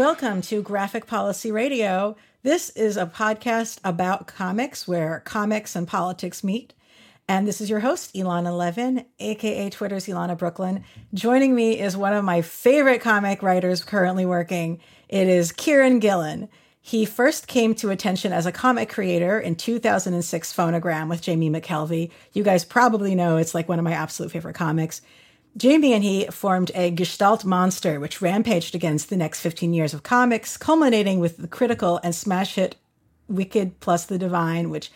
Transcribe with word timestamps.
Welcome 0.00 0.40
to 0.44 0.62
Graphic 0.62 1.06
Policy 1.06 1.52
Radio. 1.52 2.16
This 2.42 2.70
is 2.70 2.96
a 2.96 3.04
podcast 3.04 3.80
about 3.84 4.26
comics 4.26 4.88
where 4.88 5.20
comics 5.26 5.76
and 5.76 5.86
politics 5.86 6.42
meet. 6.42 6.72
And 7.28 7.46
this 7.46 7.60
is 7.60 7.68
your 7.68 7.80
host, 7.80 8.14
Elana 8.14 8.56
Levin, 8.56 9.04
aka 9.18 9.68
Twitter's 9.68 10.06
Elana 10.06 10.38
Brooklyn. 10.38 10.84
Joining 11.12 11.54
me 11.54 11.78
is 11.78 11.98
one 11.98 12.14
of 12.14 12.24
my 12.24 12.40
favorite 12.40 13.02
comic 13.02 13.42
writers 13.42 13.84
currently 13.84 14.24
working. 14.24 14.80
It 15.10 15.28
is 15.28 15.52
Kieron 15.52 16.00
Gillen. 16.00 16.48
He 16.80 17.04
first 17.04 17.46
came 17.46 17.74
to 17.74 17.90
attention 17.90 18.32
as 18.32 18.46
a 18.46 18.52
comic 18.52 18.88
creator 18.88 19.38
in 19.38 19.54
2006 19.54 20.54
Phonogram 20.54 21.10
with 21.10 21.20
Jamie 21.20 21.50
McKelvie. 21.50 22.10
You 22.32 22.42
guys 22.42 22.64
probably 22.64 23.14
know 23.14 23.36
it's 23.36 23.54
like 23.54 23.68
one 23.68 23.78
of 23.78 23.84
my 23.84 23.92
absolute 23.92 24.32
favorite 24.32 24.54
comics. 24.54 25.02
Jamie 25.56 25.92
and 25.92 26.04
he 26.04 26.26
formed 26.26 26.70
a 26.74 26.90
Gestalt 26.90 27.44
monster, 27.44 27.98
which 27.98 28.22
rampaged 28.22 28.74
against 28.74 29.10
the 29.10 29.16
next 29.16 29.40
15 29.40 29.72
years 29.72 29.92
of 29.92 30.02
comics, 30.02 30.56
culminating 30.56 31.18
with 31.18 31.38
the 31.38 31.48
critical 31.48 32.00
and 32.02 32.14
smash 32.14 32.54
hit 32.54 32.76
Wicked 33.28 33.80
plus 33.80 34.06
the 34.06 34.18
Divine, 34.18 34.70
which 34.70 34.90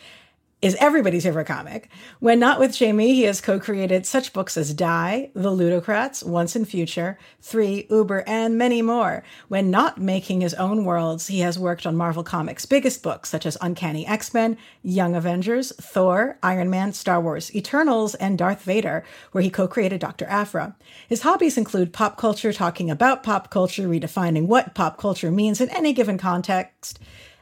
is 0.64 0.74
everybody's 0.76 1.24
favorite 1.24 1.46
comic. 1.46 1.90
When 2.20 2.38
not 2.38 2.58
with 2.58 2.74
Jamie, 2.74 3.12
he 3.12 3.24
has 3.24 3.42
co 3.42 3.60
created 3.60 4.06
such 4.06 4.32
books 4.32 4.56
as 4.56 4.72
Die, 4.72 5.30
The 5.34 5.50
Ludocrats, 5.50 6.24
Once 6.24 6.56
and 6.56 6.66
Future, 6.66 7.18
Three, 7.42 7.86
Uber, 7.90 8.24
and 8.26 8.56
many 8.56 8.80
more. 8.80 9.22
When 9.48 9.70
not 9.70 10.00
making 10.00 10.40
his 10.40 10.54
own 10.54 10.86
worlds, 10.86 11.26
he 11.26 11.40
has 11.40 11.58
worked 11.58 11.84
on 11.84 11.98
Marvel 11.98 12.24
Comics' 12.24 12.64
biggest 12.64 13.02
books, 13.02 13.28
such 13.28 13.44
as 13.44 13.58
Uncanny 13.60 14.06
X 14.06 14.32
Men, 14.32 14.56
Young 14.82 15.14
Avengers, 15.14 15.70
Thor, 15.78 16.38
Iron 16.42 16.70
Man, 16.70 16.94
Star 16.94 17.20
Wars, 17.20 17.54
Eternals, 17.54 18.14
and 18.14 18.38
Darth 18.38 18.62
Vader, 18.62 19.04
where 19.32 19.42
he 19.42 19.50
co 19.50 19.68
created 19.68 20.00
Dr. 20.00 20.24
Aphra. 20.30 20.74
His 21.06 21.20
hobbies 21.20 21.58
include 21.58 21.92
pop 21.92 22.16
culture, 22.16 22.54
talking 22.54 22.90
about 22.90 23.22
pop 23.22 23.50
culture, 23.50 23.86
redefining 23.86 24.46
what 24.46 24.74
pop 24.74 24.96
culture 24.96 25.30
means 25.30 25.60
in 25.60 25.68
any 25.68 25.92
given 25.92 26.16
context 26.16 26.98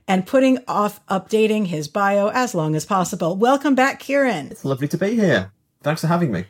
and 0.08 0.26
putting 0.26 0.58
off 0.66 1.04
updating 1.06 1.66
his 1.66 1.88
bio 1.88 2.28
as 2.28 2.54
long 2.54 2.74
as 2.74 2.84
possible. 2.84 3.36
Welcome 3.36 3.74
back, 3.74 4.00
Kieron. 4.00 4.50
It's 4.50 4.64
lovely 4.64 4.88
to 4.88 4.98
be 4.98 5.14
here. 5.14 5.52
Thanks 5.82 6.00
for 6.00 6.06
having 6.06 6.32
me. 6.32 6.44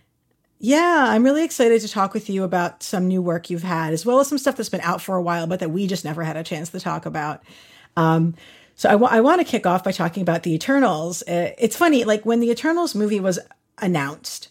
Yeah, 0.58 1.06
I'm 1.08 1.24
really 1.24 1.44
excited 1.44 1.80
to 1.80 1.88
talk 1.88 2.14
with 2.14 2.30
you 2.30 2.44
about 2.44 2.84
some 2.84 3.08
new 3.08 3.20
work 3.20 3.50
you've 3.50 3.64
had, 3.64 3.92
as 3.92 4.06
well 4.06 4.20
as 4.20 4.28
some 4.28 4.38
stuff 4.38 4.56
that's 4.56 4.68
been 4.68 4.80
out 4.82 5.02
for 5.02 5.16
a 5.16 5.22
while, 5.22 5.48
but 5.48 5.58
that 5.58 5.70
we 5.70 5.88
just 5.88 6.04
never 6.04 6.22
had 6.22 6.36
a 6.36 6.44
chance 6.44 6.70
to 6.70 6.78
talk 6.78 7.04
about. 7.04 7.42
Um, 7.96 8.36
so 8.76 8.88
I, 8.88 8.92
w- 8.92 9.10
I 9.10 9.20
want 9.20 9.40
to 9.40 9.44
kick 9.44 9.66
off 9.66 9.82
by 9.82 9.90
talking 9.90 10.22
about 10.22 10.44
the 10.44 10.54
Eternals. 10.54 11.22
Uh, 11.22 11.52
it's 11.58 11.76
funny, 11.76 12.04
like 12.04 12.24
when 12.24 12.38
the 12.38 12.50
Eternals 12.50 12.94
movie 12.94 13.18
was 13.18 13.40
announced, 13.78 14.50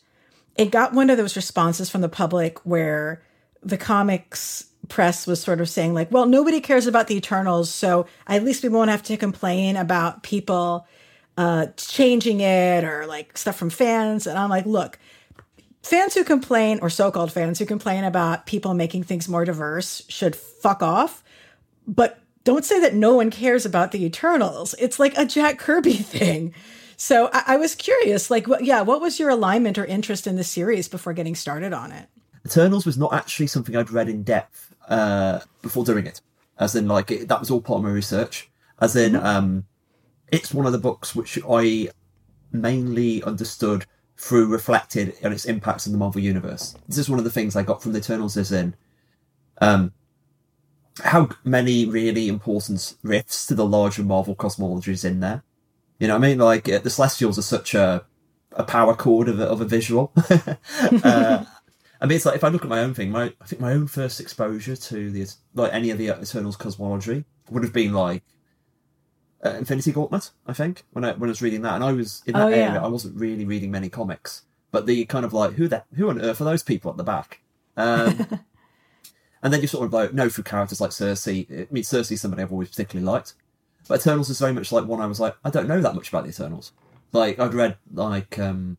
it 0.57 0.69
got 0.69 0.93
one 0.93 1.09
of 1.09 1.17
those 1.17 1.37
responses 1.37 1.89
from 1.89 2.01
the 2.01 2.09
public 2.09 2.65
where 2.65 3.23
the 3.63 3.77
comics 3.77 4.65
press 4.91 5.25
was 5.25 5.41
sort 5.41 5.61
of 5.61 5.69
saying 5.69 5.93
like, 5.93 6.11
well, 6.11 6.27
nobody 6.27 6.61
cares 6.61 6.85
about 6.85 7.07
the 7.07 7.15
Eternals, 7.15 7.73
so 7.73 8.05
at 8.27 8.43
least 8.43 8.61
we 8.61 8.69
won't 8.69 8.91
have 8.91 9.01
to 9.03 9.17
complain 9.17 9.75
about 9.77 10.21
people 10.21 10.85
uh, 11.37 11.67
changing 11.77 12.41
it 12.41 12.83
or 12.83 13.07
like 13.07 13.37
stuff 13.37 13.55
from 13.55 13.69
fans. 13.69 14.27
And 14.27 14.37
I'm 14.37 14.49
like, 14.49 14.65
look, 14.65 14.99
fans 15.81 16.13
who 16.13 16.23
complain 16.23 16.79
or 16.81 16.89
so-called 16.89 17.31
fans 17.31 17.57
who 17.57 17.65
complain 17.65 18.03
about 18.03 18.45
people 18.45 18.73
making 18.73 19.03
things 19.03 19.27
more 19.27 19.45
diverse 19.45 20.03
should 20.09 20.35
fuck 20.35 20.83
off. 20.83 21.23
But 21.87 22.19
don't 22.43 22.65
say 22.65 22.79
that 22.81 22.93
no 22.93 23.15
one 23.15 23.31
cares 23.31 23.65
about 23.65 23.91
the 23.91 24.05
Eternals. 24.05 24.75
It's 24.77 24.99
like 24.99 25.17
a 25.17 25.25
Jack 25.25 25.57
Kirby 25.57 25.93
thing. 25.93 26.53
So 26.97 27.29
I, 27.33 27.43
I 27.47 27.57
was 27.57 27.73
curious, 27.73 28.29
like, 28.29 28.47
what, 28.47 28.63
yeah, 28.63 28.81
what 28.81 29.01
was 29.01 29.19
your 29.19 29.29
alignment 29.29 29.77
or 29.79 29.85
interest 29.85 30.27
in 30.27 30.35
the 30.35 30.43
series 30.43 30.87
before 30.87 31.13
getting 31.13 31.33
started 31.33 31.73
on 31.73 31.91
it? 31.91 32.07
Eternals 32.45 32.85
was 32.85 32.97
not 32.97 33.13
actually 33.13 33.47
something 33.47 33.75
I'd 33.75 33.89
read 33.89 34.09
in 34.09 34.23
depth 34.23 34.70
uh, 34.91 35.39
before 35.61 35.85
doing 35.85 36.05
it. 36.05 36.21
As 36.59 36.75
in, 36.75 36.87
like, 36.87 37.09
it, 37.09 37.27
that 37.29 37.39
was 37.39 37.49
all 37.49 37.61
part 37.61 37.77
of 37.77 37.83
my 37.83 37.89
research. 37.89 38.51
As 38.79 38.95
in, 38.95 39.13
mm-hmm. 39.13 39.25
um, 39.25 39.65
it's 40.31 40.53
one 40.53 40.65
of 40.65 40.71
the 40.71 40.77
books 40.77 41.15
which 41.15 41.39
I 41.49 41.89
mainly 42.51 43.23
understood 43.23 43.85
through 44.17 44.47
reflected 44.47 45.15
on 45.23 45.31
its 45.31 45.45
impacts 45.45 45.87
in 45.87 45.93
the 45.93 45.97
Marvel 45.97 46.21
Universe. 46.21 46.75
This 46.87 46.99
is 46.99 47.09
one 47.09 47.17
of 47.17 47.25
the 47.25 47.31
things 47.31 47.55
I 47.55 47.63
got 47.63 47.81
from 47.81 47.93
the 47.93 47.99
Eternals 47.99 48.37
is 48.37 48.51
in, 48.51 48.75
um, 49.59 49.93
how 51.03 51.29
many 51.43 51.85
really 51.85 52.27
important 52.27 52.95
riffs 53.03 53.47
to 53.47 53.55
the 53.55 53.65
larger 53.65 54.03
Marvel 54.03 54.35
cosmology 54.35 54.91
is 54.91 55.05
in 55.05 55.21
there. 55.21 55.41
You 55.99 56.07
know 56.07 56.17
what 56.17 56.25
I 56.25 56.27
mean? 56.29 56.39
Like, 56.39 56.67
uh, 56.69 56.79
the 56.79 56.89
Celestials 56.89 57.39
are 57.39 57.43
such 57.43 57.73
a, 57.73 58.05
a 58.51 58.63
power 58.63 58.95
chord 58.95 59.29
of 59.29 59.39
a, 59.39 59.45
of 59.45 59.61
a 59.61 59.65
visual. 59.65 60.11
uh, 61.03 61.45
I 62.01 62.07
mean, 62.07 62.15
it's 62.15 62.25
like 62.25 62.35
if 62.35 62.43
I 62.43 62.49
look 62.49 62.63
at 62.63 62.69
my 62.69 62.79
own 62.79 62.95
thing, 62.95 63.11
my 63.11 63.33
I 63.39 63.45
think 63.45 63.61
my 63.61 63.73
own 63.73 63.85
first 63.87 64.19
exposure 64.19 64.75
to 64.75 65.11
the 65.11 65.27
like 65.53 65.71
any 65.71 65.91
of 65.91 65.99
the 65.99 66.07
Eternals 66.07 66.57
cosmology 66.57 67.25
would 67.51 67.63
have 67.63 67.73
been 67.73 67.93
like 67.93 68.23
uh, 69.45 69.51
Infinity 69.51 69.91
Gauntlet. 69.91 70.31
I 70.47 70.53
think 70.53 70.83
when 70.91 71.05
I 71.05 71.11
when 71.13 71.29
I 71.29 71.31
was 71.31 71.43
reading 71.43 71.61
that, 71.61 71.75
and 71.75 71.83
I 71.83 71.91
was 71.91 72.23
in 72.25 72.33
that 72.33 72.41
oh, 72.41 72.47
yeah. 72.47 72.55
area, 72.55 72.81
I 72.81 72.87
wasn't 72.87 73.19
really 73.19 73.45
reading 73.45 73.69
many 73.69 73.87
comics, 73.87 74.43
but 74.71 74.87
the 74.87 75.05
kind 75.05 75.25
of 75.25 75.33
like 75.33 75.53
who 75.53 75.67
that 75.67 75.85
who 75.95 76.09
on 76.09 76.19
earth 76.19 76.41
are 76.41 76.45
those 76.45 76.63
people 76.63 76.89
at 76.89 76.97
the 76.97 77.03
back? 77.03 77.41
Um, 77.77 78.27
and 79.43 79.53
then 79.53 79.61
you 79.61 79.67
sort 79.67 79.85
of 79.85 79.93
like 79.93 80.11
know 80.11 80.27
through 80.27 80.45
characters 80.45 80.81
like 80.81 80.91
Sersi. 80.91 81.45
I 81.51 81.67
mean, 81.71 81.83
Sersi's 81.83 82.21
somebody 82.21 82.41
I've 82.41 82.51
always 82.51 82.69
particularly 82.69 83.05
liked, 83.05 83.35
but 83.87 83.99
Eternals 83.99 84.31
is 84.31 84.39
very 84.39 84.53
much 84.53 84.71
like 84.71 84.85
one 84.85 85.01
I 85.01 85.05
was 85.05 85.19
like 85.19 85.35
I 85.45 85.51
don't 85.51 85.67
know 85.67 85.81
that 85.81 85.93
much 85.93 86.09
about 86.09 86.23
the 86.23 86.29
Eternals. 86.29 86.71
Like 87.11 87.37
I'd 87.37 87.53
read 87.53 87.77
like 87.93 88.39
um 88.39 88.77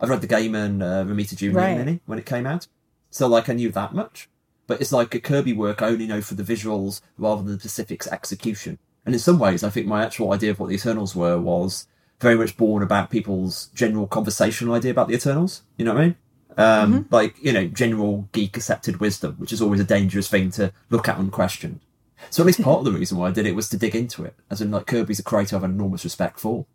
I've 0.00 0.08
read 0.08 0.22
the 0.22 0.28
Gaiman 0.28 0.82
uh, 0.82 1.04
Romita 1.04 1.36
Junior 1.36 1.58
right. 1.58 1.76
mini 1.76 2.00
when 2.06 2.18
it 2.18 2.26
came 2.26 2.46
out, 2.46 2.66
so 3.10 3.26
like 3.26 3.48
I 3.48 3.52
knew 3.52 3.70
that 3.72 3.94
much. 3.94 4.28
But 4.66 4.80
it's 4.80 4.92
like 4.92 5.14
a 5.14 5.20
Kirby 5.20 5.52
work 5.52 5.82
I 5.82 5.88
only 5.88 6.06
know 6.06 6.20
for 6.20 6.34
the 6.34 6.44
visuals 6.44 7.00
rather 7.18 7.42
than 7.42 7.54
the 7.54 7.60
specifics 7.60 8.06
execution. 8.06 8.78
And 9.04 9.14
in 9.14 9.18
some 9.18 9.38
ways, 9.38 9.64
I 9.64 9.70
think 9.70 9.86
my 9.86 10.04
actual 10.04 10.32
idea 10.32 10.52
of 10.52 10.60
what 10.60 10.68
the 10.68 10.76
Eternals 10.76 11.16
were 11.16 11.38
was 11.38 11.86
very 12.20 12.36
much 12.36 12.56
born 12.56 12.82
about 12.82 13.10
people's 13.10 13.68
general 13.74 14.06
conversational 14.06 14.74
idea 14.74 14.92
about 14.92 15.08
the 15.08 15.14
Eternals. 15.14 15.62
You 15.76 15.86
know 15.86 15.94
what 15.94 16.00
I 16.00 16.04
mean? 16.04 16.16
Um, 16.56 16.92
mm-hmm. 16.92 17.14
Like, 17.14 17.42
you 17.42 17.52
know, 17.52 17.66
general 17.66 18.28
geek 18.32 18.56
accepted 18.56 19.00
wisdom, 19.00 19.34
which 19.38 19.52
is 19.52 19.60
always 19.62 19.80
a 19.80 19.84
dangerous 19.84 20.28
thing 20.28 20.50
to 20.52 20.72
look 20.90 21.08
at 21.08 21.18
unquestioned. 21.18 21.80
So 22.28 22.42
at 22.42 22.46
least 22.46 22.62
part 22.62 22.78
of 22.78 22.84
the 22.84 22.92
reason 22.92 23.16
why 23.16 23.28
I 23.28 23.32
did 23.32 23.46
it 23.46 23.56
was 23.56 23.68
to 23.70 23.78
dig 23.78 23.96
into 23.96 24.24
it. 24.24 24.34
As 24.50 24.60
in, 24.60 24.70
like, 24.70 24.86
Kirby's 24.86 25.18
a 25.18 25.22
creator 25.22 25.56
I 25.56 25.60
have 25.60 25.70
enormous 25.70 26.04
respect 26.04 26.38
for. 26.38 26.66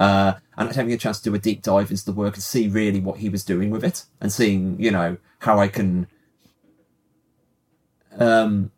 Uh, 0.00 0.32
and 0.56 0.74
having 0.74 0.94
a 0.94 0.96
chance 0.96 1.20
to 1.20 1.28
do 1.28 1.34
a 1.36 1.38
deep 1.38 1.60
dive 1.60 1.90
into 1.90 2.06
the 2.06 2.12
work 2.12 2.32
and 2.32 2.42
see 2.42 2.66
really 2.68 3.00
what 3.00 3.18
he 3.18 3.28
was 3.28 3.44
doing 3.44 3.68
with 3.68 3.84
it 3.84 4.06
and 4.18 4.32
seeing, 4.32 4.80
you 4.80 4.90
know, 4.90 5.18
how 5.40 5.58
I 5.58 5.68
can, 5.68 6.06
um, 8.18 8.70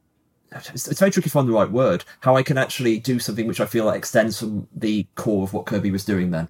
it's, 0.51 0.89
it's, 0.89 0.99
very 0.99 1.13
tricky 1.13 1.29
to 1.29 1.33
find 1.33 1.49
the 1.49 1.53
right 1.53 1.71
word, 1.71 2.05
how 2.23 2.35
I 2.35 2.43
can 2.43 2.59
actually 2.59 2.99
do 2.99 3.21
something 3.21 3.47
which 3.47 3.61
I 3.61 3.67
feel 3.67 3.85
like 3.85 3.99
extends 3.99 4.41
from 4.41 4.67
the 4.75 5.07
core 5.15 5.45
of 5.45 5.53
what 5.53 5.65
Kirby 5.65 5.93
was 5.93 6.05
doing 6.05 6.33
then. 6.33 6.49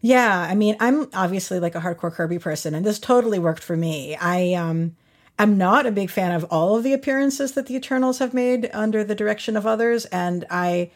Yeah, 0.00 0.40
I 0.50 0.56
mean, 0.56 0.76
I'm 0.80 1.08
obviously 1.14 1.60
like 1.60 1.76
a 1.76 1.80
hardcore 1.80 2.12
Kirby 2.12 2.40
person, 2.40 2.74
and 2.74 2.84
this 2.84 2.98
totally 2.98 3.38
worked 3.38 3.62
for 3.62 3.76
me. 3.76 4.16
I 4.16 4.54
um, 4.54 4.96
am 5.38 5.56
not 5.56 5.86
a 5.86 5.92
big 5.92 6.10
fan 6.10 6.32
of 6.32 6.44
all 6.50 6.76
of 6.76 6.82
the 6.82 6.92
appearances 6.92 7.52
that 7.52 7.66
the 7.66 7.76
Eternals 7.76 8.18
have 8.18 8.34
made 8.34 8.70
under 8.72 9.04
the 9.04 9.14
direction 9.14 9.56
of 9.56 9.66
others, 9.66 10.04
and 10.06 10.44
I 10.50 10.90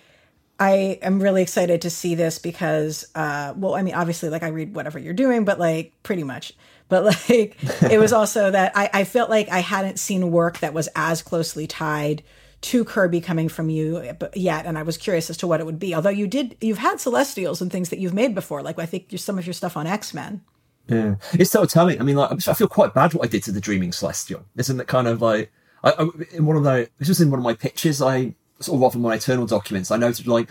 I 0.60 0.98
am 1.00 1.20
really 1.20 1.40
excited 1.40 1.80
to 1.82 1.90
see 1.90 2.14
this 2.14 2.38
because, 2.38 3.06
uh, 3.14 3.54
well, 3.56 3.74
I 3.74 3.82
mean, 3.82 3.94
obviously, 3.94 4.28
like 4.28 4.42
I 4.42 4.48
read 4.48 4.74
whatever 4.74 4.98
you're 4.98 5.14
doing, 5.14 5.46
but 5.46 5.58
like 5.58 5.94
pretty 6.02 6.22
much. 6.22 6.52
But 6.90 7.04
like, 7.28 7.56
it 7.90 7.98
was 7.98 8.12
also 8.12 8.50
that 8.50 8.72
I, 8.76 8.90
I 8.92 9.04
felt 9.04 9.30
like 9.30 9.48
I 9.48 9.60
hadn't 9.60 9.98
seen 9.98 10.30
work 10.30 10.58
that 10.58 10.74
was 10.74 10.88
as 10.94 11.22
closely 11.22 11.66
tied 11.66 12.22
to 12.60 12.84
Kirby 12.84 13.22
coming 13.22 13.48
from 13.48 13.70
you 13.70 14.12
yet, 14.34 14.66
and 14.66 14.76
I 14.76 14.82
was 14.82 14.98
curious 14.98 15.30
as 15.30 15.38
to 15.38 15.46
what 15.46 15.60
it 15.60 15.66
would 15.66 15.78
be. 15.78 15.94
Although 15.94 16.10
you 16.10 16.26
did, 16.26 16.58
you've 16.60 16.76
had 16.76 17.00
Celestials 17.00 17.62
and 17.62 17.72
things 17.72 17.88
that 17.88 17.98
you've 17.98 18.12
made 18.12 18.34
before, 18.34 18.62
like 18.62 18.78
I 18.78 18.84
think 18.84 19.06
some 19.16 19.38
of 19.38 19.46
your 19.46 19.54
stuff 19.54 19.78
on 19.78 19.86
X 19.86 20.12
Men. 20.12 20.42
Yeah, 20.88 21.14
it's 21.32 21.50
so 21.50 21.64
telling. 21.64 22.00
I 22.00 22.04
mean, 22.04 22.16
like 22.16 22.46
I 22.46 22.52
feel 22.52 22.68
quite 22.68 22.92
bad 22.92 23.14
what 23.14 23.24
I 23.24 23.28
did 23.28 23.44
to 23.44 23.52
the 23.52 23.60
Dreaming 23.62 23.92
Celestial. 23.92 24.44
Isn't 24.56 24.78
it 24.78 24.88
kind 24.88 25.08
of 25.08 25.22
like 25.22 25.50
I, 25.82 25.92
I 25.92 26.08
in 26.32 26.44
one 26.44 26.56
of 26.56 26.64
the 26.64 26.90
this 26.98 27.08
was 27.08 27.20
in 27.20 27.30
one 27.30 27.38
of 27.38 27.44
my 27.44 27.54
pitches 27.54 28.02
I 28.02 28.34
sort 28.60 28.76
of 28.76 28.82
often 28.82 29.00
my 29.00 29.14
eternal 29.14 29.46
documents, 29.46 29.90
I 29.90 29.96
noted 29.96 30.26
like 30.26 30.48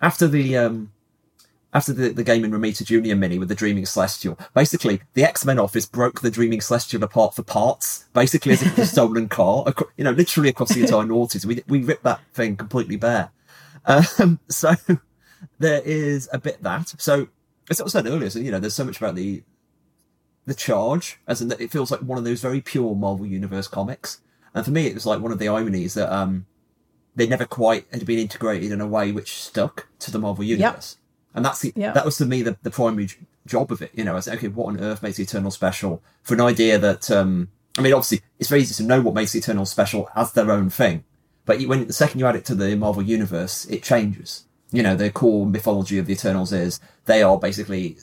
after 0.00 0.26
the 0.26 0.56
um 0.56 0.92
after 1.72 1.92
the, 1.92 2.08
the 2.08 2.24
Gaiman 2.24 2.50
Romita 2.50 2.84
Junior 2.84 3.14
mini 3.14 3.38
with 3.38 3.48
the 3.48 3.54
Dreaming 3.54 3.86
Celestial, 3.86 4.38
basically 4.54 5.00
the 5.14 5.24
X 5.24 5.44
Men 5.44 5.58
office 5.58 5.86
broke 5.86 6.20
the 6.20 6.30
Dreaming 6.30 6.60
Celestial 6.60 7.04
apart 7.04 7.34
for 7.34 7.42
parts, 7.42 8.06
basically 8.12 8.52
as 8.52 8.62
if 8.62 8.72
it 8.72 8.78
was 8.78 8.88
a 8.88 8.92
stolen 8.92 9.28
car. 9.28 9.64
You 9.96 10.04
know, 10.04 10.12
literally 10.12 10.48
across 10.48 10.74
the 10.74 10.80
entire 10.80 11.04
noughties. 11.04 11.44
We 11.44 11.62
we 11.68 11.82
ripped 11.82 12.04
that 12.04 12.20
thing 12.32 12.56
completely 12.56 12.96
bare. 12.96 13.30
Um, 13.84 14.40
so 14.48 14.74
there 15.58 15.82
is 15.84 16.28
a 16.32 16.38
bit 16.38 16.62
that. 16.62 16.94
So 16.98 17.28
as 17.68 17.80
I 17.80 17.86
said 17.86 18.06
earlier, 18.06 18.30
so 18.30 18.38
you 18.38 18.50
know, 18.50 18.58
there's 18.58 18.74
so 18.74 18.84
much 18.84 18.96
about 18.96 19.14
the 19.14 19.42
the 20.46 20.54
charge, 20.54 21.20
as 21.26 21.40
in 21.40 21.48
that 21.48 21.60
it 21.60 21.70
feels 21.70 21.90
like 21.90 22.00
one 22.00 22.18
of 22.18 22.24
those 22.24 22.40
very 22.40 22.60
pure 22.60 22.94
Marvel 22.94 23.26
Universe 23.26 23.68
comics. 23.68 24.20
And 24.54 24.64
for 24.64 24.70
me, 24.70 24.86
it 24.86 24.94
was 24.94 25.06
like 25.06 25.20
one 25.20 25.32
of 25.32 25.38
the 25.38 25.48
ironies 25.48 25.94
that 25.94 26.12
um, 26.12 26.46
they 27.14 27.26
never 27.26 27.44
quite 27.44 27.86
had 27.92 28.06
been 28.06 28.18
integrated 28.18 28.72
in 28.72 28.80
a 28.80 28.86
way 28.86 29.12
which 29.12 29.34
stuck 29.34 29.88
to 30.00 30.10
the 30.10 30.18
Marvel 30.18 30.44
universe. 30.44 30.96
Yep. 30.96 31.36
And 31.36 31.44
that's 31.44 31.60
the, 31.60 31.72
yep. 31.76 31.94
that 31.94 32.04
was 32.04 32.16
to 32.18 32.26
me 32.26 32.42
the, 32.42 32.56
the 32.62 32.70
primary 32.70 33.08
job 33.46 33.70
of 33.70 33.82
it. 33.82 33.90
You 33.94 34.04
know, 34.04 34.16
I 34.16 34.20
said, 34.20 34.38
okay, 34.38 34.48
what 34.48 34.66
on 34.66 34.80
earth 34.80 35.02
makes 35.02 35.16
the 35.16 35.22
Eternal 35.22 35.50
special 35.50 36.02
for 36.22 36.34
an 36.34 36.40
idea 36.40 36.78
that 36.78 37.10
um, 37.10 37.48
I 37.78 37.82
mean, 37.82 37.92
obviously, 37.92 38.22
it's 38.38 38.48
very 38.48 38.62
easy 38.62 38.74
to 38.82 38.88
know 38.88 39.00
what 39.00 39.14
makes 39.14 39.32
the 39.32 39.38
Eternals 39.38 39.70
special 39.70 40.08
as 40.14 40.32
their 40.32 40.50
own 40.50 40.70
thing. 40.70 41.04
But 41.46 41.62
when 41.62 41.86
the 41.86 41.92
second 41.92 42.20
you 42.20 42.26
add 42.26 42.36
it 42.36 42.44
to 42.46 42.54
the 42.54 42.76
Marvel 42.76 43.02
universe, 43.02 43.64
it 43.66 43.82
changes. 43.82 44.44
You 44.72 44.82
know, 44.82 44.94
the 44.94 45.10
core 45.10 45.46
mythology 45.46 45.98
of 45.98 46.06
the 46.06 46.12
Eternals 46.12 46.52
is 46.52 46.80
they 47.06 47.22
are 47.22 47.38
basically 47.38 47.96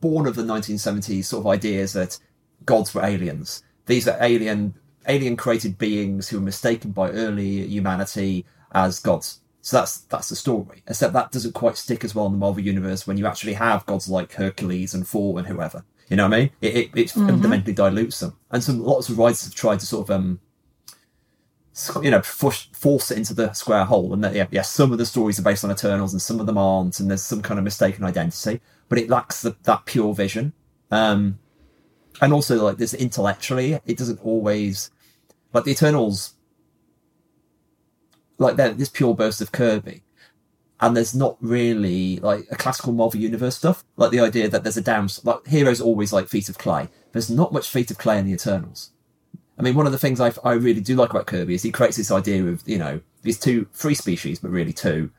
born 0.00 0.26
of 0.26 0.34
the 0.34 0.42
1970s 0.42 1.24
sort 1.24 1.42
of 1.42 1.46
ideas 1.46 1.92
that 1.92 2.18
gods 2.64 2.94
were 2.94 3.04
aliens. 3.04 3.62
These 3.86 4.08
are 4.08 4.16
alien, 4.20 4.74
alien 5.06 5.36
created 5.36 5.78
beings 5.78 6.28
who 6.28 6.38
were 6.38 6.44
mistaken 6.44 6.92
by 6.92 7.10
early 7.10 7.66
humanity 7.66 8.44
as 8.72 8.98
gods. 8.98 9.40
So 9.60 9.78
that's 9.78 9.98
that's 10.02 10.28
the 10.28 10.36
story. 10.36 10.82
Except 10.88 11.12
that 11.12 11.30
doesn't 11.30 11.54
quite 11.54 11.76
stick 11.76 12.04
as 12.04 12.14
well 12.14 12.26
in 12.26 12.32
the 12.32 12.38
Marvel 12.38 12.62
universe 12.62 13.06
when 13.06 13.16
you 13.16 13.26
actually 13.26 13.54
have 13.54 13.86
gods 13.86 14.08
like 14.08 14.32
Hercules 14.32 14.94
and 14.94 15.06
Thor 15.06 15.38
and 15.38 15.46
whoever. 15.46 15.84
You 16.08 16.16
know 16.16 16.28
what 16.28 16.34
I 16.34 16.40
mean? 16.40 16.50
It 16.60 16.74
it, 16.74 16.90
it 16.94 17.06
mm-hmm. 17.08 17.28
fundamentally 17.28 17.72
dilutes 17.72 18.20
them. 18.20 18.36
And 18.50 18.62
some 18.62 18.80
lots 18.80 19.08
of 19.08 19.18
writers 19.18 19.44
have 19.44 19.54
tried 19.54 19.80
to 19.80 19.86
sort 19.86 20.08
of 20.08 20.16
um 20.16 20.40
you 22.02 22.10
know 22.10 22.20
force, 22.20 22.68
force 22.72 23.10
it 23.10 23.18
into 23.18 23.34
the 23.34 23.52
square 23.52 23.84
hole. 23.84 24.12
And 24.12 24.22
that 24.24 24.34
yeah, 24.34 24.46
yeah, 24.50 24.62
some 24.62 24.92
of 24.92 24.98
the 24.98 25.06
stories 25.06 25.38
are 25.38 25.42
based 25.42 25.64
on 25.64 25.70
Eternals 25.70 26.12
and 26.12 26.20
some 26.20 26.40
of 26.40 26.46
them 26.46 26.58
aren't, 26.58 27.00
and 27.00 27.08
there's 27.08 27.22
some 27.22 27.40
kind 27.40 27.58
of 27.58 27.64
mistaken 27.64 28.04
identity. 28.04 28.60
But 28.88 28.98
it 28.98 29.08
lacks 29.08 29.42
the, 29.42 29.56
that 29.62 29.86
pure 29.86 30.12
vision. 30.12 30.52
Um, 30.90 31.38
and 32.20 32.32
also 32.32 32.62
like 32.62 32.78
this 32.78 32.94
intellectually, 32.94 33.80
it 33.86 33.98
doesn't 33.98 34.24
always 34.24 34.90
like 35.52 35.64
the 35.64 35.72
Eternals 35.72 36.34
like 38.38 38.56
that, 38.56 38.78
this 38.78 38.88
pure 38.88 39.14
burst 39.14 39.40
of 39.40 39.52
Kirby. 39.52 40.02
And 40.80 40.96
there's 40.96 41.14
not 41.14 41.36
really 41.40 42.18
like 42.18 42.46
a 42.50 42.56
classical 42.56 42.92
Marvel 42.92 43.20
universe 43.20 43.56
stuff, 43.56 43.84
like 43.96 44.10
the 44.10 44.20
idea 44.20 44.48
that 44.48 44.64
there's 44.64 44.76
a 44.76 44.82
damn 44.82 45.08
like 45.22 45.46
heroes 45.46 45.80
always 45.80 46.12
like 46.12 46.28
feet 46.28 46.48
of 46.48 46.58
clay. 46.58 46.88
There's 47.12 47.30
not 47.30 47.52
much 47.52 47.68
feet 47.68 47.90
of 47.90 47.98
clay 47.98 48.18
in 48.18 48.26
the 48.26 48.32
Eternals. 48.32 48.90
I 49.58 49.62
mean, 49.62 49.74
one 49.74 49.86
of 49.86 49.92
the 49.92 49.98
things 49.98 50.20
I, 50.20 50.32
I 50.42 50.54
really 50.54 50.80
do 50.80 50.96
like 50.96 51.10
about 51.10 51.26
Kirby 51.26 51.54
is 51.54 51.62
he 51.62 51.70
creates 51.70 51.96
this 51.96 52.10
idea 52.10 52.44
of 52.46 52.62
you 52.66 52.78
know 52.78 53.00
these 53.22 53.38
two 53.38 53.66
three 53.72 53.94
species, 53.94 54.40
but 54.40 54.50
really 54.50 54.72
two, 54.72 55.10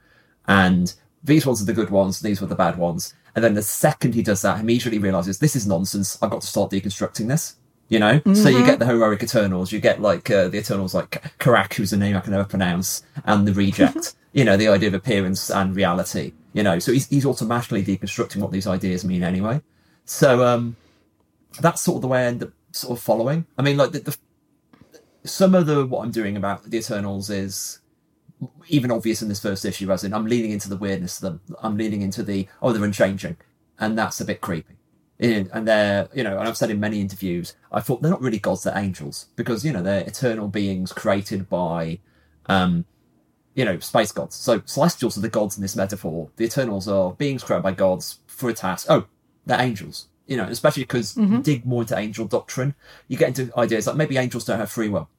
and 0.47 0.93
these 1.23 1.45
ones 1.45 1.61
are 1.61 1.65
the 1.65 1.73
good 1.73 1.89
ones, 1.89 2.19
these 2.19 2.41
were 2.41 2.47
the 2.47 2.55
bad 2.55 2.77
ones. 2.77 3.13
And 3.35 3.43
then 3.43 3.55
the 3.55 3.63
second 3.63 4.15
he 4.15 4.21
does 4.21 4.41
that, 4.43 4.57
he 4.57 4.61
immediately 4.61 4.99
realizes 4.99 5.39
this 5.39 5.55
is 5.55 5.65
nonsense. 5.65 6.17
I've 6.21 6.29
got 6.29 6.41
to 6.41 6.47
start 6.47 6.71
deconstructing 6.71 7.27
this 7.27 7.55
you 7.89 7.99
know? 7.99 8.19
Mm-hmm. 8.19 8.33
So 8.33 8.49
you 8.49 8.57
mm-hmm. 8.57 8.65
get 8.65 8.79
the 8.79 8.87
heroic 8.87 9.21
Eternals, 9.21 9.71
you 9.71 9.79
get 9.79 10.01
like 10.01 10.29
uh, 10.31 10.47
the 10.47 10.57
Eternals 10.57 10.93
like 10.95 11.21
Karak, 11.37 11.73
who's 11.75 11.93
a 11.93 11.97
name 11.97 12.17
I 12.17 12.21
can 12.21 12.31
never 12.31 12.43
pronounce, 12.43 13.03
and 13.25 13.47
the 13.47 13.53
Reject, 13.53 14.15
you 14.33 14.43
know, 14.43 14.57
the 14.57 14.67
idea 14.67 14.87
of 14.87 14.95
appearance 14.95 15.51
and 15.51 15.75
reality, 15.75 16.33
you 16.53 16.63
know? 16.63 16.79
So 16.79 16.91
he's, 16.91 17.07
he's 17.07 17.25
automatically 17.25 17.83
deconstructing 17.83 18.37
what 18.37 18.51
these 18.51 18.65
ideas 18.65 19.05
mean 19.05 19.23
anyway. 19.23 19.61
So, 20.05 20.43
um, 20.43 20.75
that's 21.59 21.81
sort 21.81 21.97
of 21.97 22.01
the 22.01 22.07
way 22.07 22.23
I 22.23 22.25
end 22.25 22.43
up 22.43 22.49
sort 22.71 22.97
of 22.97 23.03
following. 23.03 23.45
I 23.59 23.61
mean, 23.61 23.77
like 23.77 23.91
the, 23.91 23.99
the 23.99 24.17
some 25.23 25.53
of 25.53 25.67
the, 25.67 25.85
what 25.85 26.03
I'm 26.03 26.11
doing 26.11 26.35
about 26.35 26.63
the 26.63 26.77
Eternals 26.77 27.29
is 27.29 27.79
even 28.67 28.91
obvious 28.91 29.21
in 29.21 29.29
this 29.29 29.41
first 29.41 29.65
issue, 29.65 29.91
as 29.91 30.03
in 30.03 30.13
I'm 30.13 30.25
leaning 30.25 30.51
into 30.51 30.69
the 30.69 30.77
weirdness 30.77 31.21
of 31.21 31.21
them. 31.21 31.55
I'm 31.61 31.77
leaning 31.77 32.01
into 32.01 32.23
the, 32.23 32.47
oh, 32.61 32.71
they're 32.71 32.83
unchanging. 32.83 33.37
And 33.79 33.97
that's 33.97 34.21
a 34.21 34.25
bit 34.25 34.41
creepy 34.41 34.75
and 35.23 35.67
they're, 35.67 36.09
you 36.13 36.23
know, 36.23 36.37
and 36.37 36.47
I've 36.47 36.57
said 36.57 36.69
in 36.69 36.79
many 36.79 36.99
interviews, 36.99 37.55
I 37.71 37.79
thought 37.79 38.01
they're 38.01 38.11
not 38.11 38.21
really 38.21 38.39
gods, 38.39 38.63
they're 38.63 38.77
angels 38.77 39.27
because, 39.35 39.63
you 39.63 39.71
know, 39.71 39.81
they're 39.81 40.01
eternal 40.01 40.47
beings 40.47 40.91
created 40.91 41.49
by, 41.49 41.99
um, 42.47 42.85
you 43.53 43.63
know, 43.63 43.79
space 43.79 44.11
gods. 44.11 44.35
So 44.35 44.61
celestials 44.65 45.17
are 45.17 45.21
the 45.21 45.29
gods 45.29 45.55
in 45.55 45.61
this 45.61 45.75
metaphor. 45.75 46.29
The 46.35 46.45
Eternals 46.45 46.87
are 46.87 47.13
beings 47.13 47.43
created 47.43 47.63
by 47.63 47.71
gods 47.71 48.19
for 48.25 48.49
a 48.49 48.53
task. 48.53 48.87
Oh, 48.89 49.05
they're 49.45 49.61
angels. 49.61 50.07
You 50.25 50.37
know, 50.37 50.45
especially 50.45 50.83
because 50.83 51.15
mm-hmm. 51.15 51.41
dig 51.41 51.65
more 51.65 51.81
into 51.81 51.97
angel 51.97 52.25
doctrine, 52.25 52.75
you 53.07 53.17
get 53.17 53.37
into 53.37 53.57
ideas 53.57 53.87
like 53.87 53.97
maybe 53.97 54.17
angels 54.17 54.45
don't 54.45 54.57
have 54.57 54.71
free 54.71 54.89
will. 54.89 55.09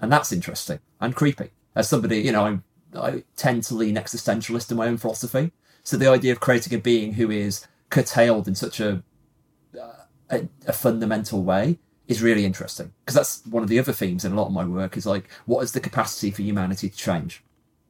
And 0.00 0.10
that's 0.10 0.32
interesting 0.32 0.78
and 1.00 1.14
creepy. 1.14 1.50
As 1.76 1.88
somebody, 1.88 2.18
you 2.20 2.32
know, 2.32 2.44
I, 2.44 2.98
I 2.98 3.22
tend 3.36 3.62
to 3.64 3.74
lean 3.74 3.96
existentialist 3.96 4.70
in 4.70 4.78
my 4.78 4.88
own 4.88 4.96
philosophy. 4.96 5.52
So 5.84 5.96
the 5.96 6.10
idea 6.10 6.32
of 6.32 6.40
creating 6.40 6.76
a 6.76 6.80
being 6.80 7.12
who 7.12 7.30
is 7.30 7.68
curtailed 7.90 8.48
in 8.48 8.56
such 8.56 8.80
a 8.80 9.04
a, 10.28 10.48
a 10.66 10.72
fundamental 10.72 11.44
way 11.44 11.78
is 12.08 12.22
really 12.22 12.44
interesting 12.44 12.92
because 13.00 13.14
that's 13.14 13.46
one 13.46 13.62
of 13.62 13.68
the 13.68 13.78
other 13.78 13.92
themes 13.92 14.24
in 14.24 14.32
a 14.32 14.34
lot 14.34 14.46
of 14.46 14.52
my 14.52 14.64
work 14.64 14.96
is 14.96 15.06
like 15.06 15.28
what 15.44 15.62
is 15.62 15.72
the 15.72 15.80
capacity 15.80 16.30
for 16.30 16.42
humanity 16.42 16.88
to 16.88 16.96
change? 16.96 17.44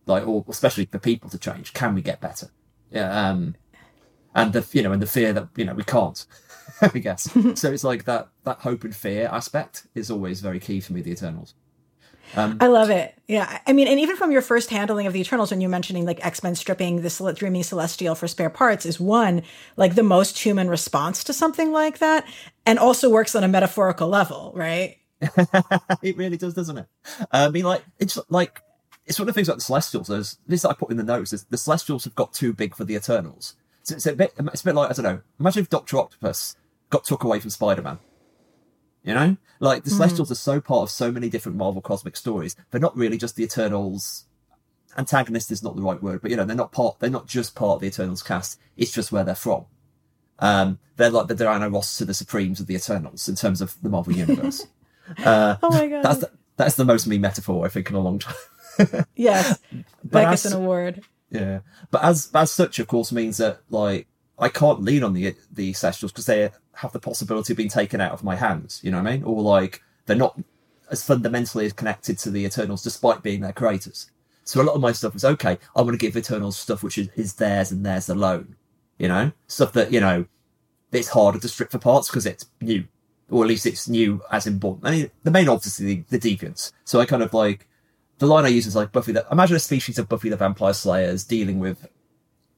Like 0.05 0.27
or 0.27 0.45
especially 0.49 0.87
for 0.87 0.99
people 0.99 1.31
to 1.31 1.39
change. 1.39 1.73
Can 1.73 1.95
we 1.95 2.03
get 2.03 2.21
better? 2.21 2.51
Yeah 2.91 3.29
um 3.29 3.57
and 4.35 4.53
the 4.53 4.67
you 4.73 4.83
know 4.83 4.93
and 4.93 5.01
the 5.01 5.07
fear 5.07 5.33
that 5.33 5.49
you 5.57 5.65
know 5.65 5.75
we 5.75 5.85
can't 5.85 6.27
i 6.83 6.99
guess. 6.99 7.29
So 7.55 7.73
it's 7.73 7.85
like 7.85 8.05
that 8.05 8.29
that 8.45 8.59
hope 8.59 8.85
and 8.85 8.95
fear 8.95 9.29
aspect 9.33 9.87
is 9.95 10.11
always 10.11 10.41
very 10.41 10.61
key 10.61 10.81
for 10.81 10.93
me 10.93 11.01
the 11.01 11.13
eternals 11.13 11.55
um, 12.37 12.59
I 12.61 12.67
love 12.67 12.91
it. 12.91 13.15
Yeah. 13.27 13.61
I 13.67 13.73
mean, 13.73 13.89
and 13.89 13.99
even 13.99 14.17
from 14.17 14.31
your 14.31 14.43
first 14.43 14.71
handling 14.71 15.07
of 15.07 15.13
the 15.13 15.21
Eternals, 15.21 15.51
when 15.51 15.61
you're 15.61 15.71
mentioning 15.71 16.05
like 16.05 16.25
X 16.25 16.43
Men 16.43 16.55
stripping 16.55 17.03
the 17.03 17.35
dreamy 17.37 17.63
Celestial 17.63 18.15
for 18.15 18.29
spare 18.29 18.51
parts, 18.51 18.87
is 18.87 19.01
one, 19.01 19.43
like 19.77 19.95
the 19.95 20.03
most 20.03 20.39
human 20.39 20.69
response 20.69 21.25
to 21.25 21.33
something 21.33 21.73
like 21.73 21.99
that, 21.99 22.27
and 22.67 22.79
also 22.79 23.11
works 23.11 23.35
on 23.35 23.43
a 23.43 23.49
metaphorical 23.49 24.09
level, 24.09 24.53
right? 24.55 24.99
it 26.03 26.17
really 26.17 26.37
does, 26.37 26.55
doesn't 26.55 26.79
it? 26.79 26.87
I 27.33 27.49
mean, 27.49 27.65
like, 27.65 27.83
it's 27.99 28.19
like, 28.29 28.63
it's 29.07 29.19
one 29.19 29.29
of 29.29 29.35
the 29.35 29.39
things 29.39 29.49
about 29.49 29.59
the 29.59 29.65
Celestials. 29.65 30.09
There's 30.09 30.39
this 30.47 30.65
I 30.65 30.75
put 30.75 30.91
in 30.91 30.99
the 30.99 31.03
notes 31.03 31.33
is 31.33 31.45
the 31.45 31.57
Celestials 31.57 32.05
have 32.05 32.15
got 32.15 32.35
too 32.35 32.53
big 32.53 32.75
for 32.75 32.85
the 32.85 32.95
Eternals. 32.95 33.57
So 33.83 33.95
it's 33.95 34.07
a 34.07 34.15
bit, 34.15 34.35
it's 34.39 34.61
a 34.61 34.65
bit 34.65 34.75
like, 34.75 34.91
I 34.91 34.93
don't 34.95 35.05
know, 35.05 35.21
imagine 35.41 35.63
if 35.63 35.71
Dr. 35.71 35.99
Octopus 35.99 36.57
got 36.91 37.05
took 37.05 37.25
away 37.25 37.41
from 37.41 37.51
Spider 37.51 37.83
Man 37.83 37.99
you 39.07 39.15
know, 39.15 39.37
like 39.61 39.85
the 39.85 39.91
mm. 39.91 39.95
Celestials 39.97 40.31
are 40.31 40.35
so 40.35 40.61
part 40.61 40.83
of 40.83 40.91
so 40.91 41.11
many 41.13 41.31
different 41.31 41.57
Marvel 41.57 41.81
cosmic 41.81 42.17
stories. 42.17 42.57
They're 42.71 42.81
not 42.81 42.97
really 42.97 43.17
just 43.17 43.37
the 43.37 43.45
Eternals. 43.45 44.25
Antagonist 44.99 45.53
is 45.53 45.63
not 45.63 45.77
the 45.77 45.83
right 45.83 46.03
word, 46.03 46.21
but 46.21 46.31
you 46.31 46.37
know, 46.37 46.45
they're 46.45 46.57
not 46.57 46.73
part. 46.73 46.99
They're 46.99 47.09
not 47.09 47.27
just 47.27 47.55
part 47.55 47.77
of 47.77 47.81
the 47.81 47.87
Eternals 47.87 48.23
cast. 48.23 48.59
It's 48.77 48.93
just 48.93 49.13
where 49.13 49.23
they're 49.23 49.37
from. 49.37 49.67
Um, 50.41 50.81
they're 50.97 51.11
like 51.11 51.29
the 51.29 51.35
Diana 51.35 51.71
Ross 51.71 51.97
to 51.99 52.05
the 52.05 52.15
Supremes 52.15 52.59
of 52.61 52.67
the 52.67 52.75
Eternals 52.75 53.29
in 53.29 53.37
terms 53.37 53.61
of 53.61 53.77
the 53.81 53.89
Marvel 53.89 54.13
universe. 54.13 54.67
uh, 55.25 55.57
oh 55.63 55.71
my 55.71 55.87
god, 55.87 56.03
that's 56.03 56.19
the, 56.19 56.31
that's 56.57 56.75
the 56.75 56.85
most 56.85 57.07
me 57.07 57.17
metaphor 57.17 57.65
I 57.65 57.69
think 57.69 57.89
in 57.89 57.97
a 57.97 58.01
long 58.01 58.19
time. 58.19 58.35
yes, 59.15 59.59
that 60.05 60.31
gets 60.31 60.45
an 60.47 60.55
award. 60.55 61.05
Yeah, 61.31 61.61
but 61.93 62.03
as 62.03 62.31
as 62.35 62.51
such, 62.51 62.81
of 62.81 62.89
course, 62.89 63.13
means 63.13 63.37
that 63.37 63.61
like 63.71 64.09
I 64.39 64.49
can't 64.49 64.83
lean 64.83 65.03
on 65.03 65.15
the 65.15 65.35
the 65.51 65.73
Celestials 65.73 66.13
because 66.13 66.27
they 66.27 66.51
have 66.75 66.93
the 66.93 67.01
possibility 67.01 67.53
of 67.53 67.57
being 67.57 67.69
taken 67.69 68.01
out 68.01 68.13
of 68.13 68.25
my 68.25 68.37
hands. 68.37 68.81
You 68.83 68.91
know 68.91 69.03
what 69.03 69.09
I 69.09 69.13
mean? 69.13 69.23
Or 69.25 69.41
like 69.43 69.83
they're 70.07 70.17
not 70.17 70.39
as 70.91 71.03
fundamentally 71.03 71.67
as 71.67 71.73
connected 71.73 72.19
to 72.19 72.31
the 72.31 72.45
Eternals, 72.45 72.83
despite 72.83 73.23
being 73.23 73.41
their 73.41 73.53
creators. 73.53 74.11
So 74.45 74.61
a 74.61 74.65
lot 74.65 74.77
of 74.77 74.81
my 74.81 74.93
stuff 74.93 75.17
is 75.17 75.25
okay. 75.25 75.59
I 75.75 75.83
want 75.83 75.99
to 75.99 75.99
give 75.99 76.17
Eternals 76.17 76.57
stuff 76.57 76.83
which 76.83 76.99
is, 76.99 77.09
is 77.17 77.35
theirs 77.35 77.73
and 77.73 77.85
theirs 77.85 78.09
alone. 78.09 78.57
You 78.99 79.09
know, 79.09 79.33
stuff 79.47 79.73
that 79.73 79.93
you 79.93 80.01
know 80.01 80.27
it's 80.93 81.09
harder 81.09 81.39
to 81.39 81.49
strip 81.49 81.71
for 81.71 81.79
parts 81.79 82.09
because 82.09 82.27
it's 82.27 82.47
new, 82.61 82.85
or 83.31 83.43
at 83.43 83.49
least 83.49 83.67
it's 83.67 83.89
new 83.89 84.23
as 84.31 84.47
important. 84.47 84.87
I 84.87 84.91
mean, 84.91 85.11
the 85.25 85.31
main 85.31 85.49
obviously 85.49 85.87
the, 85.87 86.19
the 86.19 86.19
deviants. 86.19 86.73
So 86.85 87.01
I 87.01 87.07
kind 87.07 87.23
of 87.23 87.35
like 87.35 87.67
the 88.19 88.27
line 88.27 88.45
I 88.45 88.49
use 88.49 88.67
is 88.67 88.77
like 88.77 88.93
Buffy. 88.93 89.13
That 89.13 89.27
imagine 89.33 89.57
a 89.57 89.61
species 89.61 89.99
of 89.99 90.09
Buffy 90.09 90.29
the 90.29 90.37
Vampire 90.37 90.73
Slayers 90.73 91.25
dealing 91.25 91.59
with 91.59 91.89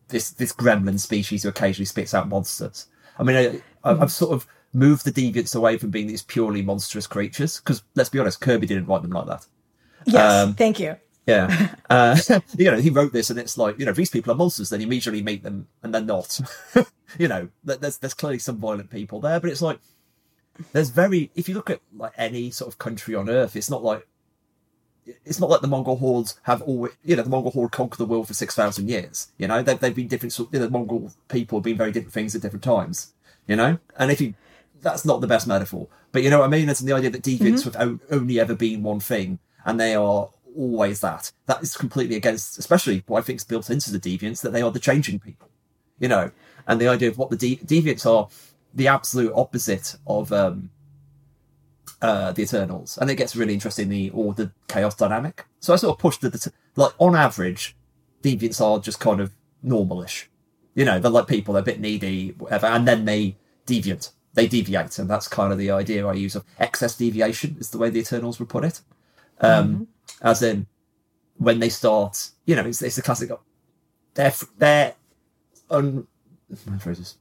this 0.09 0.31
this 0.31 0.53
gremlin 0.53 0.99
species 0.99 1.43
who 1.43 1.49
occasionally 1.49 1.87
spits 1.87 2.15
out 2.15 2.29
monsters. 2.29 2.87
I 3.19 3.23
mean, 3.23 3.61
I, 3.85 3.91
I've 3.91 4.13
sort 4.13 4.33
of 4.33 4.47
moved 4.73 5.05
the 5.05 5.13
deviants 5.13 5.57
away 5.57 5.79
from 5.79 5.91
being 5.91 6.07
these 6.07 6.23
purely 6.23 6.63
monstrous 6.63 7.07
creatures 7.07 7.59
because 7.59 7.83
let's 7.95 8.11
be 8.11 8.19
honest, 8.19 8.41
Kirby 8.41 8.67
didn't 8.67 8.87
write 8.87 9.03
them 9.03 9.13
like 9.13 9.27
that. 9.27 9.47
Yes, 10.05 10.45
um, 10.45 10.55
thank 10.55 10.81
you. 10.81 10.97
Yeah, 11.27 11.75
uh, 11.91 12.17
you 12.57 12.71
know, 12.71 12.79
he 12.79 12.91
wrote 12.91 13.13
this, 13.13 13.31
and 13.31 13.39
it's 13.39 13.59
like 13.59 13.79
you 13.79 13.85
know, 13.85 13.91
if 13.91 13.97
these 13.97 14.11
people 14.11 14.33
are 14.33 14.37
monsters. 14.37 14.71
Then 14.71 14.81
you 14.81 14.87
immediately 14.87 15.23
meet 15.23 15.43
them, 15.43 15.69
and 15.83 15.95
they're 15.95 16.01
not. 16.01 16.41
you 17.19 17.29
know, 17.29 17.49
there's 17.65 17.99
there's 17.99 18.15
clearly 18.15 18.39
some 18.39 18.57
violent 18.57 18.91
people 18.91 19.21
there, 19.21 19.41
but 19.41 19.51
it's 19.51 19.63
like 19.63 19.79
there's 20.73 20.91
very 20.91 21.31
if 21.35 21.49
you 21.49 21.55
look 21.55 21.71
at 21.71 21.81
like 21.95 22.13
any 22.17 22.51
sort 22.51 22.73
of 22.73 22.79
country 22.79 23.15
on 23.15 23.29
earth, 23.29 23.57
it's 23.57 23.71
not 23.71 23.85
like 23.85 24.07
it's 25.25 25.41
not 25.41 25.51
like 25.51 25.61
the 25.61 25.69
Mongol 25.69 25.97
hordes 25.97 26.39
have 26.43 26.63
always, 26.63 26.93
you 27.05 27.17
know, 27.17 27.23
the 27.23 27.31
Mongol 27.31 27.51
horde 27.51 27.73
conquered 27.73 27.99
the 27.99 28.07
world 28.07 28.29
for 28.29 28.35
6,000 28.35 28.89
years. 28.89 29.29
You 29.39 29.49
know, 29.49 29.63
they've, 29.63 29.79
they've 29.79 29.95
been 29.95 30.09
different, 30.09 30.39
you 30.39 30.49
know, 30.53 30.67
the 30.67 30.71
Mongol 30.71 31.13
people 31.29 31.59
have 31.59 31.65
been 31.65 31.77
very 31.77 31.93
different 31.93 32.13
things 32.13 32.35
at 32.35 32.43
different 32.43 32.65
times 32.65 33.13
you 33.49 33.57
know? 33.57 33.79
And 33.97 34.13
if 34.13 34.21
you, 34.21 34.35
that's 34.81 35.05
not 35.05 35.21
the 35.21 35.27
best 35.27 35.49
metaphor, 35.49 35.89
but 36.13 36.23
you 36.23 36.31
know 36.31 36.39
what 36.39 36.45
I 36.45 36.51
mean? 36.51 36.69
It's 36.69 36.81
the 36.81 36.93
idea 36.93 37.11
that 37.11 37.23
deviants 37.23 37.67
mm-hmm. 37.67 37.81
have 37.81 38.01
only 38.13 38.39
ever 38.39 38.55
been 38.55 38.85
one 38.85 39.01
thing 39.01 39.41
and 39.65 39.81
they 39.81 39.97
are 39.97 40.29
always 40.57 41.01
that. 41.01 41.33
That 41.47 41.63
is 41.63 41.77
completely 41.77 42.15
against, 42.15 42.59
especially 42.59 43.03
what 43.07 43.19
I 43.19 43.23
think 43.23 43.41
is 43.41 43.45
built 43.45 43.71
into 43.71 43.91
the 43.91 43.99
deviants, 43.99 44.43
that 44.43 44.53
they 44.53 44.63
are 44.63 44.71
the 44.71 44.79
changing 44.79 45.19
people, 45.19 45.49
you 45.99 46.07
know? 46.07 46.31
And 46.69 46.81
the 46.81 46.89
idea 46.89 47.09
of 47.09 47.19
what 47.19 47.31
the 47.31 47.37
de- 47.37 47.57
deviants 47.57 48.07
are, 48.07 48.29
the 48.75 48.87
absolute 48.87 49.33
opposite 49.35 49.97
of, 50.07 50.33
um, 50.33 50.71
uh, 52.01 52.33
the 52.33 52.43
Eternals, 52.43 52.99
and 52.99 53.11
it 53.11 53.17
gets 53.17 53.37
really 53.37 53.55
interesting 53.55 53.89
the 53.89 54.11
order 54.11 54.53
chaos 54.69 54.95
dynamic. 54.95 55.45
So 55.61 55.73
I 55.73 55.77
sort 55.77 55.97
of 55.97 56.01
pushed 56.01 56.21
the, 56.21 56.31
the 56.31 56.53
like 56.77 56.93
on 56.99 57.17
average, 57.17 57.77
deviants 58.23 58.61
are 58.61 58.79
just 58.79 59.01
kind 59.01 59.21
of 59.21 59.33
normalish, 59.65 60.27
you 60.75 60.85
know, 60.85 60.99
they're 60.99 61.11
like 61.11 61.27
people, 61.27 61.55
they're 61.55 61.63
a 61.63 61.65
bit 61.65 61.81
needy, 61.81 62.35
whatever, 62.39 62.67
and 62.67 62.87
then 62.87 63.05
they 63.05 63.37
deviant. 63.67 64.13
they 64.39 64.47
deviate, 64.47 64.99
and 64.99 65.11
that's 65.11 65.27
kind 65.27 65.53
of 65.53 65.59
the 65.59 65.71
idea 65.71 66.07
I 66.07 66.13
use 66.13 66.37
of 66.37 66.45
excess 66.59 66.97
deviation 66.97 67.57
is 67.59 67.71
the 67.71 67.79
way 67.79 67.91
the 67.91 68.01
Eternals 68.01 68.39
would 68.39 68.49
put 68.49 68.65
it. 68.65 68.81
Um, 69.41 69.69
mm-hmm. 69.69 69.85
As 70.27 70.43
in, 70.43 70.67
when 71.37 71.59
they 71.59 71.69
start, 71.69 72.31
you 72.45 72.55
know, 72.55 72.65
it's, 72.65 72.81
it's 72.83 72.99
a 72.99 73.03
classic. 73.03 73.31
Their 74.15 74.33
their 74.57 74.95
un, 75.71 76.07
my 76.67 76.79
phrases, 76.79 77.17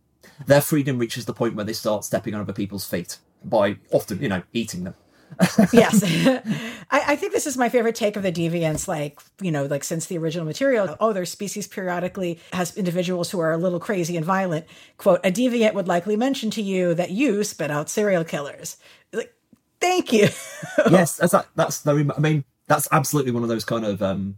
their 0.46 0.62
freedom 0.62 1.00
reaches 1.00 1.26
the 1.26 1.34
point 1.34 1.56
where 1.56 1.66
they 1.66 1.74
start 1.74 2.06
stepping 2.06 2.36
on 2.36 2.42
other 2.42 2.54
people's 2.54 2.86
feet 2.86 3.18
by 3.44 3.78
often, 3.92 4.22
you 4.22 4.30
know, 4.30 4.44
eating 4.54 4.84
them. 4.84 4.96
yes. 5.74 6.04
I, 6.92 7.04
I, 7.12 7.16
think 7.16 7.34
this 7.34 7.46
is 7.46 7.58
my 7.58 7.70
favorite 7.70 7.96
take 7.96 8.16
of 8.16 8.24
the 8.24 8.32
deviants, 8.32 8.88
like, 8.88 9.20
you 9.42 9.52
know, 9.52 9.66
like 9.66 9.84
since 9.84 10.06
the 10.06 10.18
original 10.18 10.46
material. 10.46 10.96
Oh, 11.00 11.14
their 11.14 11.26
species 11.26 11.68
periodically 11.68 12.40
has 12.54 12.76
individuals 12.78 13.30
who 13.30 13.40
are 13.40 13.52
a 13.52 13.58
little 13.58 13.80
crazy 13.80 14.18
and 14.18 14.26
violent. 14.26 14.66
Quote, 14.98 15.20
a 15.24 15.32
deviant 15.32 15.74
would 15.74 15.88
likely 15.88 16.16
mention 16.16 16.50
to 16.52 16.62
you 16.62 16.94
that 16.94 17.12
you 17.12 17.44
spit 17.44 17.70
out 17.70 17.90
serial 17.90 18.24
killers. 18.24 18.78
Like, 19.14 19.34
thank 19.80 20.14
you. 20.14 20.30
yes, 20.90 21.18
that's 21.18 21.36
that's 21.56 21.82
very 21.82 22.08
I 22.16 22.20
mean, 22.20 22.44
that's 22.68 22.88
absolutely 22.92 23.32
one 23.32 23.44
of 23.44 23.50
those 23.50 23.66
kind 23.66 23.86
of 23.86 24.02
um 24.02 24.38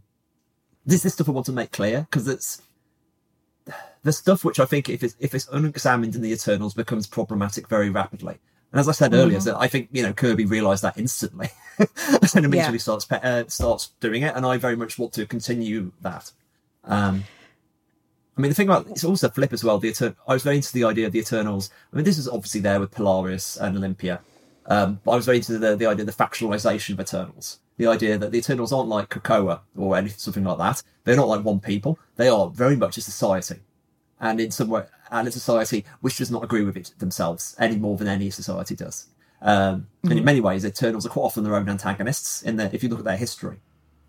this 0.84 1.04
is 1.04 1.14
stuff 1.14 1.28
I 1.28 1.32
want 1.32 1.46
to 1.46 1.52
make 1.52 1.72
clear 1.72 2.06
because 2.10 2.26
it's 2.26 2.62
the 4.02 4.12
stuff 4.12 4.44
which 4.44 4.58
I 4.58 4.64
think 4.64 4.88
if 4.88 5.02
it's 5.02 5.14
if 5.20 5.34
it's 5.34 5.48
unexamined 5.48 6.14
in 6.14 6.22
the 6.22 6.32
Eternals 6.32 6.74
becomes 6.74 7.06
problematic 7.06 7.68
very 7.68 7.90
rapidly. 7.90 8.38
And 8.72 8.78
as 8.78 8.88
I 8.88 8.92
said 8.92 9.10
mm-hmm. 9.10 9.20
earlier, 9.20 9.40
so 9.40 9.58
I 9.58 9.66
think 9.66 9.88
you 9.92 10.02
know 10.02 10.12
Kirby 10.12 10.44
realised 10.44 10.82
that 10.82 10.96
instantly, 10.98 11.48
and 11.78 12.44
immediately 12.44 12.74
yeah. 12.74 12.78
starts 12.78 13.10
uh, 13.10 13.44
starts 13.48 13.90
doing 14.00 14.22
it. 14.22 14.34
And 14.36 14.46
I 14.46 14.56
very 14.56 14.76
much 14.76 14.98
want 14.98 15.12
to 15.14 15.26
continue 15.26 15.92
that. 16.02 16.30
Um, 16.84 17.24
I 18.36 18.40
mean, 18.40 18.50
the 18.50 18.54
thing 18.54 18.68
about 18.68 18.86
it's 18.88 19.04
also 19.04 19.28
flip 19.28 19.52
as 19.52 19.64
well. 19.64 19.78
The 19.78 19.90
Etern- 19.90 20.16
I 20.26 20.34
was 20.34 20.42
very 20.42 20.56
into 20.56 20.72
the 20.72 20.84
idea 20.84 21.06
of 21.06 21.12
the 21.12 21.18
Eternals. 21.18 21.70
I 21.92 21.96
mean, 21.96 22.04
this 22.04 22.18
is 22.18 22.28
obviously 22.28 22.60
there 22.60 22.80
with 22.80 22.92
Polaria 22.92 23.60
and 23.60 23.76
Olympia, 23.76 24.20
um, 24.66 25.00
but 25.04 25.12
I 25.12 25.16
was 25.16 25.26
very 25.26 25.38
into 25.38 25.58
the, 25.58 25.76
the 25.76 25.86
idea 25.86 26.04
of 26.04 26.06
the 26.06 26.24
factionalization 26.24 26.94
of 26.94 27.00
Eternals. 27.00 27.58
The 27.76 27.86
idea 27.86 28.18
that 28.18 28.30
the 28.30 28.38
Eternals 28.38 28.72
aren't 28.72 28.88
like 28.88 29.08
Krakoa 29.08 29.60
or 29.76 29.96
anything 29.96 30.18
something 30.18 30.44
like 30.44 30.58
that. 30.58 30.82
They're 31.04 31.16
not 31.16 31.28
like 31.28 31.44
one 31.44 31.60
people. 31.60 31.98
They 32.16 32.28
are 32.28 32.48
very 32.50 32.76
much 32.76 32.98
a 32.98 33.00
society 33.00 33.56
and 34.20 34.40
in 34.40 34.50
some 34.50 34.68
way, 34.68 34.84
and 35.10 35.26
a 35.26 35.30
society 35.30 35.84
which 36.00 36.18
does 36.18 36.30
not 36.30 36.44
agree 36.44 36.62
with 36.62 36.76
it 36.76 36.92
themselves 36.98 37.56
any 37.58 37.76
more 37.76 37.96
than 37.96 38.08
any 38.08 38.30
society 38.30 38.76
does. 38.76 39.06
Um, 39.42 39.56
mm-hmm. 39.56 39.80
And 40.02 40.12
in 40.12 40.18
mm-hmm. 40.18 40.24
many 40.26 40.40
ways, 40.40 40.64
Eternals 40.64 41.06
are 41.06 41.10
quite 41.10 41.24
often 41.24 41.44
their 41.44 41.56
own 41.56 41.68
antagonists. 41.68 42.42
In 42.42 42.56
that, 42.56 42.74
if 42.74 42.82
you 42.82 42.88
look 42.88 42.98
at 42.98 43.04
their 43.04 43.16
history, 43.16 43.60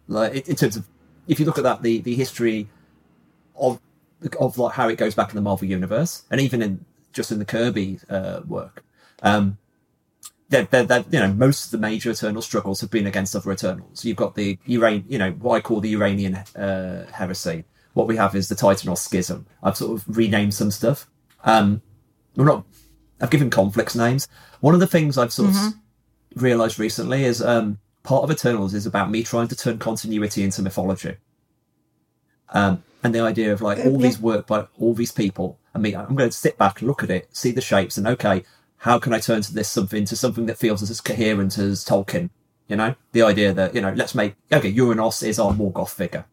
like 0.07 0.47
in 0.47 0.55
terms 0.55 0.75
of, 0.75 0.85
if 1.27 1.39
you 1.39 1.45
look 1.45 1.57
at 1.57 1.63
that, 1.63 1.81
the 1.81 2.01
the 2.01 2.15
history 2.15 2.67
of 3.55 3.79
of 4.39 4.57
like 4.57 4.73
how 4.73 4.89
it 4.89 4.97
goes 4.97 5.15
back 5.15 5.29
in 5.29 5.35
the 5.35 5.41
Marvel 5.41 5.67
universe, 5.67 6.23
and 6.29 6.41
even 6.41 6.61
in 6.61 6.85
just 7.13 7.31
in 7.31 7.39
the 7.39 7.45
Kirby 7.45 7.99
uh, 8.09 8.41
work, 8.47 8.83
um, 9.23 9.57
they're, 10.49 10.65
they're, 10.65 10.83
they're, 10.83 11.05
you 11.09 11.19
know, 11.19 11.33
most 11.33 11.65
of 11.65 11.71
the 11.71 11.77
major 11.77 12.11
Eternal 12.11 12.41
struggles 12.41 12.81
have 12.81 12.91
been 12.91 13.07
against 13.07 13.35
other 13.35 13.51
Eternals. 13.51 14.03
You've 14.05 14.17
got 14.17 14.35
the 14.35 14.57
Uran, 14.67 15.03
you 15.07 15.17
know, 15.17 15.31
what 15.31 15.55
I 15.55 15.61
call 15.61 15.79
the 15.79 15.89
Uranian 15.89 16.35
uh, 16.35 17.09
heresy, 17.11 17.63
what 17.93 18.07
we 18.07 18.17
have 18.17 18.35
is 18.35 18.49
the 18.49 18.55
Titanos 18.55 18.99
schism. 18.99 19.45
I've 19.61 19.77
sort 19.77 19.97
of 19.97 20.17
renamed 20.17 20.53
some 20.53 20.71
stuff. 20.71 21.07
Um, 21.43 21.81
we're 22.35 22.45
not. 22.45 22.65
I've 23.19 23.29
given 23.29 23.49
conflicts 23.49 23.95
names. 23.95 24.27
One 24.61 24.73
of 24.73 24.79
the 24.79 24.87
things 24.87 25.17
I've 25.17 25.33
sort 25.33 25.51
mm-hmm. 25.51 25.67
of 26.35 26.41
realised 26.41 26.79
recently 26.79 27.23
is 27.23 27.41
um, 27.41 27.79
part 28.03 28.23
of 28.23 28.31
Eternals 28.31 28.73
is 28.73 28.85
about 28.85 29.11
me 29.11 29.23
trying 29.23 29.47
to 29.49 29.55
turn 29.55 29.77
continuity 29.77 30.43
into 30.43 30.61
mythology. 30.61 31.17
Um, 32.49 32.83
and 33.03 33.15
the 33.15 33.21
idea 33.21 33.53
of 33.53 33.61
like 33.61 33.79
all 33.79 33.93
yeah. 33.93 34.07
these 34.07 34.19
work 34.19 34.47
by 34.47 34.67
all 34.79 34.93
these 34.93 35.11
people. 35.11 35.59
I 35.73 35.79
mean, 35.79 35.95
I'm 35.95 36.15
going 36.15 36.29
to 36.29 36.35
sit 36.37 36.57
back, 36.57 36.81
look 36.81 37.03
at 37.03 37.09
it, 37.09 37.35
see 37.35 37.51
the 37.51 37.61
shapes, 37.61 37.97
and 37.97 38.05
okay, 38.07 38.43
how 38.77 38.99
can 38.99 39.13
I 39.13 39.19
turn 39.19 39.41
to 39.43 39.53
this 39.53 39.69
something 39.69 40.05
to 40.05 40.15
something 40.15 40.47
that 40.47 40.57
feels 40.57 40.81
as 40.89 41.01
coherent 41.01 41.57
as 41.57 41.85
Tolkien? 41.85 42.29
You 42.67 42.75
know, 42.75 42.95
the 43.11 43.21
idea 43.21 43.53
that 43.53 43.75
you 43.75 43.81
know, 43.81 43.93
let's 43.93 44.15
make 44.15 44.35
okay, 44.51 44.69
Uranus 44.69 45.23
is 45.23 45.39
our 45.39 45.53
Morgoth 45.53 45.93
figure. 45.93 46.25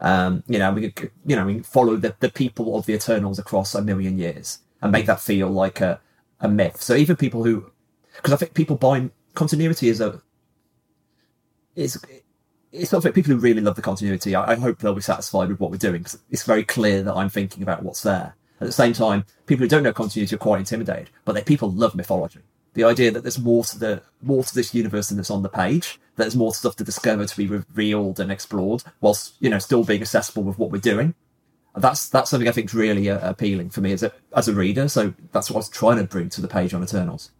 Um, 0.00 0.44
you 0.46 0.58
know, 0.58 0.72
we 0.72 0.90
could, 0.90 1.10
you 1.26 1.36
know, 1.36 1.46
we 1.46 1.60
follow 1.60 1.96
the, 1.96 2.14
the 2.20 2.28
people 2.28 2.76
of 2.76 2.86
the 2.86 2.94
Eternals 2.94 3.38
across 3.38 3.74
a 3.74 3.82
million 3.82 4.18
years 4.18 4.60
and 4.80 4.92
make 4.92 5.06
that 5.06 5.20
feel 5.20 5.48
like 5.48 5.80
a, 5.80 6.00
a 6.40 6.48
myth. 6.48 6.80
So 6.80 6.94
even 6.94 7.16
people 7.16 7.44
who, 7.44 7.70
because 8.16 8.32
I 8.32 8.36
think 8.36 8.54
people 8.54 8.76
buy 8.76 9.10
continuity 9.34 9.88
is 9.88 10.00
a, 10.00 10.22
is, 11.74 12.00
it's 12.70 12.92
not 12.92 13.02
for 13.02 13.12
people 13.12 13.32
who 13.32 13.40
really 13.40 13.60
love 13.60 13.76
the 13.76 13.82
continuity. 13.82 14.34
I, 14.34 14.52
I 14.52 14.56
hope 14.56 14.78
they'll 14.78 14.94
be 14.94 15.00
satisfied 15.00 15.48
with 15.48 15.58
what 15.58 15.70
we're 15.70 15.78
doing 15.78 16.02
because 16.02 16.18
it's 16.30 16.44
very 16.44 16.64
clear 16.64 17.02
that 17.02 17.14
I'm 17.14 17.28
thinking 17.28 17.62
about 17.62 17.82
what's 17.82 18.02
there. 18.02 18.36
At 18.60 18.66
the 18.66 18.72
same 18.72 18.92
time, 18.92 19.24
people 19.46 19.64
who 19.64 19.68
don't 19.68 19.84
know 19.84 19.92
continuity 19.92 20.34
are 20.34 20.38
quite 20.38 20.58
intimidated, 20.58 21.10
but 21.24 21.34
they 21.34 21.42
people 21.42 21.70
love 21.70 21.94
mythology 21.94 22.40
the 22.74 22.84
idea 22.84 23.10
that 23.10 23.22
there's 23.22 23.38
more 23.38 23.64
to 23.64 23.78
the 23.78 24.02
more 24.22 24.44
to 24.44 24.54
this 24.54 24.74
universe 24.74 25.08
than 25.08 25.16
that's 25.16 25.30
on 25.30 25.42
the 25.42 25.48
page. 25.48 25.98
That 26.16 26.24
there's 26.24 26.36
more 26.36 26.54
stuff 26.54 26.76
to 26.76 26.84
discover, 26.84 27.26
to 27.26 27.36
be 27.36 27.46
revealed 27.46 28.20
and 28.20 28.30
explored, 28.30 28.82
whilst 29.00 29.34
you 29.40 29.50
know 29.50 29.58
still 29.58 29.84
being 29.84 30.00
accessible 30.00 30.42
with 30.42 30.58
what 30.58 30.70
we're 30.70 30.78
doing. 30.78 31.14
That's 31.76 32.08
that's 32.08 32.30
something 32.30 32.48
I 32.48 32.52
think 32.52 32.68
is 32.68 32.74
really 32.74 33.08
uh, 33.08 33.28
appealing 33.28 33.70
for 33.70 33.80
me 33.80 33.92
as 33.92 34.02
a 34.02 34.12
as 34.34 34.48
a 34.48 34.52
reader. 34.52 34.88
So 34.88 35.14
that's 35.32 35.50
what 35.50 35.56
I 35.56 35.58
was 35.58 35.68
trying 35.68 35.98
to 35.98 36.04
bring 36.04 36.28
to 36.30 36.40
the 36.40 36.48
page 36.48 36.74
on 36.74 36.82
Eternals. 36.82 37.30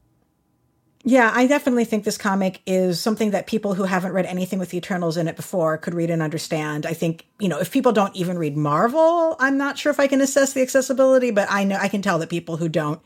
Yeah, 1.05 1.31
I 1.33 1.47
definitely 1.47 1.85
think 1.85 2.05
this 2.05 2.19
comic 2.19 2.61
is 2.67 3.01
something 3.01 3.31
that 3.31 3.47
people 3.47 3.75
who 3.75 3.85
haven't 3.85 4.13
read 4.13 4.27
anything 4.27 4.59
with 4.59 4.71
the 4.71 4.79
Eternals 4.79 5.17
in 5.17 5.29
it 5.29 5.37
before 5.37 5.79
could 5.79 5.95
read 5.95 6.11
and 6.11 6.21
understand. 6.21 6.85
I 6.85 6.93
think, 6.93 7.27
you 7.39 7.49
know, 7.49 7.59
if 7.59 7.71
people 7.71 7.93
don't 7.93 8.15
even 8.17 8.37
read 8.37 8.57
Marvel, 8.57 9.37
I'm 9.39 9.57
not 9.57 9.79
sure 9.79 9.91
if 9.91 10.01
I 10.01 10.09
can 10.09 10.21
assess 10.21 10.53
the 10.53 10.61
accessibility, 10.61 11.31
but 11.31 11.47
I 11.51 11.63
know 11.65 11.77
I 11.77 11.89
can 11.89 12.03
tell 12.03 12.19
that 12.19 12.29
people 12.29 12.57
who 12.57 12.69
don't 12.69 13.01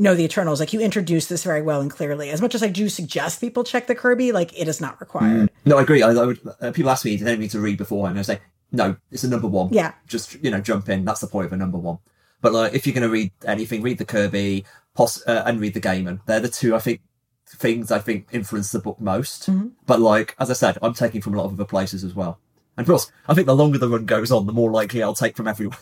know 0.00 0.14
the 0.14 0.24
Eternals. 0.24 0.58
Like 0.58 0.72
you 0.72 0.80
introduce 0.80 1.26
this 1.26 1.44
very 1.44 1.62
well 1.62 1.80
and 1.80 1.90
clearly. 1.90 2.30
As 2.30 2.40
much 2.40 2.54
as 2.54 2.62
I 2.62 2.68
do 2.68 2.88
suggest 2.88 3.40
people 3.40 3.62
check 3.62 3.86
the 3.86 3.94
Kirby, 3.94 4.32
like 4.32 4.58
it 4.58 4.66
is 4.66 4.80
not 4.80 4.98
required. 5.00 5.48
Mm. 5.48 5.50
No, 5.66 5.78
I 5.78 5.82
agree. 5.82 6.02
I, 6.02 6.10
I 6.10 6.26
would, 6.26 6.40
uh, 6.60 6.72
people 6.72 6.90
ask 6.90 7.04
me, 7.04 7.16
do 7.16 7.24
they 7.24 7.36
need 7.36 7.50
to 7.50 7.60
read 7.60 7.78
beforehand? 7.78 8.18
I 8.18 8.22
say, 8.22 8.40
no, 8.72 8.96
it's 9.10 9.24
a 9.24 9.28
number 9.28 9.46
one. 9.46 9.68
Yeah. 9.72 9.92
Just, 10.06 10.42
you 10.42 10.50
know, 10.50 10.60
jump 10.60 10.88
in. 10.88 11.04
That's 11.04 11.20
the 11.20 11.26
point 11.26 11.46
of 11.46 11.52
a 11.52 11.56
number 11.56 11.78
one. 11.78 11.98
But 12.40 12.52
like, 12.52 12.72
if 12.72 12.86
you're 12.86 12.94
going 12.94 13.02
to 13.02 13.10
read 13.10 13.30
anything, 13.46 13.82
read 13.82 13.98
the 13.98 14.04
Kirby 14.06 14.64
poss- 14.94 15.26
uh, 15.26 15.42
and 15.46 15.60
read 15.60 15.74
the 15.74 15.80
Gaiman. 15.80 16.20
They're 16.26 16.40
the 16.40 16.48
two, 16.48 16.74
I 16.74 16.78
think, 16.78 17.02
things 17.46 17.90
I 17.90 17.98
think 17.98 18.28
influence 18.32 18.72
the 18.72 18.78
book 18.78 19.00
most. 19.00 19.50
Mm-hmm. 19.50 19.68
But 19.86 20.00
like, 20.00 20.34
as 20.38 20.50
I 20.50 20.54
said, 20.54 20.78
I'm 20.80 20.94
taking 20.94 21.20
from 21.20 21.34
a 21.34 21.36
lot 21.36 21.46
of 21.46 21.52
other 21.52 21.64
places 21.64 22.04
as 22.04 22.14
well. 22.14 22.38
And 22.78 22.86
course, 22.86 23.12
I 23.28 23.34
think 23.34 23.46
the 23.46 23.54
longer 23.54 23.76
the 23.76 23.88
run 23.88 24.06
goes 24.06 24.32
on, 24.32 24.46
the 24.46 24.52
more 24.52 24.70
likely 24.70 25.02
I'll 25.02 25.12
take 25.12 25.36
from 25.36 25.48
everyone. 25.48 25.76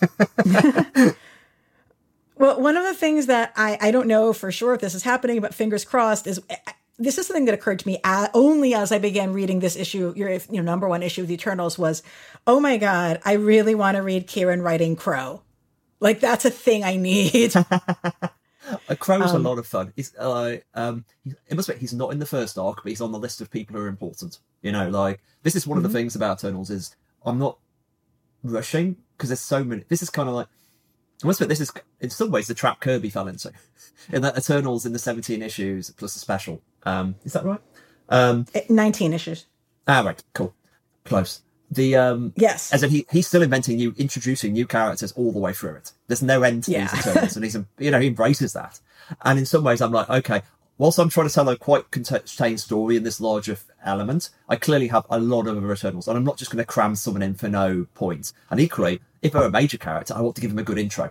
Well, 2.42 2.60
one 2.60 2.76
of 2.76 2.82
the 2.82 2.92
things 2.92 3.26
that 3.26 3.52
I, 3.54 3.78
I 3.80 3.92
don't 3.92 4.08
know 4.08 4.32
for 4.32 4.50
sure 4.50 4.74
if 4.74 4.80
this 4.80 4.96
is 4.96 5.04
happening, 5.04 5.40
but 5.40 5.54
fingers 5.54 5.84
crossed, 5.84 6.26
is 6.26 6.40
this 6.98 7.16
is 7.16 7.28
something 7.28 7.44
that 7.44 7.54
occurred 7.54 7.78
to 7.78 7.86
me 7.86 8.00
only 8.34 8.74
as 8.74 8.90
I 8.90 8.98
began 8.98 9.32
reading 9.32 9.60
this 9.60 9.76
issue, 9.76 10.12
your 10.16 10.28
you 10.28 10.40
know, 10.50 10.62
number 10.62 10.88
one 10.88 11.04
issue 11.04 11.22
of 11.22 11.28
the 11.28 11.34
Eternals 11.34 11.78
was, 11.78 12.02
oh 12.44 12.58
my 12.58 12.78
God, 12.78 13.20
I 13.24 13.34
really 13.34 13.76
want 13.76 13.96
to 13.96 14.02
read 14.02 14.26
Kieron 14.26 14.60
writing 14.60 14.96
Crow. 14.96 15.42
Like 16.00 16.18
that's 16.18 16.44
a 16.44 16.50
thing 16.50 16.82
I 16.82 16.96
need. 16.96 17.54
A 18.88 18.96
Crow's 18.96 19.34
um, 19.34 19.46
a 19.46 19.48
lot 19.48 19.58
of 19.58 19.66
fun. 19.68 19.92
He's, 19.94 20.12
uh, 20.16 20.56
um, 20.74 21.04
it 21.24 21.54
must 21.54 21.68
be 21.68 21.76
he's 21.76 21.94
not 21.94 22.10
in 22.10 22.18
the 22.18 22.26
first 22.26 22.58
arc, 22.58 22.82
but 22.82 22.90
he's 22.90 23.00
on 23.00 23.12
the 23.12 23.20
list 23.20 23.40
of 23.40 23.52
people 23.52 23.76
who 23.76 23.82
are 23.82 23.88
important. 23.88 24.40
You 24.62 24.72
know, 24.72 24.88
like 24.88 25.20
this 25.44 25.54
is 25.54 25.64
one 25.64 25.78
mm-hmm. 25.78 25.86
of 25.86 25.92
the 25.92 25.96
mm-hmm. 25.96 26.04
things 26.06 26.16
about 26.16 26.38
Eternals 26.38 26.70
is 26.70 26.96
I'm 27.24 27.38
not 27.38 27.58
rushing 28.42 28.96
because 29.16 29.28
there's 29.28 29.40
so 29.40 29.62
many. 29.62 29.84
This 29.88 30.02
is 30.02 30.10
kind 30.10 30.28
of 30.28 30.34
like 30.34 30.48
I 31.22 31.26
must 31.26 31.40
admit, 31.40 31.50
this 31.50 31.60
is 31.60 31.72
in 32.00 32.10
some 32.10 32.30
ways 32.30 32.48
the 32.48 32.54
trap 32.54 32.80
Kirby 32.80 33.10
fell 33.10 33.28
into. 33.28 33.52
In 34.12 34.22
that 34.22 34.36
Eternals 34.36 34.84
in 34.84 34.92
the 34.92 34.98
17 34.98 35.42
issues 35.42 35.90
plus 35.90 36.16
a 36.16 36.18
special. 36.18 36.60
Um, 36.84 37.14
is 37.24 37.32
that 37.34 37.44
right? 37.44 37.60
Um, 38.08 38.46
eh, 38.54 38.62
19 38.68 39.12
issues. 39.12 39.46
Ah, 39.86 40.00
right. 40.00 40.22
Cool. 40.34 40.54
Close. 41.04 41.42
The 41.70 41.96
um, 41.96 42.34
yes, 42.36 42.70
as 42.74 42.82
in 42.82 42.90
he 42.90 43.06
he's 43.10 43.26
still 43.26 43.40
inventing 43.40 43.76
new, 43.76 43.94
introducing 43.96 44.52
new 44.52 44.66
characters 44.66 45.12
all 45.12 45.32
the 45.32 45.38
way 45.38 45.54
through 45.54 45.76
it. 45.76 45.92
There's 46.06 46.22
no 46.22 46.42
end 46.42 46.64
to 46.64 46.70
yeah. 46.70 46.86
these 46.86 47.00
Eternals, 47.00 47.36
and 47.36 47.44
he's 47.46 47.56
you 47.78 47.90
know 47.90 47.98
he 47.98 48.08
embraces 48.08 48.52
that. 48.52 48.78
And 49.22 49.38
in 49.38 49.46
some 49.46 49.64
ways, 49.64 49.80
I'm 49.80 49.90
like, 49.90 50.10
okay, 50.10 50.42
whilst 50.76 50.98
I'm 50.98 51.08
trying 51.08 51.28
to 51.28 51.34
tell 51.34 51.48
a 51.48 51.56
quite 51.56 51.90
contained 51.90 52.60
story 52.60 52.96
in 52.96 53.04
this 53.04 53.22
larger 53.22 53.56
element, 53.84 54.28
I 54.50 54.56
clearly 54.56 54.88
have 54.88 55.06
a 55.08 55.18
lot 55.18 55.46
of 55.46 55.70
Eternals, 55.70 56.08
and 56.08 56.18
I'm 56.18 56.24
not 56.24 56.36
just 56.36 56.50
going 56.50 56.62
to 56.62 56.70
cram 56.70 56.94
someone 56.94 57.22
in 57.22 57.34
for 57.34 57.48
no 57.48 57.86
point. 57.94 58.34
And 58.50 58.60
equally, 58.60 59.00
if 59.22 59.32
they're 59.32 59.42
a 59.42 59.50
major 59.50 59.78
character, 59.78 60.14
I 60.14 60.20
want 60.20 60.36
to 60.36 60.42
give 60.42 60.50
them 60.50 60.58
a 60.58 60.64
good 60.64 60.78
intro. 60.78 61.10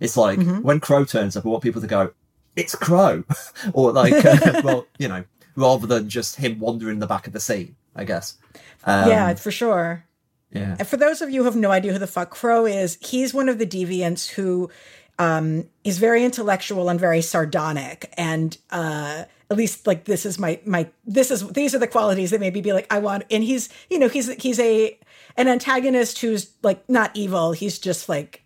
It's 0.00 0.16
like 0.16 0.38
mm-hmm. 0.38 0.62
when 0.62 0.80
Crow 0.80 1.04
turns 1.04 1.36
up, 1.36 1.44
I 1.44 1.48
want 1.48 1.62
people 1.62 1.80
to 1.80 1.86
go, 1.86 2.12
"It's 2.56 2.74
Crow," 2.74 3.24
or 3.72 3.92
like, 3.92 4.24
uh, 4.24 4.60
well, 4.64 4.86
you 4.98 5.08
know, 5.08 5.24
rather 5.56 5.86
than 5.86 6.08
just 6.08 6.36
him 6.36 6.58
wandering 6.60 6.94
in 6.94 7.00
the 7.00 7.06
back 7.06 7.26
of 7.26 7.32
the 7.32 7.40
scene. 7.40 7.76
I 7.98 8.04
guess. 8.04 8.36
Um, 8.84 9.10
yeah, 9.10 9.34
for 9.34 9.50
sure. 9.50 10.04
Yeah. 10.52 10.76
And 10.78 10.88
for 10.88 10.96
those 10.96 11.20
of 11.20 11.30
you 11.30 11.40
who 11.40 11.44
have 11.46 11.56
no 11.56 11.70
idea 11.70 11.92
who 11.92 11.98
the 11.98 12.06
fuck 12.06 12.30
Crow 12.30 12.64
is, 12.64 12.96
he's 13.00 13.34
one 13.34 13.48
of 13.48 13.58
the 13.58 13.66
deviants 13.66 14.30
who 14.30 14.70
um, 15.18 15.68
is 15.84 15.98
very 15.98 16.24
intellectual 16.24 16.88
and 16.88 16.98
very 16.98 17.20
sardonic, 17.20 18.14
and 18.16 18.56
uh, 18.70 19.24
at 19.50 19.56
least 19.56 19.86
like 19.86 20.04
this 20.04 20.24
is 20.24 20.38
my 20.38 20.60
my 20.64 20.88
this 21.04 21.30
is 21.30 21.46
these 21.48 21.74
are 21.74 21.78
the 21.78 21.88
qualities 21.88 22.30
that 22.30 22.40
maybe 22.40 22.60
be 22.60 22.72
like 22.72 22.86
I 22.90 23.00
want. 23.00 23.24
And 23.30 23.42
he's 23.42 23.68
you 23.90 23.98
know 23.98 24.08
he's 24.08 24.32
he's 24.34 24.60
a 24.60 24.98
an 25.38 25.48
antagonist 25.48 26.18
who's 26.18 26.50
like 26.62 26.86
not 26.90 27.12
evil. 27.14 27.52
He's 27.52 27.78
just 27.78 28.08
like 28.08 28.42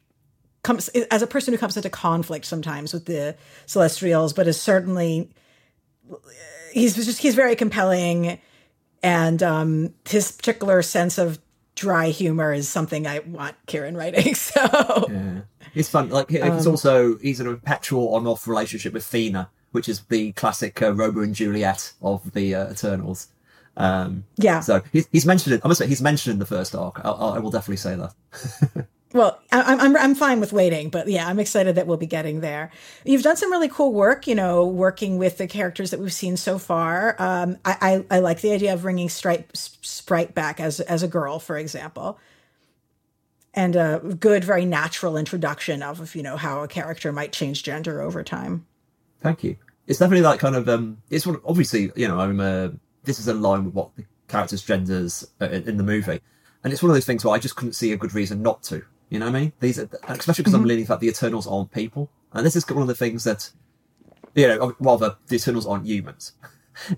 comes 0.62 0.88
as 0.88 1.22
a 1.22 1.26
person 1.26 1.52
who 1.52 1.58
comes 1.58 1.76
into 1.76 1.90
conflict 1.90 2.44
sometimes 2.44 2.92
with 2.92 3.06
the 3.06 3.34
Celestials, 3.66 4.32
but 4.32 4.46
is 4.46 4.61
certainly 4.61 5.30
he's 6.72 6.94
just 6.94 7.18
he's 7.18 7.34
very 7.34 7.56
compelling, 7.56 8.38
and 9.02 9.42
um, 9.42 9.94
his 10.08 10.30
particular 10.30 10.82
sense 10.82 11.18
of 11.18 11.40
dry 11.75 12.11
humor 12.11 12.52
is 12.52 12.68
something 12.68 13.06
I 13.06 13.20
want 13.20 13.56
Kieron 13.66 13.96
writing. 13.96 14.34
So 14.34 15.08
yeah. 15.11 15.40
it's 15.75 15.88
fun. 15.88 16.11
Like 16.11 16.30
it's 16.30 16.66
um, 16.66 16.72
also 16.72 17.16
he's 17.16 17.40
in 17.40 17.46
a 17.46 17.54
perpetual 17.54 18.14
on-off 18.14 18.46
relationship 18.46 18.92
with 18.92 19.04
Thena, 19.04 19.49
which 19.72 19.88
is 19.88 20.02
the 20.02 20.32
classic 20.32 20.82
uh, 20.82 20.92
Romeo 20.92 21.22
and 21.22 21.34
Juliet 21.34 21.92
of 22.02 22.32
the 22.32 22.54
uh, 22.54 22.70
Eternals. 22.70 23.28
Um, 23.76 24.25
yeah. 24.37 24.61
So 24.61 24.83
he's, 24.93 25.09
he's 25.12 25.26
mentioned 25.26 25.55
it. 25.55 25.62
I 25.64 25.69
must 25.69 25.79
say 25.79 25.87
he's 25.87 26.02
mentioned 26.02 26.35
in 26.35 26.38
the 26.38 26.47
first 26.47 26.75
arc. 26.75 27.00
I, 27.05 27.11
I 27.11 27.38
will 27.38 27.50
definitely 27.50 27.76
say 27.76 27.97
that. 27.97 28.87
well, 29.12 29.41
I'm, 29.50 29.81
I'm, 29.81 29.97
I'm 29.97 30.14
fine 30.14 30.41
with 30.41 30.52
waiting, 30.52 30.91
but 30.91 31.09
yeah, 31.09 31.26
I'm 31.26 31.38
excited 31.38 31.75
that 31.76 31.87
we'll 31.87 31.97
be 31.97 32.07
getting 32.07 32.41
there. 32.41 32.71
You've 33.05 33.23
done 33.23 33.37
some 33.37 33.50
really 33.50 33.69
cool 33.69 33.93
work, 33.93 34.26
you 34.26 34.35
know, 34.35 34.67
working 34.67 35.19
with 35.19 35.38
the 35.38 35.47
characters 35.47 35.91
that 35.91 36.00
we've 36.00 36.12
seen 36.12 36.37
so 36.37 36.59
far. 36.59 37.17
Um, 37.19 37.57
I, 37.64 38.05
I, 38.11 38.17
I 38.17 38.19
like 38.21 38.41
the 38.41 38.52
idea 38.52 38.75
of 38.75 38.83
bringing 38.83 39.09
Stripe, 39.09 39.57
Sprite 39.57 40.35
back 40.35 40.61
as, 40.61 40.81
as 40.81 41.02
a 41.02 41.09
girl, 41.09 41.38
for 41.38 41.57
example. 41.57 42.19
And 43.55 43.76
a 43.76 44.00
good, 44.19 44.45
very 44.45 44.64
natural 44.64 45.19
introduction 45.19 45.83
of, 45.83 46.14
you 46.14 46.23
know, 46.23 46.38
how 46.38 46.62
a 46.62 46.69
character 46.69 47.12
might 47.12 47.33
change 47.33 47.62
gender 47.62 48.00
over 48.00 48.23
time. 48.23 48.67
Thank 49.21 49.45
you. 49.45 49.57
It's 49.87 49.99
definitely 49.99 50.23
that 50.23 50.38
kind 50.38 50.57
of, 50.57 50.69
um, 50.71 51.02
it's 51.11 51.26
one, 51.26 51.38
obviously, 51.45 51.93
you 51.95 52.09
know, 52.09 52.19
I'm, 52.19 52.41
uh, 52.41 52.69
this 53.04 53.18
is 53.18 53.28
in 53.28 53.42
line 53.42 53.64
with 53.64 53.75
what 53.75 53.94
the 53.97 54.04
characters' 54.28 54.62
genders 54.62 55.26
uh, 55.40 55.47
in 55.47 55.76
the 55.76 55.82
movie. 55.82 56.21
And 56.64 56.73
it's 56.73 56.82
one 56.82 56.90
of 56.90 56.97
those 56.97 57.06
things 57.06 57.25
where 57.25 57.35
I 57.35 57.38
just 57.38 57.56
couldn't 57.56 57.75
see 57.75 57.92
a 57.92 57.97
good 57.97 58.14
reason 58.14 58.42
not 58.42 58.62
to. 58.64 58.85
You 59.11 59.18
know 59.18 59.26
what 59.26 59.37
I 59.37 59.40
mean? 59.40 59.52
These, 59.61 59.78
are, 59.78 59.88
especially 60.09 60.42
because 60.42 60.54
mm-hmm. 60.54 60.62
I'm 60.62 60.68
leaning 60.68 60.85
that 60.87 61.00
the 61.00 61.09
Eternals 61.09 61.47
aren't 61.47 61.73
people, 61.73 62.09
and 62.32 62.47
this 62.47 62.56
is 62.56 62.66
one 62.68 62.80
of 62.80 62.88
the 62.88 62.94
things 62.94 63.25
that, 63.25 63.50
you 64.35 64.49
know, 64.49 64.75
rather 64.80 65.16
the 65.26 65.37
Eternals 65.37 65.66
aren't 65.66 65.87
humans. 65.87 66.32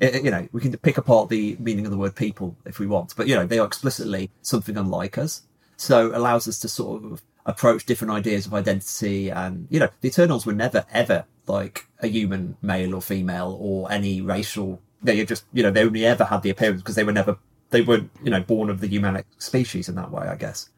it, 0.01 0.23
you 0.25 0.31
know, 0.31 0.49
we 0.53 0.61
can 0.61 0.77
pick 0.77 0.99
apart 0.99 1.29
the 1.29 1.57
meaning 1.59 1.87
of 1.87 1.91
the 1.91 1.99
word 1.99 2.15
people 2.15 2.57
if 2.65 2.79
we 2.79 2.87
want, 2.87 3.15
but 3.17 3.27
you 3.27 3.35
know, 3.35 3.47
they 3.47 3.59
are 3.59 3.67
explicitly 3.67 4.31
something 4.43 4.77
unlike 4.77 5.19
us. 5.19 5.43
So 5.77 6.17
allows 6.17 6.47
us 6.47 6.61
to 6.61 6.69
sort 6.69 7.03
of 7.05 7.23
approach 7.47 7.85
different 7.85 8.13
ideas 8.13 8.47
of 8.47 8.55
identity, 8.55 9.31
and 9.31 9.67
you 9.71 9.81
know, 9.81 9.89
the 10.01 10.09
Eternals 10.09 10.47
were 10.47 10.53
never 10.53 10.87
ever 10.93 11.25
like 11.47 11.87
a 11.99 12.07
human 12.07 12.57
male 12.63 12.95
or 12.95 13.03
female 13.03 13.59
or 13.61 13.91
any 13.91 14.21
racial. 14.21 14.81
They 15.05 15.25
just, 15.25 15.45
you 15.53 15.63
know, 15.63 15.71
they 15.71 15.85
only 15.85 16.05
ever 16.05 16.25
had 16.25 16.43
the 16.43 16.51
appearance 16.51 16.83
because 16.83 16.97
they 16.97 17.05
were 17.05 17.13
never, 17.13 17.39
they 17.71 17.83
weren't, 17.83 18.11
you 18.23 18.31
know, 18.31 18.41
born 18.41 18.71
of 18.71 18.81
the 18.81 18.89
humanic 18.89 19.27
species 19.39 19.89
in 19.89 19.95
that 19.95 20.11
way, 20.11 20.27
I 20.27 20.35
guess. 20.35 20.71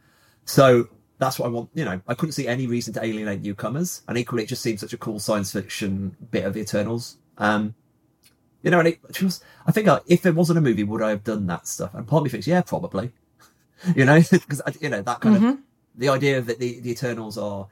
So 0.45 0.89
that's 1.19 1.39
what 1.39 1.47
I 1.47 1.49
want. 1.51 1.71
You 1.75 1.85
know, 1.85 2.01
I 2.07 2.15
couldn't 2.15 2.33
see 2.33 2.47
any 2.47 2.67
reason 2.67 2.93
to 2.95 3.05
alienate 3.05 3.43
newcomers, 3.43 4.03
and 4.09 4.19
equally, 4.19 4.43
it 4.43 4.49
just 4.49 4.63
seems 4.63 4.81
such 4.81 4.93
a 4.93 4.99
cool 4.99 5.19
science 5.19 5.53
fiction 5.53 6.17
bit 6.31 6.45
of 6.45 6.55
the 6.55 6.61
Eternals. 6.61 7.17
Um, 7.39 7.75
you 8.63 8.71
know, 8.71 8.81
and 8.81 8.89
it 8.89 9.23
was, 9.23 9.43
I 9.67 9.73
think 9.73 9.89
if 10.07 10.27
it 10.27 10.35
wasn't 10.35 10.59
a 10.59 10.63
movie, 10.63 10.83
would 10.83 11.03
I 11.03 11.11
have 11.11 11.25
done 11.25 11.47
that 11.47 11.67
stuff? 11.67 11.95
And 11.95 12.07
part 12.07 12.21
of 12.21 12.25
me 12.25 12.31
thinks, 12.31 12.47
yeah, 12.47 12.63
probably. 12.63 13.13
you 13.95 14.05
know, 14.05 14.21
because 14.31 14.63
you 14.81 14.89
know 14.89 15.03
that 15.03 15.21
kind 15.21 15.37
mm-hmm. 15.37 15.47
of 15.47 15.59
the 15.95 16.09
idea 16.09 16.41
that 16.41 16.59
the 16.59 16.81
the 16.81 16.91
Eternals 16.91 17.39
are 17.39 17.69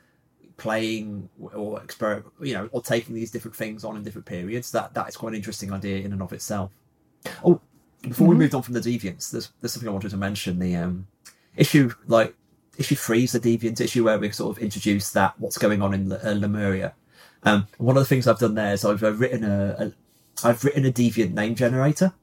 playing 0.65 1.29
or 1.55 1.83
experiment, 1.83 2.25
you 2.41 2.55
know, 2.55 2.71
or 2.73 2.81
taking 2.81 3.15
these 3.15 3.31
different 3.31 3.55
things 3.55 3.85
on 3.85 3.99
in 3.99 4.03
different 4.03 4.25
periods. 4.25 4.73
That 4.73 4.95
that 4.95 5.11
is 5.11 5.17
quite 5.17 5.29
an 5.29 5.35
interesting 5.35 5.71
idea 5.75 5.99
in 5.99 6.11
and 6.15 6.23
of 6.23 6.33
itself. 6.33 6.71
Oh, 7.45 7.61
before 8.01 8.25
mm-hmm. 8.25 8.29
we 8.29 8.37
moved 8.37 8.55
on 8.55 8.63
from 8.63 8.73
the 8.73 8.81
deviants, 8.81 9.31
there's 9.31 9.53
there's 9.61 9.75
something 9.75 9.91
I 9.91 9.93
wanted 9.93 10.13
to 10.13 10.17
mention. 10.17 10.59
The 10.59 10.75
um, 10.77 11.07
issue 11.55 11.91
like 12.07 12.35
issue 12.79 12.95
three 12.95 13.25
is 13.25 13.33
the 13.33 13.41
deviant 13.41 13.79
issue 13.79 14.05
where 14.05 14.19
we 14.19 14.31
sort 14.31 14.57
of 14.57 14.63
introduce 14.63 15.11
that 15.11 15.39
what's 15.39 15.59
going 15.59 15.83
on 15.83 15.93
in 15.93 16.11
uh, 16.11 16.35
Lemuria. 16.35 16.95
Um, 17.43 17.69
one 17.77 17.99
of 17.99 18.03
the 18.03 18.09
things 18.09 18.27
I've 18.27 18.39
done 18.39 18.55
there 18.55 18.73
is 18.73 18.87
I've 18.87 19.05
uh, 19.05 19.13
written 19.13 19.45
a, 19.45 19.77
a 19.79 20.49
I've 20.49 20.65
written 20.65 20.87
a 20.87 20.93
deviant 20.93 21.35
name 21.35 21.55
generator. 21.55 22.15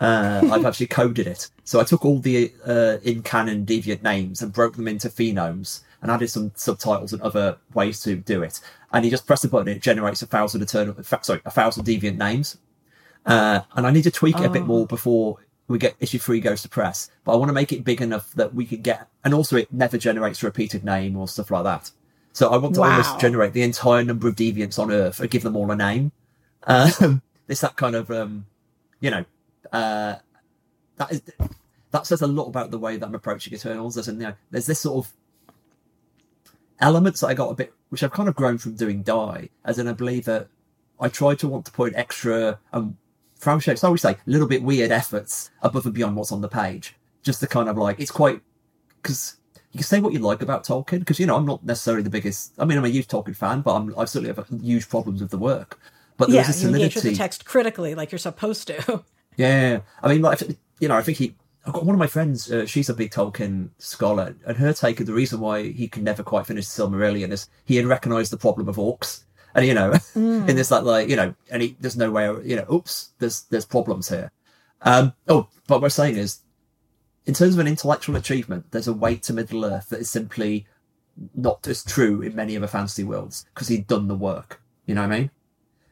Uh, 0.00 0.48
I've 0.50 0.64
actually 0.70 0.86
coded 0.86 1.26
it. 1.26 1.50
So 1.64 1.78
I 1.78 1.84
took 1.84 2.06
all 2.06 2.20
the 2.20 2.54
uh, 2.66 2.96
in 3.02 3.22
canon 3.22 3.66
deviant 3.66 4.02
names 4.02 4.40
and 4.40 4.50
broke 4.50 4.76
them 4.76 4.88
into 4.88 5.10
phonemes 5.10 5.82
and 6.04 6.12
added 6.12 6.28
some 6.28 6.52
subtitles 6.54 7.14
and 7.14 7.22
other 7.22 7.56
ways 7.72 8.00
to 8.02 8.14
do 8.14 8.42
it. 8.42 8.60
And 8.92 9.06
you 9.06 9.10
just 9.10 9.26
press 9.26 9.40
the 9.40 9.48
button, 9.48 9.68
it 9.68 9.80
generates 9.80 10.20
a 10.20 10.26
thousand 10.26 10.60
eternal, 10.60 10.94
sorry, 11.22 11.40
a 11.46 11.50
thousand 11.50 11.86
deviant 11.86 12.18
names. 12.18 12.58
Uh, 13.24 13.60
and 13.74 13.86
I 13.86 13.90
need 13.90 14.02
to 14.02 14.10
tweak 14.10 14.38
it 14.38 14.44
a 14.44 14.50
bit 14.50 14.62
oh. 14.62 14.66
more 14.66 14.86
before 14.86 15.38
we 15.66 15.78
get 15.78 15.96
issue 16.00 16.18
three 16.18 16.40
goes 16.40 16.60
to 16.60 16.68
press, 16.68 17.10
but 17.24 17.32
I 17.32 17.36
want 17.36 17.48
to 17.48 17.54
make 17.54 17.72
it 17.72 17.84
big 17.84 18.02
enough 18.02 18.30
that 18.34 18.54
we 18.54 18.66
can 18.66 18.82
get, 18.82 19.08
and 19.24 19.32
also 19.32 19.56
it 19.56 19.72
never 19.72 19.96
generates 19.96 20.42
a 20.42 20.46
repeated 20.46 20.84
name 20.84 21.16
or 21.16 21.26
stuff 21.26 21.50
like 21.50 21.64
that. 21.64 21.90
So 22.34 22.50
I 22.50 22.58
want 22.58 22.74
to 22.74 22.82
wow. 22.82 22.90
almost 22.90 23.18
generate 23.18 23.54
the 23.54 23.62
entire 23.62 24.04
number 24.04 24.28
of 24.28 24.36
deviants 24.36 24.78
on 24.78 24.92
Earth 24.92 25.20
and 25.20 25.30
give 25.30 25.42
them 25.42 25.56
all 25.56 25.70
a 25.70 25.76
name. 25.76 26.12
Um, 26.64 27.22
it's 27.48 27.62
that 27.62 27.76
kind 27.76 27.96
of, 27.96 28.10
um, 28.10 28.44
you 29.00 29.10
know, 29.10 29.24
uh, 29.72 30.16
that 30.98 31.12
is 31.12 31.22
that 31.92 32.06
says 32.06 32.20
a 32.20 32.26
lot 32.26 32.48
about 32.48 32.70
the 32.70 32.78
way 32.78 32.98
that 32.98 33.06
I'm 33.06 33.14
approaching 33.14 33.54
Eternals. 33.54 33.94
There's, 33.94 34.08
you 34.08 34.14
know, 34.14 34.34
there's 34.50 34.66
this 34.66 34.80
sort 34.80 35.06
of 35.06 35.12
elements 36.80 37.20
that 37.20 37.28
I 37.28 37.34
got 37.34 37.50
a 37.50 37.54
bit, 37.54 37.72
which 37.88 38.02
I've 38.02 38.12
kind 38.12 38.28
of 38.28 38.34
grown 38.34 38.58
from 38.58 38.74
doing 38.74 39.02
Die, 39.02 39.48
as 39.64 39.78
in 39.78 39.88
I 39.88 39.92
believe 39.92 40.24
that 40.24 40.48
I 41.00 41.08
try 41.08 41.34
to 41.34 41.48
want 41.48 41.66
to 41.66 41.72
put 41.72 41.94
extra 41.94 42.58
um, 42.72 42.96
from 43.38 43.60
shapes, 43.60 43.84
I 43.84 43.88
would 43.88 44.00
say, 44.00 44.12
a 44.12 44.18
little 44.26 44.48
bit 44.48 44.62
weird 44.62 44.90
efforts 44.90 45.50
above 45.62 45.84
and 45.84 45.94
beyond 45.94 46.16
what's 46.16 46.32
on 46.32 46.40
the 46.40 46.48
page. 46.48 46.96
Just 47.22 47.40
to 47.40 47.46
kind 47.46 47.68
of 47.68 47.76
like, 47.76 48.00
it's 48.00 48.10
quite, 48.10 48.40
because 49.02 49.36
you 49.72 49.78
can 49.78 49.84
say 49.84 50.00
what 50.00 50.12
you 50.12 50.18
like 50.18 50.42
about 50.42 50.64
Tolkien, 50.64 51.00
because, 51.00 51.18
you 51.18 51.26
know, 51.26 51.36
I'm 51.36 51.46
not 51.46 51.64
necessarily 51.64 52.02
the 52.02 52.10
biggest, 52.10 52.52
I 52.58 52.64
mean, 52.64 52.78
I'm 52.78 52.84
a 52.84 52.88
huge 52.88 53.08
Tolkien 53.08 53.36
fan, 53.36 53.62
but 53.62 53.74
I'm, 53.74 53.98
I 53.98 54.04
certainly 54.04 54.34
have 54.34 54.46
huge 54.62 54.88
problems 54.88 55.20
with 55.20 55.30
the 55.30 55.38
work. 55.38 55.78
But 56.16 56.30
there's 56.30 56.46
yeah, 56.46 56.50
a 56.50 56.52
solidity. 56.52 56.78
You 56.78 56.84
engage 56.84 56.94
with 56.94 57.04
the 57.04 57.14
text 57.14 57.44
critically, 57.44 57.94
like 57.94 58.12
you're 58.12 58.18
supposed 58.18 58.68
to. 58.68 59.04
yeah. 59.36 59.80
I 60.02 60.08
mean, 60.08 60.22
like, 60.22 60.42
you 60.78 60.88
know, 60.88 60.96
I 60.96 61.02
think 61.02 61.18
he, 61.18 61.34
I've 61.66 61.72
got 61.72 61.84
one 61.84 61.94
of 61.94 61.98
my 61.98 62.06
friends, 62.06 62.52
uh, 62.52 62.66
she's 62.66 62.90
a 62.90 62.94
big 62.94 63.10
Tolkien 63.10 63.70
scholar, 63.78 64.36
and 64.46 64.56
her 64.56 64.72
take 64.72 65.00
of 65.00 65.06
the 65.06 65.14
reason 65.14 65.40
why 65.40 65.70
he 65.70 65.88
can 65.88 66.04
never 66.04 66.22
quite 66.22 66.46
finish 66.46 66.68
the 66.68 66.82
Silmarillion 66.82 67.30
is 67.30 67.48
he 67.64 67.76
had 67.76 67.86
recognised 67.86 68.32
the 68.32 68.36
problem 68.36 68.68
of 68.68 68.76
orcs 68.76 69.24
and 69.54 69.66
you 69.66 69.74
know, 69.74 69.90
mm. 70.14 70.48
in 70.48 70.56
this 70.56 70.70
like 70.70 70.82
like 70.82 71.08
you 71.08 71.16
know, 71.16 71.34
and 71.50 71.62
he, 71.62 71.76
there's 71.80 71.96
no 71.96 72.10
way, 72.10 72.26
you 72.44 72.56
know, 72.56 72.66
oops, 72.72 73.12
there's 73.18 73.42
there's 73.42 73.64
problems 73.64 74.08
here. 74.08 74.30
Um, 74.82 75.14
oh, 75.28 75.48
but 75.66 75.76
what 75.76 75.82
we're 75.82 75.88
saying 75.88 76.16
is, 76.16 76.40
in 77.26 77.34
terms 77.34 77.54
of 77.54 77.60
an 77.60 77.68
intellectual 77.68 78.16
achievement, 78.16 78.66
there's 78.70 78.88
a 78.88 78.92
weight 78.92 79.22
to 79.24 79.32
Middle 79.32 79.64
Earth 79.64 79.88
that 79.90 80.00
is 80.00 80.10
simply 80.10 80.66
not 81.34 81.66
as 81.68 81.84
true 81.84 82.22
in 82.22 82.34
many 82.34 82.56
other 82.56 82.66
fantasy 82.66 83.04
worlds 83.04 83.46
because 83.54 83.68
he'd 83.68 83.86
done 83.86 84.08
the 84.08 84.16
work. 84.16 84.60
You 84.86 84.94
know 84.94 85.02
what 85.02 85.12
I 85.12 85.18
mean? 85.18 85.30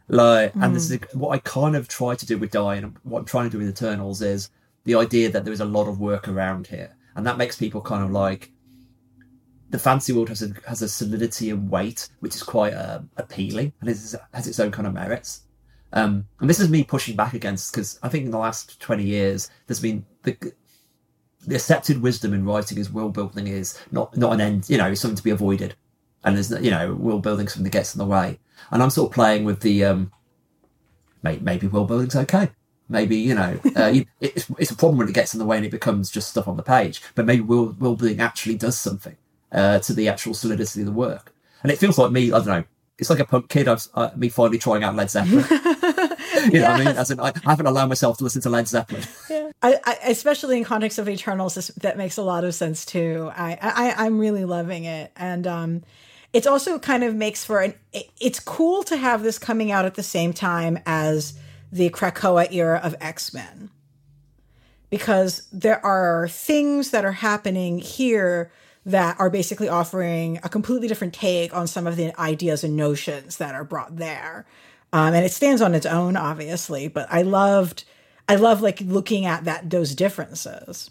Like, 0.09 0.53
mm. 0.53 0.65
and 0.65 0.77
this 0.77 0.91
is 0.91 0.99
what 1.15 1.31
I 1.31 1.39
kind 1.39 1.77
of 1.77 1.89
try 1.89 2.15
to 2.15 2.27
do 2.27 2.39
with 2.39 2.51
Die, 2.51 2.75
and 2.75 2.97
what 3.05 3.21
I'm 3.21 3.25
trying 3.25 3.47
to 3.47 3.51
do 3.51 3.59
with 3.59 3.69
Eternals 3.69 4.21
is 4.21 4.51
the 4.85 4.95
idea 4.95 5.31
that 5.31 5.45
there 5.45 5.53
is 5.53 5.61
a 5.61 5.65
lot 5.65 5.89
of 5.89 6.01
work 6.01 6.29
around 6.29 6.67
here, 6.67 6.97
and 7.15 7.27
that 7.27 7.39
makes 7.39 7.57
people 7.57 7.81
kind 7.81 8.05
of 8.05 8.11
like 8.11 8.53
the 9.71 9.79
fantasy 9.79 10.13
world 10.13 10.29
has 10.29 10.43
a 10.43 10.53
has 10.67 10.83
a 10.83 10.89
solidity 10.89 11.51
and 11.51 11.71
weight 11.71 12.09
which 12.21 12.37
is 12.37 12.43
quite 12.43 12.75
uh, 12.75 13.01
appealing 13.17 13.73
and 13.81 13.89
has 13.89 14.47
its 14.47 14.61
own 14.61 14.71
kind 14.71 14.87
of 14.87 14.95
merits. 14.95 15.43
Um, 15.95 16.27
and 16.41 16.49
this 16.49 16.61
is 16.61 16.71
me 16.71 16.85
pushing 16.85 17.17
back 17.17 17.35
against 17.35 17.73
because 17.73 17.99
I 18.03 18.09
think 18.09 18.25
in 18.25 18.31
the 18.31 18.39
last 18.39 18.81
twenty 18.81 19.05
years 19.05 19.51
there's 19.67 19.81
been 19.81 20.05
the 20.23 20.37
the 21.47 21.57
accepted 21.57 22.01
wisdom 22.01 22.35
in 22.35 22.45
writing 22.45 22.79
is 22.79 22.91
world 22.91 23.15
building 23.15 23.47
is 23.47 23.79
not 23.91 24.17
not 24.17 24.33
an 24.33 24.41
end, 24.41 24.71
you 24.71 24.79
know, 24.79 24.91
it's 24.91 25.01
something 25.01 25.17
to 25.17 25.23
be 25.23 25.31
avoided, 25.31 25.75
and 26.25 26.37
there's 26.37 26.51
you 26.63 26.71
know 26.71 26.95
world 26.95 27.23
building 27.23 27.49
something 27.49 27.65
that 27.65 27.71
gets 27.71 27.95
in 27.95 27.99
the 27.99 28.07
way. 28.07 28.39
And 28.71 28.83
I'm 28.83 28.91
sort 28.91 29.11
of 29.11 29.15
playing 29.15 29.45
with 29.45 29.61
the 29.61 29.85
um, 29.85 30.13
maybe, 31.23 31.43
maybe 31.43 31.67
world 31.67 31.89
building's 31.89 32.17
okay. 32.17 32.51
Maybe 32.93 33.17
you 33.17 33.35
know 33.35 33.59
uh, 33.77 33.93
it's, 34.21 34.51
it's 34.59 34.71
a 34.71 34.77
problem 34.77 34.99
when 34.99 35.09
it 35.09 35.15
gets 35.15 35.35
in 35.35 35.39
the 35.39 35.47
way 35.47 35.57
and 35.57 35.67
it 35.67 35.71
becomes 35.71 36.11
just 36.11 36.31
stuff 36.31 36.47
on 36.47 36.57
the 36.57 36.63
page. 36.63 37.03
But 37.15 37.27
maybe 37.27 37.43
world, 37.43 37.81
world 37.81 37.99
building 37.99 38.21
actually 38.21 38.57
does 38.57 38.79
something 38.79 39.17
uh, 39.51 39.81
to 39.81 39.93
the 39.93 40.09
actual 40.09 40.35
solidity 40.35 40.81
of 40.81 40.87
the 40.87 40.93
work. 40.93 41.35
And 41.63 41.73
it 41.73 41.79
feels 41.79 41.99
like 41.99 42.13
me, 42.13 42.33
I 42.33 42.39
don't 42.39 42.47
know, 42.47 42.65
it's 42.99 43.11
like 43.11 43.19
a 43.19 43.25
punk 43.25 43.49
kid, 43.49 43.69
I've, 43.69 43.87
uh, 43.95 44.11
me 44.17 44.29
finally 44.29 44.59
trying 44.59 44.85
out 44.85 44.95
Led 44.95 45.11
Zeppelin. 45.11 45.45
you 45.51 45.51
know 45.51 46.17
yes. 46.53 46.53
what 46.53 46.81
I 46.81 46.85
mean? 46.85 46.97
As 46.97 47.11
in, 47.11 47.21
I, 47.21 47.33
haven't 47.45 47.67
allowed 47.67 47.89
myself 47.89 48.19
to 48.19 48.25
listen 48.25 48.43
to 48.43 48.51
Led 48.51 48.69
Zeppelin. 48.69 49.03
Yeah. 49.31 49.51
I, 49.63 49.79
I, 49.85 49.99
especially 50.09 50.59
in 50.59 50.65
context 50.65 50.99
of 50.99 51.09
Eternals, 51.09 51.55
this, 51.55 51.69
that 51.79 51.97
makes 51.97 52.17
a 52.17 52.23
lot 52.23 52.45
of 52.45 52.55
sense 52.55 52.85
too. 52.85 53.31
I, 53.35 53.59
I, 53.61 54.07
I'm 54.07 54.19
really 54.19 54.45
loving 54.45 54.85
it. 54.85 55.13
And, 55.17 55.47
um, 55.47 55.83
it 56.33 56.47
also 56.47 56.79
kind 56.79 57.05
of 57.05 57.15
makes 57.15 57.45
for 57.45 57.61
an, 57.61 57.75
it, 57.93 58.11
it's 58.21 58.41
cool 58.41 58.83
to 58.85 58.97
have 58.97 59.23
this 59.23 59.39
coming 59.39 59.71
out 59.71 59.85
at 59.85 59.95
the 59.95 60.03
same 60.03 60.33
time 60.33 60.79
as 60.87 61.35
the 61.73 61.91
Krakoa 61.91 62.53
era 62.53 62.81
of 62.83 62.95
X-Men. 63.01 63.71
Because 64.91 65.49
there 65.51 65.85
are 65.85 66.29
things 66.29 66.91
that 66.91 67.05
are 67.05 67.13
happening 67.13 67.79
here 67.79 68.53
that 68.85 69.19
are 69.19 69.31
basically 69.31 69.69
offering 69.69 70.39
a 70.43 70.49
completely 70.49 70.87
different 70.87 71.15
take 71.15 71.55
on 71.57 71.67
some 71.67 71.87
of 71.87 71.97
the 71.97 72.19
ideas 72.21 72.63
and 72.63 72.77
notions 72.77 73.39
that 73.39 73.55
are 73.55 73.65
brought 73.65 73.97
there. 73.97 74.45
Um, 74.93 75.15
and 75.15 75.25
it 75.25 75.33
stands 75.33 75.63
on 75.63 75.75
its 75.75 75.87
own, 75.87 76.17
obviously, 76.17 76.89
but 76.89 77.07
I 77.11 77.23
loved, 77.23 77.85
I 78.29 78.37
love 78.37 78.61
like 78.61 78.81
looking 78.83 79.25
at 79.25 79.45
that 79.45 79.71
those 79.71 79.95
differences. 79.95 80.91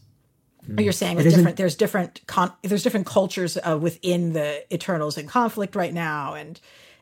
You're 0.78 0.94
saying 0.94 1.18
different. 1.18 1.58
There's 1.58 1.76
different. 1.76 2.22
Con, 2.28 2.54
there's 2.62 2.84
different 2.84 3.08
cultures 3.08 3.58
uh, 3.58 3.78
within 3.80 4.34
the 4.34 4.64
Eternals 4.74 5.18
in 5.18 5.28
conflict 5.28 5.76
right 5.76 5.94
now, 5.94 6.36
and 6.36 6.60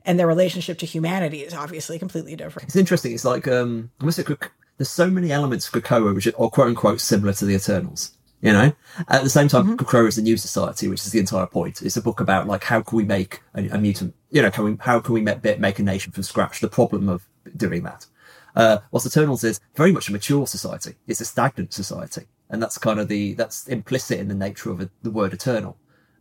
and 0.10 0.20
their 0.20 0.28
relationship 0.28 0.80
to 0.80 0.88
humanity 0.88 1.44
is 1.44 1.54
obviously 1.54 2.00
completely 2.00 2.36
different. 2.36 2.68
It's 2.68 2.76
interesting. 2.76 3.14
It's 3.14 3.26
like 3.26 3.48
um, 3.48 3.92
almost 4.02 4.18
like 4.18 4.52
there's 4.78 4.90
so 4.90 5.08
many 5.08 5.32
elements 5.32 5.68
of 5.68 5.74
Krakoa 5.84 6.16
which 6.16 6.26
are 6.26 6.32
quote 6.32 6.68
unquote 6.68 7.00
similar 7.00 7.32
to 7.34 7.46
the 7.46 7.56
Eternals. 7.56 8.12
You 8.42 8.54
know, 8.54 8.72
at 9.10 9.24
the 9.24 9.30
same 9.30 9.50
time, 9.50 9.66
mm-hmm. 9.66 9.76
Krakoa 9.76 10.08
is 10.08 10.18
a 10.18 10.22
new 10.22 10.38
society, 10.38 10.88
which 10.88 11.06
is 11.06 11.12
the 11.12 11.20
entire 11.20 11.46
point. 11.46 11.82
It's 11.82 11.98
a 11.98 12.02
book 12.02 12.22
about 12.22 12.48
like 12.48 12.64
how 12.64 12.82
can 12.82 12.98
we 12.98 13.04
make 13.04 13.42
a, 13.54 13.68
a 13.68 13.78
mutant. 13.78 14.16
You 14.32 14.42
know, 14.42 14.50
can 14.50 14.64
we, 14.64 14.78
how 14.80 15.00
can 15.00 15.14
we 15.14 15.22
make, 15.22 15.44
make 15.60 15.78
a 15.78 15.84
nation 15.84 16.12
from 16.12 16.24
scratch? 16.24 16.60
The 16.60 16.70
problem 16.70 17.08
of 17.08 17.28
doing 17.56 17.84
that. 17.84 18.08
Uh, 18.56 18.80
whilst 18.92 19.06
Eternals 19.06 19.44
is 19.44 19.60
very 19.76 19.92
much 19.92 20.10
a 20.10 20.12
mature 20.12 20.48
society. 20.48 20.96
It's 21.06 21.22
a 21.22 21.26
stagnant 21.26 21.74
society 21.74 22.28
and 22.50 22.62
that's 22.62 22.78
kind 22.78 23.00
of 23.00 23.08
the 23.08 23.34
that's 23.34 23.68
implicit 23.68 24.20
in 24.20 24.28
the 24.28 24.34
nature 24.34 24.72
of 24.72 24.82
a, 24.82 24.90
the 25.04 25.12
word 25.12 25.34
eternal. 25.34 25.78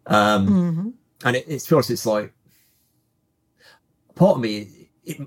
Um, 0.06 0.46
mm-hmm. 0.46 0.88
And 1.24 1.36
it, 1.36 1.46
it's 1.48 1.70
honest, 1.72 1.90
it's 1.90 2.06
like 2.06 2.32
part 4.18 4.36
of 4.36 4.42
me. 4.42 4.90
It, 5.04 5.20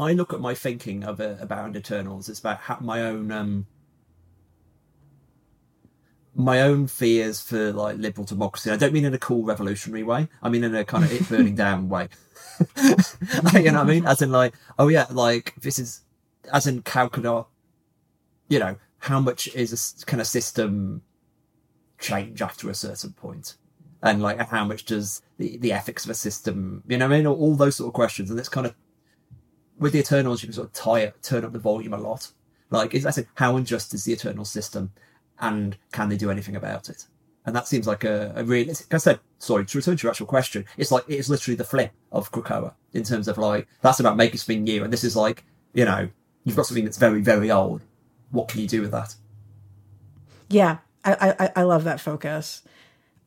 I 0.00 0.12
look 0.12 0.32
at 0.32 0.40
my 0.40 0.54
thinking 0.54 1.04
of 1.04 1.20
a, 1.20 1.38
about 1.40 1.76
Eternals. 1.76 2.28
It's 2.28 2.38
about 2.38 2.58
how, 2.58 2.78
my 2.80 3.02
own 3.02 3.30
um, 3.32 3.66
my 6.34 6.62
own 6.62 6.86
fears 6.86 7.40
for 7.40 7.72
like 7.72 7.98
liberal 7.98 8.24
democracy. 8.24 8.70
I 8.70 8.76
don't 8.76 8.92
mean 8.92 9.04
in 9.04 9.14
a 9.14 9.18
cool 9.18 9.44
revolutionary 9.44 10.04
way. 10.04 10.28
I 10.42 10.48
mean 10.48 10.62
in 10.62 10.74
a 10.74 10.84
kind 10.84 11.04
of 11.04 11.12
it 11.12 11.28
burning 11.28 11.56
down 11.56 11.88
way. 11.88 12.08
you 12.76 12.90
know 12.90 12.94
what 13.52 13.76
I 13.76 13.84
mean? 13.84 14.06
As 14.06 14.22
in 14.22 14.30
like, 14.30 14.54
oh 14.78 14.88
yeah, 14.88 15.06
like 15.10 15.54
this 15.60 15.78
is 15.78 16.02
as 16.52 16.66
in 16.66 16.82
how 16.86 17.08
could 17.08 17.26
I, 17.26 17.44
you 18.48 18.60
know, 18.60 18.76
how 18.98 19.20
much 19.20 19.48
is 19.48 20.00
a 20.02 20.06
kind 20.06 20.20
of 20.20 20.26
system 20.26 21.02
change 21.98 22.40
after 22.40 22.70
a 22.70 22.74
certain 22.74 23.12
point? 23.12 23.56
And 24.02 24.22
like, 24.22 24.38
how 24.48 24.64
much 24.64 24.84
does 24.84 25.22
the, 25.38 25.56
the 25.58 25.72
ethics 25.72 26.04
of 26.04 26.10
a 26.10 26.14
system, 26.14 26.82
you 26.86 26.96
know, 26.96 27.06
I 27.06 27.08
mean, 27.08 27.26
all, 27.26 27.36
all 27.36 27.54
those 27.56 27.76
sort 27.76 27.88
of 27.88 27.94
questions. 27.94 28.30
And 28.30 28.38
it's 28.38 28.48
kind 28.48 28.66
of, 28.66 28.74
with 29.78 29.92
the 29.92 29.98
Eternals, 29.98 30.42
you 30.42 30.48
can 30.48 30.54
sort 30.54 30.68
of 30.68 30.72
tie 30.72 31.00
it, 31.00 31.22
turn 31.22 31.44
up 31.44 31.52
the 31.52 31.58
volume 31.58 31.92
a 31.92 31.98
lot. 31.98 32.30
Like, 32.70 32.94
I 32.94 33.10
said, 33.10 33.26
how 33.34 33.56
unjust 33.56 33.94
is 33.94 34.04
the 34.04 34.12
Eternal 34.12 34.44
system 34.44 34.92
and 35.40 35.76
can 35.92 36.08
they 36.08 36.16
do 36.16 36.30
anything 36.30 36.56
about 36.56 36.88
it? 36.88 37.06
And 37.46 37.56
that 37.56 37.66
seems 37.66 37.86
like 37.86 38.04
a, 38.04 38.32
a 38.36 38.44
really, 38.44 38.66
like 38.66 38.94
I 38.94 38.98
said, 38.98 39.20
sorry, 39.38 39.64
to 39.64 39.78
return 39.78 39.96
to 39.96 40.02
your 40.02 40.10
actual 40.10 40.26
question, 40.26 40.64
it's 40.76 40.92
like, 40.92 41.04
it's 41.08 41.28
literally 41.28 41.56
the 41.56 41.64
flip 41.64 41.92
of 42.12 42.30
Krakoa 42.30 42.74
in 42.92 43.04
terms 43.04 43.26
of 43.26 43.38
like, 43.38 43.66
that's 43.80 44.00
about 44.00 44.16
making 44.16 44.38
something 44.38 44.64
new. 44.64 44.84
And 44.84 44.92
this 44.92 45.04
is 45.04 45.16
like, 45.16 45.44
you 45.72 45.84
know, 45.84 46.08
you've 46.44 46.56
got 46.56 46.66
something 46.66 46.84
that's 46.84 46.98
very, 46.98 47.20
very 47.20 47.50
old 47.50 47.80
what 48.30 48.48
can 48.48 48.60
you 48.60 48.68
do 48.68 48.82
with 48.82 48.90
that? 48.90 49.14
Yeah, 50.48 50.78
I, 51.04 51.34
I, 51.38 51.52
I 51.56 51.62
love 51.62 51.84
that 51.84 52.00
focus. 52.00 52.62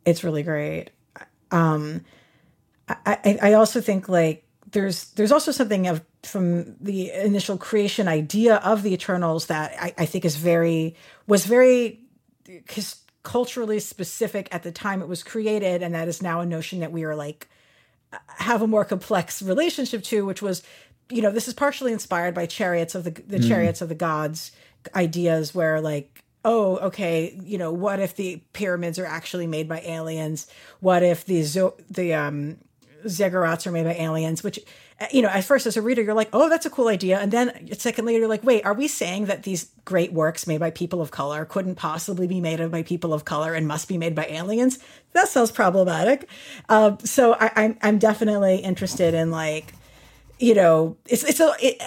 It's 0.05 0.23
really 0.23 0.43
great. 0.43 0.89
Um, 1.51 2.05
I, 2.87 2.95
I, 3.05 3.39
I 3.41 3.53
also 3.53 3.81
think 3.81 4.09
like 4.09 4.45
there's 4.71 5.11
there's 5.11 5.31
also 5.31 5.51
something 5.51 5.87
of 5.87 6.01
from 6.23 6.75
the 6.79 7.11
initial 7.11 7.57
creation 7.57 8.07
idea 8.07 8.55
of 8.57 8.83
the 8.83 8.93
Eternals 8.93 9.47
that 9.47 9.73
I, 9.79 9.93
I 9.97 10.05
think 10.05 10.25
is 10.25 10.35
very 10.35 10.95
was 11.27 11.45
very 11.45 12.01
culturally 13.23 13.79
specific 13.79 14.47
at 14.51 14.63
the 14.63 14.71
time 14.71 15.01
it 15.01 15.07
was 15.07 15.23
created, 15.23 15.83
and 15.83 15.93
that 15.93 16.07
is 16.07 16.21
now 16.21 16.41
a 16.41 16.45
notion 16.45 16.79
that 16.79 16.91
we 16.91 17.03
are 17.03 17.15
like 17.15 17.47
have 18.27 18.61
a 18.61 18.67
more 18.67 18.85
complex 18.85 19.41
relationship 19.41 20.03
to, 20.03 20.25
which 20.25 20.41
was, 20.41 20.63
you 21.09 21.21
know, 21.21 21.31
this 21.31 21.47
is 21.47 21.53
partially 21.53 21.93
inspired 21.93 22.33
by 22.33 22.45
chariots 22.45 22.95
of 22.95 23.03
the 23.03 23.11
the 23.11 23.37
mm. 23.37 23.47
chariots 23.47 23.81
of 23.81 23.89
the 23.89 23.95
gods 23.95 24.51
ideas 24.95 25.53
where 25.53 25.79
like 25.79 26.23
oh 26.43 26.77
okay 26.77 27.37
you 27.43 27.57
know 27.57 27.71
what 27.71 27.99
if 27.99 28.15
the 28.15 28.41
pyramids 28.53 28.97
are 28.99 29.05
actually 29.05 29.47
made 29.47 29.67
by 29.67 29.79
aliens? 29.81 30.47
What 30.79 31.03
if 31.03 31.25
the 31.25 31.43
zo- 31.43 31.75
the 31.89 32.13
um 32.13 32.57
ziggurats 33.05 33.65
are 33.65 33.71
made 33.71 33.85
by 33.85 33.93
aliens? 33.95 34.43
Which 34.43 34.59
you 35.11 35.21
know 35.21 35.29
at 35.29 35.43
first 35.43 35.65
as 35.65 35.77
a 35.77 35.81
reader 35.81 36.01
you're 36.01 36.13
like 36.13 36.29
oh 36.33 36.49
that's 36.49 36.65
a 36.65 36.69
cool 36.69 36.87
idea. 36.87 37.19
And 37.19 37.31
then 37.31 37.49
a 37.71 37.75
second 37.75 38.05
later 38.05 38.19
you're 38.19 38.27
like 38.27 38.43
wait 38.43 38.65
are 38.65 38.73
we 38.73 38.87
saying 38.87 39.25
that 39.25 39.43
these 39.43 39.71
great 39.85 40.13
works 40.13 40.47
made 40.47 40.59
by 40.59 40.71
people 40.71 41.01
of 41.01 41.11
color 41.11 41.45
couldn't 41.45 41.75
possibly 41.75 42.27
be 42.27 42.41
made 42.41 42.71
by 42.71 42.83
people 42.83 43.13
of 43.13 43.25
color 43.25 43.53
and 43.53 43.67
must 43.67 43.87
be 43.87 43.97
made 43.97 44.15
by 44.15 44.25
aliens? 44.25 44.79
That 45.13 45.27
sounds 45.27 45.51
problematic. 45.51 46.29
Um, 46.69 46.97
so 47.03 47.33
I, 47.33 47.51
I'm, 47.55 47.77
I'm 47.81 47.99
definitely 47.99 48.57
interested 48.57 49.13
in 49.13 49.31
like 49.31 49.73
you 50.39 50.55
know 50.55 50.97
it's 51.05 51.23
it's 51.23 51.39
a 51.39 51.53
it, 51.59 51.77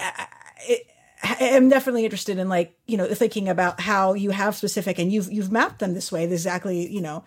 it, 0.67 0.87
am 1.39 1.69
definitely 1.69 2.03
interested 2.03 2.37
in 2.37 2.49
like 2.49 2.77
you 2.87 2.97
know 2.97 3.07
thinking 3.13 3.49
about 3.49 3.79
how 3.79 4.13
you 4.13 4.31
have 4.31 4.55
specific 4.55 4.99
and 4.99 5.11
you've 5.11 5.31
you've 5.31 5.51
mapped 5.51 5.79
them 5.79 5.93
this 5.93 6.11
way 6.11 6.23
exactly 6.23 6.87
you 6.91 7.01
know 7.01 7.23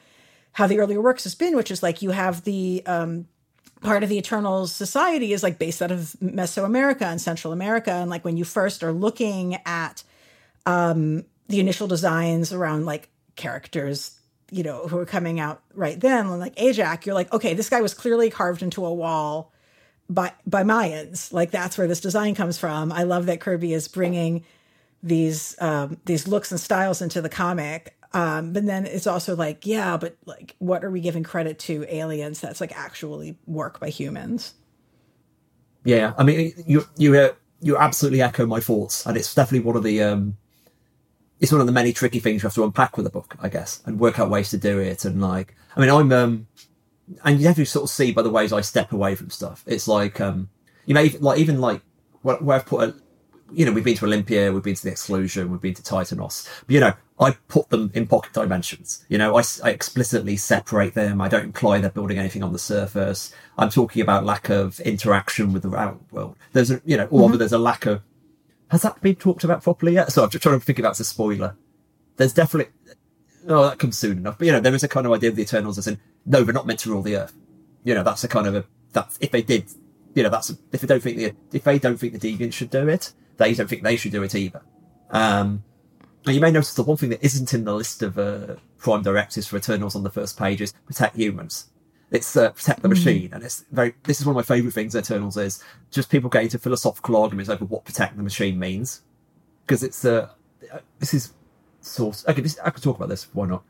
how 0.52 0.66
the 0.66 0.78
earlier 0.78 1.00
works 1.00 1.24
has 1.24 1.34
been 1.34 1.56
which 1.56 1.70
is 1.70 1.82
like 1.82 2.02
you 2.02 2.10
have 2.10 2.44
the 2.44 2.82
um 2.86 3.26
part 3.80 4.02
of 4.02 4.08
the 4.08 4.18
eternal 4.18 4.66
society 4.66 5.32
is 5.32 5.42
like 5.42 5.58
based 5.58 5.80
out 5.80 5.90
of 5.90 6.16
mesoamerica 6.22 7.02
and 7.02 7.20
central 7.20 7.52
america 7.52 7.92
and 7.92 8.10
like 8.10 8.24
when 8.24 8.36
you 8.36 8.44
first 8.44 8.82
are 8.82 8.92
looking 8.92 9.56
at 9.66 10.02
um 10.66 11.24
the 11.48 11.60
initial 11.60 11.86
designs 11.86 12.52
around 12.52 12.84
like 12.84 13.08
characters 13.36 14.18
you 14.50 14.62
know 14.62 14.86
who 14.88 14.98
are 14.98 15.06
coming 15.06 15.38
out 15.38 15.62
right 15.74 16.00
then 16.00 16.38
like 16.38 16.54
Ajax, 16.60 17.06
you're 17.06 17.14
like 17.14 17.32
okay 17.32 17.54
this 17.54 17.68
guy 17.68 17.80
was 17.80 17.94
clearly 17.94 18.30
carved 18.30 18.62
into 18.62 18.84
a 18.84 18.92
wall 18.92 19.52
by 20.08 20.32
by 20.46 20.62
Mayans. 20.62 21.32
Like 21.32 21.50
that's 21.50 21.78
where 21.78 21.86
this 21.86 22.00
design 22.00 22.34
comes 22.34 22.58
from. 22.58 22.92
I 22.92 23.02
love 23.02 23.26
that 23.26 23.40
Kirby 23.40 23.72
is 23.72 23.88
bringing 23.88 24.44
these 25.02 25.56
um, 25.60 25.98
these 26.04 26.26
looks 26.26 26.50
and 26.50 26.60
styles 26.60 27.02
into 27.02 27.20
the 27.20 27.28
comic. 27.28 27.94
Um, 28.14 28.54
but 28.54 28.64
then 28.64 28.86
it's 28.86 29.06
also 29.06 29.36
like, 29.36 29.66
yeah, 29.66 29.98
but 29.98 30.16
like, 30.24 30.56
what 30.60 30.82
are 30.82 30.90
we 30.90 31.00
giving 31.00 31.22
credit 31.22 31.58
to 31.60 31.84
aliens 31.94 32.40
that's 32.40 32.60
like 32.60 32.76
actually 32.76 33.36
work 33.46 33.80
by 33.80 33.90
humans? 33.90 34.54
Yeah, 35.84 36.14
I 36.16 36.24
mean, 36.24 36.52
you 36.66 36.86
you 36.96 37.14
uh, 37.14 37.32
you 37.60 37.76
absolutely 37.76 38.22
echo 38.22 38.46
my 38.46 38.60
thoughts, 38.60 39.04
and 39.06 39.16
it's 39.16 39.34
definitely 39.34 39.66
one 39.66 39.76
of 39.76 39.82
the 39.82 40.02
um, 40.02 40.36
it's 41.40 41.52
one 41.52 41.60
of 41.60 41.66
the 41.66 41.72
many 41.72 41.92
tricky 41.92 42.18
things 42.18 42.42
you 42.42 42.46
have 42.46 42.54
to 42.54 42.64
unpack 42.64 42.96
with 42.96 43.06
a 43.06 43.10
book, 43.10 43.36
I 43.40 43.48
guess, 43.48 43.82
and 43.84 44.00
work 44.00 44.18
out 44.18 44.30
ways 44.30 44.50
to 44.50 44.58
do 44.58 44.78
it. 44.78 45.04
And 45.04 45.20
like, 45.20 45.54
I 45.76 45.80
mean, 45.80 45.90
I'm 45.90 46.12
um, 46.12 46.46
and 47.24 47.40
you 47.40 47.46
have 47.46 47.56
to 47.56 47.64
sort 47.64 47.84
of 47.84 47.90
see 47.90 48.12
by 48.12 48.22
the 48.22 48.30
ways 48.30 48.52
I 48.52 48.60
step 48.60 48.92
away 48.92 49.14
from 49.14 49.30
stuff. 49.30 49.64
It's 49.66 49.88
like, 49.88 50.20
um, 50.20 50.50
you 50.86 50.94
know, 50.94 51.02
even, 51.02 51.20
like 51.22 51.38
even 51.38 51.60
like 51.60 51.82
where, 52.22 52.36
where 52.36 52.56
I've 52.56 52.66
put 52.66 52.88
a, 52.88 52.94
you 53.52 53.64
know, 53.64 53.72
we've 53.72 53.84
been 53.84 53.96
to 53.96 54.04
Olympia, 54.04 54.52
we've 54.52 54.62
been 54.62 54.74
to 54.74 54.82
the 54.82 54.90
Exclusion, 54.90 55.50
we've 55.50 55.60
been 55.60 55.74
to 55.74 55.82
Titanos. 55.82 56.48
But, 56.66 56.74
you 56.74 56.80
know, 56.80 56.92
I 57.18 57.32
put 57.48 57.70
them 57.70 57.90
in 57.94 58.06
pocket 58.06 58.32
dimensions. 58.32 59.04
You 59.08 59.18
know, 59.18 59.36
I, 59.36 59.42
I, 59.64 59.70
explicitly 59.70 60.36
separate 60.36 60.94
them. 60.94 61.20
I 61.20 61.28
don't 61.28 61.44
imply 61.44 61.78
they're 61.78 61.90
building 61.90 62.18
anything 62.18 62.42
on 62.42 62.52
the 62.52 62.58
surface. 62.58 63.32
I'm 63.56 63.70
talking 63.70 64.02
about 64.02 64.24
lack 64.24 64.50
of 64.50 64.80
interaction 64.80 65.52
with 65.52 65.62
the 65.62 65.98
world. 66.10 66.36
There's 66.52 66.70
a, 66.70 66.80
you 66.84 66.96
know, 66.96 67.06
or 67.10 67.28
mm-hmm. 67.28 67.38
there's 67.38 67.52
a 67.52 67.58
lack 67.58 67.86
of, 67.86 68.02
has 68.70 68.82
that 68.82 69.00
been 69.00 69.16
talked 69.16 69.44
about 69.44 69.62
properly 69.62 69.94
yet? 69.94 70.12
So 70.12 70.22
I'm 70.22 70.30
just 70.30 70.42
trying 70.42 70.60
to 70.60 70.64
think 70.64 70.78
about 70.78 71.00
a 71.00 71.04
spoiler. 71.04 71.56
There's 72.16 72.34
definitely, 72.34 72.72
oh, 73.48 73.68
that 73.68 73.78
comes 73.78 73.98
soon 73.98 74.18
enough. 74.18 74.38
But, 74.38 74.46
you 74.46 74.52
know, 74.52 74.60
there 74.60 74.74
is 74.74 74.84
a 74.84 74.88
kind 74.88 75.06
of 75.06 75.12
idea 75.12 75.30
of 75.30 75.36
the 75.36 75.42
Eternals 75.42 75.78
as 75.78 75.86
in, 75.86 75.98
no, 76.26 76.44
they're 76.44 76.54
not 76.54 76.66
meant 76.66 76.80
to 76.80 76.90
rule 76.90 77.02
the 77.02 77.16
earth. 77.16 77.34
You 77.84 77.94
know, 77.94 78.02
that's 78.02 78.24
a 78.24 78.28
kind 78.28 78.46
of 78.46 78.54
a, 78.54 78.64
that's, 78.92 79.18
if 79.20 79.30
they 79.30 79.42
did, 79.42 79.66
you 80.14 80.22
know, 80.22 80.28
that's, 80.28 80.50
a, 80.50 80.54
if 80.72 80.80
they 80.80 80.86
don't 80.86 81.02
think 81.02 81.16
the, 81.16 81.34
if 81.52 81.64
they 81.64 81.78
don't 81.78 81.96
think 81.96 82.18
the 82.18 82.18
Deviants 82.18 82.54
should 82.54 82.70
do 82.70 82.88
it, 82.88 83.12
they 83.36 83.54
don't 83.54 83.68
think 83.68 83.82
they 83.82 83.96
should 83.96 84.12
do 84.12 84.22
it 84.22 84.34
either. 84.34 84.62
Um, 85.10 85.64
and 86.26 86.34
you 86.34 86.40
may 86.40 86.50
notice 86.50 86.74
the 86.74 86.82
one 86.82 86.96
thing 86.96 87.10
that 87.10 87.24
isn't 87.24 87.54
in 87.54 87.64
the 87.64 87.74
list 87.74 88.02
of, 88.02 88.18
uh, 88.18 88.56
prime 88.78 89.02
directives 89.02 89.46
for 89.46 89.56
Eternals 89.56 89.94
on 89.94 90.02
the 90.04 90.10
first 90.10 90.38
page 90.38 90.60
is 90.60 90.72
protect 90.86 91.16
humans. 91.16 91.68
It's 92.10 92.36
uh, 92.36 92.50
protect 92.50 92.80
the 92.80 92.88
hmm. 92.88 92.94
machine, 92.94 93.30
and 93.34 93.44
it's 93.44 93.64
very. 93.70 93.94
This 94.04 94.18
is 94.18 94.26
one 94.26 94.32
of 94.32 94.36
my 94.36 94.54
favourite 94.54 94.72
things. 94.72 94.96
Eternals 94.96 95.36
is 95.36 95.62
just 95.90 96.08
people 96.08 96.30
getting 96.30 96.46
into 96.46 96.58
philosophical 96.58 97.16
arguments 97.16 97.50
over 97.50 97.66
what 97.66 97.84
protect 97.84 98.16
the 98.16 98.22
machine 98.22 98.58
means, 98.58 99.02
because 99.66 99.82
it's 99.82 100.06
uh, 100.06 100.30
this 101.00 101.12
is 101.12 101.34
source. 101.80 102.24
Okay, 102.28 102.40
this, 102.40 102.58
I 102.64 102.70
could 102.70 102.82
talk 102.82 102.96
about 102.96 103.08
this. 103.08 103.28
Why 103.32 103.46
not? 103.46 103.64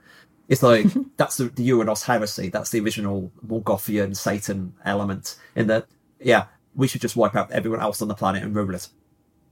It's 0.49 0.63
like 0.63 0.87
that's 1.17 1.37
the, 1.37 1.45
the 1.45 1.63
Uranus 1.65 2.05
heresy. 2.05 2.49
That's 2.49 2.71
the 2.71 2.81
original 2.81 3.33
Morgothian 3.47 4.17
Satan 4.17 4.75
element. 4.85 5.37
In 5.55 5.67
that, 5.69 5.87
yeah, 6.21 6.47
we 6.75 6.89
should 6.89 7.01
just 7.01 7.17
wipe 7.17 7.37
out 7.37 7.51
everyone 7.51 7.81
else 7.81 8.03
on 8.03 8.09
the 8.09 8.15
planet 8.15 8.43
and 8.43 8.55
rule 8.55 8.75
it. 8.75 8.89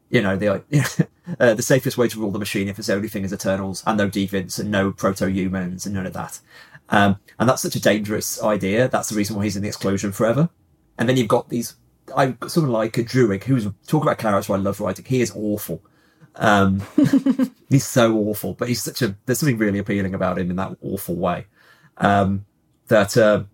You 0.08 0.22
know, 0.22 0.36
the 0.36 0.62
uh, 1.40 1.54
the 1.54 1.62
safest 1.62 1.98
way 1.98 2.08
to 2.08 2.20
rule 2.20 2.30
the 2.30 2.38
machine 2.38 2.68
if 2.68 2.78
its 2.78 2.88
only 2.88 3.08
thing 3.08 3.24
is 3.24 3.32
Eternals 3.32 3.82
and 3.86 3.98
no 3.98 4.08
deviants 4.08 4.58
and 4.58 4.70
no 4.70 4.92
proto-humans 4.92 5.84
and 5.84 5.94
none 5.94 6.06
of 6.06 6.12
that. 6.12 6.40
Um, 6.88 7.18
and 7.38 7.48
that's 7.48 7.62
such 7.62 7.74
a 7.74 7.80
dangerous 7.80 8.42
idea. 8.42 8.88
That's 8.88 9.08
the 9.08 9.16
reason 9.16 9.36
why 9.36 9.44
he's 9.44 9.56
in 9.56 9.62
the 9.62 9.68
exclusion 9.68 10.12
forever. 10.12 10.48
And 10.98 11.08
then 11.08 11.16
you've 11.16 11.28
got 11.28 11.48
these. 11.48 11.74
I've 12.16 12.38
got 12.38 12.52
someone 12.52 12.72
like 12.72 12.96
a 12.98 13.04
Druig 13.04 13.44
who's 13.44 13.66
talk 13.86 14.02
about 14.02 14.18
characters 14.18 14.48
I 14.48 14.56
love 14.56 14.80
writing. 14.80 15.04
He 15.04 15.20
is 15.20 15.32
awful. 15.34 15.82
Um, 16.36 16.82
he's 17.68 17.86
so 17.86 18.16
awful, 18.16 18.54
but 18.54 18.68
he's 18.68 18.82
such 18.82 19.02
a, 19.02 19.16
there's 19.26 19.38
something 19.38 19.58
really 19.58 19.78
appealing 19.78 20.14
about 20.14 20.38
him 20.38 20.50
in 20.50 20.56
that 20.56 20.76
awful 20.82 21.16
way. 21.16 21.46
Um, 21.96 22.44
that, 22.88 23.16
uh, 23.16 23.44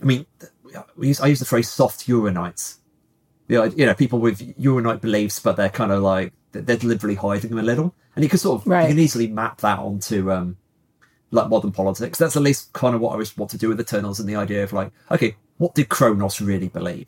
I 0.00 0.04
mean, 0.04 0.26
use, 0.98 1.20
I 1.20 1.26
use 1.26 1.40
the 1.40 1.44
phrase 1.44 1.68
soft 1.68 2.08
Uranites. 2.08 2.78
You 3.48 3.58
know, 3.58 3.64
you 3.64 3.86
know, 3.86 3.94
people 3.94 4.20
with 4.20 4.54
Uranite 4.56 5.00
beliefs, 5.00 5.38
but 5.38 5.56
they're 5.56 5.68
kind 5.68 5.92
of 5.92 6.02
like, 6.02 6.32
they're 6.52 6.76
deliberately 6.76 7.16
hiding 7.16 7.50
them 7.50 7.58
a 7.58 7.62
little. 7.62 7.94
And 8.16 8.22
you 8.22 8.28
can 8.28 8.38
sort 8.38 8.62
of, 8.62 8.66
right. 8.66 8.82
you 8.82 8.88
can 8.88 8.98
easily 8.98 9.26
map 9.26 9.60
that 9.60 9.80
onto, 9.80 10.30
um, 10.30 10.56
like 11.30 11.48
modern 11.48 11.72
politics. 11.72 12.16
That's 12.16 12.36
at 12.36 12.42
least 12.42 12.72
kind 12.72 12.94
of 12.94 13.00
what 13.00 13.12
I 13.12 13.16
was 13.16 13.36
want 13.36 13.50
to 13.50 13.58
do 13.58 13.68
with 13.68 13.80
Eternals 13.80 14.20
and 14.20 14.28
the 14.28 14.36
idea 14.36 14.62
of 14.62 14.72
like, 14.72 14.92
okay, 15.10 15.36
what 15.58 15.74
did 15.74 15.88
Kronos 15.88 16.40
really 16.40 16.68
believe? 16.68 17.06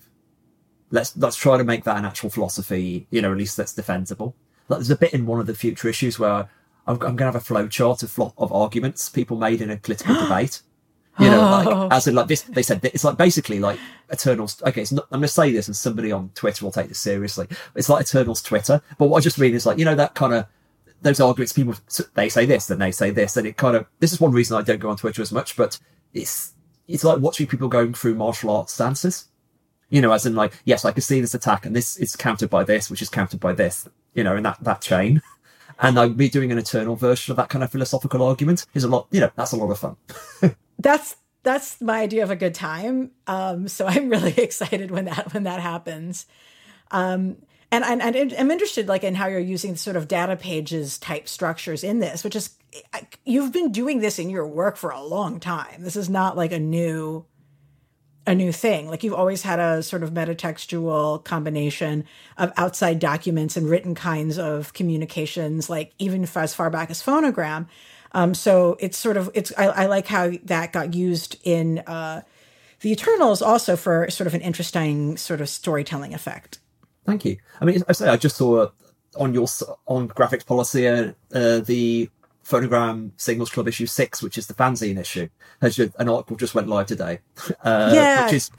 Let's 0.90 1.16
let's 1.16 1.36
try 1.36 1.56
to 1.56 1.64
make 1.64 1.84
that 1.84 1.96
an 1.96 2.04
actual 2.04 2.30
philosophy, 2.30 3.06
you 3.10 3.22
know, 3.22 3.32
at 3.32 3.38
least 3.38 3.56
that's 3.56 3.72
defensible. 3.72 4.36
Like, 4.68 4.78
there's 4.78 4.90
a 4.90 4.96
bit 4.96 5.14
in 5.14 5.26
one 5.26 5.40
of 5.40 5.46
the 5.46 5.54
future 5.54 5.88
issues 5.88 6.18
where 6.18 6.48
I'm, 6.86 6.94
I'm 6.94 6.98
going 6.98 7.16
to 7.18 7.24
have 7.24 7.36
a 7.36 7.40
flow 7.40 7.68
chart 7.68 8.02
of 8.02 8.18
of 8.38 8.52
arguments 8.52 9.08
people 9.08 9.36
made 9.36 9.60
in 9.60 9.70
a 9.70 9.76
political 9.76 10.14
debate. 10.20 10.62
You 11.18 11.30
know, 11.30 11.40
like 11.40 11.66
oh. 11.66 11.88
as 11.90 12.06
in 12.06 12.14
like 12.14 12.26
this, 12.26 12.42
they 12.42 12.62
said 12.62 12.84
it's 12.84 13.04
like 13.04 13.16
basically 13.16 13.58
like 13.58 13.78
Eternals. 14.12 14.62
Okay, 14.66 14.82
it's 14.82 14.92
not, 14.92 15.06
I'm 15.10 15.20
going 15.20 15.22
to 15.22 15.28
say 15.28 15.50
this, 15.50 15.66
and 15.66 15.74
somebody 15.74 16.12
on 16.12 16.30
Twitter 16.34 16.62
will 16.62 16.72
take 16.72 16.88
this 16.88 16.98
seriously. 16.98 17.48
It's 17.74 17.88
like 17.88 18.02
Eternals 18.02 18.42
Twitter, 18.42 18.82
but 18.98 19.08
what 19.08 19.18
I 19.18 19.20
just 19.22 19.38
mean 19.38 19.54
is 19.54 19.64
like 19.64 19.78
you 19.78 19.86
know 19.86 19.94
that 19.94 20.14
kind 20.14 20.34
of 20.34 20.46
those 21.00 21.18
arguments. 21.18 21.54
People 21.54 21.74
they 22.14 22.28
say 22.28 22.44
this, 22.44 22.66
then 22.66 22.80
they 22.80 22.92
say 22.92 23.10
this, 23.10 23.38
and 23.38 23.46
it 23.46 23.56
kind 23.56 23.76
of 23.76 23.86
this 23.98 24.12
is 24.12 24.20
one 24.20 24.32
reason 24.32 24.58
I 24.58 24.62
don't 24.62 24.78
go 24.78 24.90
on 24.90 24.98
Twitter 24.98 25.22
as 25.22 25.32
much. 25.32 25.56
But 25.56 25.78
it's 26.12 26.52
it's 26.86 27.02
like 27.02 27.20
watching 27.20 27.46
people 27.46 27.68
going 27.68 27.94
through 27.94 28.16
martial 28.16 28.50
arts 28.50 28.74
stances. 28.74 29.28
You 29.88 30.02
know, 30.02 30.12
as 30.12 30.26
in 30.26 30.34
like 30.34 30.52
yes, 30.66 30.84
I 30.84 30.92
can 30.92 31.00
see 31.00 31.22
this 31.22 31.34
attack, 31.34 31.64
and 31.64 31.74
this 31.74 31.96
is 31.96 32.14
countered 32.14 32.50
by 32.50 32.62
this, 32.62 32.90
which 32.90 33.00
is 33.00 33.08
countered 33.08 33.40
by 33.40 33.54
this. 33.54 33.88
You 34.16 34.24
know, 34.24 34.36
in 34.36 34.42
that 34.42 34.58
that 34.62 34.80
chain. 34.80 35.22
And 35.78 35.96
like 35.96 36.16
me 36.16 36.28
doing 36.28 36.50
an 36.50 36.58
eternal 36.58 36.96
version 36.96 37.32
of 37.32 37.36
that 37.36 37.50
kind 37.50 37.62
of 37.62 37.70
philosophical 37.70 38.22
argument 38.22 38.64
is 38.72 38.82
a 38.84 38.88
lot, 38.88 39.08
you 39.10 39.20
know, 39.20 39.30
that's 39.36 39.52
a 39.52 39.56
lot 39.56 39.70
of 39.70 39.78
fun. 39.78 39.96
that's 40.78 41.16
that's 41.42 41.80
my 41.80 42.00
idea 42.00 42.22
of 42.22 42.30
a 42.30 42.36
good 42.36 42.54
time. 42.54 43.10
Um, 43.26 43.68
so 43.68 43.86
I'm 43.88 44.08
really 44.08 44.34
excited 44.38 44.90
when 44.90 45.04
that 45.04 45.32
when 45.34 45.44
that 45.44 45.60
happens. 45.60 46.26
Um, 46.90 47.36
and, 47.72 47.84
and, 47.84 48.00
and 48.00 48.32
I'm 48.38 48.50
interested 48.50 48.86
like 48.86 49.02
in 49.02 49.16
how 49.16 49.26
you're 49.26 49.40
using 49.40 49.74
sort 49.74 49.96
of 49.96 50.06
data 50.06 50.36
pages 50.36 50.98
type 50.98 51.28
structures 51.28 51.82
in 51.82 51.98
this, 51.98 52.22
which 52.22 52.36
is 52.36 52.50
you've 53.24 53.52
been 53.52 53.72
doing 53.72 53.98
this 53.98 54.20
in 54.20 54.30
your 54.30 54.46
work 54.46 54.76
for 54.76 54.90
a 54.90 55.02
long 55.02 55.40
time. 55.40 55.82
This 55.82 55.96
is 55.96 56.08
not 56.08 56.36
like 56.36 56.52
a 56.52 56.60
new 56.60 57.26
a 58.26 58.34
new 58.34 58.52
thing. 58.52 58.88
Like 58.88 59.04
you've 59.04 59.14
always 59.14 59.42
had 59.42 59.60
a 59.60 59.82
sort 59.82 60.02
of 60.02 60.10
metatextual 60.10 61.22
combination 61.24 62.04
of 62.36 62.52
outside 62.56 62.98
documents 62.98 63.56
and 63.56 63.68
written 63.68 63.94
kinds 63.94 64.38
of 64.38 64.72
communications, 64.72 65.70
like 65.70 65.92
even 65.98 66.26
as 66.34 66.54
far 66.54 66.70
back 66.70 66.90
as 66.90 67.02
phonogram. 67.02 67.66
Um, 68.12 68.34
so 68.34 68.76
it's 68.80 68.96
sort 68.96 69.16
of 69.16 69.30
it's 69.34 69.52
I, 69.56 69.66
I, 69.66 69.86
like 69.86 70.06
how 70.06 70.32
that 70.44 70.72
got 70.72 70.94
used 70.94 71.38
in 71.44 71.80
uh, 71.80 72.22
the 72.80 72.92
Eternals 72.92 73.42
also 73.42 73.76
for 73.76 74.08
sort 74.10 74.26
of 74.26 74.34
an 74.34 74.40
interesting 74.40 75.16
sort 75.16 75.40
of 75.40 75.48
storytelling 75.48 76.14
effect. 76.14 76.58
Thank 77.04 77.24
you. 77.24 77.36
I 77.60 77.64
mean, 77.64 77.82
I 77.88 77.92
say 77.92 78.08
I 78.08 78.16
just 78.16 78.36
saw 78.36 78.68
on 79.16 79.34
your 79.34 79.46
on 79.86 80.08
graphics 80.08 80.46
policy 80.46 80.88
uh, 80.88 81.12
uh, 81.34 81.60
the 81.60 82.10
Phonogram 82.46 83.10
Singles 83.16 83.50
Club 83.50 83.66
issue 83.66 83.86
six, 83.86 84.22
which 84.22 84.38
is 84.38 84.46
the 84.46 84.54
fanzine 84.54 84.98
issue. 84.98 85.28
Has 85.60 85.78
an 85.78 86.08
article 86.08 86.36
just 86.36 86.54
went 86.54 86.68
live 86.68 86.86
today. 86.86 87.20
Uh, 87.62 87.90
yeah. 87.92 88.24
Which 88.24 88.34
is 88.34 88.50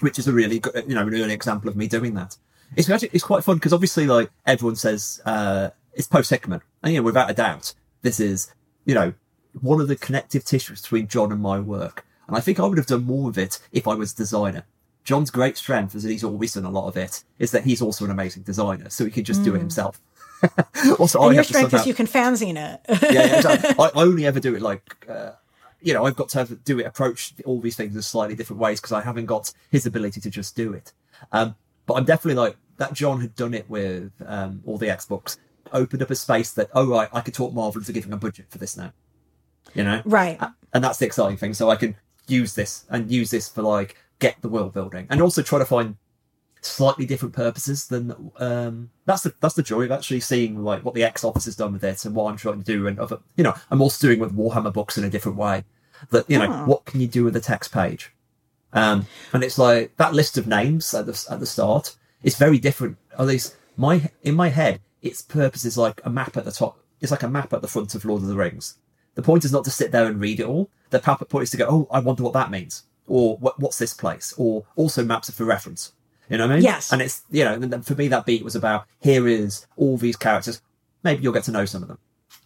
which 0.00 0.18
is 0.18 0.26
a 0.26 0.32
really 0.32 0.58
good, 0.58 0.84
you 0.88 0.94
know, 0.94 1.02
an 1.02 1.14
early 1.14 1.34
example 1.34 1.68
of 1.68 1.76
me 1.76 1.86
doing 1.86 2.14
that. 2.14 2.36
It's 2.76 2.88
actually 2.88 3.10
it's 3.12 3.24
quite 3.24 3.44
fun 3.44 3.56
because 3.56 3.72
obviously, 3.72 4.06
like 4.06 4.30
everyone 4.46 4.76
says, 4.76 5.20
uh, 5.26 5.70
it's 5.92 6.06
post 6.06 6.30
Hickman, 6.30 6.62
and 6.82 6.92
you 6.94 7.00
know, 7.00 7.04
without 7.04 7.30
a 7.30 7.34
doubt, 7.34 7.74
this 8.02 8.20
is 8.20 8.52
you 8.84 8.94
know 8.94 9.12
one 9.60 9.80
of 9.80 9.88
the 9.88 9.96
connective 9.96 10.44
tissues 10.44 10.82
between 10.82 11.06
John 11.06 11.30
and 11.30 11.40
my 11.40 11.60
work. 11.60 12.06
And 12.26 12.36
I 12.36 12.40
think 12.40 12.58
I 12.58 12.64
would 12.64 12.78
have 12.78 12.86
done 12.86 13.04
more 13.04 13.28
of 13.28 13.36
it 13.36 13.60
if 13.70 13.86
I 13.86 13.94
was 13.94 14.12
a 14.12 14.16
designer. 14.16 14.64
John's 15.04 15.30
great 15.30 15.58
strength, 15.58 15.94
as 15.94 16.04
he's 16.04 16.24
always 16.24 16.54
done 16.54 16.64
a 16.64 16.70
lot 16.70 16.88
of 16.88 16.96
it, 16.96 17.22
is 17.38 17.50
that 17.50 17.64
he's 17.64 17.82
also 17.82 18.06
an 18.06 18.10
amazing 18.10 18.44
designer, 18.44 18.88
so 18.88 19.04
he 19.04 19.10
can 19.10 19.24
just 19.24 19.42
mm. 19.42 19.44
do 19.44 19.50
it 19.50 19.58
hmm. 19.58 19.64
himself. 19.64 20.00
Also, 20.98 21.22
and 21.22 21.32
I 21.32 21.34
your 21.34 21.44
strength 21.44 21.74
is 21.74 21.86
you 21.86 21.94
can 21.94 22.06
fanzine 22.06 22.56
it. 22.56 22.80
yeah, 23.02 23.12
yeah 23.12 23.36
exactly. 23.36 23.70
I, 23.78 23.84
I, 23.94 24.02
only 24.02 24.26
ever 24.26 24.40
do 24.40 24.54
it 24.54 24.62
like, 24.62 25.06
uh, 25.08 25.32
you 25.80 25.94
know, 25.94 26.04
I've 26.04 26.16
got 26.16 26.28
to 26.30 26.38
have, 26.38 26.64
do 26.64 26.78
it, 26.80 26.86
approach 26.86 27.34
all 27.44 27.60
these 27.60 27.76
things 27.76 27.94
in 27.94 28.02
slightly 28.02 28.34
different 28.34 28.60
ways 28.60 28.80
because 28.80 28.92
I 28.92 29.02
haven't 29.02 29.26
got 29.26 29.52
his 29.70 29.86
ability 29.86 30.20
to 30.20 30.30
just 30.30 30.56
do 30.56 30.72
it. 30.72 30.92
Um, 31.32 31.54
but 31.86 31.94
I'm 31.94 32.04
definitely 32.04 32.40
like 32.40 32.56
that. 32.78 32.92
John 32.92 33.20
had 33.20 33.34
done 33.34 33.54
it 33.54 33.68
with 33.68 34.12
um, 34.26 34.62
all 34.66 34.78
the 34.78 34.90
X 34.90 35.06
books, 35.06 35.38
opened 35.72 36.02
up 36.02 36.10
a 36.10 36.16
space 36.16 36.52
that, 36.52 36.70
oh 36.74 36.86
right, 36.86 37.08
I 37.12 37.20
could 37.20 37.34
talk 37.34 37.52
Marvel 37.52 37.80
into 37.80 37.92
giving 37.92 38.12
a 38.12 38.16
budget 38.16 38.46
for 38.50 38.58
this 38.58 38.76
now. 38.76 38.92
You 39.74 39.84
know, 39.84 40.02
right? 40.04 40.38
And 40.72 40.84
that's 40.84 40.98
the 40.98 41.06
exciting 41.06 41.36
thing. 41.36 41.54
So 41.54 41.70
I 41.70 41.76
can 41.76 41.96
use 42.28 42.54
this 42.54 42.84
and 42.90 43.10
use 43.10 43.30
this 43.30 43.48
for 43.48 43.62
like 43.62 43.96
get 44.18 44.40
the 44.40 44.48
world 44.48 44.72
building 44.72 45.06
and 45.10 45.20
also 45.20 45.42
try 45.42 45.58
to 45.58 45.64
find 45.64 45.96
slightly 46.66 47.06
different 47.06 47.34
purposes 47.34 47.86
than 47.88 48.32
um 48.38 48.90
that's 49.04 49.22
the 49.22 49.34
that's 49.40 49.54
the 49.54 49.62
joy 49.62 49.82
of 49.82 49.92
actually 49.92 50.20
seeing 50.20 50.62
like 50.62 50.84
what 50.84 50.94
the 50.94 51.04
X 51.04 51.24
office 51.24 51.44
has 51.44 51.56
done 51.56 51.72
with 51.72 51.84
it 51.84 52.04
and 52.04 52.14
what 52.14 52.30
I'm 52.30 52.36
trying 52.36 52.62
to 52.62 52.64
do 52.64 52.86
and 52.86 52.98
other 52.98 53.18
you 53.36 53.44
know 53.44 53.54
I'm 53.70 53.82
also 53.82 54.06
doing 54.06 54.20
with 54.20 54.36
Warhammer 54.36 54.72
books 54.72 54.96
in 54.96 55.04
a 55.04 55.10
different 55.10 55.38
way. 55.38 55.64
That 56.10 56.28
you 56.28 56.38
know 56.38 56.48
oh. 56.50 56.64
what 56.66 56.84
can 56.84 57.00
you 57.00 57.06
do 57.06 57.24
with 57.24 57.36
a 57.36 57.40
text 57.40 57.72
page? 57.72 58.12
Um 58.72 59.06
and 59.32 59.44
it's 59.44 59.58
like 59.58 59.96
that 59.96 60.14
list 60.14 60.38
of 60.38 60.46
names 60.46 60.92
at 60.94 61.06
the 61.06 61.26
at 61.30 61.40
the 61.40 61.46
start 61.46 61.96
is 62.22 62.36
very 62.36 62.58
different. 62.58 62.96
At 63.18 63.26
least 63.26 63.56
my 63.76 64.10
in 64.22 64.34
my 64.34 64.48
head 64.48 64.80
its 65.02 65.22
purpose 65.22 65.64
is 65.64 65.76
like 65.76 66.00
a 66.04 66.10
map 66.10 66.36
at 66.36 66.44
the 66.44 66.52
top 66.52 66.78
it's 67.00 67.10
like 67.10 67.22
a 67.22 67.28
map 67.28 67.52
at 67.52 67.60
the 67.60 67.68
front 67.68 67.94
of 67.94 68.04
Lord 68.04 68.22
of 68.22 68.28
the 68.28 68.36
Rings. 68.36 68.78
The 69.14 69.22
point 69.22 69.44
is 69.44 69.52
not 69.52 69.64
to 69.64 69.70
sit 69.70 69.92
there 69.92 70.06
and 70.06 70.20
read 70.20 70.40
it 70.40 70.46
all. 70.46 70.70
The 70.90 70.98
point 71.00 71.42
is 71.44 71.50
to 71.50 71.56
go 71.56 71.66
oh 71.68 71.88
I 71.90 72.00
wonder 72.00 72.22
what 72.22 72.32
that 72.32 72.50
means 72.50 72.84
or 73.06 73.36
what's 73.36 73.78
this 73.78 73.92
place? 73.92 74.32
or 74.38 74.64
also 74.76 75.04
maps 75.04 75.28
are 75.28 75.32
for 75.32 75.44
reference 75.44 75.92
you 76.28 76.38
know 76.38 76.46
what 76.46 76.52
I 76.52 76.54
mean? 76.56 76.64
Yes. 76.64 76.92
And 76.92 77.02
it's, 77.02 77.22
you 77.30 77.44
know, 77.44 77.82
for 77.82 77.94
me, 77.94 78.08
that 78.08 78.26
beat 78.26 78.44
was 78.44 78.56
about 78.56 78.86
here 79.00 79.28
is 79.28 79.66
all 79.76 79.96
these 79.96 80.16
characters. 80.16 80.62
Maybe 81.02 81.22
you'll 81.22 81.32
get 81.32 81.44
to 81.44 81.52
know 81.52 81.64
some 81.64 81.82
of 81.82 81.88
them. 81.88 81.98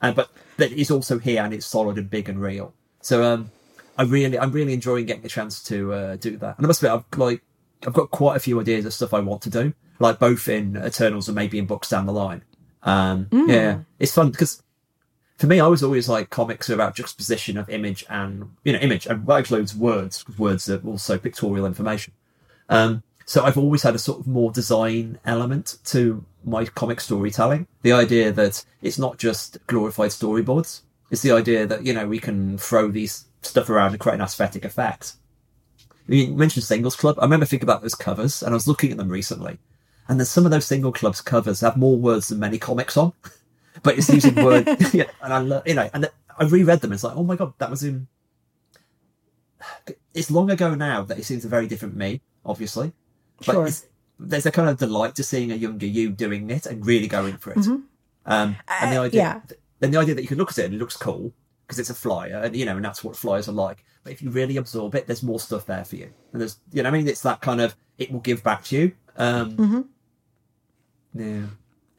And, 0.02 0.16
but, 0.16 0.30
but 0.56 0.72
it's 0.72 0.90
also 0.90 1.18
here 1.18 1.42
and 1.42 1.54
it's 1.54 1.66
solid 1.66 1.98
and 1.98 2.10
big 2.10 2.28
and 2.28 2.40
real. 2.40 2.74
So, 3.00 3.22
um, 3.22 3.50
I 3.96 4.02
really, 4.02 4.38
I'm 4.38 4.52
really 4.52 4.72
enjoying 4.72 5.06
getting 5.06 5.24
a 5.24 5.28
chance 5.28 5.62
to, 5.64 5.92
uh, 5.92 6.16
do 6.16 6.36
that. 6.38 6.56
And 6.56 6.66
I 6.66 6.68
must 6.68 6.82
admit, 6.82 7.04
I've 7.12 7.18
like, 7.18 7.42
I've 7.86 7.92
got 7.92 8.10
quite 8.10 8.36
a 8.36 8.40
few 8.40 8.60
ideas 8.60 8.84
of 8.84 8.94
stuff 8.94 9.14
I 9.14 9.20
want 9.20 9.42
to 9.42 9.50
do, 9.50 9.72
like 9.98 10.18
both 10.18 10.48
in 10.48 10.76
Eternals 10.76 11.28
and 11.28 11.34
maybe 11.34 11.58
in 11.58 11.66
books 11.66 11.88
down 11.88 12.06
the 12.06 12.12
line. 12.12 12.42
Um, 12.82 13.26
mm. 13.26 13.48
yeah, 13.48 13.80
it's 13.98 14.12
fun 14.12 14.30
because 14.30 14.62
for 15.36 15.46
me, 15.46 15.60
I 15.60 15.66
was 15.68 15.82
always 15.82 16.08
like 16.08 16.30
comics 16.30 16.68
are 16.68 16.74
about 16.74 16.96
juxtaposition 16.96 17.56
of 17.56 17.68
image 17.70 18.04
and, 18.08 18.56
you 18.64 18.72
know, 18.72 18.80
image 18.80 19.06
and 19.06 19.26
that 19.26 19.36
includes 19.36 19.74
words 19.74 20.18
because 20.22 20.38
words 20.38 20.68
are 20.68 20.80
also 20.84 21.18
pictorial 21.18 21.66
information. 21.66 22.12
Um, 22.68 23.02
so 23.28 23.44
I've 23.44 23.58
always 23.58 23.82
had 23.82 23.94
a 23.94 23.98
sort 23.98 24.20
of 24.20 24.26
more 24.26 24.50
design 24.50 25.18
element 25.26 25.76
to 25.84 26.24
my 26.46 26.64
comic 26.64 26.98
storytelling. 26.98 27.66
The 27.82 27.92
idea 27.92 28.32
that 28.32 28.64
it's 28.80 28.98
not 28.98 29.18
just 29.18 29.58
glorified 29.66 30.12
storyboards. 30.12 30.80
It's 31.10 31.20
the 31.20 31.32
idea 31.32 31.66
that, 31.66 31.84
you 31.84 31.92
know, 31.92 32.08
we 32.08 32.20
can 32.20 32.56
throw 32.56 32.90
these 32.90 33.26
stuff 33.42 33.68
around 33.68 33.90
and 33.90 34.00
create 34.00 34.14
an 34.14 34.22
aesthetic 34.22 34.64
effect. 34.64 35.12
You 36.06 36.28
mentioned 36.28 36.64
Singles 36.64 36.96
Club. 36.96 37.18
I 37.18 37.24
remember 37.24 37.44
thinking 37.44 37.66
about 37.66 37.82
those 37.82 37.94
covers 37.94 38.42
and 38.42 38.52
I 38.52 38.54
was 38.54 38.66
looking 38.66 38.92
at 38.92 38.96
them 38.96 39.10
recently. 39.10 39.58
And 40.08 40.18
then 40.18 40.24
some 40.24 40.46
of 40.46 40.50
those 40.50 40.64
single 40.64 40.90
clubs 40.90 41.20
covers 41.20 41.60
have 41.60 41.76
more 41.76 41.98
words 41.98 42.28
than 42.28 42.38
many 42.38 42.56
comics 42.56 42.96
on, 42.96 43.12
but 43.82 43.98
it's 43.98 44.08
using 44.08 44.42
words. 44.42 44.70
yeah, 44.94 45.04
and 45.20 45.52
I, 45.52 45.62
you 45.66 45.74
know, 45.74 45.90
and 45.92 46.08
I 46.38 46.44
reread 46.44 46.80
them. 46.80 46.92
And 46.92 46.96
it's 46.96 47.04
like, 47.04 47.14
oh 47.14 47.24
my 47.24 47.36
god, 47.36 47.52
that 47.58 47.68
was 47.68 47.84
in. 47.84 48.08
It's 50.14 50.30
long 50.30 50.50
ago 50.50 50.74
now 50.74 51.02
that 51.02 51.18
it 51.18 51.24
seems 51.24 51.44
a 51.44 51.48
very 51.48 51.66
different 51.66 51.94
me, 51.94 52.22
obviously. 52.42 52.94
But 53.46 53.52
sure. 53.52 53.68
there's 54.18 54.46
a 54.46 54.50
kind 54.50 54.68
of 54.68 54.78
delight 54.78 55.14
to 55.16 55.22
seeing 55.22 55.52
a 55.52 55.54
younger 55.54 55.86
you 55.86 56.10
doing 56.10 56.50
it 56.50 56.66
and 56.66 56.84
really 56.84 57.06
going 57.06 57.36
for 57.38 57.52
it. 57.52 57.58
Mm-hmm. 57.58 57.76
Um, 58.26 58.56
and 58.68 58.92
the 58.92 59.00
uh, 59.00 59.04
idea, 59.04 59.20
uh, 59.20 59.24
yeah. 59.24 59.40
then 59.80 59.90
the 59.90 59.98
idea 59.98 60.14
that 60.14 60.22
you 60.22 60.28
can 60.28 60.38
look 60.38 60.50
at 60.50 60.58
it 60.58 60.66
and 60.66 60.74
it 60.74 60.78
looks 60.78 60.96
cool 60.96 61.32
because 61.66 61.78
it's 61.78 61.90
a 61.90 61.94
flyer, 61.94 62.40
and 62.44 62.56
you 62.56 62.64
know, 62.64 62.76
and 62.76 62.84
that's 62.84 63.04
what 63.04 63.16
flyers 63.16 63.48
are 63.48 63.52
like. 63.52 63.84
But 64.02 64.12
if 64.12 64.22
you 64.22 64.30
really 64.30 64.56
absorb 64.56 64.94
it, 64.94 65.06
there's 65.06 65.22
more 65.22 65.40
stuff 65.40 65.66
there 65.66 65.84
for 65.84 65.96
you, 65.96 66.10
and 66.32 66.40
there's, 66.40 66.58
you 66.72 66.82
know, 66.82 66.88
I 66.88 66.92
mean, 66.92 67.06
it's 67.06 67.22
that 67.22 67.40
kind 67.40 67.60
of 67.60 67.76
it 67.98 68.10
will 68.10 68.20
give 68.20 68.42
back 68.42 68.64
to 68.64 68.76
you. 68.76 68.92
Um, 69.16 69.56
mm-hmm. 69.56 69.80
Yeah. 71.14 71.46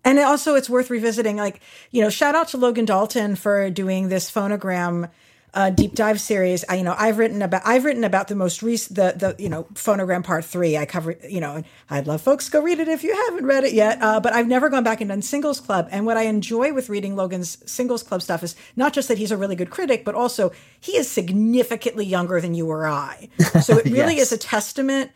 And 0.05 0.17
also, 0.19 0.55
it's 0.55 0.69
worth 0.69 0.89
revisiting. 0.89 1.37
Like, 1.37 1.61
you 1.91 2.01
know, 2.01 2.09
shout 2.09 2.33
out 2.33 2.47
to 2.49 2.57
Logan 2.57 2.85
Dalton 2.85 3.35
for 3.35 3.69
doing 3.69 4.09
this 4.09 4.31
phonogram 4.31 5.09
uh, 5.53 5.69
deep 5.69 5.95
dive 5.95 6.21
series. 6.21 6.63
I, 6.69 6.75
you 6.75 6.83
know, 6.83 6.95
I've 6.97 7.17
written 7.17 7.41
about 7.41 7.61
I've 7.65 7.85
written 7.85 8.03
about 8.03 8.27
the 8.27 8.35
most 8.35 8.61
recent 8.61 8.95
the 8.95 9.35
the 9.35 9.41
you 9.41 9.49
know 9.49 9.63
phonogram 9.73 10.23
part 10.23 10.45
three. 10.45 10.77
I 10.77 10.85
cover 10.85 11.15
you 11.27 11.39
know, 11.39 11.63
I'd 11.89 12.07
love 12.07 12.21
folks 12.21 12.45
to 12.45 12.51
go 12.51 12.61
read 12.61 12.79
it 12.79 12.87
if 12.87 13.03
you 13.03 13.15
haven't 13.27 13.45
read 13.45 13.63
it 13.63 13.73
yet. 13.73 14.01
Uh, 14.01 14.19
but 14.19 14.33
I've 14.33 14.47
never 14.47 14.69
gone 14.69 14.83
back 14.83 15.01
and 15.01 15.09
done 15.09 15.21
singles 15.21 15.59
club. 15.59 15.87
And 15.91 16.05
what 16.05 16.17
I 16.17 16.23
enjoy 16.23 16.73
with 16.73 16.89
reading 16.89 17.15
Logan's 17.15 17.57
singles 17.69 18.03
club 18.03 18.21
stuff 18.21 18.43
is 18.43 18.55
not 18.75 18.93
just 18.93 19.07
that 19.07 19.17
he's 19.17 19.31
a 19.31 19.37
really 19.37 19.55
good 19.55 19.69
critic, 19.69 20.05
but 20.05 20.15
also 20.15 20.51
he 20.79 20.97
is 20.97 21.09
significantly 21.09 22.05
younger 22.05 22.39
than 22.39 22.53
you 22.53 22.67
or 22.69 22.87
I. 22.87 23.29
So 23.61 23.77
it 23.77 23.85
really 23.85 24.15
yes. 24.15 24.27
is 24.27 24.33
a 24.33 24.37
testament 24.37 25.11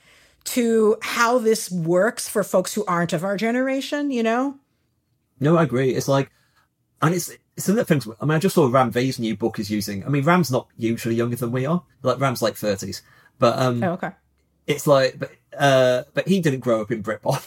to 0.45 0.97
how 1.01 1.37
this 1.39 1.71
works 1.71 2.27
for 2.27 2.43
folks 2.43 2.73
who 2.73 2.83
aren't 2.85 3.13
of 3.13 3.23
our 3.23 3.37
generation. 3.37 4.11
You 4.11 4.23
know. 4.23 4.59
No, 5.39 5.57
I 5.57 5.63
agree. 5.63 5.91
It's 5.91 6.07
like, 6.07 6.29
and 7.01 7.13
it's 7.13 7.31
some 7.57 7.73
of 7.73 7.77
the 7.77 7.85
things. 7.85 8.07
I 8.19 8.25
mean, 8.25 8.35
I 8.35 8.39
just 8.39 8.55
saw 8.55 8.67
Ram 8.69 8.91
V's 8.91 9.19
new 9.19 9.35
book 9.35 9.59
is 9.59 9.69
using. 9.69 10.05
I 10.05 10.09
mean, 10.09 10.23
Ram's 10.23 10.51
not 10.51 10.67
usually 10.77 11.15
younger 11.15 11.35
than 11.35 11.51
we 11.51 11.65
are. 11.65 11.83
Like 12.01 12.19
Ram's 12.19 12.41
like 12.41 12.55
thirties, 12.55 13.01
but 13.39 13.57
um, 13.59 13.83
oh, 13.83 13.91
okay. 13.93 14.11
It's 14.67 14.87
like, 14.87 15.19
but 15.19 15.31
uh, 15.57 16.03
but 16.13 16.27
he 16.27 16.39
didn't 16.39 16.61
grow 16.61 16.81
up 16.81 16.91
in 16.91 17.03
Britpop, 17.03 17.43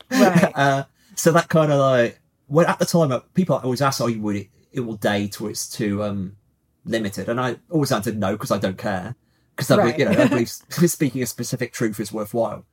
right? 0.10 0.52
Uh, 0.54 0.84
so 1.14 1.32
that 1.32 1.48
kind 1.48 1.72
of 1.72 1.78
like 1.80 2.20
when 2.46 2.66
at 2.66 2.78
the 2.78 2.84
time 2.86 3.10
uh, 3.12 3.20
people 3.34 3.56
always 3.56 3.80
ask, 3.82 4.00
"Oh, 4.00 4.06
you 4.06 4.20
would 4.22 4.36
it, 4.36 4.48
it 4.72 4.80
will 4.80 4.96
date 4.96 5.40
or 5.40 5.50
it's 5.50 5.68
too 5.68 6.02
um 6.02 6.36
limited? 6.84 7.28
And 7.28 7.40
I 7.40 7.56
always 7.70 7.90
answered 7.92 8.18
no 8.18 8.32
because 8.32 8.50
I 8.50 8.58
don't 8.58 8.78
care 8.78 9.16
because 9.56 9.70
I, 9.70 9.76
Right. 9.76 9.98
you 9.98 10.04
know, 10.04 10.10
I 10.12 10.26
believe 10.28 10.48
speaking 10.50 11.22
a 11.22 11.26
specific 11.26 11.72
truth 11.72 11.98
is 11.98 12.12
worthwhile. 12.12 12.64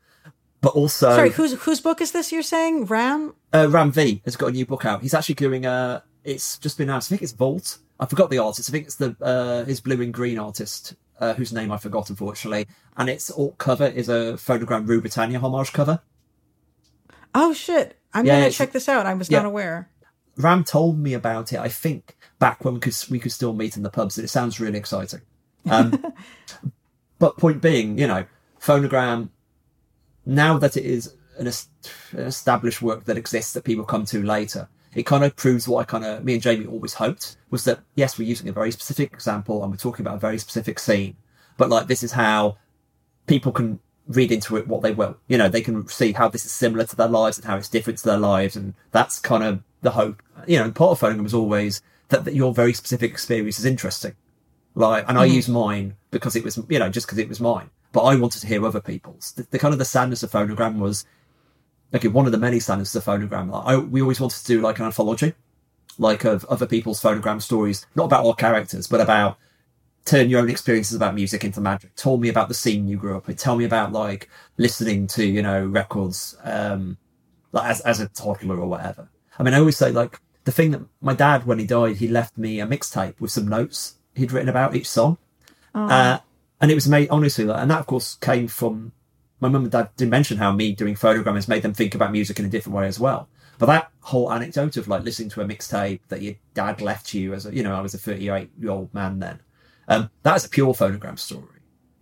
But 0.61 0.75
also, 0.75 1.09
Sorry, 1.15 1.29
whose 1.31 1.53
whose 1.63 1.81
book 1.81 1.99
is 2.01 2.11
this? 2.11 2.31
You're 2.31 2.41
saying 2.43 2.85
Ram? 2.85 3.33
uh, 3.53 3.67
Ram 3.69 3.91
V 3.91 4.21
has 4.25 4.35
got 4.35 4.47
a 4.47 4.51
new 4.51 4.65
book 4.65 4.85
out. 4.85 5.01
He's 5.01 5.13
actually 5.13 5.35
doing 5.35 5.65
a. 5.65 6.03
It's 6.23 6.57
just 6.57 6.77
been 6.77 6.89
announced. 6.89 7.09
I 7.09 7.11
think 7.11 7.21
it's 7.21 7.31
Vault. 7.33 7.77
I 7.99 8.05
forgot 8.05 8.29
the 8.29 8.39
artist. 8.39 8.69
I 8.69 8.71
think 8.71 8.85
it's 8.85 8.95
the 8.95 9.15
uh, 9.21 9.65
his 9.65 9.81
blue 9.81 10.01
and 10.01 10.13
green 10.13 10.39
artist, 10.39 10.95
uh, 11.19 11.33
whose 11.33 11.53
name 11.53 11.71
I 11.71 11.77
forgot 11.77 12.09
unfortunately. 12.09 12.67
And 12.97 13.09
its 13.09 13.29
alt 13.31 13.57
cover 13.57 13.85
is 13.85 14.09
a 14.09 14.33
phonogram 14.33 14.87
Rue 14.87 15.01
Britannia 15.01 15.39
homage 15.39 15.73
cover. 15.73 16.01
Oh 17.35 17.53
shit! 17.53 17.99
I'm 18.13 18.25
Yeah, 18.25 18.39
gonna 18.41 18.51
check 18.51 18.71
this 18.71 18.87
out. 18.89 19.05
I 19.05 19.13
was 19.13 19.29
yeah. 19.29 19.39
not 19.39 19.45
aware. 19.47 19.89
Ram 20.37 20.63
told 20.63 20.97
me 20.97 21.13
about 21.13 21.53
it. 21.53 21.59
I 21.59 21.69
think 21.69 22.15
back 22.39 22.65
when 22.65 22.75
we 22.75 22.79
could 22.79 22.95
we 23.09 23.19
could 23.19 23.31
still 23.31 23.53
meet 23.53 23.77
in 23.77 23.83
the 23.83 23.89
pubs. 23.89 24.17
It 24.17 24.29
sounds 24.29 24.59
really 24.59 24.79
exciting. 24.79 25.21
Um, 25.69 26.13
but 27.19 27.37
point 27.37 27.61
being, 27.61 27.97
you 27.97 28.07
know, 28.07 28.25
phonogram. 28.59 29.29
Now 30.25 30.57
that 30.57 30.77
it 30.77 30.85
is 30.85 31.13
an, 31.37 31.47
an 31.47 32.25
established 32.25 32.81
work 32.81 33.05
that 33.05 33.17
exists 33.17 33.53
that 33.53 33.65
people 33.65 33.83
come 33.83 34.05
to 34.05 34.23
later, 34.23 34.69
it 34.95 35.05
kind 35.05 35.23
of 35.23 35.35
proves 35.35 35.67
what 35.67 35.79
I 35.81 35.83
kind 35.83 36.05
of 36.05 36.23
me 36.23 36.33
and 36.33 36.41
Jamie 36.41 36.65
always 36.65 36.95
hoped 36.95 37.37
was 37.49 37.63
that 37.65 37.79
yes, 37.95 38.17
we're 38.17 38.27
using 38.27 38.49
a 38.49 38.53
very 38.53 38.71
specific 38.71 39.13
example 39.13 39.63
and 39.63 39.71
we're 39.71 39.77
talking 39.77 40.05
about 40.05 40.17
a 40.17 40.19
very 40.19 40.37
specific 40.37 40.79
scene, 40.79 41.15
but 41.57 41.69
like 41.69 41.87
this 41.87 42.03
is 42.03 42.11
how 42.11 42.57
people 43.27 43.51
can 43.51 43.79
read 44.07 44.31
into 44.31 44.57
it 44.57 44.67
what 44.67 44.81
they 44.81 44.91
will. 44.91 45.17
You 45.27 45.37
know, 45.37 45.49
they 45.49 45.61
can 45.61 45.87
see 45.87 46.11
how 46.11 46.27
this 46.27 46.45
is 46.45 46.51
similar 46.51 46.85
to 46.85 46.95
their 46.95 47.07
lives 47.07 47.37
and 47.37 47.45
how 47.45 47.57
it's 47.57 47.69
different 47.69 47.99
to 47.99 48.05
their 48.05 48.17
lives, 48.17 48.55
and 48.55 48.73
that's 48.91 49.19
kind 49.19 49.43
of 49.43 49.63
the 49.81 49.91
hope. 49.91 50.21
You 50.47 50.59
know, 50.59 50.65
and 50.65 50.75
part 50.75 50.91
of 50.91 50.99
phonogram 50.99 51.25
is 51.25 51.33
always 51.33 51.81
that, 52.09 52.25
that 52.25 52.35
your 52.35 52.53
very 52.53 52.73
specific 52.73 53.11
experience 53.11 53.59
is 53.59 53.65
interesting. 53.65 54.15
Like, 54.75 55.05
and 55.07 55.17
I 55.17 55.27
mm-hmm. 55.27 55.35
use 55.35 55.49
mine 55.49 55.95
because 56.11 56.35
it 56.35 56.43
was, 56.43 56.59
you 56.69 56.79
know, 56.79 56.89
just 56.89 57.07
because 57.07 57.19
it 57.19 57.29
was 57.29 57.39
mine. 57.39 57.69
But 57.91 58.03
I 58.03 58.15
wanted 58.15 58.39
to 58.41 58.47
hear 58.47 58.65
other 58.65 58.81
people's. 58.81 59.33
The, 59.33 59.43
the 59.51 59.59
kind 59.59 59.73
of 59.73 59.77
the 59.77 59.85
sadness 59.85 60.23
of 60.23 60.31
phonogram 60.31 60.79
was, 60.79 61.05
okay, 61.93 62.07
one 62.07 62.25
of 62.25 62.31
the 62.31 62.37
many 62.37 62.59
sadnesses 62.59 62.95
of 62.95 63.05
phonogram. 63.05 63.51
Like, 63.51 63.65
I, 63.65 63.77
we 63.77 64.01
always 64.01 64.19
wanted 64.19 64.39
to 64.39 64.45
do 64.45 64.61
like 64.61 64.79
an 64.79 64.85
anthology, 64.85 65.33
like 65.97 66.23
of 66.23 66.45
other 66.45 66.65
people's 66.65 67.01
phonogram 67.01 67.41
stories, 67.41 67.85
not 67.95 68.05
about 68.05 68.25
our 68.25 68.33
characters, 68.33 68.87
but 68.87 69.01
about 69.01 69.37
turn 70.05 70.29
your 70.29 70.41
own 70.41 70.49
experiences 70.49 70.95
about 70.95 71.15
music 71.15 71.43
into 71.43 71.61
magic. 71.61 71.95
Tell 71.95 72.17
me 72.17 72.29
about 72.29 72.47
the 72.49 72.53
scene 72.53 72.87
you 72.87 72.97
grew 72.97 73.15
up 73.15 73.29
in. 73.29 73.35
Tell 73.35 73.55
me 73.55 73.65
about 73.65 73.91
like 73.91 74.29
listening 74.57 75.07
to, 75.07 75.25
you 75.25 75.41
know, 75.41 75.65
records, 75.65 76.35
um, 76.43 76.97
like 77.51 77.69
as, 77.69 77.81
as 77.81 77.99
a 77.99 78.09
toddler 78.09 78.59
or 78.59 78.67
whatever. 78.67 79.09
I 79.39 79.43
mean, 79.43 79.53
I 79.53 79.59
always 79.59 79.77
say 79.77 79.91
like 79.91 80.19
the 80.43 80.51
thing 80.51 80.71
that 80.71 80.81
my 81.01 81.13
dad, 81.13 81.45
when 81.45 81.59
he 81.59 81.65
died, 81.65 81.97
he 81.97 82.07
left 82.07 82.37
me 82.37 82.59
a 82.59 82.67
mixtape 82.67 83.19
with 83.19 83.31
some 83.31 83.47
notes 83.47 83.95
he'd 84.15 84.31
written 84.31 84.49
about 84.49 84.75
each 84.75 84.89
song. 84.89 85.17
Uh, 85.73 86.19
and 86.61 86.69
it 86.69 86.75
was 86.75 86.87
made, 86.87 87.09
honestly, 87.09 87.45
like, 87.45 87.61
and 87.61 87.71
that 87.71 87.79
of 87.79 87.87
course 87.87 88.15
came 88.15 88.47
from 88.47 88.91
my 89.43 89.49
mum 89.49 89.63
and 89.63 89.71
dad 89.71 89.89
did 89.97 90.09
mention 90.09 90.37
how 90.37 90.53
me 90.53 90.73
doing 90.73 90.95
phonogram 90.95 91.35
has 91.35 91.49
made 91.49 91.63
them 91.63 91.73
think 91.73 91.93
about 91.93 92.13
music 92.13 92.39
in 92.39 92.45
a 92.45 92.49
different 92.49 92.77
way 92.77 92.87
as 92.87 92.97
well. 92.97 93.27
But 93.59 93.65
that 93.65 93.91
whole 93.99 94.31
anecdote 94.31 94.77
of 94.77 94.87
like 94.87 95.03
listening 95.03 95.29
to 95.31 95.41
a 95.41 95.45
mixtape 95.45 95.99
that 96.07 96.21
your 96.21 96.35
dad 96.53 96.81
left 96.81 97.13
you 97.13 97.33
as 97.33 97.45
a, 97.45 97.53
you 97.53 97.61
know, 97.61 97.75
I 97.75 97.81
was 97.81 97.93
a 97.93 97.97
38 97.97 98.49
year 98.57 98.71
old 98.71 98.93
man 98.93 99.19
then. 99.19 99.41
Um, 99.89 100.09
that 100.23 100.37
is 100.37 100.45
a 100.45 100.49
pure 100.49 100.73
phonogram 100.73 101.19
story. 101.19 101.59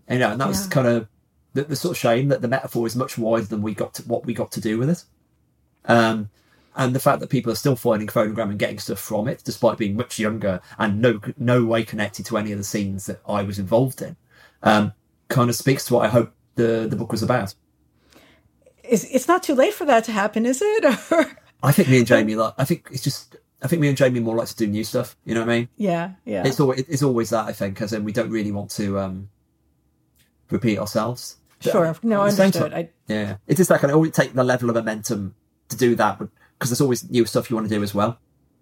And, 0.07 0.19
you 0.19 0.25
know, 0.25 0.31
and 0.31 0.39
that 0.39 0.47
was 0.47 0.67
kind 0.67 0.87
of 0.87 1.07
the, 1.53 1.63
the 1.63 1.75
sort 1.75 1.93
of 1.93 1.97
shame 1.97 2.27
that 2.27 2.41
the 2.41 2.47
metaphor 2.47 2.85
is 2.85 2.95
much 2.95 3.17
wider 3.17 3.45
than 3.45 3.63
we 3.63 3.73
got 3.73 3.95
to 3.95 4.03
what 4.03 4.23
we 4.23 4.35
got 4.35 4.51
to 4.51 4.61
do 4.61 4.77
with 4.77 4.91
it. 4.91 5.03
Um, 5.85 6.29
and 6.75 6.93
the 6.95 6.99
fact 6.99 7.21
that 7.21 7.31
people 7.31 7.51
are 7.51 7.55
still 7.55 7.75
finding 7.75 8.07
phonogram 8.07 8.51
and 8.51 8.59
getting 8.59 8.77
stuff 8.77 8.99
from 8.99 9.27
it, 9.27 9.41
despite 9.43 9.79
being 9.79 9.97
much 9.97 10.19
younger 10.19 10.61
and 10.77 11.01
no 11.01 11.19
no 11.37 11.65
way 11.65 11.83
connected 11.83 12.25
to 12.27 12.37
any 12.37 12.51
of 12.51 12.59
the 12.59 12.63
scenes 12.63 13.07
that 13.07 13.19
I 13.27 13.41
was 13.41 13.57
involved 13.57 14.01
in, 14.01 14.15
um, 14.61 14.93
kind 15.27 15.49
of 15.49 15.55
speaks 15.55 15.85
to 15.85 15.95
what 15.95 16.05
I 16.05 16.09
hope 16.09 16.33
the 16.55 16.87
the 16.89 16.95
book 16.95 17.11
was 17.11 17.23
about. 17.23 17.53
Is 18.83 19.05
it's 19.11 19.27
not 19.27 19.43
too 19.43 19.55
late 19.55 19.73
for 19.73 19.85
that 19.85 20.03
to 20.05 20.11
happen, 20.11 20.45
is 20.45 20.61
it? 20.61 20.85
Or- 21.11 21.37
I 21.63 21.71
think 21.71 21.89
me 21.89 21.99
and 21.99 22.07
Jamie 22.07 22.35
like. 22.35 22.53
I 22.57 22.65
think 22.65 22.87
it's 22.91 23.03
just. 23.03 23.35
I 23.63 23.67
think 23.67 23.79
me 23.81 23.87
and 23.87 23.95
Jamie 23.95 24.19
more 24.19 24.35
like 24.35 24.47
to 24.47 24.55
do 24.55 24.65
new 24.65 24.83
stuff. 24.83 25.15
You 25.23 25.35
know 25.35 25.41
what 25.41 25.49
I 25.51 25.57
mean? 25.59 25.69
yeah, 25.77 26.11
yeah. 26.25 26.43
It's 26.47 26.59
always 26.59 26.79
it's 26.89 27.03
always 27.03 27.29
that 27.29 27.45
I 27.45 27.53
think, 27.53 27.79
as 27.81 27.93
in 27.93 28.03
we 28.03 28.11
don't 28.11 28.31
really 28.31 28.51
want 28.51 28.71
to 28.71 28.97
um, 28.97 29.29
repeat 30.49 30.79
ourselves. 30.79 31.37
Sure. 31.59 31.95
No, 32.01 32.23
the 32.25 32.31
same 32.31 32.45
understood. 32.47 32.73
I, 32.73 32.89
Yeah, 33.07 33.37
it 33.45 33.59
is 33.59 33.67
that 33.67 33.79
kind 33.79 33.91
of 33.91 33.95
always 33.97 34.13
take 34.13 34.33
the 34.33 34.43
level 34.43 34.69
of 34.69 34.75
momentum 34.75 35.35
to 35.69 35.77
do 35.77 35.93
that, 35.95 36.17
because 36.17 36.71
there's 36.71 36.81
always 36.81 37.07
new 37.11 37.23
stuff 37.25 37.51
you 37.51 37.55
want 37.55 37.69
to 37.69 37.75
do 37.75 37.83
as 37.83 37.93
well. 37.93 38.17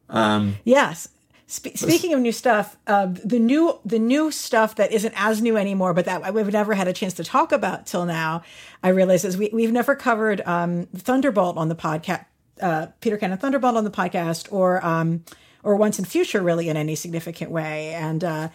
Um, 0.10 0.58
Yes. 0.66 1.08
Spe- 1.52 1.76
speaking 1.76 2.14
of 2.14 2.20
new 2.20 2.32
stuff, 2.32 2.78
uh, 2.86 3.08
the 3.26 3.40
new 3.40 3.80
the 3.84 3.98
new 3.98 4.30
stuff 4.30 4.76
that 4.76 4.92
isn't 4.92 5.16
as 5.18 5.42
new 5.42 5.58
anymore, 5.58 5.96
but 5.96 6.06
that 6.06 6.32
we've 6.32 6.54
never 6.54 6.76
had 6.76 6.88
a 6.88 6.94
chance 6.94 7.16
to 7.16 7.24
talk 7.24 7.52
about 7.52 7.88
till 7.88 8.06
now, 8.06 8.44
I 8.84 8.90
realize 8.90 9.26
is 9.26 9.36
we 9.36 9.50
we've 9.52 9.72
never 9.72 9.96
covered 9.96 10.42
um, 10.46 10.86
Thunderbolt 10.96 11.58
on 11.58 11.68
the 11.68 11.76
podcast, 11.76 12.26
uh, 12.62 12.88
Peter 13.02 13.18
Cannon 13.18 13.40
Thunderbolt 13.40 13.76
on 13.76 13.84
the 13.84 13.90
podcast, 13.90 14.54
or 14.54 14.86
um, 14.86 15.24
or 15.64 15.76
Once 15.76 15.98
and 15.98 16.08
Future 16.08 16.40
really 16.40 16.70
in 16.70 16.78
any 16.78 16.94
significant 16.94 17.50
way, 17.50 17.94
and 17.96 18.24
uh, 18.24 18.50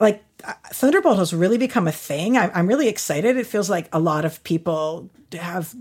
like 0.00 0.24
uh, 0.42 0.54
Thunderbolt 0.72 1.18
has 1.18 1.32
really 1.32 1.56
become 1.56 1.86
a 1.86 1.92
thing. 1.92 2.36
I, 2.36 2.50
I'm 2.50 2.66
really 2.66 2.88
excited. 2.88 3.36
It 3.36 3.46
feels 3.46 3.70
like 3.70 3.88
a 3.92 4.00
lot 4.00 4.24
of 4.24 4.42
people 4.42 5.08
have 5.34 5.72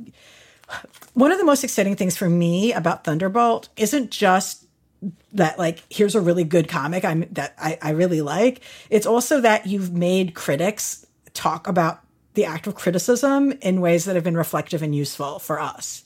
one 1.16 1.32
of 1.32 1.40
the 1.40 1.46
most 1.46 1.64
exciting 1.64 1.96
things 1.96 2.16
for 2.16 2.30
me 2.30 2.74
about 2.74 3.06
Thunderbolt 3.06 3.70
isn't 3.76 4.12
just 4.12 4.68
that 5.34 5.58
like 5.58 5.84
here's 5.90 6.16
a 6.16 6.22
really 6.22 6.44
good 6.44 6.68
comic 6.68 7.06
I'm 7.06 7.26
that 7.32 7.56
I, 7.58 7.78
I 7.82 7.90
really 7.92 8.22
like. 8.22 8.62
It's 8.90 9.06
also 9.06 9.42
that 9.42 9.66
you've 9.66 9.94
made 9.94 10.34
critics 10.34 11.06
talk 11.34 11.68
about 11.68 12.02
the 12.34 12.46
act 12.46 12.68
of 12.68 12.76
criticism 12.76 13.52
in 13.62 13.82
ways 13.82 14.06
that 14.06 14.16
have 14.16 14.24
been 14.24 14.38
reflective 14.38 14.82
and 14.82 14.96
useful 14.96 15.40
for 15.40 15.60
us. 15.60 16.04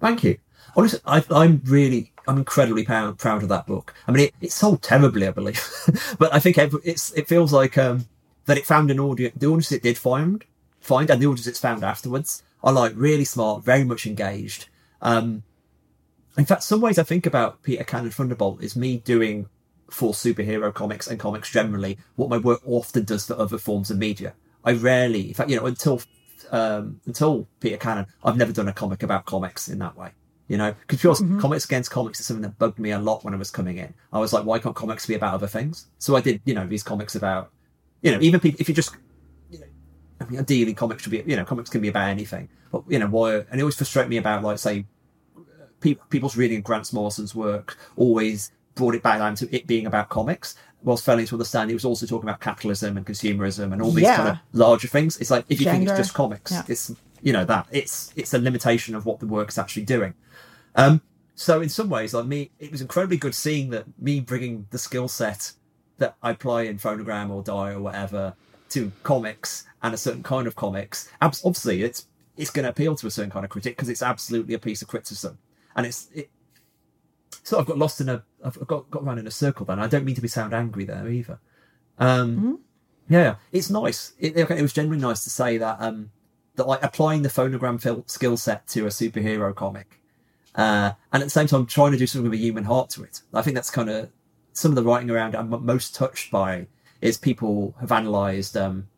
Thank 0.00 0.24
you. 0.24 0.38
Honestly, 0.76 1.00
I, 1.06 1.22
I'm 1.30 1.62
really, 1.64 2.12
I'm 2.26 2.38
incredibly 2.38 2.84
proud, 2.84 3.18
proud 3.18 3.42
of 3.42 3.48
that 3.50 3.66
book. 3.66 3.94
I 4.08 4.12
mean, 4.12 4.24
it, 4.26 4.34
it 4.40 4.52
sold 4.52 4.82
terribly, 4.82 5.28
I 5.28 5.30
believe, 5.30 5.62
but 6.18 6.34
I 6.34 6.40
think 6.40 6.58
it's, 6.58 7.12
it 7.12 7.28
feels 7.28 7.52
like 7.52 7.78
um, 7.78 8.06
that 8.46 8.58
it 8.58 8.66
found 8.66 8.90
an 8.90 8.98
audience. 8.98 9.34
The 9.36 9.46
audience 9.46 9.72
it 9.72 9.82
did 9.82 9.98
find, 9.98 10.44
find, 10.80 11.10
and 11.10 11.20
the 11.20 11.26
audience 11.26 11.46
it's 11.46 11.60
found 11.60 11.84
afterwards 11.84 12.42
are 12.62 12.72
like 12.72 12.92
really 12.96 13.24
smart, 13.24 13.62
very 13.62 13.84
much 13.84 14.06
engaged. 14.06 14.68
Um, 15.02 15.42
in 16.36 16.44
fact, 16.44 16.62
some 16.62 16.80
ways 16.80 16.98
I 16.98 17.02
think 17.02 17.26
about 17.26 17.62
Peter 17.62 17.84
Cannon 17.84 18.10
Thunderbolt 18.10 18.62
is 18.62 18.76
me 18.76 18.98
doing 18.98 19.48
for 19.90 20.12
superhero 20.12 20.72
comics 20.72 21.06
and 21.06 21.20
comics 21.20 21.50
generally 21.50 21.98
what 22.16 22.28
my 22.28 22.38
work 22.38 22.60
often 22.66 23.04
does 23.04 23.26
for 23.26 23.34
other 23.34 23.58
forms 23.58 23.90
of 23.90 23.98
media. 23.98 24.34
I 24.64 24.72
rarely, 24.72 25.28
in 25.28 25.34
fact, 25.34 25.50
you 25.50 25.56
know, 25.56 25.66
until 25.66 26.00
um, 26.50 27.00
until 27.06 27.46
Peter 27.60 27.76
Cannon, 27.76 28.06
I've 28.22 28.36
never 28.36 28.52
done 28.52 28.68
a 28.68 28.72
comic 28.72 29.02
about 29.02 29.24
comics 29.24 29.68
in 29.68 29.78
that 29.80 29.96
way. 29.96 30.10
You 30.46 30.58
know, 30.58 30.74
because 30.88 31.22
comics 31.40 31.64
against 31.64 31.90
comics 31.90 32.20
is 32.20 32.26
something 32.26 32.42
that 32.42 32.58
bugged 32.58 32.78
me 32.78 32.90
a 32.90 32.98
lot 32.98 33.24
when 33.24 33.32
I 33.32 33.38
was 33.38 33.50
coming 33.50 33.78
in. 33.78 33.94
I 34.12 34.18
was 34.18 34.34
like, 34.34 34.44
why 34.44 34.58
can't 34.58 34.76
comics 34.76 35.06
be 35.06 35.14
about 35.14 35.32
other 35.32 35.46
things? 35.46 35.86
So 35.98 36.16
I 36.16 36.20
did, 36.20 36.42
you 36.44 36.52
know, 36.52 36.66
these 36.66 36.82
comics 36.82 37.14
about, 37.14 37.50
you 38.02 38.12
know, 38.12 38.20
even 38.20 38.40
people, 38.40 38.60
if 38.60 38.68
you 38.68 38.74
just, 38.74 38.94
you 39.50 39.58
know, 39.58 39.66
I 40.20 40.26
mean, 40.26 40.38
ideally 40.38 40.74
comics 40.74 41.02
should 41.02 41.12
be, 41.12 41.22
you 41.26 41.36
know, 41.36 41.46
comics 41.46 41.70
can 41.70 41.80
be 41.80 41.88
about 41.88 42.10
anything. 42.10 42.50
But, 42.70 42.82
you 42.88 42.98
know, 42.98 43.06
why, 43.06 43.36
and 43.36 43.58
it 43.58 43.60
always 43.60 43.76
frustrated 43.76 44.10
me 44.10 44.18
about, 44.18 44.42
like, 44.42 44.58
say, 44.58 44.84
pe- 45.84 45.98
people's 46.10 46.36
reading 46.36 46.58
of 46.58 46.64
Grant 46.64 46.92
Morrison's 46.92 47.34
work 47.34 47.76
always 47.96 48.50
brought 48.74 48.94
it 48.94 49.02
back 49.02 49.18
down 49.18 49.34
to 49.36 49.54
it 49.54 49.66
being 49.66 49.86
about 49.86 50.08
comics. 50.08 50.56
Whilst 50.82 51.04
failing 51.04 51.26
to 51.26 51.34
understand, 51.36 51.70
he 51.70 51.74
was 51.74 51.84
also 51.84 52.04
talking 52.06 52.28
about 52.28 52.40
capitalism 52.40 52.96
and 52.96 53.06
consumerism 53.06 53.72
and 53.72 53.80
all 53.80 53.90
these 53.90 54.04
Yeah. 54.04 54.16
kind 54.16 54.28
of 54.30 54.38
larger 54.52 54.88
things. 54.88 55.16
It's 55.18 55.30
like 55.30 55.44
if 55.48 55.60
you 55.60 55.66
think 55.66 55.84
it's 55.88 55.96
just 55.96 56.12
comics, 56.14 56.50
Yeah. 56.52 56.62
it's 56.68 56.92
you 57.22 57.32
know 57.32 57.44
that 57.46 57.66
it's 57.70 58.12
it's 58.16 58.34
a 58.34 58.38
limitation 58.38 58.94
of 58.94 59.06
what 59.06 59.20
the 59.20 59.26
work's 59.26 59.56
actually 59.58 59.84
doing. 59.84 60.14
Um, 60.74 61.00
so 61.34 61.60
in 61.62 61.68
some 61.68 61.88
ways, 61.88 62.12
like 62.14 62.26
me, 62.26 62.50
it 62.58 62.70
was 62.70 62.80
incredibly 62.80 63.16
good 63.16 63.34
seeing 63.34 63.70
that 63.70 63.84
me 63.98 64.20
bringing 64.20 64.66
the 64.70 64.78
skill 64.78 65.08
set 65.08 65.52
that 65.98 66.16
I 66.22 66.30
apply 66.30 66.62
in 66.62 66.78
phonogram 66.78 67.30
or 67.30 67.42
die 67.42 67.70
or 67.72 67.80
whatever 67.80 68.34
to 68.70 68.92
comics 69.04 69.64
and 69.82 69.94
a 69.94 69.96
certain 69.96 70.22
kind 70.22 70.46
of 70.46 70.54
comics. 70.56 71.08
Obviously, 71.22 71.82
it's 71.82 72.06
it's 72.36 72.50
going 72.50 72.64
to 72.64 72.68
appeal 72.70 72.96
to 72.96 73.06
a 73.06 73.10
certain 73.10 73.30
kind 73.30 73.44
of 73.44 73.50
critic 73.50 73.76
because 73.76 73.88
it's 73.88 74.02
absolutely 74.02 74.54
a 74.54 74.58
piece 74.58 74.82
of 74.82 74.88
criticism, 74.88 75.38
and 75.76 75.86
it's 75.86 76.08
it. 76.14 76.30
So 77.42 77.58
I've 77.58 77.66
got 77.66 77.76
lost 77.78 78.00
in 78.00 78.08
a, 78.08 78.24
I've 78.44 78.58
got 78.66 78.90
got 78.90 79.02
around 79.02 79.18
in 79.18 79.26
a 79.26 79.30
circle. 79.30 79.66
Then 79.66 79.78
I 79.78 79.86
don't 79.86 80.04
mean 80.04 80.14
to 80.14 80.20
be 80.22 80.28
sound 80.28 80.54
angry 80.54 80.84
there 80.84 81.08
either. 81.08 81.38
Um, 81.98 82.38
Yeah, 83.08 83.36
it's 83.52 83.70
nice. 83.70 84.14
It, 84.18 84.36
okay, 84.36 84.58
it 84.58 84.62
was 84.62 84.72
genuinely 84.72 85.06
nice 85.06 85.24
to 85.24 85.30
say 85.30 85.58
that 85.58 85.76
um, 85.80 86.10
that 86.56 86.66
like 86.66 86.82
applying 86.82 87.22
the 87.22 87.28
phonogram 87.28 87.80
fil- 87.80 88.04
skill 88.06 88.36
set 88.36 88.66
to 88.68 88.86
a 88.86 88.88
superhero 88.88 89.54
comic, 89.54 90.00
uh, 90.54 90.92
and 91.12 91.22
at 91.22 91.26
the 91.26 91.30
same 91.30 91.46
time 91.46 91.66
trying 91.66 91.92
to 91.92 91.98
do 91.98 92.06
something 92.06 92.30
with 92.30 92.38
a 92.38 92.42
human 92.42 92.64
heart 92.64 92.90
to 92.90 93.02
it. 93.02 93.20
I 93.32 93.42
think 93.42 93.54
that's 93.54 93.70
kind 93.70 93.90
of 93.90 94.10
some 94.52 94.70
of 94.70 94.76
the 94.76 94.82
writing 94.82 95.10
around 95.10 95.34
I'm 95.34 95.50
most 95.64 95.94
touched 95.94 96.30
by 96.30 96.66
is 97.00 97.18
people 97.18 97.74
have 97.80 97.92
analysed, 97.92 98.56
um, 98.56 98.88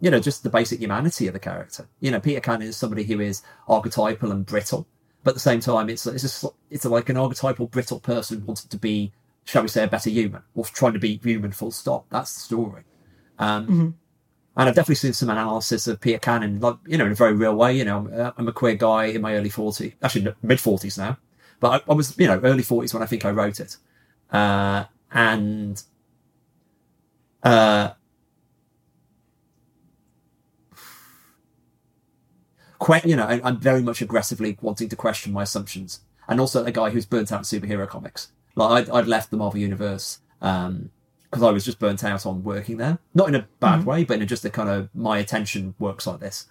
you 0.00 0.10
know, 0.10 0.20
just 0.20 0.44
the 0.44 0.50
basic 0.50 0.78
humanity 0.80 1.26
of 1.26 1.32
the 1.32 1.40
character. 1.40 1.88
You 1.98 2.12
know, 2.12 2.20
Peter 2.20 2.40
Cannon 2.40 2.68
is 2.68 2.76
somebody 2.76 3.02
who 3.02 3.18
is 3.18 3.42
archetypal 3.66 4.30
and 4.30 4.46
brittle, 4.46 4.86
but 5.24 5.30
at 5.30 5.34
the 5.34 5.40
same 5.40 5.60
time, 5.60 5.88
it's 5.88 6.06
it's 6.06 6.22
just 6.22 6.44
it's 6.70 6.84
like 6.84 7.08
an 7.08 7.16
archetypal 7.16 7.66
brittle 7.66 8.00
person 8.00 8.44
wanted 8.46 8.70
to 8.70 8.76
be 8.76 9.12
shall 9.44 9.62
we 9.62 9.68
say, 9.68 9.84
a 9.84 9.88
better 9.88 10.10
human 10.10 10.42
or 10.54 10.64
trying 10.64 10.92
to 10.92 10.98
be 10.98 11.16
human 11.22 11.52
full 11.52 11.70
stop. 11.70 12.06
That's 12.10 12.34
the 12.34 12.40
story. 12.40 12.82
Um, 13.38 13.64
mm-hmm. 13.64 13.88
And 14.54 14.68
I've 14.68 14.74
definitely 14.74 14.96
seen 14.96 15.14
some 15.14 15.30
analysis 15.30 15.86
of 15.86 16.00
Peter 16.00 16.18
Cannon, 16.18 16.60
like, 16.60 16.76
you 16.86 16.98
know, 16.98 17.06
in 17.06 17.12
a 17.12 17.16
very 17.16 17.32
real 17.32 17.54
way. 17.54 17.76
You 17.76 17.84
know, 17.84 18.32
I'm 18.36 18.48
a 18.48 18.52
queer 18.52 18.74
guy 18.74 19.06
in 19.06 19.22
my 19.22 19.34
early 19.34 19.48
40s, 19.48 19.94
actually 20.02 20.34
mid 20.42 20.58
40s 20.58 20.98
now, 20.98 21.16
but 21.58 21.82
I, 21.88 21.90
I, 21.90 21.94
was, 21.94 22.18
you 22.18 22.26
know, 22.26 22.38
early 22.40 22.62
40s 22.62 22.92
when 22.92 23.02
I 23.02 23.06
think 23.06 23.24
I 23.24 23.30
wrote 23.30 23.60
it. 23.60 23.76
Uh, 24.30 24.84
and, 25.10 25.82
uh, 27.42 27.90
quite, 32.82 33.06
you 33.06 33.14
know, 33.14 33.26
I'm 33.44 33.60
very 33.60 33.80
much 33.80 34.02
aggressively 34.02 34.58
wanting 34.60 34.88
to 34.88 34.96
question 34.96 35.32
my 35.32 35.44
assumptions. 35.44 36.00
And 36.26 36.40
also 36.40 36.64
a 36.64 36.72
guy 36.72 36.90
who's 36.90 37.06
burnt 37.06 37.30
out 37.30 37.42
superhero 37.42 37.86
comics. 37.86 38.32
Like 38.56 38.88
I'd, 38.88 38.90
I'd 38.90 39.06
left 39.06 39.30
the 39.30 39.36
Marvel 39.36 39.60
Universe, 39.60 40.18
um, 40.40 40.90
because 41.22 41.44
I 41.44 41.52
was 41.52 41.64
just 41.64 41.78
burnt 41.78 42.02
out 42.02 42.26
on 42.26 42.42
working 42.42 42.78
there. 42.78 42.98
Not 43.14 43.28
in 43.28 43.36
a 43.36 43.46
bad 43.60 43.80
mm-hmm. 43.80 43.88
way, 43.88 44.04
but 44.04 44.16
in 44.16 44.22
a, 44.22 44.26
just 44.26 44.44
a 44.44 44.50
kind 44.50 44.68
of 44.68 44.88
my 44.96 45.18
attention 45.18 45.76
works 45.78 46.08
like 46.08 46.18
this. 46.18 46.46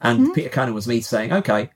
And 0.00 0.20
mm-hmm. 0.20 0.32
Peter 0.32 0.48
Cannon 0.48 0.72
was 0.72 0.88
me 0.88 1.02
saying, 1.02 1.30
okay, 1.30 1.68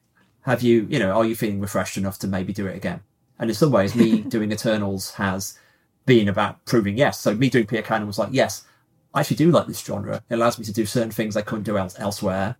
have 0.42 0.62
you, 0.62 0.86
you 0.88 0.98
know, 0.98 1.12
are 1.12 1.26
you 1.26 1.36
feeling 1.36 1.60
refreshed 1.60 1.98
enough 1.98 2.18
to 2.20 2.26
maybe 2.26 2.54
do 2.54 2.66
it 2.66 2.76
again? 2.76 3.02
And 3.38 3.50
in 3.50 3.54
some 3.54 3.70
ways, 3.70 3.94
me 3.94 4.20
doing 4.34 4.50
Eternals 4.50 5.12
has 5.12 5.58
been 6.06 6.26
about 6.26 6.64
proving 6.64 6.96
yes. 6.96 7.20
So 7.20 7.34
me 7.34 7.50
doing 7.50 7.66
Peter 7.66 7.82
Cannon 7.82 8.06
was 8.06 8.18
like, 8.18 8.30
yes, 8.32 8.64
I 9.12 9.20
actually 9.20 9.36
do 9.36 9.50
like 9.50 9.66
this 9.66 9.84
genre. 9.84 10.22
It 10.30 10.34
allows 10.34 10.58
me 10.58 10.64
to 10.64 10.72
do 10.72 10.86
certain 10.86 11.10
things 11.10 11.36
I 11.36 11.42
couldn't 11.42 11.64
do 11.64 11.76
else- 11.76 11.98
elsewhere. 11.98 12.56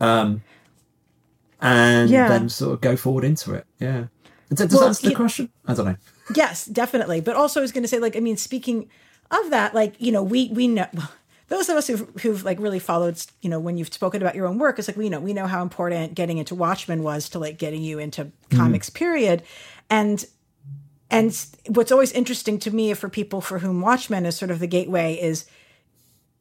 Um, 0.00 0.42
and 1.60 2.08
yeah. 2.08 2.28
then 2.28 2.48
sort 2.48 2.74
of 2.74 2.80
go 2.80 2.96
forward 2.96 3.24
into 3.24 3.54
it. 3.54 3.66
Yeah. 3.80 4.06
Does 4.50 4.72
well, 4.72 4.82
that 4.82 4.86
answer 4.88 5.08
the 5.08 5.14
question? 5.14 5.50
I 5.66 5.74
don't 5.74 5.86
know. 5.86 5.96
Yes, 6.34 6.64
definitely. 6.64 7.20
But 7.20 7.36
also, 7.36 7.60
I 7.60 7.62
was 7.62 7.72
going 7.72 7.82
to 7.82 7.88
say, 7.88 7.98
like, 7.98 8.16
I 8.16 8.20
mean, 8.20 8.36
speaking 8.36 8.88
of 9.30 9.50
that, 9.50 9.74
like, 9.74 9.94
you 9.98 10.12
know, 10.12 10.22
we 10.22 10.48
we 10.50 10.68
know 10.68 10.86
those 11.48 11.68
of 11.68 11.76
us 11.76 11.86
who've, 11.86 12.08
who've 12.22 12.44
like 12.44 12.58
really 12.58 12.78
followed, 12.78 13.20
you 13.40 13.50
know, 13.50 13.58
when 13.58 13.76
you've 13.76 13.92
spoken 13.92 14.22
about 14.22 14.34
your 14.34 14.46
own 14.46 14.58
work, 14.58 14.78
it's 14.78 14.88
like 14.88 14.96
we 14.96 15.08
know 15.08 15.20
we 15.20 15.34
know 15.34 15.46
how 15.46 15.62
important 15.62 16.14
getting 16.14 16.38
into 16.38 16.54
Watchmen 16.54 17.02
was 17.02 17.28
to 17.30 17.38
like 17.38 17.58
getting 17.58 17.82
you 17.82 17.98
into 17.98 18.24
mm-hmm. 18.24 18.56
comics. 18.56 18.88
Period, 18.88 19.42
and 19.90 20.24
and 21.10 21.46
what's 21.68 21.92
always 21.92 22.12
interesting 22.12 22.58
to 22.60 22.70
me 22.70 22.94
for 22.94 23.08
people 23.08 23.40
for 23.40 23.58
whom 23.58 23.80
Watchmen 23.80 24.26
is 24.26 24.36
sort 24.36 24.50
of 24.50 24.60
the 24.60 24.66
gateway 24.66 25.14
is 25.14 25.46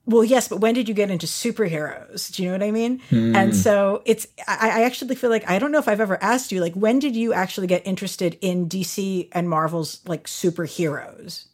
well, 0.08 0.24
yes, 0.24 0.48
but 0.48 0.62
when 0.62 0.74
did 0.74 0.88
you 0.88 0.96
get 0.96 1.12
into 1.12 1.28
superheroes? 1.28 2.34
Do 2.34 2.42
you 2.42 2.48
know 2.48 2.54
what 2.54 2.64
I 2.64 2.72
mean? 2.72 3.02
Mm. 3.12 3.36
And 3.36 3.56
so 3.56 4.02
it's, 4.06 4.26
I, 4.48 4.80
I, 4.80 4.84
actually 4.84 5.14
feel 5.16 5.30
like, 5.30 5.48
I 5.50 5.60
don't 5.60 5.70
know 5.70 5.80
if 5.80 5.90
I've 5.90 6.00
ever 6.00 6.22
asked 6.24 6.54
you, 6.54 6.62
like, 6.62 6.74
when 6.76 7.00
did 7.00 7.14
you 7.14 7.34
actually 7.34 7.68
get 7.68 7.86
interested 7.86 8.38
in 8.40 8.70
DC 8.70 9.28
and 9.34 9.50
Marvel's 9.50 10.00
like 10.08 10.24
superheroes? 10.26 11.48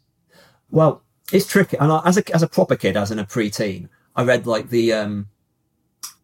Well, 0.69 1.01
it's 1.31 1.47
tricky. 1.47 1.77
And 1.77 1.91
I, 1.91 2.03
as 2.05 2.19
a, 2.19 2.35
as 2.35 2.43
a 2.43 2.47
proper 2.47 2.75
kid, 2.75 2.95
as 2.95 3.09
in 3.09 3.17
a 3.17 3.25
preteen, 3.25 3.89
I 4.15 4.23
read 4.23 4.45
like 4.45 4.69
the, 4.69 4.93
um, 4.93 5.29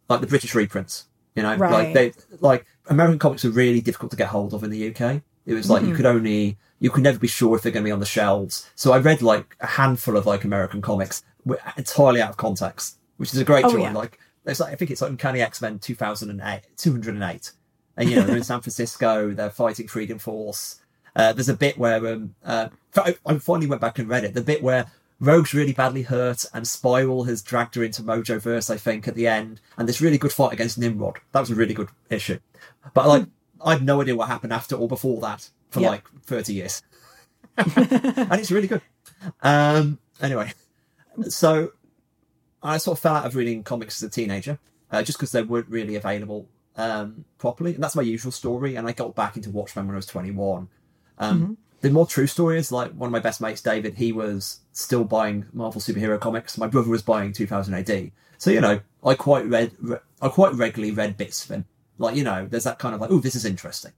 like 0.07 0.21
the 0.21 0.27
British 0.27 0.53
reprints, 0.53 1.05
you 1.36 1.41
know, 1.41 1.55
right. 1.55 1.71
like 1.71 1.93
they, 1.95 2.13
like 2.41 2.67
American 2.89 3.17
comics 3.17 3.43
are 3.43 3.49
really 3.49 3.82
difficult 3.82 4.11
to 4.11 4.17
get 4.17 4.27
hold 4.27 4.53
of 4.53 4.63
in 4.63 4.69
the 4.69 4.89
UK. 4.89 5.23
It 5.47 5.55
was 5.55 5.67
like 5.67 5.82
mm-hmm. 5.82 5.89
you 5.89 5.95
could 5.95 6.05
only, 6.05 6.59
you 6.77 6.91
could 6.91 7.03
never 7.03 7.17
be 7.17 7.27
sure 7.27 7.55
if 7.55 7.63
they're 7.63 7.71
going 7.71 7.84
to 7.84 7.88
be 7.88 7.91
on 7.91 7.99
the 7.99 8.05
shelves. 8.05 8.69
So 8.75 8.91
I 8.91 8.99
read 8.99 9.23
like 9.23 9.55
a 9.61 9.67
handful 9.67 10.15
of 10.15 10.27
like 10.27 10.43
American 10.43 10.84
comics 10.84 11.23
entirely 11.78 12.22
out 12.22 12.30
of 12.30 12.38
context, 12.38 12.97
which 13.18 13.34
is 13.34 13.39
a 13.39 13.45
great 13.45 13.66
oh, 13.66 13.72
joy. 13.72 13.82
Yeah. 13.82 13.93
Like, 13.93 14.20
it's 14.45 14.60
like, 14.60 14.74
I 14.74 14.76
think 14.76 14.91
it's 14.91 15.02
like 15.02 15.12
Uncanny 15.12 15.41
X 15.41 15.62
Men 15.62 15.80
2008, 15.80 16.62
208. 16.78 17.52
And, 17.97 18.10
you 18.10 18.16
know, 18.16 18.22
they're 18.24 18.38
in 18.38 18.43
San 18.43 18.62
Francisco, 18.62 19.32
they're 19.32 19.50
fighting 19.50 19.88
Freedom 19.88 20.18
Force. 20.18 20.80
Uh, 21.16 21.34
there's 21.34 21.50
a 21.50 21.54
bit 21.54 21.78
where, 21.78 22.08
um, 22.08 22.36
uh, 22.45 22.70
I 22.95 23.38
finally 23.39 23.68
went 23.68 23.82
back 23.82 24.00
and 24.00 24.08
read 24.08 24.24
it, 24.24 24.34
the 24.34 24.41
bit 24.41 24.64
where 24.64 24.86
Rogue's 25.20 25.54
really 25.54 25.74
badly 25.74 26.04
hurt 26.04 26.45
and 26.54 26.66
Spiral 26.66 27.26
has 27.26 27.41
dragged 27.41 27.76
her 27.76 27.84
into 27.84 28.02
Mojo 28.02 28.39
Verse, 28.39 28.70
I 28.70 28.78
think, 28.78 29.08
at 29.08 29.16
the 29.16 29.28
end. 29.28 29.60
And 29.78 29.88
this 29.88 30.00
really 30.00 30.18
good 30.18 30.32
fight 30.32 30.54
against 30.54 30.78
Nimrod. 30.78 31.20
That 31.34 31.41
was 31.41 31.52
a 31.52 31.56
really 31.56 31.74
good 31.74 31.89
issue. 32.10 32.39
But 32.93 33.08
like, 33.08 33.26
I 33.64 33.74
had 33.74 33.84
no 33.84 34.02
idea 34.02 34.16
what 34.16 34.30
happened 34.30 34.54
after 34.54 34.76
or 34.76 34.88
before 34.88 35.20
that 35.22 35.50
for 35.70 35.82
yep. 35.82 35.91
like 35.91 36.10
30 36.24 36.54
years. 36.54 36.82
and 37.58 38.34
it's 38.34 38.52
really 38.52 38.68
good. 38.68 38.82
Um, 39.41 40.00
anyway, 40.22 40.54
so 41.28 41.72
I 42.61 42.78
sort 42.78 42.97
of 42.97 43.01
fell 43.01 43.15
out 43.15 43.26
of 43.26 43.36
reading 43.36 43.63
comics 43.63 44.01
as 44.01 44.07
a 44.07 44.11
teenager, 44.11 44.59
uh, 44.91 45.03
just 45.03 45.17
because 45.17 45.32
they 45.32 45.43
weren't 45.43 45.70
really 45.70 45.95
available 45.95 46.47
um, 46.76 47.26
properly. 47.38 47.74
And 47.74 47.84
that's 47.84 47.95
my 47.95 48.01
usual 48.01 48.32
story. 48.32 48.76
And 48.76 48.88
I 48.88 48.91
got 48.91 49.15
back 49.15 49.36
into 49.36 49.49
Watchmen 49.49 49.88
when 49.88 49.95
I 49.95 49.97
was 49.97 50.05
21. 50.05 50.67
Um, 51.17 51.41
mm-hmm. 51.41 51.53
The 51.82 51.89
more 51.91 52.05
true 52.05 52.28
stories, 52.28 52.72
like 52.72 52.91
one 52.91 53.07
of 53.07 53.11
my 53.11 53.20
best 53.20 53.39
mates, 53.39 53.61
David, 53.61 53.95
he 53.95 54.11
was 54.11 54.59
still 54.74 55.05
buying 55.05 55.45
Marvel 55.53 55.80
superhero 55.80 56.20
comics. 56.20 56.57
My 56.57 56.67
brother 56.67 56.89
was 56.89 57.01
buying 57.01 57.32
2000 57.32 57.74
AD. 57.74 58.11
So, 58.38 58.51
you 58.51 58.59
know, 58.61 58.82
I 59.03 59.13
quite 59.15 59.45
read, 59.45 59.72
re- 59.80 59.97
I 60.22 60.28
quite 60.28 60.53
regularly 60.53 60.93
read 60.93 61.17
bits 61.17 61.45
of 61.45 61.51
him. 61.51 61.65
Like, 61.97 62.15
you 62.15 62.24
know, 62.24 62.47
there's 62.49 62.65
that 62.65 62.80
kind 62.80 62.95
of 62.95 63.01
like, 63.01 63.11
oh, 63.11 63.20
this 63.20 63.36
is 63.36 63.45
interesting. 63.45 63.93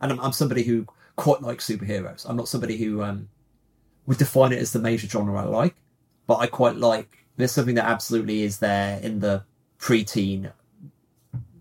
And 0.00 0.12
I'm, 0.12 0.20
I'm 0.20 0.32
somebody 0.32 0.62
who 0.62 0.86
quite 1.16 1.42
likes 1.42 1.66
superheroes. 1.66 2.28
I'm 2.28 2.36
not 2.36 2.48
somebody 2.48 2.76
who 2.76 3.02
um, 3.02 3.28
would 4.06 4.18
define 4.18 4.52
it 4.52 4.58
as 4.58 4.72
the 4.72 4.78
major 4.78 5.06
genre 5.06 5.40
I 5.40 5.44
like 5.44 5.74
but 6.32 6.38
I 6.38 6.46
quite 6.46 6.76
like 6.76 7.26
there's 7.36 7.52
something 7.52 7.74
that 7.74 7.84
absolutely 7.84 8.40
is 8.40 8.58
there 8.58 8.98
in 9.00 9.20
the 9.20 9.44
preteen 9.78 10.50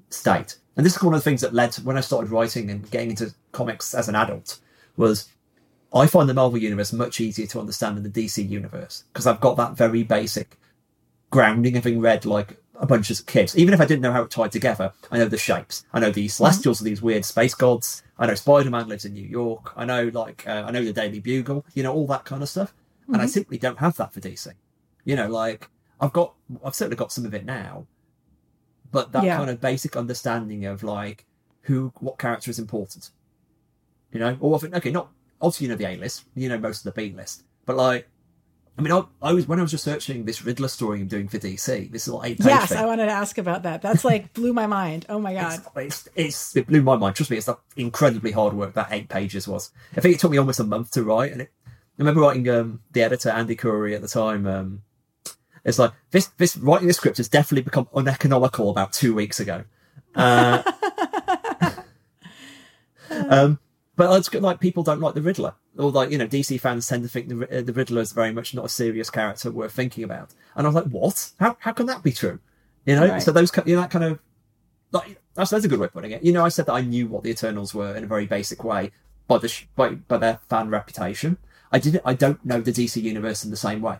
state. 0.10 0.56
And 0.78 0.86
this 0.86 0.96
is 0.96 1.04
one 1.04 1.14
of 1.14 1.20
the 1.20 1.30
things 1.30 1.42
that 1.42 1.54
led 1.54 1.74
to 1.74 1.82
when 1.82 1.98
I 1.98 2.00
started 2.00 2.32
writing 2.32 2.70
and 2.70 2.90
getting 2.90 3.10
into 3.10 3.34
comics 3.52 3.94
as 3.94 4.08
an 4.08 4.16
adult 4.16 4.60
was 4.96 5.28
I 5.94 6.08
find 6.08 6.30
the 6.30 6.34
Marvel 6.34 6.58
universe 6.58 6.94
much 6.94 7.20
easier 7.20 7.48
to 7.48 7.60
understand 7.60 7.98
than 7.98 8.10
the 8.10 8.26
DC 8.26 8.48
universe 8.48 9.04
because 9.12 9.28
I've 9.28 9.42
got 9.42 9.58
that 9.58 9.76
very 9.76 10.04
basic 10.04 10.58
grounding 11.32 11.76
having 11.76 12.00
read 12.00 12.24
like 12.24 12.56
a 12.76 12.86
bunch 12.86 13.12
of 13.12 13.26
kids. 13.26 13.58
Even 13.58 13.74
if 13.74 13.82
I 13.82 13.86
didn't 13.86 14.04
know 14.04 14.14
how 14.14 14.24
it 14.24 14.32
tied 14.32 14.54
together, 14.54 14.94
I 15.12 15.18
know 15.18 15.26
the 15.26 15.38
shapes. 15.38 15.84
I 15.92 16.00
know 16.00 16.12
the 16.12 16.30
Celestials 16.30 16.78
mm-hmm. 16.78 16.86
are 16.86 16.90
these 16.90 17.02
weird 17.02 17.26
space 17.26 17.56
gods. 17.56 18.04
I 18.18 18.26
know 18.26 18.36
Spider 18.36 18.70
Man 18.70 18.88
lives 18.88 19.04
in 19.04 19.12
New 19.12 19.28
York. 19.28 19.74
I 19.76 19.84
know 19.84 20.10
like 20.14 20.48
uh, 20.48 20.64
I 20.66 20.72
know 20.72 20.82
the 20.82 20.94
Daily 20.94 21.20
Bugle. 21.20 21.66
You 21.74 21.84
know 21.84 21.94
all 21.94 22.08
that 22.08 22.24
kind 22.24 22.42
of 22.42 22.48
stuff. 22.48 22.74
Mm-hmm. 23.12 23.16
And 23.16 23.22
I 23.22 23.26
mm-hmm. 23.26 23.32
simply 23.32 23.58
don't 23.58 23.80
have 23.80 23.98
that 23.98 24.14
for 24.14 24.22
DC. 24.22 24.54
You 25.04 25.16
know, 25.16 25.28
like 25.28 25.70
I've 26.00 26.14
got, 26.14 26.34
I've 26.64 26.76
certainly 26.76 26.98
got 26.98 27.12
some 27.12 27.26
of 27.26 27.34
it 27.34 27.46
now, 27.46 27.88
but 28.92 29.12
that 29.12 29.24
yeah. 29.24 29.38
kind 29.38 29.50
of 29.50 29.60
basic 29.60 29.98
understanding 29.98 30.66
of 30.66 30.84
like 30.84 31.26
who, 31.64 31.92
what 32.00 32.18
character 32.18 32.50
is 32.50 32.60
important. 32.60 33.10
You 34.12 34.20
know, 34.20 34.38
or 34.40 34.56
often, 34.56 34.74
okay, 34.76 34.92
not 34.92 35.10
obviously 35.42 35.66
you 35.66 35.72
know 35.72 35.78
the 35.78 35.88
A 35.88 35.96
list, 35.98 36.26
you 36.36 36.50
know 36.50 36.58
most 36.58 36.86
of 36.86 36.94
the 36.94 37.02
B 37.02 37.14
list, 37.16 37.44
but 37.66 37.76
like 37.76 38.08
I 38.78 38.82
mean, 38.82 38.94
I, 38.94 39.04
I, 39.22 39.34
was 39.34 39.48
when 39.48 39.60
I 39.60 39.62
was 39.62 39.74
researching 39.74 40.26
this 40.26 40.44
Riddler 40.44 40.70
story 40.70 41.02
I'm 41.02 41.08
doing 41.08 41.28
for 41.28 41.38
DC. 41.38 41.92
This 41.92 42.08
is 42.08 42.14
like 42.14 42.32
eight. 42.32 42.38
Yes, 42.40 42.70
thing. 42.70 42.78
I 42.78 42.86
wanted 42.86 43.06
to 43.06 43.12
ask 43.12 43.38
about 43.38 43.64
that. 43.64 43.82
That's 43.82 44.06
like 44.06 44.34
blew 44.34 44.54
my 44.54 44.66
mind. 44.66 45.06
Oh 45.10 45.20
my 45.20 45.34
god, 45.34 45.62
it's, 45.76 45.76
it's, 45.76 46.10
it's, 46.16 46.56
it 46.56 46.68
blew 46.68 46.82
my 46.82 46.96
mind. 46.96 47.16
Trust 47.16 47.32
me, 47.32 47.38
it's 47.38 47.50
incredibly 47.76 48.32
hard 48.32 48.54
work 48.54 48.74
that 48.76 48.88
eight 48.92 49.10
pages 49.10 49.48
was. 49.48 49.72
I 49.96 50.02
think 50.02 50.16
it 50.16 50.20
took 50.20 50.32
me 50.32 50.38
almost 50.38 50.60
a 50.60 50.64
month 50.64 50.92
to 50.92 51.04
write, 51.04 51.32
and 51.32 51.42
it, 51.42 51.52
remember 52.02 52.22
writing 52.22 52.50
um, 52.50 52.82
the 52.92 53.04
editor 53.04 53.30
Andy 53.30 53.56
Khouri 53.56 53.96
at 53.96 54.02
the 54.02 54.08
time. 54.08 54.46
Um, 54.48 54.84
it's 55.64 55.80
like 55.80 55.92
this 56.12 56.28
this 56.38 56.58
writing 56.58 56.88
the 56.88 56.94
script 56.94 57.18
has 57.18 57.30
definitely 57.30 57.64
become 57.64 57.88
uneconomical 57.94 58.70
about 58.70 58.94
two 58.94 59.14
weeks 59.14 59.40
ago. 59.40 59.64
Uh, 60.16 60.64
um, 63.10 63.60
but 63.96 64.18
it's 64.18 64.30
good, 64.30 64.42
like 64.42 64.60
people 64.60 64.84
don't 64.84 65.00
like 65.00 65.14
the 65.14 65.22
Riddler, 65.22 65.54
or 65.78 65.92
like 65.92 66.10
you 66.12 66.18
know 66.18 66.28
DC 66.28 66.60
fans 66.60 66.88
tend 66.88 67.04
to 67.04 67.10
think 67.10 67.30
the 67.30 67.60
uh, 67.60 67.62
the 67.62 67.74
Riddler 67.74 68.02
is 68.02 68.12
very 68.12 68.32
much 68.32 68.54
not 68.54 68.66
a 68.66 68.70
serious 68.70 69.10
character 69.10 69.52
worth 69.52 69.74
thinking 69.74 70.04
about. 70.04 70.34
And 70.56 70.66
I 70.66 70.70
was 70.70 70.76
like, 70.76 70.92
what? 70.92 71.32
How 71.40 71.56
how 71.60 71.72
can 71.72 71.86
that 71.86 72.04
be 72.04 72.12
true? 72.12 72.40
You 72.86 72.96
know, 72.96 73.08
right. 73.08 73.22
so 73.22 73.32
those 73.32 73.52
you 73.66 73.76
know 73.76 73.82
that 73.82 73.92
kind 73.92 74.06
of 74.06 74.20
like 74.92 75.22
that's 75.36 75.52
that's 75.52 75.66
a 75.66 75.68
good 75.68 75.80
way 75.80 75.86
of 75.86 75.94
putting 75.94 76.12
it. 76.12 76.24
You 76.24 76.32
know, 76.32 76.44
I 76.44 76.50
said 76.50 76.66
that 76.66 76.74
I 76.74 76.82
knew 76.82 77.08
what 77.08 77.24
the 77.24 77.30
Eternals 77.30 77.76
were 77.76 77.96
in 77.96 78.04
a 78.04 78.08
very 78.08 78.26
basic 78.26 78.64
way 78.64 78.92
by 79.28 79.38
the 79.38 79.64
by 79.76 79.90
by 79.90 80.18
their 80.18 80.40
fan 80.50 80.70
reputation. 80.70 81.38
I 81.72 81.80
didn't. 81.80 82.04
I 82.06 82.14
don't 82.14 82.44
know 82.46 82.62
the 82.62 82.72
DC 82.72 83.02
universe 83.02 83.44
in 83.44 83.52
the 83.52 83.58
same 83.58 83.82
way. 83.82 83.98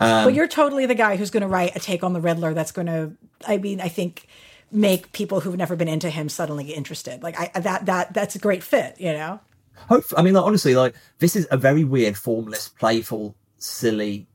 Um, 0.00 0.24
but 0.24 0.34
you're 0.34 0.48
totally 0.48 0.86
the 0.86 0.94
guy 0.94 1.16
who's 1.16 1.30
going 1.30 1.42
to 1.42 1.48
write 1.48 1.74
a 1.74 1.80
take 1.80 2.04
on 2.04 2.12
the 2.12 2.20
Riddler 2.20 2.54
that's 2.54 2.72
going 2.72 2.86
to. 2.86 3.12
I 3.46 3.58
mean, 3.58 3.80
I 3.80 3.88
think 3.88 4.26
make 4.70 5.12
people 5.12 5.40
who've 5.40 5.56
never 5.56 5.76
been 5.76 5.88
into 5.88 6.10
him 6.10 6.28
suddenly 6.28 6.72
interested. 6.72 7.22
Like 7.22 7.38
I 7.38 7.60
that 7.60 7.86
that 7.86 8.14
that's 8.14 8.34
a 8.34 8.38
great 8.38 8.62
fit. 8.62 9.00
You 9.00 9.12
know. 9.12 9.40
Hope. 9.88 10.04
I 10.16 10.22
mean, 10.22 10.34
like, 10.34 10.44
honestly, 10.44 10.74
like 10.74 10.94
this 11.18 11.36
is 11.36 11.46
a 11.50 11.56
very 11.56 11.84
weird, 11.84 12.16
formless, 12.16 12.68
playful, 12.68 13.34
silly. 13.58 14.26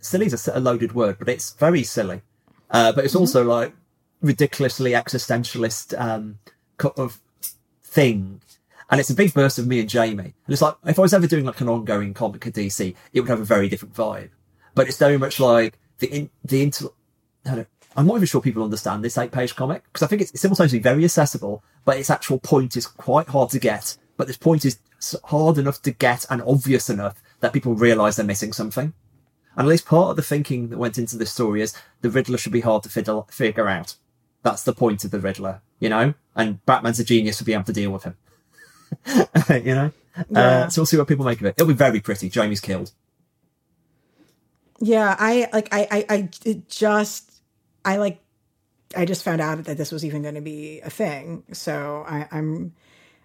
Silly 0.00 0.26
is 0.26 0.48
a, 0.48 0.58
a 0.58 0.60
loaded 0.60 0.92
word, 0.92 1.18
but 1.18 1.28
it's 1.28 1.52
very 1.52 1.82
silly. 1.82 2.22
Uh, 2.70 2.92
but 2.92 3.04
it's 3.04 3.14
mm-hmm. 3.14 3.22
also 3.22 3.44
like 3.44 3.74
ridiculously 4.20 4.92
existentialist 4.92 5.98
um, 6.00 6.38
kind 6.78 6.94
of 6.96 7.20
thing 7.82 8.40
and 8.92 9.00
it's 9.00 9.08
a 9.08 9.14
big 9.14 9.32
burst 9.32 9.58
of 9.58 9.66
me 9.66 9.80
and 9.80 9.88
Jamie. 9.88 10.22
And 10.22 10.34
it's 10.48 10.60
like, 10.60 10.74
if 10.84 10.98
I 10.98 11.02
was 11.02 11.14
ever 11.14 11.26
doing 11.26 11.46
like 11.46 11.62
an 11.62 11.68
ongoing 11.70 12.12
comic 12.12 12.46
at 12.46 12.52
DC, 12.52 12.94
it 13.14 13.20
would 13.20 13.30
have 13.30 13.40
a 13.40 13.44
very 13.44 13.70
different 13.70 13.94
vibe. 13.94 14.28
But 14.74 14.86
it's 14.86 14.98
very 14.98 15.16
much 15.16 15.40
like 15.40 15.78
the, 15.98 16.08
in, 16.08 16.30
the 16.44 16.62
inter, 16.62 16.88
I'm 17.46 18.06
not 18.06 18.16
even 18.16 18.26
sure 18.26 18.42
people 18.42 18.62
understand 18.62 19.02
this 19.02 19.16
eight 19.16 19.32
page 19.32 19.56
comic 19.56 19.84
because 19.84 20.02
I 20.02 20.08
think 20.08 20.20
it's 20.20 20.38
simultaneously 20.38 20.80
very 20.80 21.04
accessible, 21.04 21.64
but 21.86 21.96
its 21.96 22.10
actual 22.10 22.38
point 22.38 22.76
is 22.76 22.86
quite 22.86 23.28
hard 23.28 23.48
to 23.50 23.58
get. 23.58 23.96
But 24.18 24.26
this 24.26 24.36
point 24.36 24.66
is 24.66 24.78
hard 25.24 25.56
enough 25.56 25.80
to 25.82 25.90
get 25.90 26.26
and 26.28 26.42
obvious 26.42 26.90
enough 26.90 27.22
that 27.40 27.54
people 27.54 27.74
realize 27.74 28.16
they're 28.16 28.26
missing 28.26 28.52
something. 28.52 28.92
And 29.56 29.66
at 29.66 29.70
least 29.70 29.86
part 29.86 30.10
of 30.10 30.16
the 30.16 30.22
thinking 30.22 30.68
that 30.68 30.78
went 30.78 30.98
into 30.98 31.16
this 31.16 31.32
story 31.32 31.62
is 31.62 31.74
the 32.02 32.10
Riddler 32.10 32.36
should 32.36 32.52
be 32.52 32.60
hard 32.60 32.82
to 32.82 32.90
fiddle, 32.90 33.26
figure 33.30 33.68
out. 33.68 33.96
That's 34.42 34.64
the 34.64 34.74
point 34.74 35.02
of 35.04 35.12
the 35.12 35.20
Riddler, 35.20 35.62
you 35.80 35.88
know? 35.88 36.12
And 36.36 36.62
Batman's 36.66 37.00
a 37.00 37.04
genius 37.04 37.38
to 37.38 37.44
be 37.44 37.54
able 37.54 37.64
to 37.64 37.72
deal 37.72 37.90
with 37.90 38.02
him. 38.02 38.16
you 39.50 39.74
know? 39.74 39.92
Yeah. 40.30 40.40
Uh, 40.40 40.68
so 40.68 40.80
we'll 40.82 40.86
see 40.86 40.96
what 40.96 41.08
people 41.08 41.24
make 41.24 41.40
of 41.40 41.46
it. 41.46 41.54
It'll 41.56 41.66
be 41.66 41.74
very 41.74 42.00
pretty. 42.00 42.28
Jamie's 42.28 42.60
killed. 42.60 42.92
Yeah, 44.80 45.16
I 45.18 45.48
like 45.52 45.68
I 45.72 45.88
I, 45.90 46.06
I 46.08 46.28
it 46.44 46.68
just 46.68 47.40
I 47.84 47.96
like 47.96 48.20
I 48.96 49.04
just 49.04 49.22
found 49.22 49.40
out 49.40 49.64
that 49.64 49.76
this 49.76 49.92
was 49.92 50.04
even 50.04 50.22
going 50.22 50.34
to 50.34 50.40
be 50.40 50.80
a 50.80 50.90
thing. 50.90 51.44
So 51.52 52.04
I, 52.06 52.28
I'm 52.30 52.74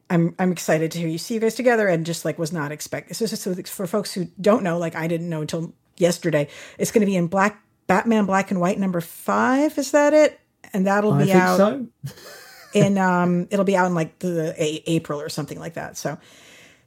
I'm 0.10 0.36
I'm 0.40 0.52
excited 0.52 0.92
to 0.92 1.00
hear 1.00 1.08
you 1.08 1.18
see 1.18 1.34
you 1.34 1.40
guys 1.40 1.56
together 1.56 1.88
and 1.88 2.06
just 2.06 2.26
like 2.26 2.38
was 2.38 2.54
not 2.54 2.72
expect. 2.72 3.12
Is 3.12 3.20
just 3.20 3.42
so 3.42 3.54
for 3.54 3.88
folks 3.88 4.14
who 4.14 4.26
don't 4.40 4.64
know, 4.64 4.78
like 4.78 4.96
I 4.96 5.08
didn't 5.08 5.30
know 5.30 5.42
until 5.42 5.74
yesterday. 5.98 6.48
It's 6.78 6.92
going 6.92 7.02
to 7.02 7.06
be 7.06 7.16
in 7.16 7.28
black 7.28 7.62
Batman 7.88 8.26
Black 8.26 8.52
and 8.52 8.60
White 8.60 8.80
number 8.80 9.02
five. 9.02 9.78
Is 9.78 9.92
that 9.92 10.14
it? 10.14 10.40
And 10.74 10.86
that'll 10.86 11.14
I 11.14 11.18
be 11.20 11.26
think 11.26 11.36
out 11.38 11.58
so. 11.58 11.88
in 12.74 12.98
um 12.98 13.48
it'll 13.52 13.66
be 13.66 13.76
out 13.78 13.88
in 13.88 13.96
like 13.96 14.20
the 14.20 14.54
a- 14.62 14.84
April 14.88 15.22
or 15.22 15.30
something 15.30 15.60
like 15.60 15.76
that. 15.76 15.98
So 15.98 16.18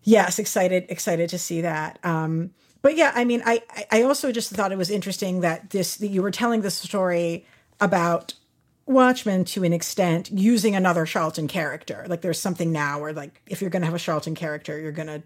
yes, 0.02 0.38
excited 0.38 0.86
excited 0.88 1.30
to 1.30 1.38
see 1.38 1.62
that. 1.62 1.98
Um 2.04 2.52
but 2.82 2.96
yeah, 2.96 3.12
I 3.14 3.24
mean 3.24 3.42
I 3.44 3.62
I- 3.90 4.02
also 4.02 4.32
just 4.32 4.50
thought 4.50 4.72
it 4.72 4.78
was 4.78 4.90
interesting 4.90 5.40
that 5.40 5.70
this 5.70 5.96
that 5.96 6.08
you 6.08 6.22
were 6.22 6.30
telling 6.30 6.62
this 6.62 6.74
story 6.76 7.46
about 7.80 8.34
Watchmen 8.86 9.44
to 9.44 9.62
an 9.64 9.72
extent 9.72 10.30
using 10.32 10.74
another 10.74 11.06
Charlton 11.06 11.46
character. 11.46 12.04
Like 12.08 12.22
there's 12.22 12.40
something 12.40 12.72
now 12.72 13.00
where 13.00 13.12
like 13.12 13.40
if 13.46 13.60
you're 13.60 13.70
to 13.82 13.86
have 13.86 13.94
a 13.94 13.98
Charlton 14.00 14.34
character, 14.34 14.78
you're 14.78 14.92
to 15.08 15.22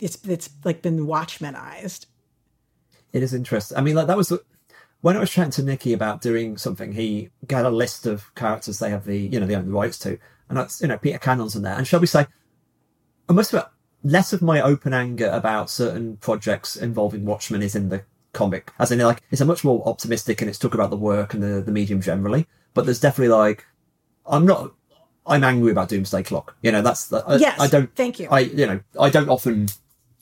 it's 0.00 0.18
it's 0.28 0.50
like 0.64 0.82
been 0.82 1.06
Watchmenized. 1.06 2.06
It 3.12 3.22
is 3.22 3.32
interesting. 3.32 3.78
I 3.78 3.80
mean, 3.80 3.94
like 3.94 4.06
that 4.08 4.16
was 4.16 4.28
the, 4.28 4.42
when 5.00 5.16
I 5.16 5.20
was 5.20 5.30
chatting 5.30 5.52
to 5.52 5.62
Nicky 5.62 5.92
about 5.92 6.20
doing 6.20 6.56
something. 6.56 6.92
He 6.92 7.30
got 7.46 7.64
a 7.64 7.70
list 7.70 8.06
of 8.06 8.34
characters 8.34 8.78
they 8.78 8.90
have 8.90 9.04
the 9.04 9.16
you 9.18 9.38
know 9.40 9.46
they 9.46 9.54
own 9.56 9.66
the 9.66 9.72
rights 9.72 9.98
to, 10.00 10.18
and 10.48 10.58
that's 10.58 10.80
you 10.80 10.88
know 10.88 10.98
Peter 10.98 11.18
Cannon's 11.18 11.56
in 11.56 11.62
there. 11.62 11.74
And 11.76 11.86
shall 11.86 12.00
we 12.00 12.06
say, 12.06 12.26
I 13.28 13.32
must 13.32 13.52
admit, 13.52 13.66
less 14.02 14.32
of 14.32 14.42
my 14.42 14.60
open 14.60 14.92
anger 14.92 15.28
about 15.28 15.70
certain 15.70 16.16
projects 16.18 16.76
involving 16.76 17.24
Watchmen 17.24 17.62
is 17.62 17.76
in 17.76 17.88
the 17.88 18.02
comic, 18.32 18.72
as 18.78 18.90
in 18.92 18.98
like 18.98 19.22
it's 19.30 19.40
a 19.40 19.44
much 19.44 19.64
more 19.64 19.82
optimistic 19.88 20.40
and 20.40 20.48
it's 20.48 20.58
talk 20.58 20.74
about 20.74 20.90
the 20.90 20.96
work 20.96 21.34
and 21.34 21.42
the 21.42 21.60
the 21.60 21.72
medium 21.72 22.00
generally. 22.00 22.46
But 22.74 22.84
there's 22.84 23.00
definitely 23.00 23.34
like 23.34 23.66
I'm 24.26 24.46
not. 24.46 24.72
I'm 25.26 25.44
angry 25.44 25.72
about 25.72 25.90
Doomsday 25.90 26.22
Clock. 26.22 26.56
You 26.62 26.72
know, 26.72 26.80
that's 26.80 27.08
the, 27.08 27.18
I, 27.18 27.36
Yes, 27.36 27.60
I 27.60 27.66
don't. 27.66 27.94
thank 27.94 28.18
you. 28.18 28.28
I 28.30 28.40
you 28.40 28.66
know 28.66 28.80
I 28.98 29.10
don't 29.10 29.28
often 29.28 29.68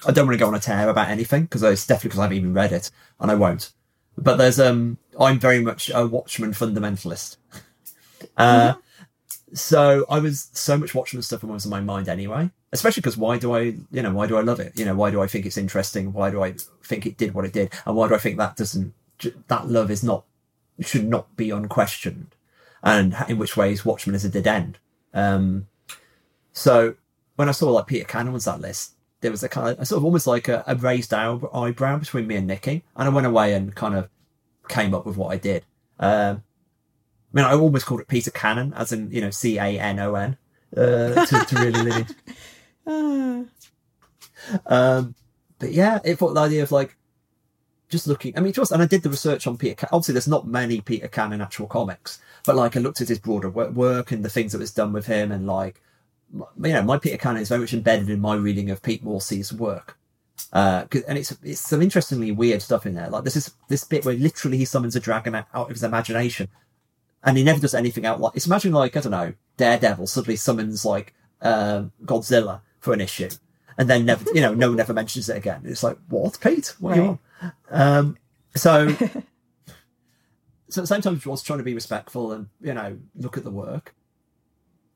I 0.04 0.10
don't 0.10 0.26
want 0.26 0.34
to 0.34 0.38
go 0.44 0.48
on 0.48 0.54
a 0.54 0.60
tear 0.60 0.88
about 0.88 1.08
anything 1.08 1.42
because 1.42 1.62
it's 1.62 1.86
definitely 1.86 2.08
because 2.08 2.18
I 2.18 2.22
haven't 2.24 2.38
even 2.38 2.52
read 2.54 2.72
it 2.72 2.90
and 3.20 3.30
I 3.30 3.34
won't. 3.36 3.72
But 4.18 4.36
there's 4.36 4.58
um 4.60 4.98
I'm 5.18 5.38
very 5.38 5.60
much 5.60 5.90
a 5.94 6.06
Watchmen 6.06 6.52
fundamentalist. 6.52 7.36
Uh, 8.38 8.74
so 9.54 10.04
I 10.10 10.18
was 10.18 10.48
so 10.52 10.76
much 10.76 10.94
Watchmen 10.94 11.22
stuff 11.22 11.42
was 11.44 11.64
in 11.64 11.70
my 11.70 11.80
mind 11.80 12.08
anyway. 12.08 12.50
Especially 12.72 13.00
because 13.00 13.16
why 13.16 13.38
do 13.38 13.54
I 13.54 13.60
you 13.90 14.02
know 14.02 14.12
why 14.12 14.26
do 14.26 14.36
I 14.36 14.40
love 14.40 14.60
it? 14.60 14.78
You 14.78 14.84
know 14.84 14.94
why 14.94 15.10
do 15.10 15.22
I 15.22 15.26
think 15.26 15.46
it's 15.46 15.56
interesting? 15.56 16.12
Why 16.12 16.30
do 16.30 16.42
I 16.42 16.54
think 16.82 17.06
it 17.06 17.16
did 17.16 17.34
what 17.34 17.44
it 17.44 17.52
did? 17.52 17.72
And 17.86 17.96
why 17.96 18.08
do 18.08 18.14
I 18.14 18.18
think 18.18 18.38
that 18.38 18.56
doesn't 18.56 18.92
that 19.48 19.68
love 19.68 19.90
is 19.90 20.02
not 20.02 20.24
should 20.80 21.06
not 21.06 21.36
be 21.36 21.50
unquestioned? 21.50 22.34
And 22.82 23.16
in 23.28 23.38
which 23.38 23.56
ways 23.56 23.84
Watchmen 23.84 24.14
is 24.16 24.24
a 24.24 24.28
dead 24.28 24.46
end. 24.46 24.78
Um, 25.14 25.68
so 26.52 26.96
when 27.36 27.48
I 27.48 27.52
saw 27.52 27.70
like 27.70 27.86
Peter 27.86 28.04
Cannon 28.04 28.32
was 28.32 28.44
that 28.44 28.60
list, 28.60 28.95
there 29.20 29.30
was 29.30 29.42
a 29.42 29.48
kind 29.48 29.68
of 29.68 29.80
a 29.80 29.86
sort 29.86 29.98
of 29.98 30.04
almost 30.04 30.26
like 30.26 30.48
a, 30.48 30.62
a 30.66 30.74
raised 30.74 31.12
eyebrow 31.12 31.98
between 31.98 32.26
me 32.26 32.36
and 32.36 32.46
Nicky, 32.46 32.84
and 32.96 33.08
I 33.08 33.10
went 33.10 33.26
away 33.26 33.54
and 33.54 33.74
kind 33.74 33.94
of 33.94 34.08
came 34.68 34.94
up 34.94 35.06
with 35.06 35.16
what 35.16 35.32
I 35.32 35.36
did. 35.36 35.64
Um, 35.98 36.42
I 37.32 37.36
mean, 37.36 37.44
I 37.44 37.54
almost 37.54 37.86
called 37.86 38.00
it 38.00 38.08
Peter 38.08 38.30
Cannon, 38.30 38.72
as 38.74 38.92
in 38.92 39.10
you 39.10 39.20
know 39.20 39.30
C 39.30 39.58
A 39.58 39.78
N 39.78 39.98
O 39.98 40.14
N, 40.14 40.36
uh, 40.76 41.26
to, 41.26 41.46
really 41.54 41.82
limit. 41.82 42.14
Um, 44.66 45.14
but 45.58 45.72
yeah, 45.72 45.98
it 46.04 46.16
thought 46.16 46.34
the 46.34 46.40
idea 46.40 46.62
of 46.62 46.70
like 46.70 46.96
just 47.88 48.06
looking. 48.06 48.36
I 48.36 48.40
mean, 48.40 48.52
just 48.52 48.72
and 48.72 48.82
I 48.82 48.86
did 48.86 49.02
the 49.02 49.10
research 49.10 49.46
on 49.46 49.56
Peter. 49.56 49.74
Can- 49.74 49.88
Obviously, 49.92 50.12
there's 50.12 50.28
not 50.28 50.46
many 50.46 50.80
Peter 50.80 51.08
Cannon 51.08 51.40
actual 51.40 51.66
comics, 51.66 52.20
but 52.44 52.56
like 52.56 52.76
I 52.76 52.80
looked 52.80 53.00
at 53.00 53.08
his 53.08 53.18
broader 53.18 53.48
work 53.50 54.12
and 54.12 54.24
the 54.24 54.30
things 54.30 54.52
that 54.52 54.58
was 54.58 54.72
done 54.72 54.92
with 54.92 55.06
him, 55.06 55.32
and 55.32 55.46
like 55.46 55.82
you 56.32 56.46
know, 56.72 56.82
my 56.82 56.98
Peter 56.98 57.16
Cannon 57.16 57.42
is 57.42 57.48
very 57.48 57.60
much 57.60 57.74
embedded 57.74 58.10
in 58.10 58.20
my 58.20 58.34
reading 58.34 58.70
of 58.70 58.82
Pete 58.82 59.04
Morisi's 59.04 59.52
work. 59.52 59.98
Uh, 60.52 60.84
and 61.08 61.18
it's 61.18 61.36
it's 61.42 61.60
some 61.60 61.82
interestingly 61.82 62.30
weird 62.30 62.62
stuff 62.62 62.86
in 62.86 62.94
there. 62.94 63.08
Like 63.08 63.24
this 63.24 63.36
is 63.36 63.54
this 63.68 63.84
bit 63.84 64.04
where 64.04 64.14
literally 64.14 64.58
he 64.58 64.64
summons 64.64 64.96
a 64.96 65.00
dragon 65.00 65.34
out 65.34 65.46
of 65.54 65.70
his 65.70 65.82
imagination, 65.82 66.48
and 67.24 67.36
he 67.36 67.44
never 67.44 67.60
does 67.60 67.74
anything 67.74 68.06
out 68.06 68.20
like 68.20 68.36
it's 68.36 68.46
imagine 68.46 68.72
like 68.72 68.96
I 68.96 69.00
don't 69.00 69.12
know 69.12 69.32
Daredevil 69.56 70.06
suddenly 70.06 70.36
summons 70.36 70.84
like 70.84 71.14
um 71.42 71.92
Godzilla 72.04 72.60
for 72.80 72.92
an 72.92 73.00
issue, 73.00 73.30
and 73.78 73.88
then 73.88 74.04
never 74.04 74.24
you 74.32 74.40
know 74.40 74.54
no 74.54 74.70
one 74.70 74.80
ever 74.80 74.92
mentions 74.92 75.28
it 75.28 75.36
again. 75.36 75.62
It's 75.64 75.82
like 75.82 75.98
what 76.08 76.38
Pete? 76.40 76.74
What 76.78 76.96
are 76.96 77.02
you 77.02 77.18
on? 77.42 77.52
Um, 77.70 78.18
so 78.54 78.88
so 80.68 80.82
at 80.82 80.82
the 80.82 80.86
same 80.86 81.00
time, 81.00 81.20
I 81.24 81.28
was 81.28 81.42
trying 81.42 81.58
to 81.58 81.64
be 81.64 81.74
respectful 81.74 82.32
and 82.32 82.48
you 82.60 82.74
know 82.74 82.98
look 83.14 83.36
at 83.36 83.44
the 83.44 83.50
work. 83.50 83.94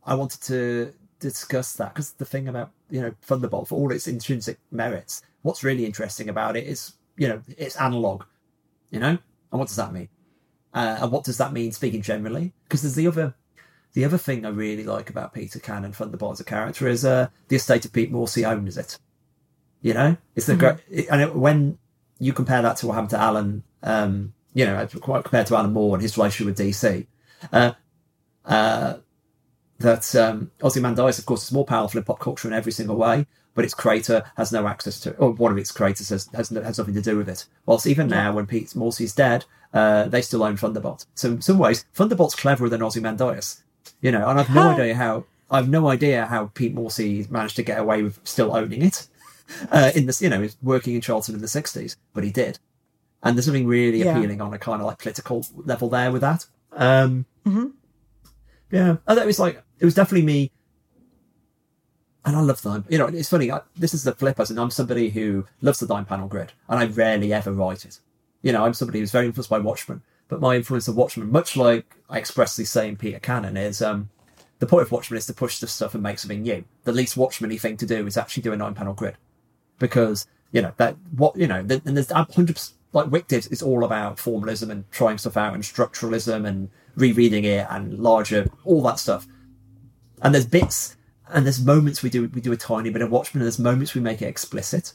I 0.05 0.15
wanted 0.15 0.43
to 0.43 0.93
discuss 1.21 1.75
that 1.75 1.95
because 1.95 2.13
the 2.13 2.25
thing 2.25 2.49
about 2.49 2.71
you 2.91 3.01
know 3.01 3.15
Thunderbolt, 3.23 3.69
for 3.69 3.77
all 3.77 3.93
its 3.93 4.09
intrinsic 4.09 4.59
merits, 4.71 5.23
what's 5.43 5.63
really 5.63 5.87
interesting 5.87 6.29
about 6.29 6.57
it 6.57 6.67
is 6.67 6.95
you 7.17 7.29
know 7.29 7.43
it's 7.57 7.77
analog, 7.77 8.25
you 8.91 8.99
know, 8.99 9.19
and 9.53 9.59
what 9.59 9.69
does 9.69 9.77
that 9.77 9.93
mean? 9.93 10.09
Uh, 10.73 10.99
and 11.01 11.13
what 11.13 11.25
does 11.25 11.39
that 11.39 11.53
mean 11.53 11.73
speaking 11.73 12.03
generally? 12.03 12.53
Because 12.65 12.83
there's 12.83 12.95
the 12.95 13.07
other 13.07 13.35
the 13.93 14.05
other 14.05 14.19
thing 14.19 14.45
I 14.45 14.51
really 14.51 14.85
like 14.85 15.11
about 15.11 15.35
Peter 15.35 15.59
Cannon 15.59 15.93
Thunderbolt 15.93 16.35
as 16.35 16.41
a 16.41 16.45
character 16.45 16.89
is 16.89 17.05
uh, 17.05 17.29
the 17.49 17.57
estate 17.57 17.85
of 17.85 17.93
Pete 17.93 18.13
Morisi 18.13 18.45
owns 18.45 18.79
it. 18.79 18.99
You 19.83 19.95
know, 19.95 20.17
it's 20.37 20.47
the 20.47 20.57
great, 20.57 20.77
and 21.11 21.23
it, 21.23 21.35
when 21.35 21.79
you 22.19 22.33
compare 22.33 22.63
that 22.63 22.77
to 22.79 22.87
what 22.87 22.95
happened 22.95 23.11
to 23.11 23.21
Alan, 23.21 23.63
um, 23.83 24.35
you 24.53 24.67
know, 24.67 24.87
quite 25.01 25.25
compared 25.25 25.47
to 25.47 25.57
Alan 25.57 25.73
Moore 25.73 25.95
and 25.95 26.03
his 26.03 26.17
relationship 26.17 26.47
with 26.47 26.59
DC, 26.59 27.07
uh, 27.53 27.73
uh, 28.45 28.95
that 29.81 30.15
um, 30.15 30.51
Ozymandias, 30.63 31.19
of 31.19 31.27
course, 31.27 31.43
is 31.45 31.53
more 31.53 31.65
powerful 31.65 31.99
in 31.99 32.05
pop 32.05 32.21
culture 32.21 32.47
in 32.49 32.55
every 32.55 32.73
single 32.73 32.97
way, 32.97 33.27
but 33.55 33.65
its 33.65 33.75
creator 33.75 34.23
has 34.37 34.53
no 34.53 34.67
access 34.67 35.01
to, 35.01 35.11
it, 35.11 35.17
or 35.19 35.33
one 35.33 35.51
of 35.53 35.59
its 35.59 35.73
creators 35.73 36.09
has 36.11 36.29
has, 36.35 36.51
no, 36.51 36.63
has 36.63 36.79
nothing 36.79 36.95
to 36.95 37.03
do 37.03 37.17
with 37.17 37.29
it. 37.29 37.45
Whilst 37.67 37.87
even 37.87 38.07
now, 38.09 38.33
when 38.35 38.47
Pete 38.47 38.75
Morisi's 38.77 39.15
dead, 39.15 39.45
uh, 39.75 40.05
they 40.05 40.23
still 40.23 40.43
own 40.43 40.57
Thunderbolt. 40.57 41.07
So 41.15 41.29
in 41.31 41.41
some 41.43 41.59
ways, 41.59 41.85
Thunderbolt's 41.95 42.35
cleverer 42.37 42.69
than 42.69 42.83
Ozymandias, 42.83 43.63
you 44.01 44.13
know, 44.13 44.29
and 44.29 44.39
I've 44.39 44.55
no 44.55 44.71
idea 44.71 44.95
how. 44.95 45.25
I've 45.53 45.69
no 45.69 45.89
idea 45.89 46.27
how 46.27 46.47
Pete 46.55 46.75
Morsey 46.75 47.27
managed 47.29 47.57
to 47.57 47.65
get 47.65 47.81
away 47.81 48.05
with 48.05 48.21
still 48.23 48.55
owning 48.55 48.83
it 48.83 49.09
uh, 49.73 49.91
in 49.97 50.07
this, 50.07 50.23
you 50.23 50.29
know, 50.29 50.47
working 50.63 50.95
in 50.95 51.01
Charlton 51.01 51.35
in 51.35 51.41
the 51.41 51.49
'60s, 51.49 51.97
but 52.15 52.23
he 52.23 52.31
did. 52.31 52.59
And 53.23 53.37
there's 53.37 53.47
something 53.47 53.67
really 53.67 53.99
Yeah. 53.99 54.17
appealing 54.17 54.41
on 54.41 54.55
a 54.55 54.59
kind 54.59 54.81
of 54.81 54.87
like 54.87 54.99
political 54.99 55.45
level 55.57 55.89
there 55.89 56.13
with 56.13 56.21
that. 56.21 56.47
Um, 56.73 57.27
Mhm. 57.45 57.73
Yeah, 58.71 58.99
and 59.09 59.19
that 59.19 59.27
was 59.27 59.41
like 59.41 59.61
it 59.81 59.85
was 59.85 59.95
definitely 59.95 60.27
me. 60.27 60.53
And 62.25 62.37
I 62.37 62.41
love 62.41 62.61
them. 62.61 62.85
You 62.89 62.99
know, 62.99 63.07
it's 63.07 63.31
funny. 63.31 63.51
I, 63.51 63.63
this 63.77 63.95
is 63.95 64.05
the 64.05 64.13
flip. 64.13 64.39
As 64.39 64.51
in, 64.51 64.59
I'm 64.59 64.71
somebody 64.71 65.09
who 65.09 65.47
loves 65.63 65.81
the 65.81 65.87
nine 65.87 66.05
panel 66.05 66.29
grid, 66.29 66.53
and 66.69 66.79
I 66.79 66.85
rarely 66.85 67.33
ever 67.33 67.51
write 67.51 67.87
it. 67.87 67.99
You 68.43 68.53
know, 68.53 68.65
I'm 68.65 68.75
somebody 68.75 69.01
who's 69.01 69.11
very 69.11 69.27
influenced 69.27 69.51
by 69.51 69.59
Watchmen, 69.59 70.03
but 70.29 70.41
my 70.41 70.55
influence 70.57 70.87
of 70.87 70.97
Watchmen, 70.97 71.33
much 71.33 71.57
like 71.57 71.97
I 72.11 72.19
expressly 72.19 72.67
say 72.67 72.89
in 72.89 72.97
Peter 72.97 73.19
Cannon, 73.19 73.57
is 73.57 73.81
um, 73.81 74.11
the 74.59 74.67
point 74.67 74.83
of 74.83 74.93
Watchmen 74.93 75.17
is 75.17 75.27
to 75.27 75.35
push 75.35 75.61
the 75.61 75.67
stuff 75.67 75.95
and 75.95 76.03
make 76.03 76.19
something 76.19 76.43
new. 76.43 76.65
The 76.85 76.93
least 76.93 77.17
Watchman-y 77.17 77.57
thing 77.57 77.79
to 77.79 77.87
do 77.87 78.07
is 78.07 78.19
actually 78.19 78.43
do 78.43 78.53
a 78.53 78.57
nine 78.57 78.75
panel 78.75 78.93
grid, 78.93 79.17
because 79.79 80.27
you 80.53 80.61
know 80.61 80.75
that 80.77 80.97
what 81.17 81.37
you 81.37 81.47
know, 81.47 81.61
and 81.61 81.71
there's 81.71 82.11
hundred 82.11 82.61
like 82.93 83.11
Wick 83.11 83.29
did 83.29 83.51
is 83.51 83.63
all 83.63 83.85
about 83.85 84.19
formalism 84.19 84.71
and 84.71 84.91
trying 84.91 85.17
stuff 85.17 85.39
out 85.39 85.55
and 85.55 85.63
structuralism 85.63 86.47
and 86.47 86.69
rereading 86.97 87.45
it 87.45 87.67
and 87.71 87.99
larger 87.99 88.51
all 88.65 88.83
that 88.83 88.99
stuff. 88.99 89.27
And 90.23 90.35
there's 90.35 90.47
bits 90.47 90.97
and 91.33 91.47
there's 91.47 91.65
moments 91.65 92.03
we 92.03 92.11
do 92.11 92.29
we 92.29 92.41
do 92.41 92.53
a 92.53 92.57
tiny 92.57 92.91
bit 92.91 93.03
of 93.03 93.11
Watchmen 93.11 93.43
and 93.43 93.47
there's 93.47 93.59
moments 93.59 93.95
we 93.95 94.01
make 94.01 94.23
it 94.23 94.27
explicit, 94.27 94.93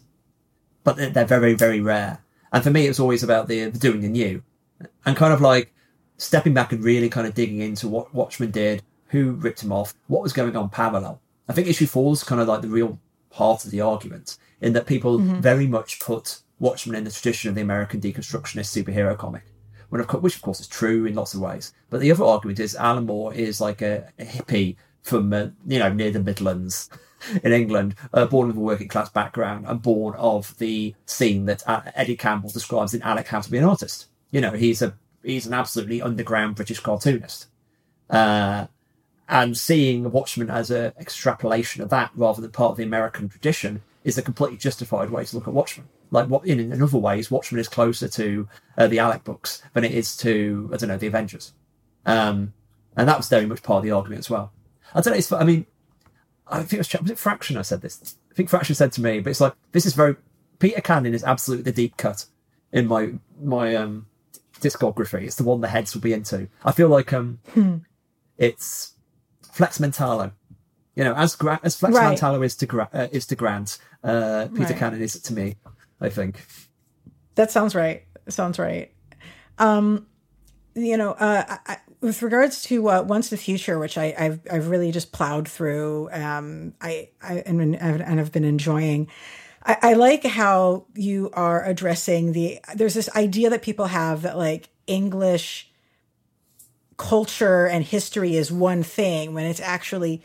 but 0.84 0.98
they're, 0.98 1.10
they're 1.10 1.26
very 1.26 1.54
very 1.54 1.82
rare. 1.82 2.20
And 2.52 2.64
for 2.64 2.70
me, 2.70 2.86
it 2.86 2.90
was 2.90 3.00
always 3.00 3.24
about 3.24 3.48
the, 3.48 3.66
the 3.66 3.80
doing 3.80 4.02
the 4.02 4.08
new 4.08 4.44
and 5.06 5.18
kind 5.18 5.34
of 5.34 5.42
like 5.42 5.74
stepping 6.18 6.54
back 6.54 6.72
and 6.72 6.84
really 6.84 7.10
kind 7.10 7.28
of 7.28 7.34
digging 7.34 7.60
into 7.60 7.88
what 7.88 8.14
Watchmen 8.14 8.52
did, 8.52 8.84
who 9.08 9.32
ripped 9.32 9.64
him 9.64 9.72
off, 9.72 9.94
what 10.08 10.22
was 10.22 10.34
going 10.34 10.56
on 10.56 10.70
parallel. 10.70 11.22
I 11.48 11.54
think 11.54 11.68
issue 11.68 11.88
four 11.88 12.14
is 12.14 12.24
kind 12.24 12.42
of 12.42 12.48
like 12.48 12.62
the 12.62 12.68
real 12.68 13.00
part 13.30 13.66
of 13.66 13.72
the 13.72 13.82
argument 13.82 14.38
in 14.62 14.74
that 14.74 14.86
people 14.86 15.20
mm-hmm. 15.20 15.42
very 15.42 15.68
much 15.68 16.00
put 16.00 16.42
Watchmen 16.60 16.96
in 16.96 17.04
the 17.04 17.12
tradition 17.12 17.50
of 17.50 17.56
the 17.56 17.62
American 17.62 18.00
deconstructionist 18.00 18.84
superhero 18.84 19.18
comic. 19.18 19.44
When 19.90 20.02
of 20.02 20.08
course, 20.08 20.24
which 20.24 20.36
of 20.38 20.42
course 20.42 20.60
is 20.60 20.68
true 20.68 21.06
in 21.06 21.14
lots 21.14 21.34
of 21.34 21.42
ways. 21.42 21.74
But 21.90 22.00
the 22.00 22.12
other 22.12 22.24
argument 22.24 22.60
is 22.60 22.76
Alan 22.76 23.06
Moore 23.06 23.34
is 23.34 23.62
like 23.62 23.82
a, 23.82 24.12
a 24.18 24.26
hippie 24.26 24.78
from, 25.06 25.32
uh, 25.32 25.47
you 25.66 25.80
know, 25.80 25.93
near 25.93 26.12
the 26.12 26.20
Midlands. 26.20 26.89
in 27.43 27.51
England, 27.51 27.95
uh, 28.14 28.26
born 28.26 28.47
with 28.47 28.58
a 28.58 28.60
working 28.60 28.88
class 28.88 29.10
background 29.10 29.66
and 29.68 29.82
born 29.82 30.14
of 30.16 30.56
the 30.58 30.93
scene 31.06 31.45
that 31.45 31.68
uh, 31.68 31.82
Eddie 31.95 32.16
Campbell 32.16 32.49
describes 32.49 32.93
in 32.93 33.01
Alec 33.01 33.28
How 33.28 33.41
to 33.41 33.49
Be 33.49 33.58
an 33.58 33.64
Artist. 33.64 34.08
You 34.32 34.41
know, 34.41 34.51
he's 34.51 34.82
a 34.82 34.95
he's 35.24 35.47
an 35.47 35.53
absolutely 35.53 36.01
underground 36.01 36.56
British 36.56 36.80
cartoonist. 36.80 37.47
Uh, 38.10 38.68
and 39.28 39.58
seeing 39.58 40.12
Watchmen 40.12 40.51
as 40.51 40.70
an 40.70 40.93
extrapolation 40.99 41.82
of 41.82 41.89
that 41.89 42.12
rather 42.16 42.41
than 42.41 42.51
part 42.51 42.72
of 42.72 42.78
the 42.78 42.84
American 42.84 43.28
tradition 43.28 43.82
is 44.03 44.18
a 44.18 44.22
completely 44.22 44.58
justified 44.58 45.10
way 45.10 45.26
to 45.26 45.36
look 45.36 45.47
at 45.47 45.53
Watchmen. 45.53 45.88
Like 46.12 46.28
what 46.28 46.45
in, 46.45 46.60
in 46.60 46.82
other 46.82 46.99
ways, 46.99 47.32
Watchmen 47.32 47.60
is 47.60 47.68
closer 47.68 48.08
to 48.08 48.47
uh, 48.78 48.88
the 48.88 48.99
Alec 48.99 49.24
books 49.24 49.64
than 49.74 49.84
it 49.84 49.91
is 49.91 50.16
to 50.18 50.70
I 50.72 50.78
don't 50.78 50.89
know 50.89 50.97
the 50.97 51.08
Avengers, 51.08 51.53
um, 52.06 52.53
and 52.95 53.10
that 53.10 53.18
was 53.18 53.30
very 53.30 53.47
much 53.47 53.64
part 53.64 53.80
of 53.80 53.84
the 53.84 53.91
argument 53.91 54.20
as 54.20 54.30
well. 54.30 54.51
I 54.96 55.02
don't 55.02 55.12
know. 55.12 55.18
It's 55.18 55.32
I 55.32 55.43
mean, 55.43 55.66
I 56.48 56.60
think 56.60 56.74
it 56.74 56.78
was, 56.80 57.02
was 57.02 57.12
it 57.12 57.20
Fraction 57.20 57.58
I 57.58 57.62
said 57.62 57.82
this. 57.82 58.16
I 58.32 58.34
think 58.34 58.50
Fraction 58.50 58.76
said 58.76 58.91
to 58.93 59.02
me, 59.02 59.20
but 59.20 59.30
it's 59.30 59.41
like 59.41 59.54
this 59.74 59.86
is 59.86 59.93
very 59.93 60.16
Peter 60.60 60.82
Cannon 60.82 61.14
is 61.14 61.24
absolutely 61.24 61.64
the 61.64 61.72
deep 61.72 61.98
cut 61.98 62.26
in 62.72 62.88
my 62.88 63.14
my 63.39 63.76
um 63.76 64.08
discography. 64.62 65.24
It's 65.24 65.36
the 65.36 65.43
one 65.43 65.62
the 65.62 65.68
heads 65.68 65.93
will 65.93 66.02
be 66.02 66.14
into. 66.14 66.48
I 66.64 66.72
feel 66.72 66.88
like 66.88 67.14
um 67.14 67.39
hmm. 67.54 67.78
it's 68.38 68.93
Flex 69.52 69.78
Mentallo. 69.78 70.32
You 70.96 71.04
know, 71.04 71.14
as 71.14 71.36
Gra- 71.36 71.60
as 71.62 71.76
Flex 71.76 71.93
right. 71.93 72.18
Mentallo 72.18 72.41
is 72.43 72.56
to 72.56 72.66
Gra- 72.66 72.89
uh, 72.93 73.08
is 73.12 73.26
to 73.28 73.36
Grant, 73.36 73.78
uh, 74.04 74.48
Peter 74.54 74.70
right. 74.70 74.78
Cannon 74.78 75.02
is 75.02 75.20
to 75.20 75.34
me. 75.34 75.58
I 76.00 76.10
think 76.10 76.46
that 77.36 77.52
sounds 77.52 77.76
right. 77.76 78.04
Sounds 78.30 78.58
right. 78.58 78.93
Um, 79.58 80.08
you 80.74 80.98
know, 80.98 81.12
uh, 81.12 81.58
I, 81.66 81.78
with 82.02 82.22
regards 82.22 82.62
to 82.64 82.89
uh, 82.89 83.02
Once 83.02 83.32
and 83.32 83.39
Future, 83.39 83.80
which 83.80 83.98
I, 83.98 84.14
have 84.18 84.39
I've 84.52 84.68
really 84.68 84.91
just 84.91 85.12
plowed 85.12 85.48
through, 85.48 86.10
um, 86.12 86.74
I 86.82 87.10
I 87.22 87.36
and, 87.46 87.76
and 87.76 88.20
I've 88.20 88.32
been 88.32 88.43
enjoying. 88.43 89.08
I, 89.64 89.78
I 89.82 89.93
like 89.93 90.24
how 90.24 90.86
you 90.96 91.30
are 91.34 91.66
addressing 91.66 92.34
the. 92.34 92.60
There's 92.76 92.93
this 92.93 93.10
idea 93.16 93.50
that 93.50 93.62
people 93.62 93.88
have 93.88 94.24
that 94.24 94.38
like 94.38 94.70
English 94.88 95.70
culture 96.98 97.68
and 97.68 97.84
history 97.84 98.36
is 98.36 98.52
one 98.52 98.82
thing 98.82 99.34
when 99.34 99.46
it's 99.46 99.60
actually 99.60 100.22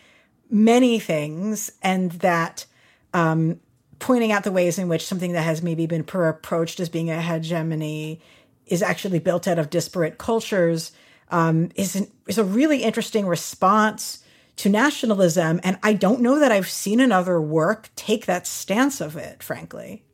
many 0.51 0.99
things, 0.99 1.71
and 1.83 2.13
that 2.13 2.67
um, 3.15 3.61
pointing 3.99 4.33
out 4.33 4.45
the 4.45 4.53
ways 4.53 4.79
in 4.79 4.89
which 4.89 5.07
something 5.07 5.33
that 5.33 5.43
has 5.43 5.63
maybe 5.63 5.87
been 5.87 6.05
approached 6.13 6.81
as 6.81 6.89
being 6.89 7.11
a 7.11 7.21
hegemony 7.21 8.21
is 8.67 8.83
actually 8.83 9.19
built 9.19 9.49
out 9.49 9.59
of 9.59 9.71
disparate 9.71 10.17
cultures 10.19 10.93
um, 11.31 11.71
is 11.75 11.97
an, 11.97 12.11
is 12.27 12.39
a 12.39 12.45
really 12.45 12.83
interesting 12.83 13.27
response 13.27 14.23
to 14.57 14.69
nationalism, 14.69 15.61
and 15.65 15.79
I 15.83 15.95
don't 15.95 16.21
know 16.21 16.39
that 16.39 16.53
I've 16.53 16.69
seen 16.69 17.01
another 17.01 17.41
work 17.41 17.91
take 17.97 18.27
that 18.27 18.47
stance 18.47 19.01
of 19.01 19.17
it. 19.17 19.43
Frankly. 19.43 20.05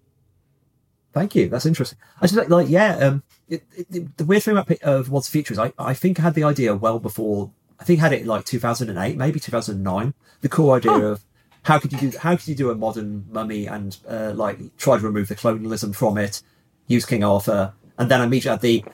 Thank 1.12 1.34
you. 1.34 1.48
That's 1.48 1.64
interesting. 1.64 1.98
I 2.20 2.26
just 2.26 2.36
like, 2.36 2.50
like 2.50 2.68
yeah. 2.68 2.96
Um, 2.98 3.22
it, 3.48 3.64
it, 3.90 4.16
the 4.18 4.24
weird 4.24 4.42
thing 4.42 4.56
about 4.56 4.70
of 4.82 5.08
Once 5.08 5.28
and 5.28 5.32
Future 5.32 5.54
is 5.54 5.58
I, 5.58 5.72
I 5.78 5.94
think 5.94 6.20
I 6.20 6.22
had 6.22 6.34
the 6.34 6.44
idea 6.44 6.74
well 6.74 6.98
before. 6.98 7.50
I 7.80 7.84
think 7.84 8.00
I 8.00 8.02
had 8.02 8.12
it 8.12 8.20
in 8.22 8.26
like 8.26 8.44
2008, 8.44 9.16
maybe 9.16 9.40
2009. 9.40 10.14
The 10.42 10.48
core 10.48 10.76
idea 10.76 10.92
oh. 10.92 11.12
of 11.12 11.24
how 11.62 11.78
could 11.78 11.92
you 11.92 11.98
do 11.98 12.18
how 12.18 12.36
could 12.36 12.46
you 12.46 12.54
do 12.54 12.70
a 12.70 12.74
modern 12.74 13.24
mummy 13.30 13.66
and 13.66 13.96
uh, 14.08 14.32
like 14.34 14.76
try 14.76 14.98
to 14.98 15.02
remove 15.02 15.28
the 15.28 15.34
colonialism 15.34 15.92
from 15.92 16.18
it, 16.18 16.42
use 16.86 17.06
King 17.06 17.24
Arthur, 17.24 17.72
and 17.98 18.10
then 18.10 18.20
immediately 18.20 18.52
at 18.52 18.60
the 18.60 18.84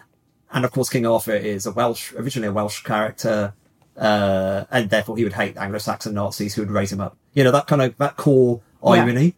and 0.53 0.64
of 0.64 0.70
course 0.70 0.88
King 0.88 1.07
Arthur 1.07 1.34
is 1.34 1.66
a 1.66 1.72
Welsh 1.72 2.12
originally 2.14 2.48
a 2.48 2.53
Welsh 2.53 2.82
character, 2.82 3.55
uh, 3.96 4.64
and 4.70 4.90
therefore 4.90 5.16
he 5.16 5.24
would 5.24 5.32
hate 5.32 5.57
Anglo-Saxon 5.57 6.14
Nazis 6.14 6.55
who 6.55 6.62
would 6.62 6.70
raise 6.70 6.92
him 6.92 7.00
up. 7.00 7.16
You 7.34 7.44
know 7.44 7.53
that 7.53 7.66
kind 7.66 7.82
of 7.82 7.96
that 7.98 8.16
core 8.16 8.61
irony 8.84 9.24
yeah. 9.24 9.32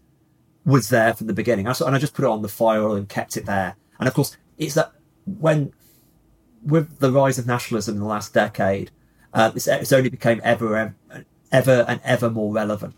was 0.73 0.89
there 0.89 1.15
from 1.15 1.27
the 1.27 1.33
beginning, 1.33 1.67
and 1.67 1.77
I 1.83 1.99
just 1.99 2.15
put 2.15 2.25
it 2.25 2.29
on 2.29 2.43
the 2.43 2.49
file 2.49 2.93
and 2.93 3.09
kept 3.09 3.37
it 3.37 3.47
there. 3.47 3.77
And 3.99 4.09
of 4.09 4.15
course, 4.15 4.37
it's 4.59 4.75
that 4.75 4.93
when 5.27 5.73
with 6.65 6.99
the 6.99 7.12
rise 7.12 7.39
of 7.39 7.47
nationalism 7.47 7.95
in 7.95 8.01
the 8.01 8.07
last 8.07 8.33
decade, 8.33 8.91
uh, 9.33 9.53
it's, 9.55 9.67
it's 9.67 9.93
only 9.93 10.09
became 10.09 10.41
ever, 10.43 10.95
ever 11.53 11.85
and 11.87 12.01
ever 12.05 12.31
more 12.31 12.53
relevant. 12.53 12.97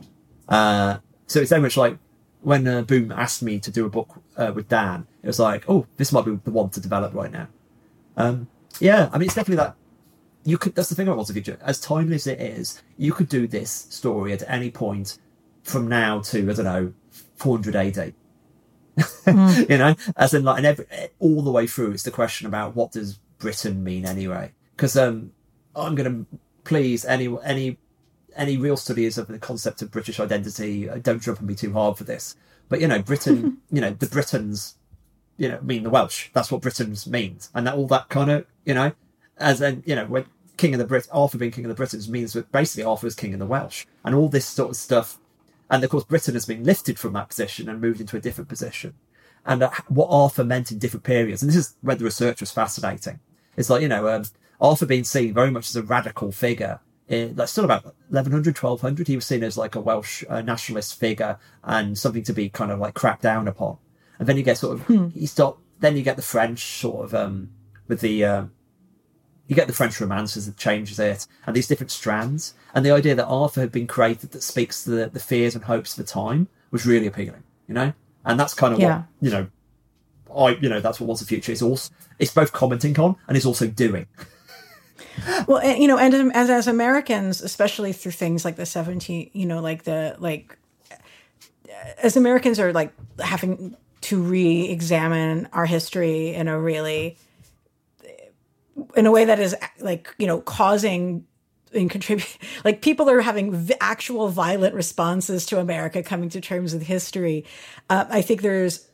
Uh, 0.48 0.98
so 1.26 1.40
it's 1.40 1.50
very 1.50 1.62
much 1.62 1.76
like 1.76 1.98
when 2.42 2.66
uh, 2.68 2.82
Boom 2.82 3.10
asked 3.10 3.42
me 3.42 3.58
to 3.58 3.70
do 3.70 3.86
a 3.86 3.90
book 3.90 4.22
uh, 4.36 4.52
with 4.54 4.68
Dan, 4.68 5.06
it 5.22 5.26
was 5.26 5.40
like, 5.40 5.64
oh, 5.68 5.86
this 5.96 6.12
might 6.12 6.24
be 6.24 6.38
the 6.44 6.50
one 6.50 6.70
to 6.70 6.80
develop 6.80 7.12
right 7.12 7.32
now. 7.32 7.48
Um, 8.16 8.48
yeah, 8.80 9.08
I 9.12 9.18
mean, 9.18 9.26
it's 9.26 9.34
definitely 9.34 9.64
that. 9.64 9.76
You 10.44 10.58
could. 10.58 10.74
That's 10.74 10.88
the 10.88 10.94
thing 10.94 11.08
about 11.08 11.26
the 11.26 11.32
Future. 11.32 11.58
As 11.62 11.80
timely 11.80 12.16
as 12.16 12.26
it 12.26 12.40
is, 12.40 12.82
you 12.96 13.12
could 13.12 13.28
do 13.28 13.46
this 13.46 13.70
story 13.70 14.32
at 14.32 14.42
any 14.48 14.70
point 14.70 15.18
from 15.62 15.88
now 15.88 16.20
to 16.20 16.48
I 16.50 16.54
don't 16.54 16.64
know 16.64 16.92
400 17.36 17.76
AD. 17.76 18.14
Mm. 18.96 19.68
you 19.70 19.78
know, 19.78 19.94
as 20.16 20.32
in 20.34 20.44
like, 20.44 20.58
and 20.58 20.66
every, 20.66 20.86
all 21.18 21.42
the 21.42 21.50
way 21.50 21.66
through, 21.66 21.92
it's 21.92 22.04
the 22.04 22.10
question 22.10 22.46
about 22.46 22.76
what 22.76 22.92
does 22.92 23.18
Britain 23.38 23.82
mean 23.82 24.06
anyway? 24.06 24.52
Because 24.76 24.96
um, 24.96 25.32
I'm 25.74 25.94
going 25.94 26.26
to 26.26 26.38
please 26.64 27.04
any 27.04 27.28
any 27.44 27.78
any 28.36 28.56
real 28.56 28.76
studies 28.76 29.18
of 29.18 29.26
the 29.26 29.38
concept 29.38 29.82
of 29.82 29.90
British 29.90 30.20
identity, 30.20 30.88
uh, 30.88 30.98
don't 30.98 31.22
jump 31.22 31.40
on 31.40 31.46
me 31.46 31.54
too 31.54 31.72
hard 31.72 31.96
for 31.96 32.04
this. 32.04 32.36
But 32.68 32.80
you 32.80 32.88
know, 32.88 33.00
Britain, 33.00 33.58
you 33.70 33.80
know, 33.80 33.90
the 33.90 34.06
Britons, 34.06 34.76
you 35.36 35.48
know, 35.48 35.60
mean 35.62 35.82
the 35.82 35.90
Welsh. 35.90 36.28
That's 36.32 36.50
what 36.50 36.62
Britons 36.62 37.06
means, 37.06 37.50
and 37.54 37.66
that 37.66 37.74
all 37.74 37.86
that 37.88 38.08
kind 38.08 38.30
of, 38.30 38.46
you 38.64 38.74
know, 38.74 38.92
as 39.38 39.60
in, 39.60 39.82
you 39.86 39.94
know, 39.94 40.06
when 40.06 40.26
King 40.56 40.74
of 40.74 40.78
the 40.78 40.86
Brit, 40.86 41.08
Arthur 41.12 41.38
being 41.38 41.50
King 41.50 41.64
of 41.66 41.68
the 41.70 41.74
Britons 41.74 42.08
means 42.08 42.32
that 42.32 42.50
basically 42.52 42.84
Arthur 42.84 43.06
is 43.06 43.14
King 43.14 43.34
of 43.34 43.40
the 43.40 43.46
Welsh, 43.46 43.86
and 44.04 44.14
all 44.14 44.28
this 44.28 44.46
sort 44.46 44.70
of 44.70 44.76
stuff. 44.76 45.18
And 45.70 45.82
of 45.82 45.90
course, 45.90 46.04
Britain 46.04 46.34
has 46.34 46.46
been 46.46 46.64
lifted 46.64 46.98
from 46.98 47.12
that 47.14 47.28
position 47.28 47.68
and 47.68 47.80
moved 47.80 48.00
into 48.00 48.16
a 48.16 48.20
different 48.20 48.48
position. 48.48 48.94
And 49.44 49.62
uh, 49.62 49.70
what 49.88 50.08
Arthur 50.10 50.44
meant 50.44 50.70
in 50.70 50.78
different 50.78 51.04
periods, 51.04 51.42
and 51.42 51.50
this 51.50 51.56
is 51.56 51.74
where 51.80 51.96
the 51.96 52.04
research 52.04 52.40
was 52.40 52.52
fascinating. 52.52 53.20
It's 53.56 53.70
like 53.70 53.82
you 53.82 53.88
know, 53.88 54.08
um, 54.08 54.24
Arthur 54.60 54.86
being 54.86 55.04
seen 55.04 55.34
very 55.34 55.50
much 55.50 55.68
as 55.68 55.76
a 55.76 55.82
radical 55.82 56.32
figure 56.32 56.80
that's 57.08 57.52
still 57.52 57.64
about 57.64 57.84
1100, 57.84 58.56
1200. 58.56 59.06
He 59.06 59.16
was 59.16 59.26
seen 59.26 59.44
as 59.44 59.56
like 59.56 59.74
a 59.74 59.80
Welsh 59.80 60.24
uh, 60.28 60.42
nationalist 60.42 60.98
figure 60.98 61.38
and 61.62 61.96
something 61.96 62.24
to 62.24 62.32
be 62.32 62.48
kind 62.48 62.72
of 62.72 62.78
like 62.78 62.94
cracked 62.94 63.22
down 63.22 63.46
upon. 63.46 63.78
And 64.18 64.28
then 64.28 64.36
you 64.36 64.42
get 64.42 64.58
sort 64.58 64.74
of, 64.74 64.86
hmm. 64.86 65.08
he 65.08 65.26
start, 65.26 65.56
then 65.80 65.96
you 65.96 66.02
get 66.02 66.16
the 66.16 66.22
French 66.22 66.80
sort 66.80 67.04
of, 67.04 67.14
um, 67.14 67.50
with 67.88 68.00
the, 68.00 68.24
uh, 68.24 68.44
you 69.46 69.54
get 69.54 69.66
the 69.66 69.72
French 69.72 70.00
romances 70.00 70.46
that 70.46 70.56
changes 70.56 70.98
it 70.98 71.26
and 71.46 71.54
these 71.54 71.68
different 71.68 71.90
strands. 71.90 72.54
And 72.74 72.84
the 72.84 72.90
idea 72.90 73.14
that 73.14 73.26
Arthur 73.26 73.60
had 73.60 73.72
been 73.72 73.86
created 73.86 74.32
that 74.32 74.42
speaks 74.42 74.84
to 74.84 74.90
the, 74.90 75.08
the 75.08 75.20
fears 75.20 75.54
and 75.54 75.64
hopes 75.64 75.96
of 75.96 76.04
the 76.04 76.10
time 76.10 76.48
was 76.70 76.86
really 76.86 77.06
appealing, 77.06 77.44
you 77.68 77.74
know? 77.74 77.92
And 78.24 78.40
that's 78.40 78.54
kind 78.54 78.74
of 78.74 78.80
yeah. 78.80 78.98
what, 78.98 79.06
you 79.20 79.30
know, 79.30 79.46
I, 80.36 80.50
you 80.60 80.68
know, 80.68 80.80
that's 80.80 81.00
what 81.00 81.06
Once 81.06 81.20
and 81.20 81.28
Future 81.28 81.52
is 81.52 81.62
also, 81.62 81.92
it's 82.18 82.34
both 82.34 82.52
commenting 82.52 82.98
on 82.98 83.16
and 83.28 83.36
it's 83.36 83.46
also 83.46 83.66
doing. 83.68 84.06
well, 85.46 85.58
and, 85.58 85.80
you 85.80 85.88
know, 85.88 85.98
and 85.98 86.32
as 86.34 86.50
as 86.50 86.66
Americans, 86.66 87.40
especially 87.40 87.92
through 87.92 88.12
things 88.12 88.44
like 88.44 88.56
the 88.56 88.66
17, 88.66 89.30
you 89.32 89.46
know, 89.46 89.60
like 89.60 89.84
the 89.84 90.16
like 90.18 90.58
as 92.02 92.16
Americans 92.16 92.58
are 92.58 92.72
like 92.72 92.92
having 93.20 93.76
to 94.06 94.22
re-examine 94.22 95.48
our 95.52 95.66
history 95.66 96.32
in 96.32 96.46
a 96.46 96.58
really 96.58 97.18
in 98.94 99.04
a 99.04 99.10
way 99.10 99.24
that 99.24 99.40
is 99.40 99.56
like, 99.80 100.14
you 100.16 100.28
know, 100.28 100.40
causing 100.40 101.26
and 101.74 101.90
contribute 101.90 102.38
like 102.64 102.82
people 102.82 103.10
are 103.10 103.20
having 103.20 103.52
v- 103.52 103.74
actual 103.80 104.28
violent 104.28 104.76
responses 104.76 105.44
to 105.46 105.58
America 105.58 106.04
coming 106.04 106.28
to 106.28 106.40
terms 106.40 106.72
with 106.72 106.84
history. 106.84 107.44
Uh, 107.90 108.04
I 108.08 108.22
think 108.22 108.42
there's 108.42 108.86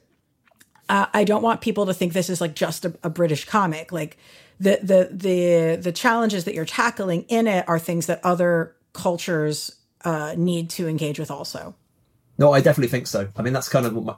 uh, 0.88 1.06
I 1.12 1.24
don't 1.24 1.42
want 1.42 1.60
people 1.60 1.84
to 1.86 1.94
think 1.94 2.14
this 2.14 2.30
is 2.30 2.40
like 2.40 2.54
just 2.54 2.86
a, 2.86 2.94
a 3.02 3.10
British 3.10 3.44
comic. 3.44 3.92
Like 3.92 4.16
the 4.58 4.78
the 4.82 5.08
the 5.12 5.76
the 5.76 5.92
challenges 5.92 6.44
that 6.44 6.54
you're 6.54 6.64
tackling 6.64 7.22
in 7.28 7.46
it 7.46 7.68
are 7.68 7.78
things 7.78 8.06
that 8.06 8.24
other 8.24 8.74
cultures 8.94 9.76
uh, 10.06 10.34
need 10.38 10.70
to 10.70 10.88
engage 10.88 11.18
with 11.18 11.30
also. 11.30 11.74
No, 12.38 12.54
I 12.54 12.62
definitely 12.62 12.88
think 12.88 13.06
so. 13.06 13.28
I 13.36 13.42
mean, 13.42 13.52
that's 13.52 13.68
kind 13.68 13.84
of 13.84 13.92
my, 13.92 14.14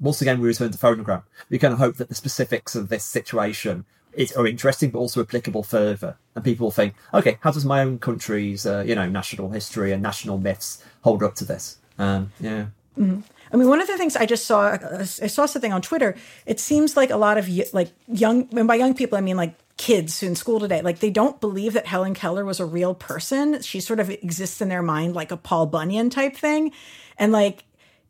once 0.00 0.20
again 0.22 0.40
we 0.40 0.48
return 0.48 0.70
to 0.70 0.78
phonogram. 0.78 1.22
We 1.50 1.58
kind 1.58 1.72
of 1.72 1.78
hope 1.78 1.96
that 1.96 2.08
the 2.08 2.14
specifics 2.14 2.74
of 2.74 2.88
this 2.88 3.04
situation 3.04 3.84
is, 4.12 4.32
are 4.32 4.46
interesting, 4.46 4.90
but 4.90 4.98
also 4.98 5.22
applicable 5.22 5.62
further. 5.62 6.16
And 6.34 6.44
people 6.44 6.66
will 6.66 6.72
think, 6.72 6.94
okay, 7.14 7.38
how 7.40 7.50
does 7.50 7.64
my 7.64 7.82
own 7.82 7.98
country's 7.98 8.66
uh, 8.66 8.84
you 8.86 8.94
know 8.94 9.08
national 9.08 9.50
history 9.50 9.92
and 9.92 10.02
national 10.02 10.38
myths 10.38 10.82
hold 11.02 11.22
up 11.22 11.34
to 11.36 11.44
this? 11.44 11.78
Um, 11.98 12.32
yeah. 12.40 12.66
Mm-hmm. 12.98 13.20
I 13.52 13.56
mean, 13.56 13.68
one 13.68 13.80
of 13.80 13.86
the 13.86 13.96
things 13.96 14.14
I 14.14 14.26
just 14.26 14.44
saw, 14.44 14.76
I 14.98 15.04
saw 15.04 15.46
something 15.46 15.72
on 15.72 15.80
Twitter. 15.80 16.16
It 16.44 16.60
seems 16.60 16.96
like 16.96 17.10
a 17.10 17.16
lot 17.16 17.38
of 17.38 17.48
like 17.72 17.90
young, 18.06 18.48
and 18.56 18.68
by 18.68 18.74
young 18.74 18.94
people, 18.94 19.16
I 19.16 19.20
mean 19.20 19.36
like 19.36 19.54
kids 19.78 20.24
in 20.24 20.34
school 20.34 20.58
today 20.58 20.82
like 20.82 20.98
they 20.98 21.08
don't 21.08 21.40
believe 21.40 21.72
that 21.72 21.86
helen 21.86 22.12
keller 22.12 22.44
was 22.44 22.58
a 22.58 22.66
real 22.66 22.96
person 22.96 23.62
she 23.62 23.78
sort 23.78 24.00
of 24.00 24.10
exists 24.10 24.60
in 24.60 24.68
their 24.68 24.82
mind 24.82 25.14
like 25.14 25.30
a 25.30 25.36
paul 25.36 25.66
bunyan 25.66 26.10
type 26.10 26.36
thing 26.36 26.72
and 27.16 27.30
like 27.30 27.62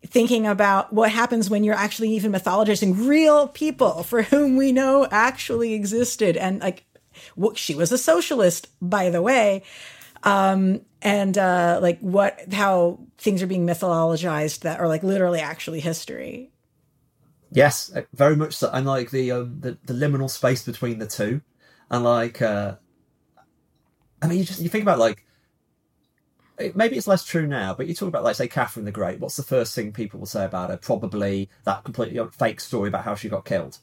thinking 0.07 0.47
about 0.47 0.93
what 0.93 1.11
happens 1.11 1.51
when 1.51 1.65
you're 1.65 1.75
actually 1.75 2.11
even 2.11 2.33
mythologizing 2.33 3.07
real 3.07 3.49
people 3.49 4.03
for 4.03 4.23
whom 4.23 4.57
we 4.57 4.73
know 4.73 5.07
actually 5.11 5.75
existed 5.75 6.37
and 6.37 6.61
like 6.61 6.85
she 7.55 7.75
was 7.75 7.91
a 7.91 7.99
socialist 7.99 8.69
by 8.81 9.11
the 9.11 9.21
way 9.21 9.63
um, 10.23 10.81
and 11.03 11.37
uh, 11.39 11.79
like 11.81 11.99
what 12.01 12.53
how 12.53 12.99
things 13.19 13.43
are 13.43 13.47
being 13.47 13.67
mythologized 13.67 14.61
that 14.61 14.81
are 14.81 14.89
like 14.89 15.03
literally 15.03 15.41
actually 15.41 15.81
history. 15.81 16.51
Yes, 17.51 17.91
uh, 17.95 18.03
very 18.15 18.37
much 18.37 18.55
so. 18.55 18.71
And 18.73 18.87
like 18.87 19.11
the 19.11 19.31
um 19.33 19.61
the, 19.61 19.79
the 19.85 19.95
liminal 19.95 20.29
space 20.29 20.65
between 20.65 20.99
the 20.99 21.07
two, 21.07 21.41
and 21.91 22.05
like 22.05 22.43
uh, 22.43 22.77
I 24.21 24.27
mean, 24.27 24.39
you 24.39 24.45
just 24.45 24.61
you 24.61 24.69
think 24.69 24.83
about 24.83 24.99
like 24.99 25.25
maybe 26.75 26.97
it's 26.97 27.07
less 27.07 27.25
true 27.25 27.47
now, 27.47 27.75
but 27.75 27.87
you 27.87 27.95
talk 27.95 28.09
about 28.09 28.25
like 28.25 28.37
say 28.37 28.49
Catherine 28.49 28.85
the 28.85 28.93
Great. 28.93 29.21
What's 29.21 29.37
the 29.37 29.43
first 29.43 29.75
thing 29.75 29.93
people 29.93 30.21
will 30.21 30.27
say 30.27 30.45
about 30.45 30.71
her? 30.71 30.77
Probably 30.77 31.49
that 31.65 31.85
completely 31.85 32.21
fake 32.33 32.61
story 32.61 32.89
about 32.89 33.05
how 33.05 33.15
she 33.15 33.29
got 33.29 33.45
killed. 33.45 33.79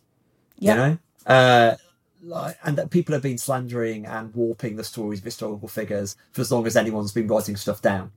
Yep. 0.59 0.75
You 0.75 0.81
know, 0.81 0.97
uh, 1.25 1.75
like, 2.23 2.57
and 2.63 2.77
that 2.77 2.89
people 2.89 3.13
have 3.13 3.21
been 3.21 3.37
slandering 3.37 4.05
and 4.05 4.33
warping 4.33 4.75
the 4.75 4.83
stories 4.83 5.19
of 5.19 5.25
historical 5.25 5.67
figures 5.67 6.15
for 6.31 6.41
as 6.41 6.51
long 6.51 6.65
as 6.65 6.75
anyone's 6.75 7.11
been 7.11 7.27
writing 7.27 7.55
stuff 7.55 7.81
down. 7.81 8.11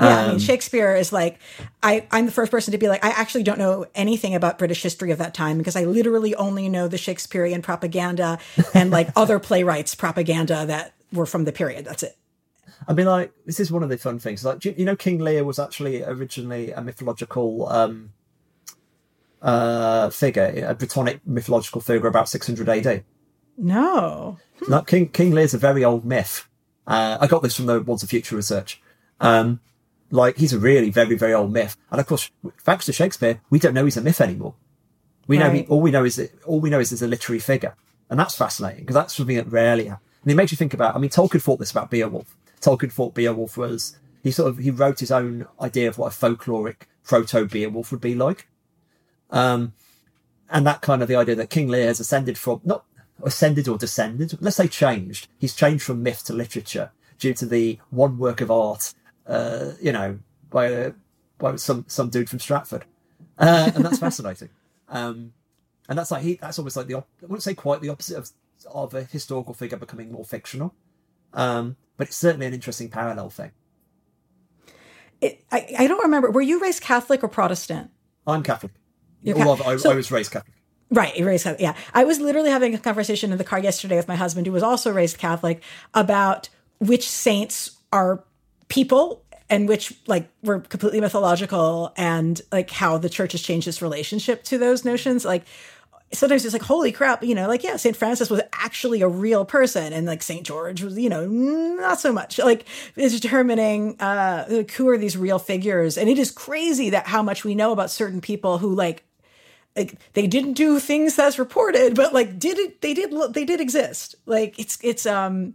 Yeah, 0.00 0.06
um, 0.06 0.12
I 0.12 0.22
mean, 0.22 0.30
um, 0.32 0.38
Shakespeare 0.38 0.96
is 0.96 1.12
like, 1.12 1.38
I, 1.82 2.06
I'm 2.10 2.24
the 2.24 2.32
first 2.32 2.50
person 2.50 2.72
to 2.72 2.78
be 2.78 2.88
like, 2.88 3.04
I 3.04 3.10
actually 3.10 3.42
don't 3.42 3.58
know 3.58 3.86
anything 3.94 4.34
about 4.34 4.58
British 4.58 4.82
history 4.82 5.10
of 5.10 5.18
that 5.18 5.34
time 5.34 5.58
because 5.58 5.76
I 5.76 5.84
literally 5.84 6.34
only 6.34 6.68
know 6.68 6.88
the 6.88 6.96
Shakespearean 6.96 7.60
propaganda 7.60 8.38
and 8.72 8.90
like 8.90 9.10
other 9.16 9.38
playwrights' 9.38 9.94
propaganda 9.94 10.64
that 10.66 10.94
were 11.12 11.26
from 11.26 11.44
the 11.44 11.52
period. 11.52 11.84
That's 11.84 12.02
it. 12.02 12.16
I 12.86 12.92
mean, 12.92 13.06
like, 13.06 13.32
this 13.46 13.60
is 13.60 13.70
one 13.70 13.82
of 13.82 13.88
the 13.88 13.98
fun 13.98 14.18
things. 14.18 14.44
Like, 14.44 14.64
you, 14.64 14.74
you 14.76 14.84
know, 14.84 14.96
King 14.96 15.18
Lear 15.18 15.44
was 15.44 15.58
actually 15.58 16.02
originally 16.02 16.72
a 16.72 16.80
mythological 16.80 17.68
um, 17.68 18.12
uh, 19.42 20.10
figure, 20.10 20.64
a 20.66 20.74
Britonic 20.74 21.20
mythological 21.26 21.80
figure 21.80 22.06
about 22.06 22.28
600 22.28 22.68
AD. 22.68 23.04
No. 23.58 24.38
Like 24.68 24.86
King 24.86 25.08
King 25.08 25.32
Lear's 25.32 25.54
a 25.54 25.58
very 25.58 25.84
old 25.84 26.04
myth. 26.04 26.48
Uh, 26.86 27.18
I 27.20 27.26
got 27.26 27.42
this 27.42 27.56
from 27.56 27.66
the 27.66 27.80
Once 27.80 28.02
and 28.02 28.10
Future 28.10 28.36
research. 28.36 28.80
Um, 29.20 29.60
like 30.10 30.36
he's 30.36 30.52
a 30.52 30.58
really 30.58 30.90
very 30.90 31.16
very 31.16 31.32
old 31.32 31.52
myth, 31.52 31.76
and 31.90 32.00
of 32.00 32.06
course, 32.06 32.30
thanks 32.60 32.86
to 32.86 32.92
Shakespeare, 32.92 33.40
we 33.50 33.58
don't 33.58 33.74
know 33.74 33.84
he's 33.84 33.96
a 33.96 34.02
myth 34.02 34.20
anymore. 34.20 34.54
We 35.26 35.38
right. 35.38 35.46
know 35.46 35.52
he, 35.52 35.66
all 35.66 35.80
we 35.80 35.90
know 35.90 36.04
is 36.04 36.16
that, 36.16 36.32
all 36.44 36.60
we 36.60 36.70
know 36.70 36.80
is 36.80 36.90
there's 36.90 37.02
a 37.02 37.08
literary 37.08 37.38
figure, 37.38 37.74
and 38.10 38.18
that's 38.18 38.36
fascinating 38.36 38.80
because 38.80 38.94
that's 38.94 39.14
something 39.14 39.36
that 39.36 39.50
rarely 39.50 39.86
happens. 39.86 40.06
And 40.22 40.30
it 40.30 40.34
makes 40.34 40.52
you 40.52 40.56
think 40.56 40.74
about. 40.74 40.94
I 40.94 40.98
mean, 40.98 41.10
Tolkien 41.10 41.42
thought 41.42 41.58
this 41.58 41.70
about 41.70 41.90
Beowulf. 41.90 42.36
Tolkien 42.62 42.92
thought 42.92 43.14
Beowulf 43.14 43.56
was 43.56 43.98
he 44.22 44.30
sort 44.30 44.48
of 44.48 44.58
he 44.58 44.70
wrote 44.70 45.00
his 45.00 45.12
own 45.12 45.46
idea 45.60 45.88
of 45.88 45.98
what 45.98 46.14
a 46.14 46.16
folkloric 46.16 46.82
proto 47.04 47.44
Beowulf 47.44 47.90
would 47.90 48.00
be 48.00 48.14
like. 48.14 48.48
Um, 49.30 49.72
and 50.50 50.66
that 50.66 50.82
kind 50.82 51.02
of 51.02 51.08
the 51.08 51.16
idea 51.16 51.34
that 51.34 51.50
King 51.50 51.68
Lear 51.68 51.86
has 51.86 52.00
ascended 52.00 52.38
from 52.38 52.60
not 52.64 52.84
ascended 53.22 53.68
or 53.68 53.78
descended. 53.78 54.36
Let's 54.40 54.56
say 54.56 54.68
changed. 54.68 55.28
He's 55.38 55.54
changed 55.54 55.82
from 55.82 56.02
myth 56.02 56.24
to 56.24 56.32
literature 56.32 56.90
due 57.18 57.34
to 57.34 57.46
the 57.46 57.78
one 57.90 58.18
work 58.18 58.40
of 58.40 58.50
art, 58.50 58.94
uh, 59.26 59.72
you 59.80 59.92
know, 59.92 60.18
by 60.50 60.72
uh, 60.72 60.92
by 61.38 61.56
some 61.56 61.84
some 61.88 62.10
dude 62.10 62.28
from 62.30 62.38
Stratford, 62.38 62.84
uh, 63.38 63.70
and 63.74 63.84
that's 63.84 63.98
fascinating. 63.98 64.50
Um, 64.88 65.32
and 65.88 65.96
that's 65.96 66.10
like 66.10 66.22
he 66.22 66.34
that's 66.34 66.58
almost 66.58 66.76
like 66.76 66.86
the 66.86 66.96
I 66.96 67.02
wouldn't 67.22 67.42
say 67.42 67.54
quite 67.54 67.80
the 67.80 67.88
opposite 67.88 68.18
of 68.18 68.28
of 68.70 68.92
a 68.92 69.04
historical 69.04 69.54
figure 69.54 69.78
becoming 69.78 70.12
more 70.12 70.22
fictional, 70.22 70.74
um, 71.32 71.76
but 72.02 72.08
it's 72.08 72.16
certainly 72.16 72.46
an 72.46 72.52
interesting 72.52 72.88
parallel 72.88 73.30
thing. 73.30 73.52
It, 75.20 75.44
I, 75.52 75.72
I 75.78 75.86
don't 75.86 76.02
remember. 76.02 76.32
Were 76.32 76.40
you 76.40 76.60
raised 76.60 76.82
Catholic 76.82 77.22
or 77.22 77.28
Protestant? 77.28 77.92
I'm 78.26 78.42
Catholic. 78.42 78.72
Although 79.24 79.62
I, 79.62 79.76
so, 79.76 79.92
I 79.92 79.94
was 79.94 80.10
raised 80.10 80.32
Catholic. 80.32 80.52
Right, 80.90 81.16
raised 81.24 81.44
Catholic. 81.44 81.60
Yeah, 81.60 81.76
I 81.94 82.02
was 82.02 82.18
literally 82.18 82.50
having 82.50 82.74
a 82.74 82.78
conversation 82.78 83.30
in 83.30 83.38
the 83.38 83.44
car 83.44 83.60
yesterday 83.60 83.94
with 83.94 84.08
my 84.08 84.16
husband, 84.16 84.48
who 84.48 84.52
was 84.52 84.64
also 84.64 84.90
raised 84.90 85.18
Catholic, 85.18 85.62
about 85.94 86.48
which 86.80 87.08
saints 87.08 87.78
are 87.92 88.24
people 88.66 89.24
and 89.48 89.68
which 89.68 89.94
like 90.08 90.28
were 90.42 90.58
completely 90.58 91.00
mythological, 91.00 91.92
and 91.96 92.40
like 92.50 92.70
how 92.70 92.98
the 92.98 93.08
church 93.08 93.30
has 93.30 93.42
changed 93.42 93.68
its 93.68 93.80
relationship 93.80 94.42
to 94.42 94.58
those 94.58 94.84
notions. 94.84 95.24
Like 95.24 95.44
sometimes 96.14 96.44
it's 96.44 96.52
like, 96.52 96.62
holy 96.62 96.92
crap, 96.92 97.22
you 97.22 97.34
know, 97.34 97.48
like 97.48 97.62
yeah, 97.62 97.76
Saint 97.76 97.96
Francis 97.96 98.30
was 98.30 98.42
actually 98.52 99.02
a 99.02 99.08
real 99.08 99.44
person, 99.44 99.92
and 99.92 100.06
like 100.06 100.22
Saint 100.22 100.46
George 100.46 100.82
was, 100.82 100.98
you 100.98 101.08
know, 101.08 101.26
not 101.26 102.00
so 102.00 102.12
much. 102.12 102.38
Like 102.38 102.66
is 102.96 103.18
determining 103.20 104.00
uh, 104.00 104.64
who 104.76 104.88
are 104.88 104.98
these 104.98 105.16
real 105.16 105.38
figures, 105.38 105.96
and 105.96 106.08
it 106.08 106.18
is 106.18 106.30
crazy 106.30 106.90
that 106.90 107.06
how 107.06 107.22
much 107.22 107.44
we 107.44 107.54
know 107.54 107.72
about 107.72 107.90
certain 107.90 108.20
people 108.20 108.58
who 108.58 108.74
like 108.74 109.04
like 109.76 109.98
they 110.12 110.26
didn't 110.26 110.52
do 110.54 110.78
things 110.78 111.16
that's 111.16 111.38
reported, 111.38 111.94
but 111.94 112.12
like 112.12 112.38
did 112.38 112.58
it? 112.58 112.80
They 112.80 112.94
did. 112.94 113.12
They 113.32 113.44
did 113.44 113.60
exist. 113.60 114.14
Like 114.26 114.58
it's 114.58 114.78
it's 114.82 115.06
um 115.06 115.54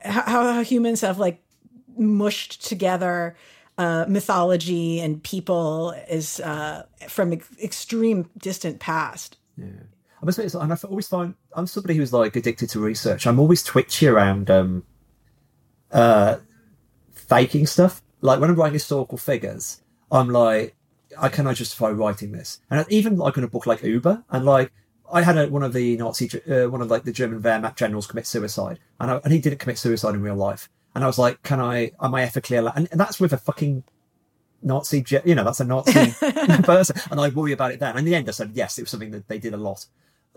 how, 0.00 0.52
how 0.52 0.62
humans 0.62 1.00
have 1.00 1.18
like 1.18 1.42
mushed 1.96 2.66
together 2.66 3.36
uh, 3.78 4.04
mythology 4.08 5.00
and 5.00 5.22
people 5.22 5.92
is 6.08 6.40
uh, 6.40 6.84
from 7.08 7.32
ex- 7.32 7.56
extreme 7.62 8.28
distant 8.36 8.80
past. 8.80 9.38
Yeah. 9.56 9.68
I 10.20 10.26
must 10.26 10.38
admit, 10.38 10.54
and 10.54 10.72
I 10.72 10.76
always 10.88 11.06
find 11.06 11.34
I'm 11.54 11.68
somebody 11.68 11.94
who's 11.94 12.12
like 12.12 12.34
addicted 12.34 12.70
to 12.70 12.80
research. 12.80 13.26
I'm 13.26 13.38
always 13.38 13.62
twitchy 13.62 14.08
around 14.08 14.50
um, 14.50 14.82
uh, 15.92 16.38
faking 17.12 17.66
stuff. 17.66 18.02
Like 18.20 18.40
when 18.40 18.50
I'm 18.50 18.56
writing 18.56 18.72
historical 18.72 19.16
figures, 19.16 19.80
I'm 20.10 20.28
like, 20.30 20.74
I 21.16 21.28
can 21.28 21.46
I 21.46 21.54
justify 21.54 21.90
writing 21.90 22.32
this? 22.32 22.60
And 22.68 22.84
even 22.88 23.16
like 23.16 23.36
in 23.36 23.44
a 23.44 23.48
book 23.48 23.66
like 23.66 23.84
Uber, 23.84 24.24
and 24.28 24.44
like 24.44 24.72
I 25.12 25.22
had 25.22 25.38
a, 25.38 25.46
one 25.48 25.62
of 25.62 25.72
the 25.72 25.96
Nazi, 25.96 26.28
uh, 26.50 26.68
one 26.68 26.82
of 26.82 26.90
like 26.90 27.04
the 27.04 27.12
German 27.12 27.40
Wehrmacht 27.40 27.76
generals 27.76 28.08
commit 28.08 28.26
suicide, 28.26 28.80
and 28.98 29.12
I, 29.12 29.20
and 29.22 29.32
he 29.32 29.38
didn't 29.38 29.60
commit 29.60 29.78
suicide 29.78 30.16
in 30.16 30.22
real 30.22 30.34
life. 30.34 30.68
And 30.98 31.04
I 31.04 31.06
was 31.06 31.18
like, 31.18 31.44
can 31.44 31.60
I? 31.60 31.92
Am 32.00 32.12
I 32.12 32.22
ethically 32.22 32.56
allowed? 32.56 32.76
And, 32.76 32.88
that's 32.92 33.20
with 33.20 33.32
a 33.32 33.38
fucking 33.38 33.84
Nazi, 34.62 35.04
you 35.24 35.36
know, 35.36 35.44
that's 35.44 35.60
a 35.60 35.64
Nazi 35.64 35.92
person, 36.64 36.96
and 37.12 37.20
I 37.20 37.28
worry 37.28 37.52
about 37.52 37.70
it 37.70 37.78
then. 37.78 37.90
And 37.90 38.00
in 38.00 38.04
the 38.04 38.16
end, 38.16 38.28
I 38.28 38.32
said 38.32 38.50
yes, 38.54 38.78
it 38.78 38.82
was 38.82 38.90
something 38.90 39.12
that 39.12 39.28
they 39.28 39.38
did 39.38 39.54
a 39.54 39.58
lot. 39.58 39.86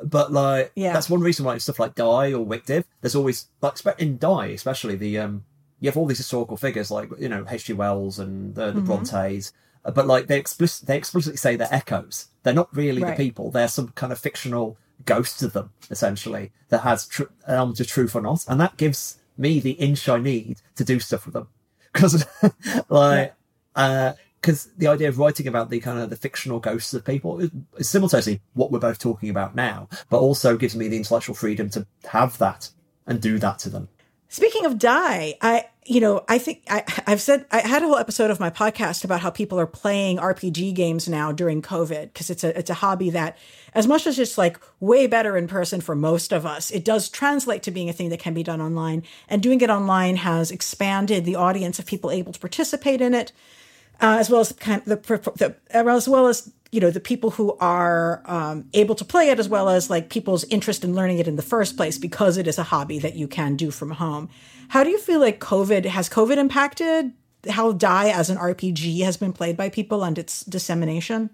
But 0.04 0.32
like, 0.32 0.72
yeah. 0.76 0.94
that's 0.94 1.10
one 1.10 1.22
reason 1.22 1.46
why 1.46 1.58
stuff 1.58 1.80
like 1.80 1.96
Die 1.96 2.32
or 2.32 2.46
WicDiv, 2.46 2.84
there's 3.02 3.16
always 3.16 3.48
like 3.62 4.00
in 4.00 4.20
Die, 4.20 4.46
especially 4.48 4.96
the 4.96 5.18
um, 5.18 5.46
you 5.80 5.90
have 5.90 5.98
all 5.98 6.06
these 6.06 6.20
historical 6.20 6.58
figures 6.58 6.92
like 6.92 7.10
you 7.20 7.28
know 7.28 7.44
H.G. 7.50 7.74
Wells 7.74 8.20
and 8.20 8.54
the, 8.54 8.68
the 8.68 8.74
mm-hmm. 8.74 8.86
Brontes 8.86 9.52
but 9.84 10.06
like 10.06 10.28
they 10.28 10.38
explicit 10.38 10.88
they 10.88 10.98
explicitly 10.98 11.38
say 11.38 11.56
they're 11.56 11.68
echoes. 11.74 12.28
They're 12.44 12.54
not 12.54 12.76
really 12.76 13.02
right. 13.02 13.18
the 13.18 13.24
people. 13.24 13.50
They're 13.52 13.68
some 13.68 13.90
kind 13.90 14.12
of 14.12 14.20
fictional 14.20 14.78
ghosts 15.06 15.42
of 15.42 15.54
them, 15.54 15.72
essentially, 15.90 16.52
that 16.70 16.82
has 16.82 17.08
tr- 17.08 17.24
an 17.48 17.56
element 17.56 17.80
of 17.80 17.88
truth 17.88 18.16
or 18.16 18.22
not, 18.22 18.46
and 18.48 18.60
that 18.62 18.78
gives 18.78 19.18
me 19.42 19.60
the 19.60 19.72
inch 19.72 20.08
I 20.08 20.20
need 20.20 20.62
to 20.76 20.84
do 20.84 21.00
stuff 21.00 21.26
with 21.26 21.34
them. 21.34 21.48
Because, 21.92 22.26
like, 22.90 23.36
because 23.74 24.68
uh, 24.68 24.70
the 24.78 24.88
idea 24.88 25.10
of 25.10 25.18
writing 25.18 25.48
about 25.48 25.70
the 25.70 25.80
kind 25.80 26.00
of 26.00 26.10
the 26.10 26.16
fictional 26.16 26.60
ghosts 26.60 26.94
of 26.94 27.04
people 27.04 27.40
is, 27.40 27.52
is 27.78 27.90
simultaneously 27.90 28.42
what 28.54 28.72
we're 28.72 28.80
both 28.80 29.00
talking 29.00 29.30
about 29.30 29.56
now, 29.56 29.90
but 30.10 30.20
also 30.20 30.56
gives 30.56 30.76
me 30.76 30.88
the 30.88 30.98
intellectual 30.98 31.36
freedom 31.36 31.70
to 31.72 31.86
have 32.06 32.38
that 32.38 32.70
and 33.06 33.22
do 33.22 33.40
that 33.40 33.60
to 33.60 33.70
them. 33.70 33.90
Speaking 34.30 34.66
of 34.66 34.80
die, 34.80 35.36
I 35.42 35.66
you 35.86 36.00
know 36.00 36.24
I 36.30 36.38
think 36.38 36.64
I 36.70 36.84
I've 37.08 37.22
said 37.22 37.46
I 37.52 37.60
had 37.60 37.82
a 37.82 37.88
whole 37.88 37.98
episode 37.98 38.30
of 38.30 38.40
my 38.40 38.50
podcast 38.50 39.04
about 39.04 39.22
how 39.22 39.30
people 39.30 39.60
are 39.60 39.68
playing 39.68 40.18
RPG 40.18 40.76
games 40.76 41.10
now 41.10 41.32
during 41.32 41.62
COVID 41.62 42.14
because 42.14 42.30
it's 42.30 42.44
a 42.44 42.58
it's 42.58 42.70
a 42.70 42.76
hobby 42.76 43.10
that 43.12 43.38
as 43.74 43.88
much 43.88 44.06
as 44.06 44.20
it's 44.20 44.38
like 44.38 44.60
way 44.80 45.08
better 45.08 45.38
in 45.38 45.48
person 45.48 45.82
for 45.82 45.96
most 45.96 46.34
of 46.34 46.46
us, 46.46 46.72
it 46.72 46.84
does 46.86 47.10
translate 47.10 47.64
to 47.64 47.72
being 47.72 47.90
a 47.90 47.94
thing 47.94 48.10
that 48.10 48.20
can 48.20 48.34
be 48.34 48.44
done 48.44 48.62
online. 48.62 49.04
And 49.30 49.42
doing 49.42 49.62
it 49.62 49.70
online 49.70 50.18
has 50.18 50.52
expanded 50.52 51.26
the 51.26 51.36
audience 51.36 51.80
of 51.80 51.86
people 51.86 52.12
able 52.12 52.34
to 52.34 52.40
participate 52.40 53.02
in 53.02 53.14
it, 53.14 53.32
uh, 54.02 54.18
as 54.20 54.30
well 54.30 54.42
as 54.42 54.52
kind 54.52 54.82
of 54.82 54.86
the, 54.86 55.32
the 55.36 55.56
as 55.72 56.08
well 56.08 56.28
as 56.28 56.52
you 56.72 56.80
know 56.80 56.92
the 56.92 57.00
people 57.00 57.32
who 57.32 57.58
are 57.60 58.22
um, 58.26 58.66
able 58.74 58.96
to 58.96 59.06
play 59.06 59.30
it 59.30 59.40
as 59.40 59.50
well 59.50 59.70
as 59.70 59.90
like 59.90 60.10
people's 60.10 60.44
interest 60.46 60.84
in 60.84 60.94
learning 60.94 61.20
it 61.20 61.28
in 61.28 61.36
the 61.36 61.42
first 61.42 61.76
place 61.76 61.98
because 61.98 62.38
it 62.38 62.48
is 62.48 62.58
a 62.58 62.64
hobby 62.64 63.00
that 63.00 63.16
you 63.16 63.28
can 63.28 63.56
do 63.56 63.72
from 63.72 63.92
home 63.92 64.30
how 64.72 64.84
do 64.84 64.90
you 64.90 64.98
feel 64.98 65.20
like 65.20 65.40
covid 65.40 65.86
has 65.86 66.10
covid 66.10 66.38
impacted 66.38 67.12
how 67.50 67.72
die 67.72 68.10
as 68.10 68.30
an 68.30 68.38
rpg 68.38 69.04
has 69.04 69.18
been 69.18 69.34
played 69.34 69.58
by 69.58 69.70
people 69.70 70.04
and 70.04 70.18
its 70.18 70.44
dissemination 70.46 71.30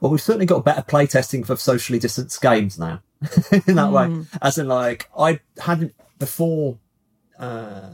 well 0.00 0.10
we've 0.10 0.20
certainly 0.20 0.46
got 0.46 0.64
better 0.64 0.82
playtesting 0.82 1.46
for 1.46 1.56
socially 1.56 1.98
distanced 1.98 2.40
games 2.40 2.78
now 2.78 3.02
in 3.52 3.76
that 3.76 3.90
mm. 3.90 3.92
way 3.92 4.06
hmm. 4.06 4.22
as 4.40 4.58
in 4.58 4.68
like 4.68 5.08
i 5.18 5.38
hadn't 5.58 5.94
before 6.18 6.78
uh 7.38 7.90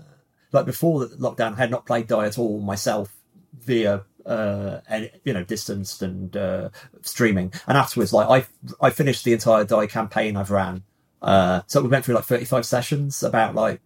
like 0.52 0.64
before 0.64 1.06
the 1.06 1.16
lockdown 1.16 1.54
i 1.54 1.56
had 1.56 1.70
not 1.70 1.84
played 1.84 2.06
die 2.06 2.26
at 2.26 2.38
all 2.38 2.60
myself 2.60 3.14
via 3.60 4.02
uh, 4.28 4.80
you 5.24 5.32
know, 5.32 5.42
distanced 5.42 6.02
and 6.02 6.36
uh, 6.36 6.68
streaming. 7.00 7.52
And 7.66 7.78
afterwards, 7.78 8.12
like 8.12 8.28
I, 8.28 8.86
I 8.86 8.90
finished 8.90 9.24
the 9.24 9.32
entire 9.32 9.64
die 9.64 9.86
campaign 9.86 10.36
I've 10.36 10.50
ran. 10.50 10.82
Uh, 11.22 11.62
so 11.66 11.80
we 11.80 11.88
went 11.88 12.04
through 12.04 12.14
like 12.14 12.24
35 12.24 12.66
sessions, 12.66 13.22
about 13.22 13.54
like 13.54 13.80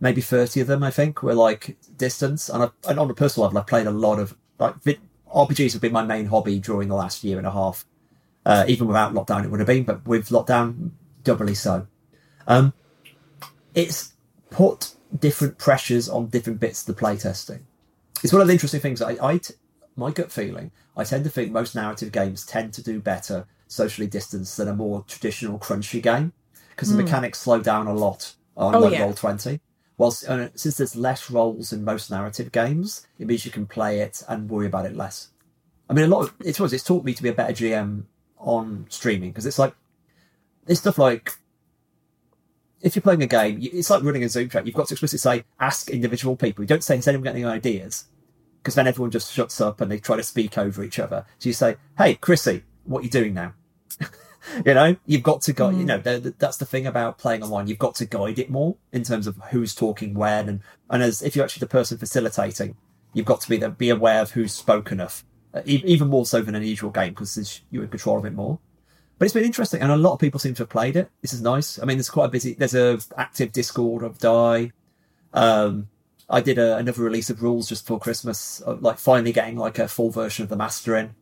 maybe 0.00 0.20
30 0.20 0.60
of 0.60 0.66
them, 0.66 0.82
I 0.82 0.90
think, 0.90 1.22
were 1.22 1.34
like 1.34 1.76
distance. 1.96 2.48
And, 2.48 2.64
I, 2.64 2.68
and 2.88 2.98
on 2.98 3.10
a 3.10 3.14
personal 3.14 3.46
level, 3.46 3.58
I've 3.58 3.66
played 3.66 3.86
a 3.86 3.90
lot 3.90 4.18
of 4.18 4.36
like 4.58 4.74
RPGs 5.34 5.72
have 5.72 5.82
been 5.82 5.92
my 5.92 6.04
main 6.04 6.26
hobby 6.26 6.58
during 6.58 6.88
the 6.88 6.94
last 6.94 7.24
year 7.24 7.38
and 7.38 7.46
a 7.46 7.50
half. 7.52 7.84
Uh, 8.44 8.64
even 8.68 8.86
without 8.86 9.12
lockdown, 9.12 9.44
it 9.44 9.50
would 9.50 9.60
have 9.60 9.66
been, 9.66 9.82
but 9.84 10.06
with 10.06 10.28
lockdown, 10.28 10.90
doubly 11.24 11.54
so. 11.54 11.86
Um, 12.46 12.72
it's 13.74 14.12
put 14.50 14.94
different 15.18 15.58
pressures 15.58 16.08
on 16.08 16.28
different 16.28 16.60
bits 16.60 16.86
of 16.88 16.94
the 16.94 17.00
playtesting. 17.02 17.62
It's 18.22 18.32
one 18.32 18.40
of 18.40 18.48
the 18.48 18.52
interesting 18.52 18.80
things. 18.80 19.02
I, 19.02 19.16
I 19.20 19.38
t- 19.38 19.54
my 19.96 20.10
gut 20.12 20.30
feeling, 20.30 20.70
I 20.96 21.04
tend 21.04 21.24
to 21.24 21.30
think 21.30 21.50
most 21.52 21.74
narrative 21.74 22.12
games 22.12 22.46
tend 22.46 22.72
to 22.74 22.82
do 22.82 23.00
better 23.00 23.46
socially 23.66 24.06
distanced 24.06 24.56
than 24.56 24.68
a 24.68 24.74
more 24.74 25.04
traditional 25.08 25.58
crunchy 25.58 26.00
game 26.02 26.32
because 26.70 26.90
the 26.90 27.02
mechanics 27.02 27.40
slow 27.40 27.60
down 27.60 27.86
a 27.86 27.92
lot 27.94 28.34
on 28.56 28.74
Hmm. 28.74 28.84
Oh, 28.84 28.88
yeah. 28.88 29.00
Roll20. 29.00 29.60
Whilst 29.98 30.28
uh, 30.28 30.48
since 30.54 30.76
there's 30.76 30.94
less 30.94 31.30
rolls 31.30 31.72
in 31.72 31.84
most 31.84 32.10
narrative 32.10 32.52
games, 32.52 33.06
it 33.18 33.26
means 33.26 33.46
you 33.46 33.50
can 33.50 33.66
play 33.66 34.00
it 34.00 34.22
and 34.28 34.50
worry 34.50 34.66
about 34.66 34.86
it 34.86 34.96
less. 34.96 35.28
I 35.88 35.94
mean, 35.94 36.04
a 36.04 36.08
lot 36.08 36.22
of 36.24 36.34
it's 36.44 36.60
it's 36.60 36.84
taught 36.84 37.04
me 37.04 37.14
to 37.14 37.22
be 37.22 37.30
a 37.30 37.34
better 37.34 37.52
GM 37.52 38.04
on 38.38 38.86
streaming 38.88 39.30
because 39.30 39.46
it's 39.46 39.58
like 39.58 39.74
it's 40.66 40.80
stuff 40.80 40.98
like 40.98 41.32
if 42.82 42.94
you're 42.94 43.02
playing 43.02 43.22
a 43.22 43.26
game, 43.26 43.58
it's 43.60 43.90
like 43.90 44.02
running 44.02 44.22
a 44.22 44.28
Zoom 44.28 44.48
chat. 44.48 44.66
You've 44.66 44.74
got 44.74 44.88
to 44.88 44.94
explicitly 44.94 45.18
say, 45.18 45.44
ask 45.58 45.90
individual 45.90 46.36
people. 46.36 46.62
You 46.62 46.68
don't 46.68 46.84
say, 46.84 46.96
has 46.96 47.08
anyone 47.08 47.24
got 47.24 47.34
any 47.34 47.44
ideas? 47.44 48.04
Because 48.58 48.74
then 48.74 48.86
everyone 48.86 49.10
just 49.10 49.32
shuts 49.32 49.60
up 49.60 49.80
and 49.80 49.90
they 49.90 49.98
try 49.98 50.16
to 50.16 50.22
speak 50.22 50.58
over 50.58 50.84
each 50.84 50.98
other. 50.98 51.24
So 51.38 51.48
you 51.48 51.52
say, 51.52 51.76
hey, 51.96 52.14
Chrissy, 52.14 52.64
what 52.84 53.00
are 53.00 53.04
you 53.04 53.10
doing 53.10 53.34
now? 53.34 53.54
you 54.64 54.74
know, 54.74 54.96
you've 55.06 55.22
got 55.22 55.40
to 55.42 55.52
guide, 55.52 55.76
you 55.76 55.84
know, 55.84 55.98
the, 55.98 56.18
the- 56.18 56.34
that's 56.38 56.56
the 56.56 56.66
thing 56.66 56.86
about 56.86 57.18
playing 57.18 57.42
online. 57.42 57.66
You've 57.66 57.78
got 57.78 57.94
to 57.96 58.06
guide 58.06 58.38
it 58.38 58.50
more 58.50 58.76
in 58.92 59.02
terms 59.02 59.26
of 59.26 59.36
who's 59.50 59.74
talking 59.74 60.14
when. 60.14 60.48
And, 60.48 60.60
and 60.90 61.02
as 61.02 61.22
if 61.22 61.34
you're 61.36 61.44
actually 61.44 61.60
the 61.60 61.66
person 61.68 61.98
facilitating, 61.98 62.76
you've 63.12 63.26
got 63.26 63.40
to 63.42 63.48
be, 63.48 63.56
the, 63.56 63.68
be 63.70 63.90
aware 63.90 64.22
of 64.22 64.32
who's 64.32 64.52
spoken 64.52 65.00
enough, 65.00 65.24
uh, 65.54 65.62
e- 65.64 65.82
even 65.84 66.08
more 66.08 66.26
so 66.26 66.40
than 66.42 66.54
an 66.54 66.62
usual 66.62 66.90
game 66.90 67.14
because 67.14 67.60
you're 67.70 67.84
in 67.84 67.88
control 67.90 68.18
of 68.18 68.24
it 68.24 68.34
more. 68.34 68.58
But 69.18 69.24
it's 69.24 69.34
been 69.34 69.44
interesting, 69.44 69.80
and 69.80 69.90
a 69.90 69.96
lot 69.96 70.12
of 70.12 70.18
people 70.20 70.38
seem 70.38 70.52
to 70.54 70.62
have 70.62 70.68
played 70.68 70.94
it. 70.94 71.10
This 71.22 71.32
is 71.32 71.40
nice. 71.40 71.78
I 71.80 71.86
mean, 71.86 71.96
there's 71.96 72.10
quite 72.10 72.26
a 72.26 72.28
busy. 72.28 72.52
There's 72.52 72.74
a 72.74 72.98
active 73.16 73.50
Discord 73.50 74.02
of 74.02 74.18
Die. 74.18 74.72
Um, 75.32 75.88
I 76.28 76.42
did 76.42 76.58
a, 76.58 76.76
another 76.76 77.02
release 77.02 77.30
of 77.30 77.42
rules 77.42 77.66
just 77.68 77.84
before 77.84 77.98
Christmas, 77.98 78.62
like 78.66 78.98
finally 78.98 79.32
getting 79.32 79.56
like 79.56 79.78
a 79.78 79.88
full 79.88 80.10
version 80.10 80.42
of 80.42 80.50
the 80.50 80.56
master 80.56 80.96
in, 80.96 81.14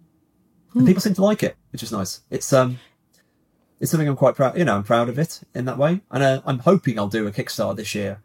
and 0.75 0.87
people 0.87 1.03
seem 1.03 1.15
to 1.15 1.23
like 1.25 1.45
it, 1.45 1.55
which 1.71 1.85
is 1.85 1.93
nice. 1.93 2.23
It's 2.31 2.53
um, 2.53 2.81
it's 3.81 3.91
something 3.91 4.09
I'm 4.09 4.17
quite 4.17 4.35
proud. 4.35 4.57
You 4.57 4.65
know, 4.65 4.77
I'm 4.77 4.85
proud 4.85 5.09
of 5.09 5.19
it 5.19 5.41
in 5.55 5.65
that 5.67 5.79
way, 5.79 6.01
and 6.11 6.23
uh, 6.23 6.43
I'm 6.47 6.61
hoping 6.61 6.99
I'll 6.99 7.09
do 7.09 7.27
a 7.27 7.33
Kickstarter 7.33 7.77
this 7.77 7.95
year. 7.95 8.21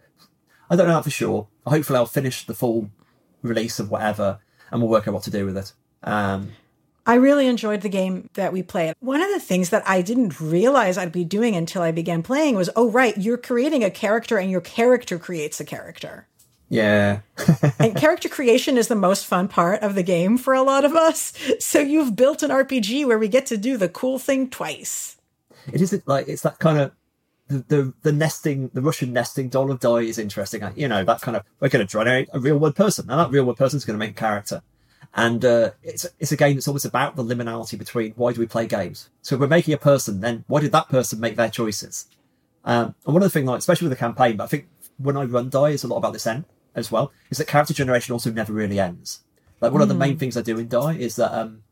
I 0.69 0.75
don't 0.75 0.87
know 0.87 0.95
that 0.95 1.03
for 1.03 1.09
sure. 1.09 1.47
Hopefully, 1.65 1.97
I'll 1.97 2.05
finish 2.05 2.45
the 2.45 2.53
full 2.53 2.89
release 3.41 3.79
of 3.79 3.89
whatever, 3.89 4.39
and 4.71 4.81
we'll 4.81 4.89
work 4.89 5.07
out 5.07 5.13
what 5.13 5.23
to 5.23 5.31
do 5.31 5.45
with 5.45 5.57
it. 5.57 5.73
Um, 6.03 6.51
I 7.05 7.15
really 7.15 7.47
enjoyed 7.47 7.81
the 7.81 7.89
game 7.89 8.29
that 8.35 8.53
we 8.53 8.61
played. 8.61 8.93
One 8.99 9.21
of 9.21 9.31
the 9.31 9.39
things 9.39 9.69
that 9.71 9.81
I 9.89 10.03
didn't 10.03 10.39
realize 10.39 10.95
I'd 10.95 11.11
be 11.11 11.23
doing 11.23 11.55
until 11.55 11.81
I 11.81 11.91
began 11.91 12.21
playing 12.21 12.55
was, 12.55 12.69
oh, 12.75 12.91
right, 12.91 13.17
you're 13.17 13.37
creating 13.37 13.83
a 13.83 13.89
character 13.89 14.37
and 14.37 14.51
your 14.51 14.61
character 14.61 15.17
creates 15.17 15.59
a 15.59 15.65
character. 15.65 16.27
yeah, 16.69 17.21
And 17.79 17.95
character 17.95 18.29
creation 18.29 18.77
is 18.77 18.89
the 18.89 18.95
most 18.95 19.25
fun 19.25 19.47
part 19.47 19.81
of 19.81 19.95
the 19.95 20.03
game 20.03 20.37
for 20.37 20.53
a 20.53 20.61
lot 20.61 20.85
of 20.85 20.95
us. 20.95 21.33
So 21.59 21.79
you've 21.79 22.15
built 22.15 22.43
an 22.43 22.51
RPG 22.51 23.07
where 23.07 23.17
we 23.17 23.27
get 23.27 23.47
to 23.47 23.57
do 23.57 23.75
the 23.75 23.89
cool 23.89 24.19
thing 24.19 24.47
twice. 24.49 25.17
It 25.73 25.81
isn't 25.81 26.07
like 26.07 26.27
it's 26.27 26.43
that 26.43 26.59
kind 26.59 26.79
of 26.79 26.91
the, 27.47 27.65
the 27.67 27.93
the 28.03 28.11
nesting 28.11 28.69
the 28.73 28.81
Russian 28.81 29.11
nesting 29.11 29.49
doll 29.49 29.71
of 29.71 29.79
die 29.79 30.01
is 30.01 30.17
interesting. 30.17 30.63
You 30.75 30.87
know 30.87 31.03
that 31.03 31.21
kind 31.21 31.35
of 31.35 31.43
we're 31.59 31.69
going 31.69 31.85
to 31.85 31.91
generate 31.91 32.29
a 32.33 32.39
real 32.39 32.57
world 32.57 32.75
person, 32.75 33.09
and 33.09 33.19
that 33.19 33.31
real 33.31 33.43
world 33.45 33.57
person 33.57 33.77
is 33.77 33.85
going 33.85 33.99
to 33.99 34.05
make 34.05 34.11
a 34.11 34.19
character. 34.19 34.61
And 35.15 35.43
uh, 35.43 35.71
it's 35.81 36.05
it's 36.19 36.31
a 36.31 36.37
game 36.37 36.55
that's 36.55 36.67
always 36.67 36.85
about 36.85 37.15
the 37.15 37.23
liminality 37.23 37.77
between 37.77 38.13
why 38.13 38.33
do 38.33 38.39
we 38.39 38.45
play 38.45 38.67
games. 38.67 39.09
So 39.21 39.35
if 39.35 39.41
we're 39.41 39.47
making 39.47 39.73
a 39.73 39.77
person, 39.77 40.21
then 40.21 40.43
why 40.47 40.61
did 40.61 40.71
that 40.71 40.89
person 40.89 41.19
make 41.19 41.35
their 41.35 41.49
choices? 41.49 42.07
Um, 42.63 42.93
and 43.05 43.13
one 43.13 43.23
of 43.23 43.27
the 43.27 43.31
things, 43.31 43.47
like 43.47 43.59
especially 43.59 43.87
with 43.87 43.97
the 43.97 44.01
campaign, 44.01 44.37
but 44.37 44.43
I 44.43 44.47
think 44.47 44.67
when 44.97 45.17
I 45.17 45.23
run 45.23 45.49
die, 45.49 45.69
it's 45.69 45.83
a 45.83 45.87
lot 45.87 45.97
about 45.97 46.13
this 46.13 46.27
end 46.27 46.45
as 46.75 46.91
well. 46.91 47.11
Is 47.31 47.39
that 47.39 47.47
character 47.47 47.73
generation 47.73 48.13
also 48.13 48.31
never 48.31 48.53
really 48.53 48.79
ends. 48.79 49.21
Like 49.61 49.71
one 49.71 49.81
of 49.81 49.87
the 49.87 49.95
main 49.95 50.17
things 50.17 50.37
I 50.37 50.41
do 50.41 50.57
in 50.59 50.67
die 50.67 50.93
is 50.93 51.15
that 51.15 51.33
um, 51.33 51.63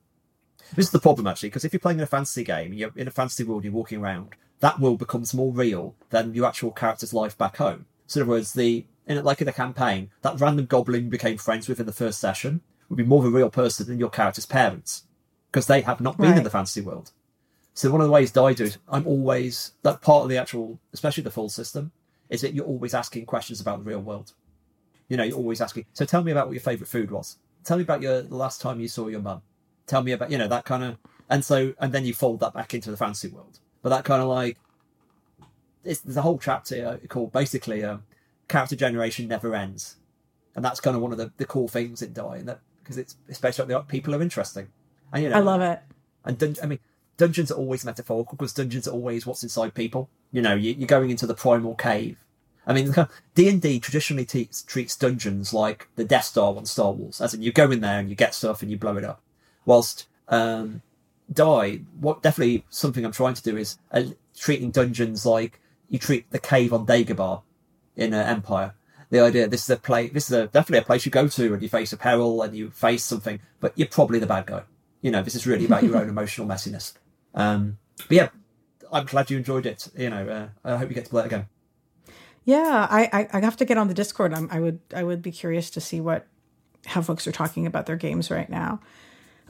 this 0.76 0.86
is 0.86 0.92
the 0.92 1.00
problem 1.00 1.28
actually, 1.28 1.50
because 1.50 1.66
if 1.66 1.74
you're 1.74 1.80
playing 1.80 2.00
in 2.00 2.04
a 2.04 2.08
fantasy 2.08 2.44
game, 2.44 2.74
you're 2.74 2.92
in 2.96 3.08
a 3.08 3.12
fantasy 3.12 3.44
world, 3.44 3.64
you're 3.64 3.74
walking 3.74 4.00
around, 4.00 4.36
that 4.60 4.80
world 4.80 5.00
becomes 5.00 5.34
more 5.34 5.52
real 5.52 5.96
than 6.10 6.34
your 6.34 6.48
actual 6.48 6.72
character's 6.72 7.14
life 7.14 7.38
back 7.38 7.58
home. 7.58 7.86
So 8.08 8.20
in 8.20 8.24
other 8.24 8.32
words, 8.32 8.54
the 8.54 8.86
in 9.06 9.24
like 9.24 9.42
in 9.42 9.48
a 9.48 9.54
campaign, 9.54 10.12
that 10.22 10.40
random 10.40 10.66
goblin 10.66 11.06
you 11.06 11.10
became 11.10 11.38
friends 11.38 11.68
with 11.68 11.80
in 11.80 11.86
the 11.86 11.94
first 11.94 12.20
session 12.20 12.62
would 12.90 12.98
be 12.98 13.04
more 13.04 13.26
of 13.26 13.34
a 13.34 13.36
real 13.36 13.50
person 13.50 13.88
than 13.88 14.00
your 14.00 14.10
character's 14.10 14.46
parents, 14.46 15.04
because 15.52 15.68
they 15.68 15.82
have 15.82 16.02
not 16.02 16.18
been 16.18 16.38
in 16.38 16.44
the 16.44 16.50
fantasy 16.50 16.82
world. 16.82 17.12
So 17.74 17.92
one 17.92 18.02
of 18.02 18.08
the 18.08 18.12
ways 18.12 18.32
that 18.32 18.42
I 18.42 18.54
do 18.54 18.66
it, 18.66 18.78
I'm 18.90 19.06
always 19.06 19.74
that 19.84 20.02
part 20.02 20.24
of 20.24 20.30
the 20.30 20.38
actual, 20.38 20.80
especially 20.94 21.24
the 21.24 21.32
full 21.32 21.50
system, 21.50 21.92
is 22.30 22.42
that 22.42 22.54
you're 22.54 22.66
always 22.66 22.94
asking 22.94 23.26
questions 23.26 23.62
about 23.62 23.80
the 23.80 23.90
real 23.90 24.02
world. 24.02 24.34
You 25.10 25.18
know, 25.18 25.24
you're 25.24 25.38
always 25.38 25.62
asking. 25.62 25.86
So 25.94 26.04
tell 26.04 26.24
me 26.24 26.32
about 26.32 26.48
what 26.48 26.54
your 26.54 26.62
favourite 26.62 26.90
food 26.90 27.12
was. 27.12 27.38
Tell 27.64 27.78
me 27.78 27.84
about 27.84 28.02
your 28.02 28.24
the 28.24 28.36
last 28.36 28.62
time 28.62 28.80
you 28.80 28.88
saw 28.88 29.08
your 29.08 29.22
mum. 29.22 29.42
Tell 29.88 30.04
me 30.04 30.12
about 30.12 30.32
you 30.32 30.38
know 30.38 30.48
that 30.48 30.66
kind 30.66 30.84
of. 30.84 30.98
And 31.30 31.44
so 31.44 31.74
and 31.80 31.92
then 31.92 32.06
you 32.06 32.14
fold 32.14 32.40
that 32.42 32.54
back 32.54 32.74
into 32.74 32.92
the 32.92 32.98
fantasy 32.98 33.28
world. 33.28 33.60
But 33.82 33.90
that 33.90 34.06
kind 34.06 34.22
of 34.22 34.28
like, 34.28 34.58
it's 35.84 36.02
there's 36.02 36.18
a 36.18 36.22
whole 36.22 36.40
chapter 36.40 37.00
called 37.08 37.32
basically 37.32 37.84
um, 37.84 38.04
character 38.48 38.76
generation 38.76 39.28
never 39.28 39.56
ends, 39.56 39.96
and 40.56 40.64
that's 40.64 40.80
kind 40.80 40.96
of 40.96 41.02
one 41.02 41.12
of 41.12 41.18
the, 41.18 41.32
the 41.38 41.46
cool 41.46 41.68
things 41.68 42.02
in 42.02 42.14
Die, 42.14 42.38
and 42.38 42.48
that 42.48 42.60
because 42.84 42.98
it's 42.98 43.16
especially 43.30 43.74
like 43.74 43.88
the 43.88 43.92
people 43.92 44.16
are 44.16 44.22
interesting, 44.22 44.68
and 45.12 45.24
you 45.24 45.30
know 45.30 45.38
I 45.38 45.40
love 45.40 45.62
it. 45.62 45.80
and 46.26 46.38
dun- 46.38 46.56
I 46.62 46.66
mean, 46.66 46.80
dungeons 47.18 47.52
are 47.52 47.58
always 47.58 47.86
metaphorical 47.86 48.36
because 48.38 48.54
dungeons 48.54 48.88
are 48.88 48.92
always 48.94 49.26
what's 49.26 49.44
inside 49.44 49.74
people. 49.74 50.10
You 50.32 50.42
know, 50.42 50.56
you, 50.56 50.74
you're 50.74 50.88
going 50.88 51.10
into 51.10 51.28
the 51.28 51.34
primal 51.36 51.76
cave. 51.76 52.18
I 52.66 52.74
mean, 52.74 52.94
D 53.36 53.48
and 53.48 53.62
D 53.62 53.80
traditionally 53.80 54.26
te- 54.26 54.50
treats 54.66 54.96
dungeons 54.96 55.54
like 55.54 55.88
the 55.96 56.04
Death 56.04 56.26
Star 56.26 56.56
on 56.56 56.66
Star 56.66 56.92
Wars, 56.92 57.22
as 57.22 57.34
in 57.34 57.42
you 57.42 57.52
go 57.52 57.72
in 57.72 57.82
there 57.82 58.00
and 58.00 58.10
you 58.10 58.16
get 58.16 58.36
stuff 58.36 58.62
and 58.62 58.72
you 58.72 58.78
blow 58.78 58.98
it 58.98 59.04
up. 59.06 59.22
Whilst 59.68 60.08
um, 60.30 60.82
Die, 61.32 61.82
what 62.00 62.24
definitely 62.24 62.66
something 62.70 63.06
I'm 63.06 63.12
trying 63.12 63.36
to 63.36 63.44
do 63.44 63.58
is 63.58 63.78
uh, 63.92 64.04
treating 64.36 64.72
dungeons 64.72 65.26
like 65.26 65.60
you 65.90 66.00
treat 66.00 66.32
the 66.32 66.40
cave 66.40 66.74
on 66.74 66.86
Dagobah 66.86 67.44
in 67.98 68.14
uh, 68.14 68.24
Empire. 68.24 68.74
The 69.10 69.20
idea 69.20 69.48
this 69.48 69.64
is 69.64 69.70
a 69.70 69.78
place, 69.78 70.12
this 70.14 70.32
is 70.32 70.32
a, 70.32 70.48
definitely 70.48 70.80
a 70.80 70.86
place 70.86 71.06
you 71.06 71.12
go 71.12 71.28
to 71.28 71.54
and 71.54 71.62
you 71.62 71.70
face 71.70 71.92
a 71.92 71.98
peril 71.98 72.42
and 72.42 72.56
you 72.56 72.72
face 72.72 73.04
something, 73.04 73.40
but 73.60 73.74
you're 73.76 73.90
probably 73.90 74.20
the 74.20 74.26
bad 74.26 74.46
guy. 74.46 74.64
You 75.02 75.12
know, 75.12 75.22
this 75.22 75.36
is 75.36 75.46
really 75.46 75.66
about 75.66 75.84
your 75.84 75.98
own 75.98 76.10
emotional 76.16 76.48
messiness. 76.48 76.94
Um, 77.36 77.78
but 77.98 78.12
yeah, 78.12 78.30
I'm 78.92 79.06
glad 79.06 79.30
you 79.30 79.38
enjoyed 79.38 79.66
it. 79.66 79.90
You 79.98 80.10
know, 80.10 80.28
uh, 80.64 80.74
I 80.74 80.78
hope 80.78 80.90
you 80.90 80.96
get 80.96 81.06
to 81.06 81.12
play 81.12 81.24
it 81.24 81.28
again. 81.28 81.48
Yeah, 82.46 82.88
I, 82.90 83.10
I 83.12 83.28
I 83.34 83.42
have 83.42 83.58
to 83.58 83.66
get 83.66 83.78
on 83.78 83.90
the 83.90 83.94
Discord. 83.94 84.34
I'm, 84.34 84.48
I 84.50 84.62
would 84.62 84.80
I 84.96 85.04
would 85.04 85.22
be 85.22 85.32
curious 85.32 85.70
to 85.72 85.82
see 85.82 86.00
what 86.00 86.26
how 86.86 87.02
folks 87.02 87.28
are 87.28 87.34
talking 87.34 87.66
about 87.66 87.86
their 87.86 87.98
games 87.98 88.32
right 88.32 88.50
now. 88.50 88.80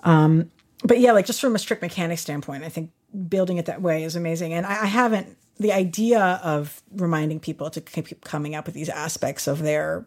Um, 0.03 0.51
but 0.83 0.99
yeah, 0.99 1.11
like 1.11 1.25
just 1.25 1.41
from 1.41 1.55
a 1.55 1.59
strict 1.59 1.81
mechanic 1.81 2.19
standpoint, 2.19 2.63
I 2.63 2.69
think 2.69 2.91
building 3.27 3.57
it 3.57 3.65
that 3.65 3.81
way 3.81 4.03
is 4.03 4.15
amazing. 4.15 4.53
And 4.53 4.65
I, 4.65 4.83
I 4.83 4.85
haven't 4.85 5.37
the 5.59 5.71
idea 5.73 6.39
of 6.43 6.81
reminding 6.91 7.39
people 7.39 7.69
to 7.71 7.81
keep 7.81 8.23
coming 8.23 8.55
up 8.55 8.65
with 8.65 8.75
these 8.75 8.89
aspects 8.89 9.47
of 9.47 9.59
their 9.59 10.05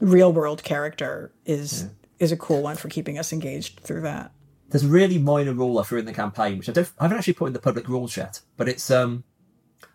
real 0.00 0.32
world 0.32 0.62
character 0.62 1.32
is 1.44 1.88
is 2.18 2.32
a 2.32 2.36
cool 2.36 2.62
one 2.62 2.76
for 2.76 2.88
keeping 2.88 3.18
us 3.18 3.32
engaged 3.32 3.80
through 3.80 4.00
that. 4.00 4.32
There's 4.70 4.84
a 4.84 4.88
really 4.88 5.18
minor 5.18 5.52
rule 5.52 5.78
I 5.78 5.82
threw 5.82 6.00
in 6.00 6.04
the 6.04 6.12
campaign, 6.12 6.58
which 6.58 6.68
I, 6.68 6.72
don't, 6.72 6.90
I 6.98 7.04
haven't 7.04 7.18
actually 7.18 7.34
put 7.34 7.46
in 7.46 7.52
the 7.52 7.58
public 7.58 7.88
rules 7.88 8.16
yet, 8.16 8.40
but 8.56 8.68
it's 8.68 8.90
um, 8.90 9.24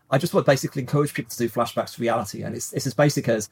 I 0.09 0.17
just 0.17 0.33
want 0.33 0.45
to 0.45 0.51
basically 0.51 0.81
encourage 0.81 1.13
people 1.13 1.31
to 1.31 1.37
do 1.37 1.49
flashbacks 1.49 1.95
to 1.95 2.01
reality, 2.01 2.43
and 2.43 2.55
it's 2.55 2.71
it's 2.73 2.87
as 2.87 2.93
basic 2.93 3.27
as 3.27 3.49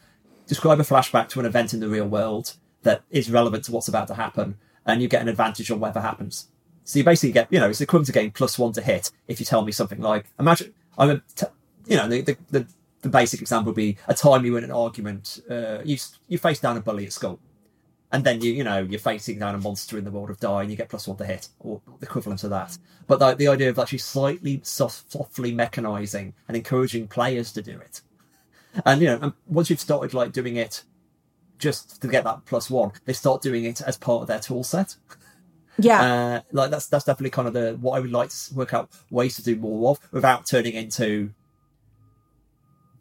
describe 0.48 0.80
a 0.80 0.84
flashback 0.84 1.30
to 1.30 1.40
an 1.40 1.46
event 1.46 1.74
in 1.74 1.80
the 1.80 1.90
real 1.90 2.08
world 2.08 2.56
that 2.84 3.04
is 3.10 3.30
relevant 3.30 3.64
to 3.66 3.72
what's 3.72 3.88
about 3.88 4.08
to 4.08 4.16
happen, 4.16 4.58
and 4.86 5.02
you 5.02 5.08
get 5.08 5.22
an 5.22 5.28
advantage 5.28 5.70
on 5.72 5.80
whatever 5.80 6.02
happens. 6.02 6.48
So 6.84 7.00
you 7.00 7.06
basically 7.06 7.32
get, 7.32 7.52
you 7.52 7.60
know, 7.60 7.70
it's 7.70 7.82
equivalent 7.82 8.08
to 8.08 8.12
getting 8.12 8.32
plus 8.32 8.58
one 8.58 8.74
to 8.74 8.82
hit 8.82 9.12
if 9.28 9.40
you 9.40 9.46
tell 9.46 9.64
me 9.64 9.72
something 9.72 10.00
like, 10.00 10.26
imagine, 10.40 10.74
I'm 10.98 11.22
t- 11.36 11.46
you 11.86 11.98
know, 11.98 12.08
the, 12.08 12.22
the, 12.22 12.68
the, 13.02 13.10
basic 13.10 13.42
example 13.42 13.72
would 13.72 13.76
be 13.76 13.98
a 14.08 14.14
time 14.14 14.46
you 14.46 14.54
were 14.54 14.58
in 14.58 14.64
an 14.64 14.72
argument, 14.72 15.42
uh, 15.50 15.80
you, 15.84 15.98
you 16.28 16.38
face 16.38 16.60
down 16.60 16.78
a 16.78 16.82
bully 16.82 17.06
at 17.06 17.14
school. 17.14 17.40
And 18.12 18.24
then 18.24 18.42
you, 18.42 18.52
you 18.52 18.64
know, 18.64 18.80
you're 18.80 19.00
facing 19.00 19.40
down 19.40 19.56
a 19.56 19.58
monster 19.58 19.98
in 19.98 20.04
the 20.04 20.12
world 20.12 20.30
of 20.30 20.40
die 20.40 20.62
and 20.62 20.70
you 20.70 20.76
get 20.76 20.90
plus 20.90 21.08
one 21.08 21.18
to 21.18 21.26
hit, 21.26 21.48
or 21.60 21.82
the 22.00 22.06
equivalent 22.06 22.44
of 22.44 22.50
that. 22.50 22.78
But 23.08 23.20
the, 23.20 23.36
the 23.36 23.48
idea 23.48 23.70
of 23.70 23.80
actually 23.80 24.00
slightly 24.00 24.60
soft, 24.64 25.12
softly 25.12 25.54
mechanizing 25.54 26.34
and 26.48 26.58
encouraging 26.58 27.08
players 27.08 27.54
to 27.54 27.62
do 27.62 27.80
it. 27.80 28.02
And, 28.86 29.02
you 29.02 29.08
know, 29.08 29.20
and 29.22 29.34
once 29.48 29.70
you've 29.70 29.80
started 29.80 30.14
like 30.14 30.34
doing 30.34 30.58
it 30.58 30.84
just 31.62 32.02
to 32.02 32.08
get 32.10 32.26
that 32.26 32.46
plus 32.46 32.70
one, 32.70 32.92
they 33.06 33.14
start 33.14 33.42
doing 33.42 33.64
it 33.66 33.80
as 33.82 33.98
part 33.98 34.24
of 34.24 34.28
their 34.28 34.40
tool 34.40 34.64
set. 34.64 34.96
Yeah, 35.80 36.02
Uh, 36.02 36.42
like 36.52 36.70
that's 36.70 36.88
that's 36.88 37.06
definitely 37.06 37.32
kind 37.32 37.48
of 37.48 37.54
the 37.54 37.78
what 37.80 37.94
I 37.98 38.02
would 38.02 38.12
like 38.12 38.30
to 38.30 38.54
work 38.54 38.74
out 38.74 38.90
ways 39.10 39.38
to 39.38 39.42
do 39.42 39.56
more 39.56 39.92
of 39.92 40.00
without 40.12 40.46
turning 40.46 40.74
into 40.74 41.34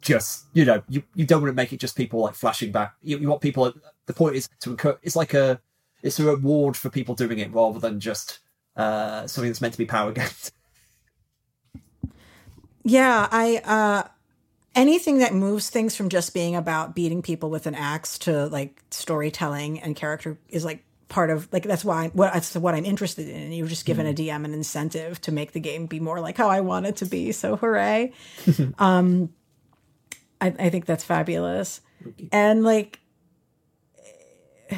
just 0.01 0.45
you 0.53 0.65
know 0.65 0.81
you, 0.89 1.03
you 1.13 1.25
don't 1.25 1.41
want 1.41 1.51
to 1.51 1.55
make 1.55 1.73
it 1.73 1.79
just 1.81 1.95
people 1.97 2.21
like 2.21 2.33
flashing 2.33 2.71
back. 2.71 2.95
You, 3.03 3.19
you 3.19 3.27
want 3.29 3.41
people. 3.41 3.71
The 4.07 4.13
point 4.13 4.35
is 4.37 4.49
to 4.61 4.71
encourage. 4.71 4.97
It's 5.03 5.17
like 5.17 5.33
a 5.33 5.59
it's 6.01 6.19
a 6.19 6.23
reward 6.25 6.75
for 6.77 6.89
people 6.89 7.13
doing 7.13 7.39
it 7.39 7.51
rather 7.53 7.77
than 7.77 7.99
just 7.99 8.39
uh, 8.77 9.27
something 9.27 9.49
that's 9.51 9.61
meant 9.61 9.73
to 9.73 9.77
be 9.77 9.85
power 9.85 10.11
gamed. 10.13 10.51
Yeah, 12.83 13.27
I 13.31 13.57
uh 13.63 14.07
anything 14.75 15.19
that 15.19 15.33
moves 15.33 15.69
things 15.69 15.95
from 15.95 16.09
just 16.09 16.33
being 16.33 16.55
about 16.55 16.95
beating 16.95 17.21
people 17.21 17.49
with 17.49 17.67
an 17.67 17.75
axe 17.75 18.17
to 18.19 18.47
like 18.47 18.81
storytelling 18.91 19.79
and 19.79 19.95
character 19.95 20.37
is 20.49 20.63
like 20.63 20.83
part 21.09 21.29
of 21.29 21.51
like 21.51 21.63
that's 21.63 21.83
why 21.83 22.07
what 22.13 22.33
that's 22.33 22.55
what 22.55 22.73
I'm 22.73 22.85
interested 22.85 23.27
in. 23.27 23.35
And 23.35 23.53
you've 23.53 23.69
just 23.69 23.85
given 23.85 24.07
a 24.07 24.13
DM 24.13 24.45
an 24.45 24.53
incentive 24.53 25.19
to 25.21 25.31
make 25.31 25.51
the 25.51 25.59
game 25.59 25.85
be 25.85 25.99
more 25.99 26.19
like 26.19 26.37
how 26.37 26.49
I 26.49 26.61
want 26.61 26.85
it 26.85 26.97
to 26.97 27.05
be. 27.05 27.31
So 27.33 27.57
hooray! 27.57 28.13
um, 28.79 29.33
I, 30.39 30.47
I 30.57 30.69
think 30.69 30.85
that's 30.85 31.03
fabulous, 31.03 31.81
and 32.31 32.63
like 32.63 32.99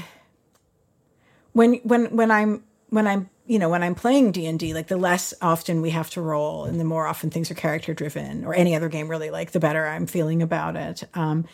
when 1.53 1.75
when 1.83 2.15
when 2.15 2.31
I'm 2.31 2.63
when 2.89 3.07
I'm 3.07 3.29
you 3.45 3.59
know 3.59 3.69
when 3.69 3.83
I'm 3.83 3.95
playing 3.95 4.31
D 4.31 4.45
and 4.45 4.59
D, 4.59 4.73
like 4.73 4.87
the 4.87 4.97
less 4.97 5.33
often 5.41 5.81
we 5.81 5.89
have 5.91 6.09
to 6.11 6.21
roll, 6.21 6.65
and 6.65 6.79
the 6.79 6.85
more 6.85 7.07
often 7.07 7.29
things 7.29 7.51
are 7.51 7.55
character 7.55 7.93
driven, 7.93 8.45
or 8.45 8.53
any 8.53 8.75
other 8.75 8.89
game 8.89 9.07
really, 9.07 9.29
like 9.29 9.51
the 9.51 9.59
better 9.59 9.85
I'm 9.85 10.07
feeling 10.07 10.41
about 10.41 10.75
it. 10.75 11.03
Um, 11.13 11.45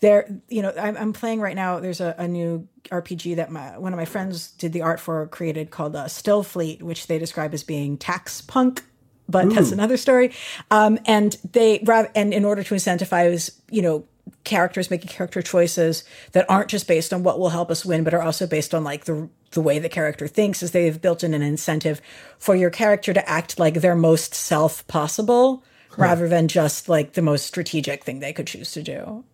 there, 0.00 0.28
you 0.48 0.60
know, 0.60 0.72
I'm, 0.78 0.96
I'm 0.96 1.12
playing 1.12 1.40
right 1.40 1.56
now. 1.56 1.80
There's 1.80 2.00
a, 2.00 2.14
a, 2.18 2.28
new 2.28 2.68
RPG 2.90 3.36
that 3.36 3.50
my 3.50 3.78
one 3.78 3.92
of 3.92 3.96
my 3.96 4.04
friends 4.04 4.50
did 4.50 4.72
the 4.72 4.82
art 4.82 5.00
for, 5.00 5.26
created 5.28 5.70
called 5.70 5.96
uh, 5.96 6.06
Stillfleet, 6.06 6.82
which 6.82 7.06
they 7.06 7.18
describe 7.18 7.54
as 7.54 7.62
being 7.62 7.96
tax 7.96 8.40
punk 8.40 8.82
but 9.28 9.46
Ooh. 9.46 9.50
that's 9.50 9.72
another 9.72 9.96
story. 9.96 10.32
Um, 10.70 10.98
and 11.06 11.36
they 11.52 11.78
and 12.14 12.34
in 12.34 12.44
order 12.44 12.62
to 12.62 12.74
incentivize, 12.74 13.58
you 13.70 13.82
know, 13.82 14.04
characters 14.44 14.90
making 14.90 15.08
character 15.08 15.42
choices 15.42 16.04
that 16.32 16.48
aren't 16.48 16.68
just 16.68 16.86
based 16.86 17.12
on 17.12 17.22
what 17.22 17.38
will 17.38 17.50
help 17.50 17.70
us 17.70 17.84
win, 17.84 18.04
but 18.04 18.14
are 18.14 18.22
also 18.22 18.46
based 18.46 18.74
on 18.74 18.84
like 18.84 19.04
the 19.04 19.28
the 19.54 19.60
way 19.60 19.78
the 19.78 19.88
character 19.88 20.28
thinks, 20.28 20.62
is 20.62 20.70
they've 20.70 21.00
built 21.00 21.24
in 21.24 21.34
an 21.34 21.42
incentive 21.42 22.00
for 22.38 22.54
your 22.54 22.70
character 22.70 23.12
to 23.12 23.28
act 23.28 23.58
like 23.58 23.74
their 23.74 23.94
most 23.94 24.34
self 24.34 24.86
possible, 24.86 25.64
huh. 25.90 25.96
rather 25.98 26.28
than 26.28 26.48
just 26.48 26.88
like 26.88 27.14
the 27.14 27.22
most 27.22 27.46
strategic 27.46 28.04
thing 28.04 28.20
they 28.20 28.32
could 28.32 28.46
choose 28.46 28.72
to 28.72 28.82
do. 28.82 29.24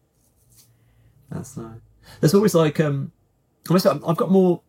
That's 1.30 1.56
nice. 1.56 1.78
There's 2.20 2.34
always 2.34 2.54
like 2.54 2.80
um, 2.80 3.12
I've 3.70 4.16
got 4.16 4.30
more. 4.30 4.62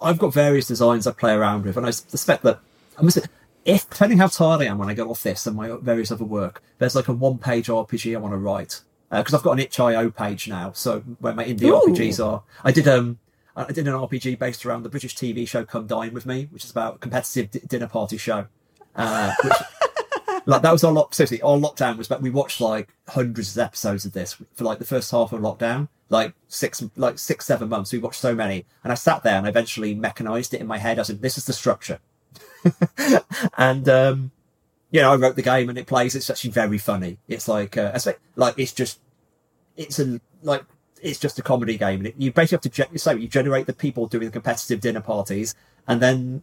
I've 0.00 0.18
got 0.18 0.32
various 0.32 0.66
designs 0.66 1.06
I 1.06 1.12
play 1.12 1.32
around 1.32 1.64
with, 1.64 1.76
and 1.76 1.86
I 1.86 1.90
suspect 1.90 2.42
that 2.42 2.60
I 2.98 3.02
must. 3.02 3.18
If 3.64 3.90
depending 3.90 4.18
how 4.18 4.28
tired 4.28 4.60
I 4.60 4.66
am 4.66 4.78
when 4.78 4.88
I 4.88 4.94
get 4.94 5.06
off 5.06 5.22
this 5.22 5.46
and 5.46 5.56
my 5.56 5.76
various 5.82 6.12
other 6.12 6.24
work, 6.24 6.62
there's 6.78 6.94
like 6.94 7.08
a 7.08 7.12
one-page 7.12 7.66
RPG 7.66 8.14
I 8.14 8.20
want 8.20 8.32
to 8.32 8.38
write 8.38 8.80
because 9.10 9.34
uh, 9.34 9.38
I've 9.38 9.42
got 9.42 9.52
an 9.52 9.58
itch.io 9.58 10.10
page 10.10 10.48
now. 10.48 10.72
So 10.72 11.00
where 11.20 11.34
my 11.34 11.44
indie 11.44 11.64
Ooh. 11.64 11.92
RPGs 11.92 12.24
are, 12.24 12.42
I 12.62 12.70
did 12.70 12.86
um 12.86 13.18
I 13.56 13.72
did 13.72 13.88
an 13.88 13.94
RPG 13.94 14.38
based 14.38 14.66
around 14.66 14.82
the 14.82 14.88
British 14.90 15.16
TV 15.16 15.48
show 15.48 15.64
Come 15.64 15.86
Dine 15.86 16.12
with 16.12 16.26
Me, 16.26 16.48
which 16.50 16.64
is 16.64 16.70
about 16.70 16.96
a 16.96 16.98
competitive 16.98 17.50
d- 17.50 17.60
dinner 17.66 17.86
party 17.86 18.18
show. 18.18 18.46
Uh, 18.94 19.34
which, 19.42 19.52
like 20.46 20.62
that 20.62 20.72
was 20.72 20.84
our 20.84 20.92
lock. 20.92 21.14
Seriously, 21.14 21.40
our 21.40 21.56
lockdown 21.56 21.96
was. 21.96 22.06
But 22.06 22.20
we 22.20 22.30
watched 22.30 22.60
like 22.60 22.88
hundreds 23.08 23.56
of 23.56 23.62
episodes 23.62 24.04
of 24.04 24.12
this 24.12 24.34
for 24.54 24.64
like 24.64 24.78
the 24.78 24.84
first 24.84 25.10
half 25.10 25.32
of 25.32 25.40
lockdown, 25.40 25.88
like 26.10 26.34
six, 26.48 26.84
like 26.96 27.18
six, 27.18 27.46
seven 27.46 27.68
months. 27.68 27.92
We 27.92 27.98
watched 27.98 28.20
so 28.20 28.34
many, 28.34 28.66
and 28.84 28.92
I 28.92 28.94
sat 28.94 29.22
there 29.22 29.36
and 29.36 29.46
I 29.46 29.48
eventually 29.48 29.94
mechanized 29.94 30.52
it 30.52 30.60
in 30.60 30.66
my 30.66 30.78
head. 30.78 30.98
I 30.98 31.02
said, 31.02 31.22
"This 31.22 31.38
is 31.38 31.46
the 31.46 31.54
structure," 31.54 31.98
and 33.58 33.88
um, 33.88 34.32
you 34.90 35.00
know, 35.00 35.12
I 35.12 35.16
wrote 35.16 35.36
the 35.36 35.42
game 35.42 35.68
and 35.68 35.78
it 35.78 35.86
plays. 35.86 36.14
It's 36.14 36.30
actually 36.30 36.50
very 36.50 36.78
funny. 36.78 37.18
It's 37.28 37.48
like, 37.48 37.76
uh, 37.76 37.98
like 38.36 38.58
it's 38.58 38.72
just, 38.72 39.00
it's 39.76 39.98
a 39.98 40.20
like 40.42 40.64
it's 41.02 41.18
just 41.18 41.38
a 41.38 41.42
comedy 41.42 41.76
game, 41.76 42.00
and 42.00 42.08
it, 42.08 42.14
you 42.18 42.32
basically 42.32 42.70
have 42.70 42.88
to 42.88 43.04
ge- 43.04 43.20
you 43.20 43.28
generate 43.28 43.66
the 43.66 43.72
people 43.72 44.06
doing 44.06 44.26
the 44.26 44.30
competitive 44.30 44.80
dinner 44.80 45.00
parties, 45.00 45.54
and 45.86 46.00
then 46.00 46.42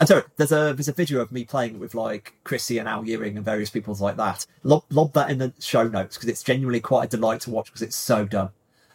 and 0.00 0.08
so 0.08 0.22
there's 0.36 0.52
a 0.52 0.72
there's 0.74 0.88
a 0.88 0.92
video 0.92 1.20
of 1.20 1.32
me 1.32 1.44
playing 1.44 1.78
with 1.78 1.94
like 1.94 2.34
Chrissy 2.44 2.78
and 2.78 2.88
Al 2.88 3.04
Ewing 3.04 3.36
and 3.36 3.44
various 3.44 3.70
people 3.70 3.94
like 3.94 4.16
that. 4.16 4.46
Lob, 4.62 4.84
lob 4.90 5.12
that 5.12 5.30
in 5.30 5.38
the 5.38 5.52
show 5.60 5.86
notes 5.86 6.16
because 6.16 6.28
it's 6.28 6.42
genuinely 6.42 6.80
quite 6.80 7.04
a 7.04 7.08
delight 7.08 7.42
to 7.42 7.50
watch 7.50 7.66
because 7.66 7.82
it's 7.82 7.96
so 7.96 8.24
dumb. 8.24 8.50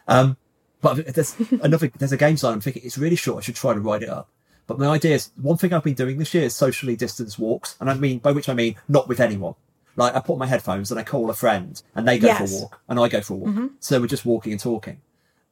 Um, 0.08 0.38
but 0.82 1.06
there's 1.16 1.36
another 1.62 1.92
there's 1.98 2.12
a 2.12 2.18
game 2.18 2.34
design 2.34 2.54
I'm 2.54 2.62
thinking 2.62 2.82
it's 2.84 2.98
really 2.98 3.16
short. 3.16 3.44
I 3.44 3.46
should 3.46 3.56
try 3.56 3.74
to 3.74 3.80
write 3.80 4.04
it 4.04 4.10
up. 4.10 4.30
But 4.66 4.80
my 4.80 4.88
idea 4.88 5.16
is 5.16 5.32
one 5.38 5.58
thing 5.58 5.72
I've 5.72 5.84
been 5.84 5.94
doing 5.94 6.18
this 6.18 6.34
year 6.34 6.44
is 6.44 6.56
socially 6.56 6.96
distanced 6.96 7.40
walks, 7.40 7.78
and 7.80 7.90
I 7.90 7.94
mean 7.94 8.20
by 8.20 8.32
which 8.32 8.50
I 8.50 8.54
mean 8.54 8.76
not 8.88 9.08
with 9.08 9.20
anyone. 9.20 9.56
Like 9.98 10.16
I 10.16 10.22
put 10.22 10.38
my 10.38 10.46
headphones 10.46 10.92
and 10.92 11.00
I 11.00 11.04
call 11.04 11.30
a 11.30 11.34
friend, 11.34 11.82
and 11.94 12.08
they 12.08 12.18
go 12.18 12.28
yes. 12.28 12.38
for 12.38 12.58
a 12.58 12.62
walk, 12.62 12.82
and 12.88 13.00
I 13.00 13.10
go 13.10 13.20
for 13.20 13.34
a 13.34 13.38
walk. 13.38 13.50
Mm-hmm. 13.50 13.68
So 13.80 14.00
we're 14.00 14.08
just 14.08 14.26
walking 14.26 14.54
and 14.54 14.62
talking. 14.62 15.02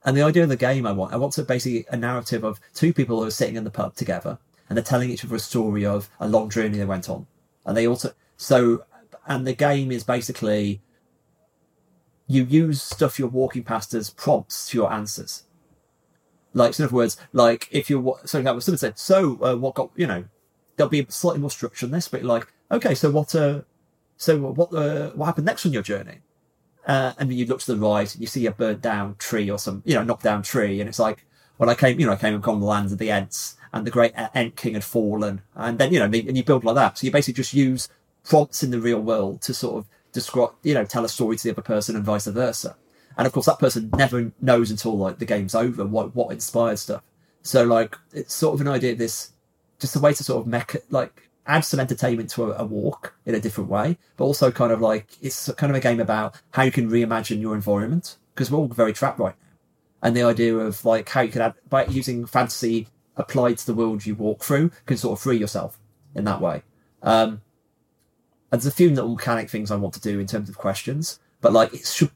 And 0.05 0.15
the 0.15 0.21
idea 0.21 0.43
of 0.43 0.49
the 0.49 0.55
game 0.55 0.85
I 0.85 0.91
want, 0.91 1.13
I 1.13 1.17
want 1.17 1.33
to 1.33 1.43
basically 1.43 1.85
a 1.89 1.97
narrative 1.97 2.43
of 2.43 2.61
two 2.75 2.93
people 2.93 3.19
who 3.19 3.27
are 3.27 3.31
sitting 3.31 3.55
in 3.55 3.63
the 3.63 3.71
pub 3.71 3.95
together 3.95 4.37
and 4.69 4.77
they're 4.77 4.83
telling 4.83 5.09
each 5.09 5.25
other 5.25 5.35
a 5.35 5.39
story 5.39 5.83
of 5.83 6.09
a 6.19 6.29
long 6.29 6.49
journey 6.51 6.77
they 6.77 6.85
went 6.85 7.09
on. 7.09 7.25
And 7.65 7.75
they 7.75 7.87
also, 7.87 8.13
so, 8.37 8.85
and 9.25 9.47
the 9.47 9.55
game 9.55 9.91
is 9.91 10.03
basically 10.03 10.81
you 12.27 12.43
use 12.43 12.83
stuff 12.83 13.17
you're 13.17 13.27
walking 13.27 13.63
past 13.63 13.95
as 13.95 14.11
prompts 14.11 14.69
to 14.69 14.77
your 14.77 14.93
answers. 14.93 15.43
Like, 16.53 16.75
so 16.75 16.83
in 16.83 16.87
other 16.87 16.95
words, 16.95 17.17
like 17.33 17.67
if 17.71 17.89
you're, 17.89 18.19
so 18.25 18.43
that 18.43 18.53
was 18.53 18.65
someone 18.65 18.77
said, 18.77 18.99
so 18.99 19.43
uh, 19.43 19.55
what 19.55 19.73
got, 19.73 19.89
you 19.95 20.05
know, 20.05 20.25
there'll 20.75 20.89
be 20.89 21.05
slightly 21.09 21.41
more 21.41 21.49
structure 21.49 21.87
in 21.87 21.91
this, 21.91 22.07
but 22.07 22.23
like, 22.23 22.45
okay, 22.71 22.93
so 22.93 23.09
what, 23.09 23.33
uh, 23.33 23.61
so 24.17 24.37
what, 24.37 24.73
uh, 24.73 25.11
what 25.11 25.25
happened 25.25 25.45
next 25.45 25.65
on 25.65 25.73
your 25.73 25.83
journey? 25.83 26.19
Uh, 26.87 27.13
and 27.17 27.29
then 27.29 27.37
you 27.37 27.45
look 27.45 27.59
to 27.59 27.73
the 27.73 27.79
right 27.79 28.13
and 28.13 28.21
you 28.21 28.27
see 28.27 28.45
a 28.45 28.51
burned 28.51 28.81
down 28.81 29.15
tree 29.17 29.49
or 29.49 29.57
some, 29.57 29.81
you 29.85 29.95
know, 29.95 30.03
knocked 30.03 30.23
down 30.23 30.43
tree. 30.43 30.79
And 30.79 30.87
it's 30.87 30.99
like, 30.99 31.25
when 31.57 31.69
I 31.69 31.75
came, 31.75 31.99
you 31.99 32.05
know, 32.05 32.13
I 32.13 32.17
came 32.17 32.35
upon 32.35 32.59
the 32.59 32.65
lands 32.65 32.91
of 32.91 32.99
the 32.99 33.09
Ents 33.09 33.55
and 33.73 33.87
the 33.87 33.91
great 33.91 34.13
Ent 34.15 34.55
King 34.55 34.75
had 34.75 34.83
fallen. 34.83 35.41
And 35.55 35.79
then, 35.79 35.91
you 35.91 35.99
know, 35.99 36.05
and 36.05 36.37
you 36.37 36.43
build 36.43 36.63
like 36.63 36.75
that. 36.75 36.97
So 36.97 37.05
you 37.05 37.11
basically 37.11 37.33
just 37.33 37.53
use 37.53 37.89
prompts 38.23 38.61
in 38.61 38.71
the 38.71 38.79
real 38.79 38.99
world 38.99 39.41
to 39.43 39.53
sort 39.53 39.77
of 39.77 39.85
describe, 40.11 40.51
you 40.63 40.73
know, 40.73 40.85
tell 40.85 41.05
a 41.05 41.09
story 41.09 41.37
to 41.37 41.43
the 41.43 41.51
other 41.51 41.61
person 41.61 41.95
and 41.95 42.05
vice 42.05 42.27
versa. 42.27 42.75
And 43.17 43.25
of 43.25 43.33
course, 43.33 43.45
that 43.47 43.59
person 43.59 43.89
never 43.97 44.31
knows 44.41 44.69
until 44.69 44.97
like 44.97 45.19
the 45.19 45.25
game's 45.25 45.55
over 45.55 45.85
what, 45.85 46.15
what 46.15 46.31
inspired 46.31 46.79
stuff. 46.79 47.01
So 47.41 47.63
like, 47.63 47.97
it's 48.13 48.33
sort 48.33 48.55
of 48.55 48.61
an 48.61 48.67
idea, 48.67 48.95
this, 48.95 49.31
just 49.79 49.95
a 49.95 49.99
way 49.99 50.13
to 50.13 50.23
sort 50.23 50.45
of 50.45 50.75
it 50.75 50.85
like 50.89 51.24
add 51.47 51.61
some 51.61 51.79
entertainment 51.79 52.29
to 52.31 52.51
a, 52.51 52.63
a, 52.63 52.65
walk 52.65 53.15
in 53.25 53.35
a 53.35 53.39
different 53.39 53.69
way, 53.69 53.97
but 54.17 54.25
also 54.25 54.51
kind 54.51 54.71
of 54.71 54.81
like, 54.81 55.07
it's 55.21 55.51
kind 55.53 55.69
of 55.69 55.75
a 55.75 55.79
game 55.79 55.99
about 55.99 56.41
how 56.51 56.63
you 56.63 56.71
can 56.71 56.89
reimagine 56.89 57.39
your 57.41 57.53
environment 57.53 58.17
because 58.33 58.49
we're 58.49 58.59
all 58.59 58.67
very 58.67 58.93
trapped 58.93 59.19
right 59.19 59.35
now 59.39 59.45
and 60.05 60.15
the 60.15 60.21
idea 60.21 60.55
of 60.55 60.85
like 60.85 61.09
how 61.09 61.21
you 61.21 61.31
can 61.31 61.41
add 61.41 61.55
by 61.67 61.83
using 61.87 62.27
fantasy 62.27 62.87
applied 63.17 63.57
to 63.57 63.65
the 63.65 63.73
world 63.73 64.05
you 64.05 64.13
walk 64.13 64.43
through 64.43 64.69
can 64.85 64.97
sort 64.97 65.17
of 65.17 65.23
free 65.23 65.35
yourself 65.35 65.79
in 66.13 66.25
that 66.25 66.39
way. 66.39 66.61
Um, 67.01 67.41
and 68.51 68.61
there's 68.61 68.67
a 68.67 68.71
few 68.71 68.91
little 68.91 69.15
mechanic 69.15 69.49
things 69.49 69.71
I 69.71 69.77
want 69.77 69.95
to 69.95 70.01
do 70.01 70.19
in 70.19 70.27
terms 70.27 70.47
of 70.47 70.59
questions, 70.59 71.19
but 71.41 71.53
like 71.53 71.73
it 71.73 71.87
should, 71.87 72.11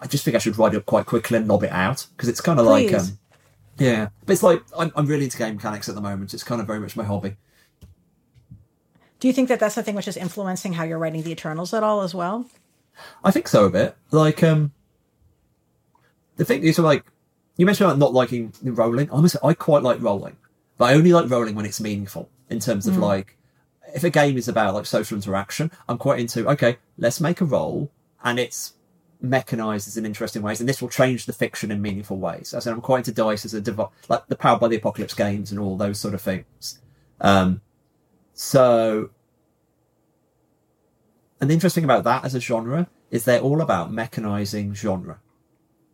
I 0.00 0.06
just 0.06 0.24
think 0.24 0.34
I 0.34 0.38
should 0.38 0.56
write 0.56 0.72
it 0.72 0.78
up 0.78 0.86
quite 0.86 1.04
quickly 1.04 1.36
and 1.36 1.46
knob 1.46 1.64
it 1.64 1.70
out 1.70 2.06
because 2.16 2.30
it's 2.30 2.40
kind 2.40 2.58
of 2.58 2.64
like, 2.64 2.94
um, 2.94 3.18
yeah, 3.76 4.08
but 4.24 4.32
it's 4.32 4.42
like 4.42 4.62
I'm, 4.78 4.90
I'm 4.96 5.04
really 5.04 5.24
into 5.24 5.36
game 5.36 5.56
mechanics 5.56 5.86
at 5.90 5.94
the 5.94 6.00
moment. 6.00 6.32
It's 6.32 6.44
kind 6.44 6.62
of 6.62 6.66
very 6.66 6.80
much 6.80 6.96
my 6.96 7.04
hobby. 7.04 7.36
Do 9.20 9.28
you 9.28 9.34
think 9.34 9.48
that 9.48 9.60
that's 9.60 9.74
the 9.74 9.82
thing 9.82 9.94
which 9.94 10.08
is 10.08 10.16
influencing 10.16 10.74
how 10.74 10.84
you're 10.84 10.98
writing 10.98 11.22
the 11.22 11.32
Eternals 11.32 11.72
at 11.72 11.82
all 11.82 12.02
as 12.02 12.14
well? 12.14 12.46
I 13.22 13.30
think 13.30 13.48
so 13.48 13.64
a 13.64 13.70
bit. 13.70 13.96
Like, 14.10 14.42
um, 14.42 14.72
the 16.36 16.44
thing 16.44 16.62
is, 16.62 16.78
like, 16.78 17.04
you 17.56 17.66
mentioned 17.66 17.88
about 17.88 17.98
not 17.98 18.12
liking 18.12 18.52
rolling. 18.62 19.10
Honestly, 19.10 19.40
I 19.42 19.54
quite 19.54 19.82
like 19.82 20.00
rolling, 20.00 20.36
but 20.76 20.86
I 20.86 20.94
only 20.94 21.12
like 21.12 21.30
rolling 21.30 21.54
when 21.54 21.66
it's 21.66 21.80
meaningful 21.80 22.28
in 22.50 22.60
terms 22.60 22.86
of 22.86 22.94
mm. 22.94 23.00
like, 23.00 23.36
if 23.94 24.02
a 24.02 24.10
game 24.10 24.36
is 24.36 24.48
about 24.48 24.74
like 24.74 24.86
social 24.86 25.16
interaction, 25.16 25.70
I'm 25.88 25.98
quite 25.98 26.18
into, 26.18 26.48
okay, 26.50 26.78
let's 26.98 27.20
make 27.20 27.40
a 27.40 27.44
roll 27.44 27.90
and 28.24 28.38
it's 28.40 28.74
mechanized 29.20 29.96
in 29.96 30.04
interesting 30.04 30.42
ways, 30.42 30.60
and 30.60 30.68
this 30.68 30.82
will 30.82 30.88
change 30.88 31.26
the 31.26 31.32
fiction 31.32 31.70
in 31.70 31.80
meaningful 31.80 32.18
ways. 32.18 32.52
As 32.52 32.54
I 32.54 32.58
said, 32.60 32.72
I'm 32.74 32.80
quite 32.80 32.98
into 32.98 33.12
dice 33.12 33.44
as 33.44 33.54
a 33.54 33.60
device, 33.60 33.88
like 34.08 34.26
the 34.26 34.36
Powered 34.36 34.60
by 34.60 34.68
the 34.68 34.76
Apocalypse 34.76 35.14
games 35.14 35.50
and 35.50 35.60
all 35.60 35.76
those 35.76 35.98
sort 35.98 36.14
of 36.14 36.20
things. 36.20 36.80
Um, 37.20 37.60
so, 38.34 39.10
and 41.40 41.48
the 41.48 41.54
interesting 41.54 41.84
about 41.84 42.04
that 42.04 42.24
as 42.24 42.34
a 42.34 42.40
genre 42.40 42.88
is 43.10 43.24
they're 43.24 43.40
all 43.40 43.62
about 43.62 43.92
mechanizing 43.92 44.74
genre. 44.74 45.20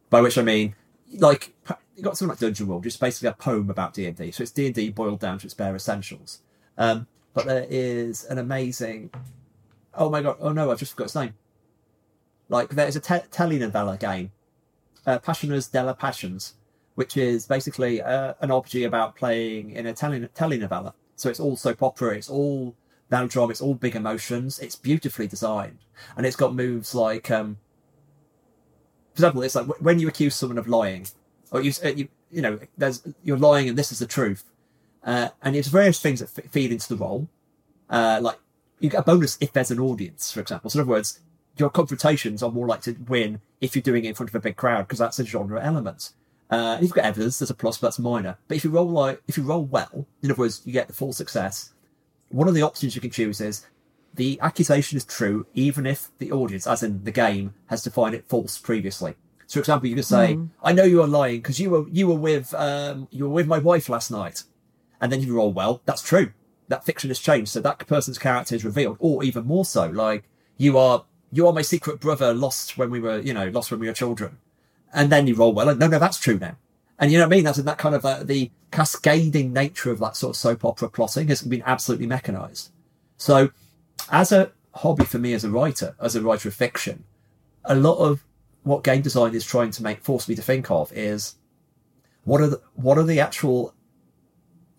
By 0.09 0.21
which 0.21 0.37
I 0.37 0.43
mean 0.43 0.75
like 1.19 1.55
you 1.97 2.03
got 2.03 2.17
something 2.17 2.31
like 2.31 2.39
Dungeon 2.39 2.67
World, 2.67 2.85
just 2.85 3.01
basically 3.01 3.29
a 3.29 3.33
poem 3.33 3.71
about 3.71 3.95
D 3.95 4.07
and 4.07 4.17
D. 4.17 4.31
So 4.31 4.43
it's 4.43 4.53
D 4.53 4.67
and 4.67 4.75
D 4.75 4.91
boiled 4.91 5.21
down 5.21 5.39
to 5.39 5.47
its 5.47 5.55
bare 5.55 5.75
essentials. 5.75 6.43
Um, 6.79 7.07
but 7.35 7.47
there 7.47 7.67
is 7.69 8.25
an 8.25 8.39
amazing. 8.39 9.11
Oh 9.95 10.09
my 10.09 10.23
god! 10.23 10.37
Oh 10.41 10.53
no, 10.53 10.71
I've 10.71 10.79
just 10.79 10.93
forgot 10.93 11.05
its 11.05 11.15
name. 11.15 11.35
Like 12.49 12.71
there 12.71 12.89
is 12.89 12.97
a 12.97 13.01
te- 13.01 13.29
telenovela 13.31 13.99
game, 13.99 14.33
uh, 15.07 15.19
Passiones 15.19 15.71
della 15.71 15.95
Passions, 15.95 16.55
which 16.95 17.17
is 17.17 17.47
basically 17.47 18.01
uh, 18.03 18.35
an 18.41 18.51
RPG 18.51 18.87
about 18.87 19.17
playing 19.17 19.71
in 19.71 19.87
a 19.87 19.93
tele- 19.93 20.29
telenovela. 20.35 20.95
So 21.21 21.29
it's 21.29 21.41
all 21.41 21.57
soap 21.57 21.83
opera. 21.83 22.17
It's 22.17 22.31
all 22.31 22.75
melodrama. 23.11 23.51
It's 23.51 23.61
all 23.61 23.75
big 23.75 23.95
emotions. 23.95 24.59
It's 24.59 24.75
beautifully 24.75 25.27
designed, 25.27 25.79
and 26.17 26.25
it's 26.25 26.37
got 26.37 26.55
moves 26.55 26.95
like 26.95 27.31
um, 27.31 27.59
for 29.13 29.19
example, 29.21 29.43
it's 29.43 29.55
like 29.55 29.67
when 29.81 29.99
you 29.99 30.09
accuse 30.09 30.35
someone 30.35 30.57
of 30.57 30.67
lying, 30.67 31.07
or 31.51 31.61
you, 31.61 31.73
uh, 31.85 31.89
you, 31.89 32.09
you 32.31 32.41
know, 32.41 32.59
there's 32.79 33.07
you're 33.23 33.37
lying 33.37 33.69
and 33.69 33.77
this 33.77 33.93
is 33.93 33.99
the 33.99 34.07
truth, 34.07 34.45
uh, 35.05 35.29
and 35.43 35.55
it's 35.57 35.69
various 35.69 36.01
things 36.01 36.21
that 36.21 36.45
f- 36.45 36.51
feed 36.51 36.73
into 36.73 36.89
the 36.89 36.97
role. 36.97 37.29
Uh, 37.91 38.19
like 38.23 38.39
you 38.79 38.89
get 38.89 39.01
a 39.01 39.03
bonus 39.03 39.37
if 39.41 39.53
there's 39.53 39.71
an 39.71 39.81
audience, 39.81 40.33
for 40.33 40.41
example. 40.41 40.71
So 40.71 40.79
in 40.79 40.83
other 40.83 40.91
words, 40.91 41.21
your 41.59 41.69
confrontations 41.69 42.43
are 42.43 42.51
more 42.51 42.67
likely 42.67 42.95
to 42.95 43.01
win 43.03 43.43
if 43.61 43.77
you're 43.77 43.83
doing 43.83 44.07
it 44.07 44.09
in 44.09 44.15
front 44.15 44.31
of 44.31 44.35
a 44.35 44.41
big 44.41 44.57
crowd 44.57 44.89
because 44.89 45.01
that's 45.01 45.19
a 45.19 45.27
genre 45.27 45.63
element. 45.63 46.13
Uh, 46.51 46.77
if 46.77 46.83
you've 46.83 46.93
got 46.93 47.05
evidence, 47.05 47.39
there's 47.39 47.51
a 47.51 47.55
plus, 47.55 47.79
but 47.79 47.89
that's 47.89 47.99
minor. 47.99 48.37
But 48.49 48.57
if 48.57 48.65
you 48.65 48.71
roll 48.71 48.89
like 48.89 49.23
if 49.29 49.37
you 49.37 49.45
roll 49.45 49.65
well, 49.65 50.07
in 50.23 50.31
other 50.31 50.39
words, 50.39 50.63
you 50.65 50.73
get 50.73 50.89
the 50.89 50.93
full 50.95 51.13
success. 51.13 51.73
One 52.31 52.49
of 52.49 52.55
the 52.55 52.63
options 52.63 52.95
you 52.95 53.01
can 53.01 53.11
choose 53.11 53.41
is 53.41 53.67
the 54.15 54.39
accusation 54.43 54.97
is 54.97 55.05
true 55.05 55.47
even 55.55 55.87
if 55.87 56.11
the 56.19 56.33
audience, 56.33 56.67
as 56.67 56.83
in 56.83 57.05
the 57.05 57.13
game, 57.13 57.55
has 57.67 57.83
defined 57.83 58.15
it 58.15 58.29
false 58.29 58.59
previously. 58.59 59.15
So, 59.47 59.55
for 59.55 59.61
example, 59.61 59.89
you 59.89 59.95
can 59.95 60.05
say, 60.05 60.35
mm. 60.35 60.49
"I 60.63 60.73
know 60.73 60.83
you 60.85 61.03
are 61.03 61.09
lying 61.09 61.37
because 61.37 61.61
you 61.61 61.71
were 61.71 61.89
you 61.89 62.09
were 62.09 62.15
with 62.15 62.53
um, 62.55 63.07
you 63.11 63.25
were 63.25 63.35
with 63.35 63.47
my 63.47 63.59
wife 63.59 63.89
last 63.89 64.11
night," 64.11 64.43
and 65.01 65.13
then 65.13 65.23
you 65.23 65.35
roll 65.37 65.53
well. 65.53 65.83
That's 65.85 66.03
true. 66.03 66.33
That 66.69 66.85
fiction 66.85 67.11
has 67.11 67.19
changed, 67.21 67.51
so 67.51 67.61
that 67.61 67.87
person's 67.87 68.19
character 68.19 68.55
is 68.55 68.65
revealed, 68.65 68.97
or 69.01 69.23
even 69.23 69.47
more 69.47 69.65
so, 69.65 69.87
like 69.87 70.25
you 70.57 70.79
are 70.79 71.05
you 71.33 71.47
are 71.47 71.53
my 71.53 71.63
secret 71.63 72.01
brother, 72.01 72.35
lost 72.35 72.77
when 72.77 72.91
we 72.91 72.99
were 73.01 73.21
you 73.21 73.35
know 73.35 73.49
lost 73.49 73.71
when 73.71 73.81
we 73.81 73.87
were 73.87 73.93
children, 73.93 74.39
and 74.93 75.11
then 75.11 75.27
you 75.27 75.35
roll 75.35 75.53
well. 75.53 75.69
And 75.69 75.79
no, 75.79 75.87
no, 75.87 75.99
that's 75.99 76.19
true 76.19 76.39
now. 76.39 76.57
And 76.99 77.11
you 77.11 77.19
know 77.19 77.25
what 77.25 77.33
I 77.33 77.37
mean? 77.37 77.45
That's 77.45 77.59
in 77.59 77.65
that 77.65 77.79
kind 77.79 77.95
of 77.95 78.05
uh, 78.05 78.23
the 78.23 78.51
cascading 78.71 79.53
nature 79.53 79.91
of 79.91 79.99
that 80.01 80.17
sort 80.17 80.31
of 80.31 80.37
soap 80.37 80.65
opera 80.65 80.91
plotting 80.91 81.29
has 81.29 81.43
been 81.43 81.63
absolutely 81.65 82.07
mechanized. 82.07 82.71
So 83.17 83.51
as 84.11 84.33
a 84.33 84.53
hobby 84.75 85.05
for 85.05 85.19
me 85.19 85.33
as 85.33 85.45
a 85.45 85.51
writer, 85.51 85.97
as 86.01 86.15
a 86.15 86.23
writer 86.23 86.49
of 86.49 86.55
fiction, 86.55 87.05
a 87.65 87.75
lot 87.75 87.99
of 87.99 88.25
what 88.63 88.85
game 88.85 89.03
design 89.03 89.35
is 89.35 89.45
trying 89.45 89.71
to 89.73 89.83
make 89.83 90.03
force 90.03 90.29
me 90.29 90.35
to 90.35 90.43
think 90.43 90.71
of 90.71 90.93
is 90.93 91.37
what 92.25 92.41
are 92.41 92.49
the, 92.49 92.61
what 92.75 92.99
are 92.99 93.05
the 93.05 93.21
actual 93.21 93.75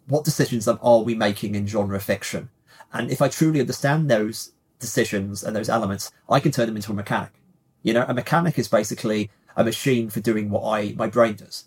what 0.07 0.25
decisions 0.25 0.67
are 0.67 1.03
we 1.03 1.15
making 1.15 1.55
in 1.55 1.65
genre 1.65 1.99
fiction? 1.99 2.49
And 2.93 3.09
if 3.09 3.21
I 3.21 3.29
truly 3.29 3.61
understand 3.61 4.09
those 4.09 4.51
decisions 4.79 5.43
and 5.43 5.55
those 5.55 5.69
elements, 5.69 6.11
I 6.29 6.39
can 6.39 6.51
turn 6.51 6.67
them 6.67 6.75
into 6.75 6.91
a 6.91 6.95
mechanic. 6.95 7.31
You 7.83 7.93
know, 7.93 8.05
a 8.07 8.13
mechanic 8.13 8.59
is 8.59 8.67
basically 8.67 9.31
a 9.55 9.63
machine 9.63 10.09
for 10.09 10.19
doing 10.19 10.49
what 10.49 10.63
I 10.63 10.93
my 10.93 11.07
brain 11.07 11.35
does. 11.35 11.65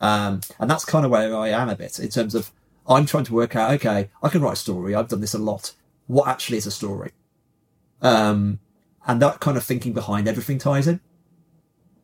Um, 0.00 0.40
and 0.60 0.70
that's 0.70 0.84
kind 0.84 1.04
of 1.04 1.10
where 1.10 1.36
I 1.36 1.48
am 1.48 1.68
a 1.68 1.76
bit 1.76 1.98
in 1.98 2.08
terms 2.08 2.34
of 2.34 2.52
I'm 2.86 3.04
trying 3.04 3.24
to 3.24 3.34
work 3.34 3.56
out, 3.56 3.72
okay, 3.72 4.10
I 4.22 4.28
can 4.28 4.40
write 4.40 4.54
a 4.54 4.56
story. 4.56 4.94
I've 4.94 5.08
done 5.08 5.20
this 5.20 5.34
a 5.34 5.38
lot 5.38 5.74
what 6.08 6.26
actually 6.26 6.58
is 6.58 6.66
a 6.66 6.70
story. 6.72 7.12
Um, 8.02 8.58
and 9.06 9.22
that 9.22 9.40
kind 9.40 9.56
of 9.56 9.62
thinking 9.62 9.92
behind 9.92 10.26
everything 10.26 10.58
ties 10.58 10.88
in. 10.88 11.00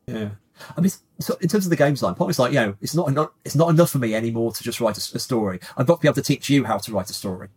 Yeah. 0.07 0.31
I 0.77 0.81
mean, 0.81 0.93
so 1.19 1.37
in 1.41 1.49
terms 1.49 1.67
of 1.67 1.71
the 1.71 1.77
game 1.77 1.95
design, 1.95 2.15
part 2.15 2.31
it's 2.31 2.39
like, 2.39 2.53
you 2.53 2.61
know, 2.61 2.77
it's 2.81 2.95
not 2.95 3.09
enough, 3.09 3.31
it's 3.45 3.57
not 3.57 3.71
enough 3.71 3.91
for 3.91 3.99
me 3.99 4.15
anymore 4.15 4.53
to 4.53 4.63
just 4.63 4.81
write 4.81 4.97
a, 4.97 5.17
a 5.17 5.19
story. 5.19 5.59
I've 5.77 5.87
got 5.87 5.97
to 5.97 6.03
be 6.03 6.09
able 6.09 6.15
to 6.15 6.23
teach 6.23 6.49
you 6.49 6.65
how 6.65 6.79
to 6.79 6.93
write 6.93 7.11
a 7.11 7.15
story. 7.15 7.49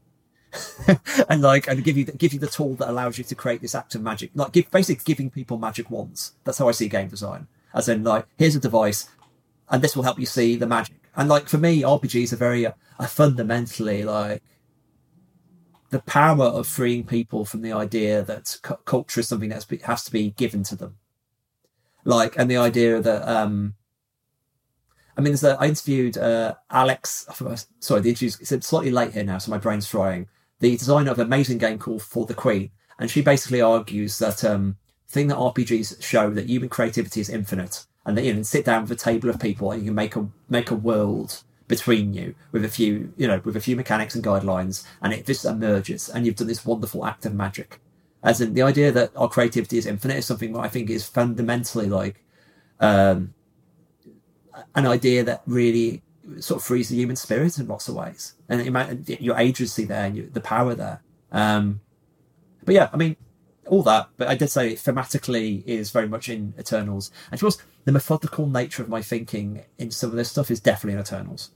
and 1.29 1.41
like, 1.41 1.67
and 1.67 1.83
give 1.83 1.97
you, 1.97 2.05
give 2.05 2.33
you 2.33 2.39
the 2.39 2.47
tool 2.47 2.75
that 2.75 2.89
allows 2.89 3.17
you 3.17 3.23
to 3.25 3.35
create 3.35 3.61
this 3.61 3.75
act 3.75 3.93
of 3.93 4.01
magic. 4.01 4.31
Like, 4.33 4.53
give, 4.53 4.71
basically 4.71 5.03
giving 5.05 5.29
people 5.29 5.57
magic 5.57 5.91
wands. 5.91 6.33
That's 6.43 6.57
how 6.57 6.67
I 6.67 6.71
see 6.71 6.87
game 6.87 7.09
design. 7.09 7.47
As 7.73 7.89
in, 7.89 8.03
like, 8.03 8.25
here's 8.37 8.55
a 8.55 8.59
device, 8.59 9.09
and 9.69 9.81
this 9.81 9.95
will 9.95 10.03
help 10.03 10.19
you 10.19 10.25
see 10.25 10.55
the 10.55 10.67
magic. 10.67 10.95
And 11.15 11.29
like, 11.29 11.49
for 11.49 11.57
me, 11.57 11.81
RPGs 11.81 12.33
are 12.33 12.37
very, 12.37 12.65
uh, 12.65 12.73
are 12.99 13.07
fundamentally 13.07 14.03
like, 14.03 14.43
the 15.89 15.99
power 15.99 16.45
of 16.45 16.67
freeing 16.67 17.05
people 17.05 17.45
from 17.45 17.61
the 17.61 17.71
idea 17.71 18.21
that 18.21 18.57
cu- 18.61 18.75
culture 18.85 19.21
is 19.21 19.27
something 19.27 19.49
that 19.49 19.65
has 19.85 20.03
to 20.03 20.11
be 20.11 20.31
given 20.31 20.63
to 20.63 20.75
them. 20.75 20.97
Like, 22.03 22.37
and 22.37 22.49
the 22.49 22.57
idea 22.57 23.01
that, 23.01 23.27
um, 23.27 23.75
I 25.17 25.21
mean, 25.21 25.35
a, 25.41 25.47
I 25.59 25.67
interviewed, 25.67 26.17
uh, 26.17 26.55
Alex, 26.69 27.25
sorry, 27.79 28.01
the 28.01 28.09
interview's 28.09 28.51
it's 28.51 28.67
slightly 28.67 28.91
late 28.91 29.13
here 29.13 29.23
now, 29.23 29.39
so 29.39 29.51
my 29.51 29.57
brain's 29.57 29.87
frying. 29.87 30.27
The 30.59 30.77
designer 30.77 31.11
of 31.11 31.19
an 31.19 31.27
amazing 31.27 31.57
game 31.57 31.79
called 31.79 32.03
For 32.03 32.25
the 32.25 32.33
Queen. 32.33 32.71
And 32.99 33.09
she 33.09 33.21
basically 33.21 33.61
argues 33.61 34.19
that, 34.19 34.43
um, 34.43 34.77
thing 35.09 35.27
that 35.27 35.37
RPGs 35.37 36.01
show 36.01 36.29
that 36.31 36.49
human 36.49 36.69
creativity 36.69 37.21
is 37.21 37.29
infinite 37.29 37.85
and 38.05 38.17
that, 38.17 38.23
you 38.23 38.33
know, 38.33 38.41
sit 38.43 38.65
down 38.65 38.83
with 38.83 38.91
a 38.91 38.95
table 38.95 39.29
of 39.29 39.39
people 39.39 39.71
and 39.71 39.81
you 39.81 39.87
can 39.87 39.95
make 39.95 40.15
a, 40.15 40.27
make 40.49 40.71
a 40.71 40.75
world 40.75 41.43
between 41.67 42.13
you 42.13 42.33
with 42.51 42.63
a 42.63 42.69
few, 42.69 43.13
you 43.17 43.27
know, 43.27 43.41
with 43.43 43.55
a 43.55 43.61
few 43.61 43.75
mechanics 43.75 44.15
and 44.15 44.23
guidelines, 44.23 44.85
and 45.01 45.13
it 45.13 45.25
just 45.25 45.45
emerges, 45.45 46.09
and 46.09 46.25
you've 46.25 46.35
done 46.35 46.47
this 46.47 46.65
wonderful 46.65 47.05
act 47.05 47.25
of 47.25 47.33
magic. 47.33 47.79
As 48.23 48.41
in 48.41 48.53
the 48.53 48.61
idea 48.61 48.91
that 48.91 49.11
our 49.15 49.29
creativity 49.29 49.77
is 49.77 49.85
infinite 49.85 50.17
is 50.17 50.25
something 50.25 50.53
that 50.53 50.59
I 50.59 50.69
think 50.69 50.89
is 50.89 51.07
fundamentally 51.07 51.87
like 51.87 52.23
um, 52.79 53.33
an 54.75 54.87
idea 54.87 55.23
that 55.23 55.43
really 55.45 56.03
sort 56.39 56.61
of 56.61 56.65
frees 56.65 56.89
the 56.89 56.95
human 56.95 57.15
spirit 57.15 57.57
in 57.57 57.67
lots 57.67 57.87
of 57.87 57.95
ways, 57.95 58.33
and 58.49 59.07
your 59.19 59.37
agency 59.37 59.85
there 59.85 60.05
and 60.05 60.15
your, 60.15 60.27
the 60.27 60.41
power 60.41 60.73
there. 60.73 61.01
Um, 61.31 61.81
but 62.63 62.75
yeah, 62.75 62.89
I 62.93 62.97
mean, 62.97 63.17
all 63.67 63.83
that. 63.83 64.09
But 64.17 64.27
I 64.27 64.35
did 64.35 64.49
say 64.49 64.73
thematically 64.73 65.63
is 65.65 65.91
very 65.91 66.07
much 66.07 66.29
in 66.29 66.53
Eternals, 66.59 67.11
and 67.31 67.35
of 67.35 67.41
course, 67.41 67.57
the 67.85 67.91
methodical 67.91 68.47
nature 68.47 68.83
of 68.83 68.89
my 68.89 69.01
thinking 69.01 69.63
in 69.77 69.91
some 69.91 70.09
of 70.09 70.15
this 70.15 70.29
stuff 70.29 70.51
is 70.51 70.59
definitely 70.59 70.93
in 70.93 70.99
Eternals. 70.99 71.51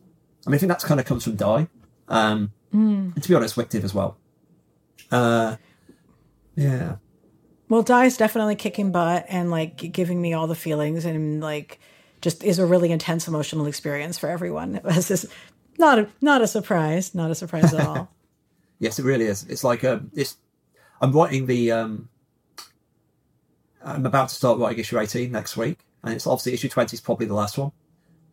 I 0.45 0.49
mean, 0.49 0.55
I 0.55 0.57
think 0.59 0.71
that 0.71 0.81
kind 0.81 0.99
of 0.99 1.05
comes 1.05 1.23
from 1.23 1.35
Die. 1.35 1.67
Um, 2.07 2.51
mm. 2.73 3.13
And 3.15 3.23
to 3.23 3.29
be 3.29 3.35
honest, 3.35 3.55
WicDiv 3.55 3.83
as 3.83 3.93
well. 3.93 4.17
Uh, 5.11 5.57
yeah. 6.55 6.95
Well, 7.69 7.83
Die 7.83 8.05
is 8.05 8.17
definitely 8.17 8.55
kicking 8.55 8.91
butt 8.91 9.25
and 9.29 9.49
like 9.49 9.77
giving 9.77 10.21
me 10.21 10.33
all 10.33 10.47
the 10.47 10.55
feelings 10.55 11.05
and 11.05 11.41
like 11.41 11.79
just 12.21 12.43
is 12.43 12.59
a 12.59 12.65
really 12.65 12.91
intense 12.91 13.27
emotional 13.27 13.65
experience 13.65 14.17
for 14.17 14.29
everyone. 14.29 14.79
This 14.83 15.11
is 15.11 15.25
not 15.77 15.99
a, 15.99 16.09
not 16.21 16.41
a 16.41 16.47
surprise, 16.47 17.15
not 17.15 17.31
a 17.31 17.35
surprise 17.35 17.73
at 17.73 17.85
all. 17.85 18.11
yes, 18.79 18.99
it 18.99 19.05
really 19.05 19.25
is. 19.25 19.45
It's 19.49 19.63
like 19.63 19.83
um, 19.83 20.11
it's. 20.13 20.37
I'm 21.01 21.11
writing 21.11 21.47
the. 21.47 21.71
Um, 21.71 22.09
I'm 23.83 24.05
about 24.05 24.29
to 24.29 24.35
start 24.35 24.59
writing 24.59 24.79
issue 24.79 24.99
18 24.99 25.31
next 25.31 25.57
week, 25.57 25.79
and 26.03 26.13
it's 26.13 26.27
obviously 26.27 26.53
issue 26.53 26.69
20 26.69 26.93
is 26.93 27.01
probably 27.01 27.25
the 27.25 27.33
last 27.33 27.57
one. 27.57 27.71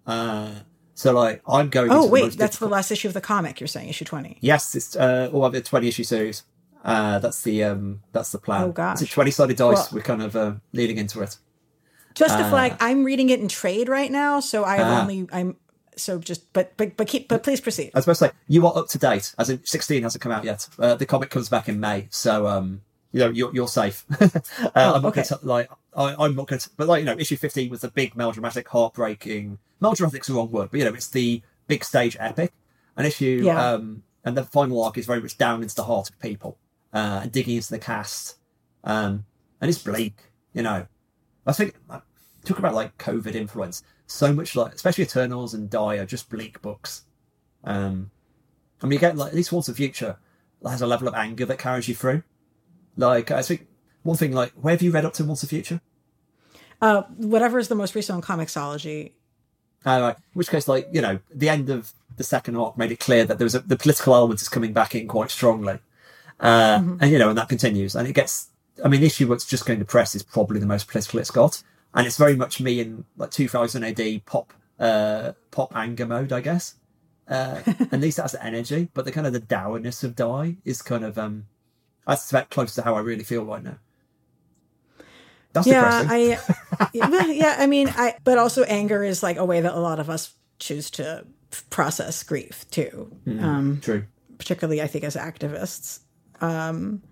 Uh, 0.06 0.50
so 0.94 1.12
like 1.12 1.42
I'm 1.48 1.70
going. 1.70 1.90
To 1.90 1.96
Oh 1.96 2.06
wait, 2.06 2.20
the 2.22 2.26
that's 2.36 2.36
difficult... 2.36 2.70
the 2.70 2.72
last 2.72 2.90
issue 2.90 3.08
of 3.08 3.14
the 3.14 3.20
comic. 3.20 3.60
You're 3.60 3.68
saying 3.68 3.88
issue 3.88 4.04
twenty? 4.04 4.36
Yes, 4.40 4.74
it's 4.74 4.96
uh, 4.96 5.30
or 5.32 5.48
the 5.48 5.60
twenty 5.60 5.86
issue 5.86 6.02
series. 6.02 6.42
Uh, 6.84 7.20
that's 7.20 7.42
the 7.42 7.62
um, 7.62 8.00
that's 8.12 8.32
the 8.32 8.38
plan. 8.38 8.64
Oh 8.64 8.72
gosh, 8.72 9.00
it's 9.00 9.10
a 9.10 9.14
twenty 9.14 9.30
sided 9.30 9.56
dice. 9.56 9.76
Well, 9.76 9.88
we're 9.92 10.02
kind 10.02 10.22
of 10.22 10.34
uh, 10.34 10.54
leading 10.72 10.98
into 10.98 11.22
it. 11.22 11.36
Just 12.14 12.40
a 12.40 12.48
flag. 12.48 12.72
Uh, 12.72 12.76
I'm 12.80 13.04
reading 13.04 13.30
it 13.30 13.38
in 13.38 13.46
trade 13.46 13.88
right 13.88 14.10
now, 14.10 14.40
so 14.40 14.64
I've 14.64 14.80
uh, 14.80 15.00
only 15.02 15.28
I'm 15.30 15.56
so 15.99 16.18
just 16.18 16.53
but 16.53 16.76
but 16.76 16.96
but 16.96 17.07
keep 17.07 17.28
but 17.28 17.42
please 17.42 17.61
proceed. 17.61 17.90
I 17.94 17.99
was 17.99 18.05
supposed 18.05 18.20
to 18.20 18.26
say 18.28 18.32
you 18.46 18.66
are 18.66 18.76
up 18.76 18.88
to 18.88 18.99
date. 18.99 19.34
As 19.38 19.51
in, 19.51 19.64
sixteen 19.64 20.03
hasn't 20.03 20.22
come 20.22 20.32
out 20.32 20.44
yet. 20.44 20.68
Uh, 20.78 20.94
the 20.94 21.07
comic 21.07 21.30
comes 21.30 21.49
back 21.49 21.68
in 21.68 21.80
May, 21.80 22.09
so 22.11 22.46
um, 22.46 22.82
you 23.12 23.20
know 23.20 23.31
you're 23.31 23.55
you're 23.55 23.68
safe. 23.68 24.05
uh, 24.20 24.28
oh, 24.74 24.94
I'm 24.94 25.02
not 25.02 25.05
okay. 25.06 25.22
gonna 25.28 25.40
t- 25.40 25.47
like 25.47 25.70
I, 25.97 26.24
am 26.24 26.36
not 26.36 26.47
going 26.47 26.60
to, 26.60 26.70
but 26.77 26.89
like 26.89 27.01
you 27.01 27.06
know, 27.06 27.16
issue 27.18 27.36
fifteen 27.36 27.70
was 27.70 27.81
the 27.81 27.89
big 27.89 28.16
melodramatic, 28.16 28.68
heartbreaking. 28.68 29.59
Melodramatic's 29.81 30.27
the 30.27 30.35
wrong 30.35 30.51
word, 30.51 30.70
but 30.70 30.78
you 30.78 30.85
know, 30.85 30.94
it's 30.94 31.09
the 31.09 31.43
big 31.66 31.85
stage 31.85 32.16
epic. 32.18 32.52
And 32.97 33.06
issue, 33.06 33.43
yeah. 33.44 33.72
um, 33.72 34.02
and 34.24 34.36
the 34.36 34.43
final 34.43 34.82
arc 34.82 34.98
is 34.98 35.06
very 35.06 35.20
much 35.20 35.39
down 35.39 35.62
into 35.62 35.77
the 35.77 35.85
heart 35.85 36.10
of 36.10 36.18
people, 36.18 36.59
uh, 36.93 37.20
and 37.22 37.32
digging 37.32 37.56
into 37.56 37.70
the 37.70 37.78
cast. 37.78 38.36
Um, 38.82 39.24
and 39.60 39.68
it's 39.68 39.82
bleak, 39.82 40.16
you 40.52 40.62
know. 40.62 40.86
I 41.47 41.52
think, 41.52 41.74
talk 42.44 42.59
about 42.59 42.74
like 42.74 42.98
COVID 42.98 43.35
influence. 43.35 43.82
So 44.10 44.32
much 44.32 44.56
like, 44.56 44.74
especially 44.74 45.05
Eternals 45.05 45.52
and 45.52 45.68
Die 45.68 45.97
are 45.97 46.06
just 46.06 46.30
bleak 46.30 46.60
books. 46.62 47.02
Um, 47.62 48.10
I 48.82 48.86
mean, 48.86 48.94
you 48.94 48.98
get 48.98 49.16
like, 49.16 49.28
at 49.28 49.36
least 49.36 49.52
Once 49.52 49.68
and 49.68 49.76
Future 49.76 50.16
has 50.64 50.80
a 50.80 50.86
level 50.86 51.06
of 51.06 51.14
anger 51.14 51.44
that 51.44 51.59
carries 51.59 51.89
you 51.89 51.94
through. 51.94 52.22
Like, 52.97 53.30
I 53.30 53.43
think 53.43 53.66
one 54.02 54.16
thing, 54.16 54.32
like, 54.32 54.52
where 54.52 54.72
have 54.72 54.80
you 54.80 54.93
read 54.93 55.05
up 55.05 55.12
to 55.14 55.24
Once 55.24 55.43
and 55.43 55.51
Future? 55.51 55.82
Uh, 56.80 57.02
whatever 57.18 57.59
is 57.59 57.68
the 57.68 57.74
most 57.74 57.94
recent 57.94 58.16
on 58.16 58.22
Comixology. 58.22 59.12
Uh, 59.85 60.01
right. 60.01 60.16
In 60.16 60.22
which 60.32 60.48
case, 60.48 60.66
like, 60.66 60.89
you 60.90 61.02
know, 61.02 61.18
the 61.32 61.51
end 61.51 61.68
of 61.68 61.93
the 62.16 62.24
second 62.24 62.56
arc 62.56 62.78
made 62.78 62.90
it 62.90 63.01
clear 63.01 63.26
that 63.26 63.39
there 63.39 63.44
was 63.44 63.55
a, 63.55 63.60
the 63.60 63.76
political 63.76 64.14
element 64.14 64.40
is 64.40 64.48
coming 64.48 64.72
back 64.72 64.94
in 64.94 65.06
quite 65.06 65.30
strongly. 65.30 65.78
Uh, 66.40 66.78
mm-hmm. 66.78 66.97
and 67.01 67.10
you 67.10 67.18
know, 67.18 67.28
and 67.28 67.36
that 67.36 67.51
continues. 67.51 67.94
And 67.94 68.09
it 68.09 68.14
gets, 68.14 68.48
I 68.82 68.89
mean, 68.89 69.01
the 69.01 69.06
issue 69.06 69.28
what's 69.28 69.44
just 69.44 69.66
going 69.66 69.80
to 69.80 69.85
press 69.85 70.14
is 70.14 70.22
probably 70.22 70.60
the 70.60 70.66
most 70.66 70.89
political 70.89 71.20
it's 71.20 71.30
got. 71.30 71.62
And 71.94 72.06
it's 72.06 72.16
very 72.16 72.36
much 72.36 72.60
me 72.60 72.81
in 72.81 73.05
like 73.16 73.31
2000 73.31 73.82
AD 73.85 74.24
pop, 74.27 74.52
uh, 74.78 75.32
pop 75.51 75.74
anger 75.74 76.06
mode, 76.06 76.32
I 76.32 76.40
guess. 76.40 76.74
Uh, 77.28 77.60
at 77.93 78.01
least 78.01 78.16
that's 78.16 78.32
the 78.32 78.44
energy, 78.44 78.89
but 78.94 79.05
the 79.05 79.12
kind 79.12 79.27
of 79.27 79.32
the 79.32 79.40
dourness 79.40 80.05
of 80.05 80.16
Die 80.16 80.56
is 80.65 80.81
kind 80.81 81.05
of, 81.05 81.19
um, 81.19 81.47
I 82.06 82.15
suspect 82.15 82.51
close 82.51 82.74
to 82.74 82.82
how 82.82 82.94
I 82.94 83.01
really 83.01 83.24
feel 83.24 83.44
right 83.44 83.62
now. 83.62 83.78
That's 85.52 85.66
yeah, 85.66 86.06
I 86.09 86.39
yeah, 86.93 87.56
I 87.59 87.66
mean, 87.66 87.89
I 87.89 88.16
but 88.23 88.39
also 88.39 88.65
anger 88.65 89.02
is 89.02 89.23
like 89.23 89.39
a 89.39 89.44
way 89.44 89.60
that 89.60 89.74
a 89.74 89.81
lot 89.81 89.98
of 89.98 90.10
us 90.10 90.35
choose 90.59 90.90
to 90.93 91.27
process 91.70 92.23
grief 92.23 92.66
too. 92.70 93.10
Mm, 93.27 93.43
um, 93.43 93.81
true. 93.81 94.05
Particularly, 94.36 94.82
I 94.82 94.86
think 94.86 95.05
as 95.05 95.16
activists. 95.16 96.01
Um, 96.40 97.02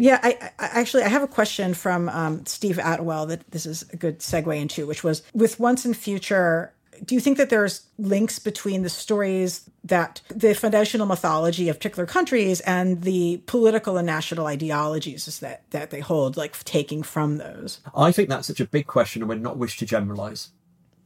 yeah, 0.00 0.18
I, 0.22 0.50
I, 0.58 0.80
actually 0.80 1.02
I 1.02 1.08
have 1.08 1.22
a 1.22 1.28
question 1.28 1.74
from 1.74 2.08
um, 2.08 2.46
Steve 2.46 2.78
Atwell 2.78 3.26
that 3.26 3.50
this 3.50 3.66
is 3.66 3.84
a 3.92 3.96
good 3.96 4.20
segue 4.20 4.58
into, 4.58 4.86
which 4.86 5.04
was 5.04 5.22
with 5.34 5.60
Once 5.60 5.84
and 5.84 5.94
Future. 5.94 6.72
do 7.04 7.14
you 7.14 7.20
think 7.20 7.36
that 7.36 7.50
there's 7.50 7.82
links 7.98 8.38
between 8.38 8.82
the 8.82 8.88
stories 8.88 9.68
that 9.84 10.22
the 10.28 10.54
foundational 10.54 11.06
mythology 11.06 11.68
of 11.68 11.76
particular 11.76 12.06
countries 12.06 12.60
and 12.60 13.02
the 13.02 13.42
political 13.44 13.98
and 13.98 14.06
national 14.06 14.46
ideologies 14.46 15.38
that 15.40 15.70
that 15.70 15.90
they 15.90 16.00
hold, 16.00 16.34
like 16.34 16.58
taking 16.64 17.02
from 17.02 17.36
those? 17.36 17.80
I 17.94 18.10
think 18.10 18.30
that's 18.30 18.46
such 18.46 18.60
a 18.60 18.66
big 18.66 18.86
question, 18.86 19.20
and 19.20 19.28
we're 19.28 19.34
not 19.34 19.58
wish 19.58 19.76
to 19.80 19.84
generalize. 19.84 20.48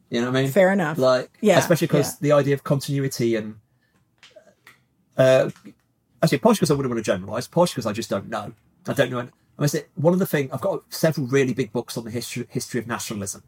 You 0.09 0.21
know 0.21 0.31
what 0.31 0.39
I 0.39 0.43
mean? 0.43 0.53
Fair 0.53 0.73
enough. 0.73 0.99
Like, 0.99 1.31
Yeah, 1.41 1.59
especially 1.59 1.89
because 1.89 2.13
yeah. 2.13 2.19
the 2.21 2.33
idea 2.33 2.55
of 2.55 2.63
continuity 2.63 3.35
and 3.35 3.57
uh, 5.17 5.51
actually, 6.23 6.39
partially 6.39 6.61
because 6.61 6.71
I 6.71 6.75
wouldn't 6.75 6.95
want 6.95 7.05
to 7.05 7.11
generalize, 7.11 7.49
partially 7.49 7.75
because 7.75 7.87
I 7.87 7.93
just 7.93 8.09
don't 8.09 8.29
know. 8.29 8.53
I 8.87 8.93
don't 8.93 9.11
know. 9.11 9.29
I 9.59 9.67
say, 9.67 9.85
one 9.95 10.13
of 10.13 10.19
the 10.19 10.27
things 10.27 10.51
I've 10.53 10.61
got 10.61 10.83
several 10.93 11.27
really 11.29 11.55
big 11.55 11.73
books 11.73 11.97
on 11.97 12.05
the 12.05 12.11
history 12.11 12.47
history 12.51 12.81
of 12.81 12.87
nationalism 12.87 13.43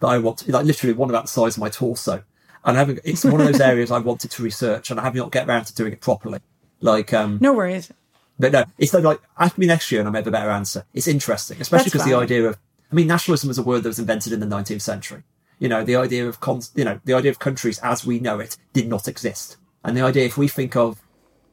that 0.00 0.06
I 0.06 0.18
want, 0.18 0.38
to, 0.38 0.52
like 0.52 0.64
literally 0.64 0.94
one 0.94 1.10
about 1.10 1.24
the 1.24 1.28
size 1.28 1.56
of 1.56 1.60
my 1.60 1.68
torso, 1.68 2.22
and 2.64 2.76
I 2.76 2.80
haven't. 2.80 3.00
It's 3.04 3.24
one 3.24 3.40
of 3.40 3.46
those 3.48 3.60
areas 3.60 3.90
I 3.90 3.98
wanted 3.98 4.30
to 4.30 4.42
research, 4.42 4.90
and 4.90 5.00
I 5.00 5.02
have 5.02 5.14
not 5.14 5.32
get 5.32 5.48
around 5.48 5.64
to 5.64 5.74
doing 5.74 5.92
it 5.92 6.00
properly. 6.00 6.38
Like, 6.80 7.12
um, 7.12 7.38
No 7.40 7.52
worries. 7.54 7.92
but 8.38 8.52
no, 8.52 8.64
it's 8.78 8.94
like 8.94 9.20
ask 9.36 9.58
me 9.58 9.66
next 9.66 9.90
year 9.90 10.00
and 10.00 10.08
I 10.08 10.12
may 10.12 10.18
have 10.18 10.28
a 10.28 10.30
better 10.30 10.50
answer. 10.50 10.84
It's 10.94 11.08
interesting, 11.08 11.60
especially 11.60 11.90
because 11.90 12.04
the 12.04 12.14
idea 12.14 12.46
of, 12.46 12.56
I 12.92 12.94
mean, 12.94 13.08
nationalism 13.08 13.48
was 13.48 13.58
a 13.58 13.64
word 13.64 13.82
that 13.82 13.88
was 13.88 13.98
invented 13.98 14.32
in 14.32 14.38
the 14.38 14.46
19th 14.46 14.82
century. 14.82 15.24
You 15.58 15.68
know, 15.68 15.82
the 15.82 15.96
idea 15.96 16.28
of, 16.28 16.38
con- 16.38 16.62
you 16.76 16.84
know, 16.84 17.00
the 17.04 17.14
idea 17.14 17.32
of 17.32 17.40
countries 17.40 17.80
as 17.80 18.06
we 18.06 18.20
know 18.20 18.38
it 18.38 18.56
did 18.72 18.86
not 18.88 19.08
exist. 19.08 19.56
And 19.84 19.96
the 19.96 20.02
idea, 20.02 20.24
if 20.24 20.38
we 20.38 20.46
think 20.46 20.76
of 20.76 21.02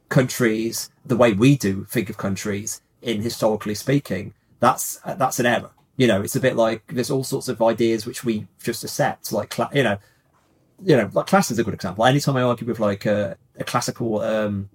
countries 0.08 0.88
the 1.04 1.16
way 1.16 1.32
we 1.32 1.56
do 1.56 1.84
think 1.90 2.08
of 2.08 2.16
countries 2.16 2.80
in 3.06 3.22
historically 3.22 3.74
speaking, 3.74 4.34
that's, 4.60 4.98
that's 5.04 5.38
an 5.38 5.46
error. 5.46 5.70
You 5.96 6.06
know, 6.06 6.20
it's 6.20 6.36
a 6.36 6.40
bit 6.40 6.56
like 6.56 6.82
there's 6.88 7.10
all 7.10 7.24
sorts 7.24 7.48
of 7.48 7.62
ideas 7.62 8.04
which 8.04 8.24
we 8.24 8.46
just 8.62 8.84
accept, 8.84 9.32
like, 9.32 9.54
you 9.72 9.82
know, 9.82 9.98
you 10.84 10.96
know, 10.96 11.08
like 11.14 11.26
class 11.26 11.50
is 11.50 11.58
a 11.58 11.64
good 11.64 11.72
example. 11.72 12.04
Anytime 12.04 12.36
I 12.36 12.42
argue 12.42 12.66
with 12.66 12.80
like 12.80 13.06
a, 13.06 13.38
a 13.58 13.64
classical, 13.64 14.20
um, 14.20 14.68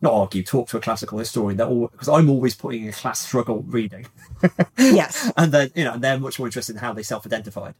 not 0.00 0.12
argue, 0.12 0.42
talk 0.42 0.68
to 0.70 0.76
a 0.76 0.80
classical 0.80 1.18
historian, 1.18 1.56
they're 1.56 1.68
all, 1.68 1.88
because 1.88 2.08
I'm 2.08 2.28
always 2.28 2.56
putting 2.56 2.82
in 2.82 2.88
a 2.88 2.92
class 2.92 3.20
struggle 3.20 3.62
reading. 3.62 4.06
Yes. 4.78 5.32
and 5.36 5.52
then, 5.52 5.70
you 5.74 5.84
know, 5.84 5.94
and 5.94 6.02
they're 6.04 6.18
much 6.18 6.38
more 6.38 6.48
interested 6.48 6.74
in 6.74 6.80
how 6.80 6.92
they 6.92 7.02
self-identified. 7.02 7.74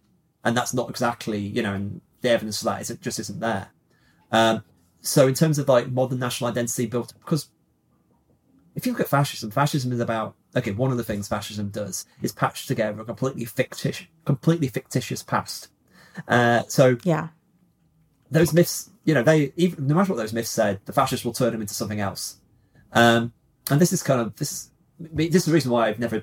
And 0.44 0.56
that's 0.56 0.72
not 0.72 0.88
exactly, 0.88 1.38
you 1.38 1.62
know, 1.62 1.74
and 1.74 2.00
the 2.20 2.30
evidence 2.30 2.60
for 2.60 2.66
that 2.66 2.80
is 2.80 2.90
it 2.90 3.00
just 3.00 3.18
isn't 3.18 3.40
there. 3.40 3.68
Um, 4.32 4.62
so 5.00 5.26
in 5.28 5.34
terms 5.34 5.58
of 5.58 5.68
like 5.68 5.90
modern 5.90 6.18
national 6.18 6.50
identity 6.50 6.86
built, 6.86 7.12
because 7.18 7.48
if 8.76 8.84
you 8.84 8.92
look 8.92 9.00
at 9.00 9.08
fascism, 9.08 9.50
fascism 9.50 9.90
is 9.90 10.00
about, 10.00 10.34
okay, 10.54 10.70
one 10.70 10.90
of 10.90 10.98
the 10.98 11.02
things 11.02 11.26
fascism 11.26 11.70
does 11.70 12.04
is 12.22 12.30
patch 12.30 12.66
together 12.66 13.00
a 13.00 13.04
completely 13.04 13.46
fictitious, 13.46 14.06
completely 14.26 14.68
fictitious 14.68 15.22
past. 15.22 15.68
Uh, 16.28 16.62
so 16.68 16.98
Yeah. 17.02 17.28
those 18.30 18.52
myths, 18.52 18.90
you 19.04 19.14
know, 19.14 19.22
they 19.22 19.52
even 19.56 19.86
no 19.86 19.94
matter 19.94 20.12
what 20.12 20.18
those 20.18 20.34
myths 20.34 20.50
said, 20.50 20.80
the 20.84 20.92
fascists 20.92 21.24
will 21.24 21.32
turn 21.32 21.52
them 21.52 21.62
into 21.62 21.74
something 21.74 22.00
else. 22.00 22.36
Um, 22.92 23.32
and 23.70 23.80
this 23.80 23.92
is 23.92 24.02
kind 24.02 24.20
of 24.20 24.36
this 24.36 24.52
is 24.52 24.70
this 25.12 25.34
is 25.34 25.44
the 25.46 25.52
reason 25.52 25.70
why 25.70 25.88
I've 25.88 25.98
never. 25.98 26.22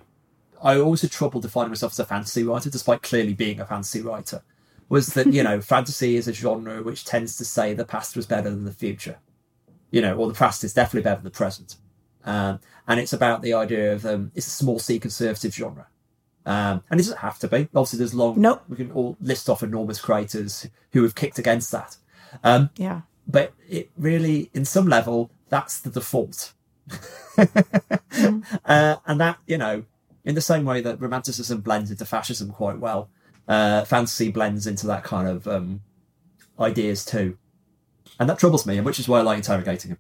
I 0.64 0.80
always 0.80 1.02
had 1.02 1.12
trouble 1.12 1.42
defining 1.42 1.70
myself 1.70 1.92
as 1.94 2.00
a 2.00 2.06
fantasy 2.06 2.44
writer, 2.44 2.70
despite 2.70 3.02
clearly 3.02 3.34
being 3.34 3.60
a 3.60 3.66
fantasy 3.66 4.02
writer. 4.02 4.44
Was 4.90 5.08
that 5.08 5.34
you 5.34 5.42
know, 5.48 5.60
fantasy 5.60 6.18
is 6.18 6.28
a 6.28 6.34
genre 6.34 6.84
which 6.84 7.04
tends 7.04 7.36
to 7.38 7.46
say 7.46 7.74
the 7.74 7.84
past 7.86 8.16
was 8.16 8.28
better 8.28 8.50
than 8.50 8.66
the 8.66 8.72
future, 8.72 9.18
you 9.92 10.02
know, 10.02 10.16
or 10.16 10.28
the 10.28 10.34
past 10.36 10.64
is 10.64 10.74
definitely 10.74 11.04
better 11.04 11.18
than 11.18 11.26
the 11.26 11.32
present. 11.32 11.78
Um, 12.26 12.60
and 12.88 13.00
it's 13.00 13.14
about 13.14 13.42
the 13.42 13.54
idea 13.54 13.94
of 13.94 14.06
um, 14.06 14.32
it's 14.36 14.48
a 14.48 14.52
small 14.52 14.80
c 14.80 15.00
conservative 15.00 15.54
genre. 15.54 15.88
Um, 16.46 16.84
and 16.90 17.00
it 17.00 17.04
doesn't 17.04 17.20
have 17.20 17.40
to 17.40 17.48
be. 17.48 17.70
Obviously, 17.74 18.00
there's 18.00 18.14
long. 18.14 18.40
Nope. 18.40 18.64
We 18.68 18.76
can 18.78 18.92
all 18.92 19.16
list 19.22 19.50
off 19.50 19.64
enormous 19.64 20.00
creators 20.02 20.68
who 20.92 21.04
have 21.04 21.16
kicked 21.16 21.40
against 21.40 21.72
that. 21.72 21.96
Um, 22.44 22.70
Yeah. 22.76 23.02
but 23.28 23.54
it 23.70 23.92
really, 23.98 24.50
in 24.54 24.66
some 24.66 24.88
level, 24.88 25.32
that's 25.50 25.80
the 25.80 25.90
default. 25.90 26.54
uh, 27.38 28.96
and 29.06 29.20
that, 29.22 29.38
you 29.48 29.58
know, 29.58 29.84
in 30.26 30.36
the 30.36 30.42
same 30.42 30.66
way 30.66 30.82
that 30.82 31.00
romanticism 31.00 31.62
blends 31.62 31.92
into 31.92 32.06
fascism 32.06 32.50
quite 32.52 32.80
well, 32.80 33.10
uh, 33.48 33.86
fantasy 33.86 34.32
blends 34.32 34.68
into 34.68 34.88
that 34.88 35.04
kind 35.04 35.28
of 35.28 35.48
um, 35.48 35.82
ideas 36.60 37.06
too. 37.06 37.38
And 38.20 38.30
that 38.30 38.38
troubles 38.40 38.66
me, 38.66 38.78
and 38.78 38.86
which 38.86 39.00
is 39.00 39.08
why 39.08 39.20
I 39.20 39.22
like 39.22 39.38
interrogating 39.38 39.92
him. 39.92 39.98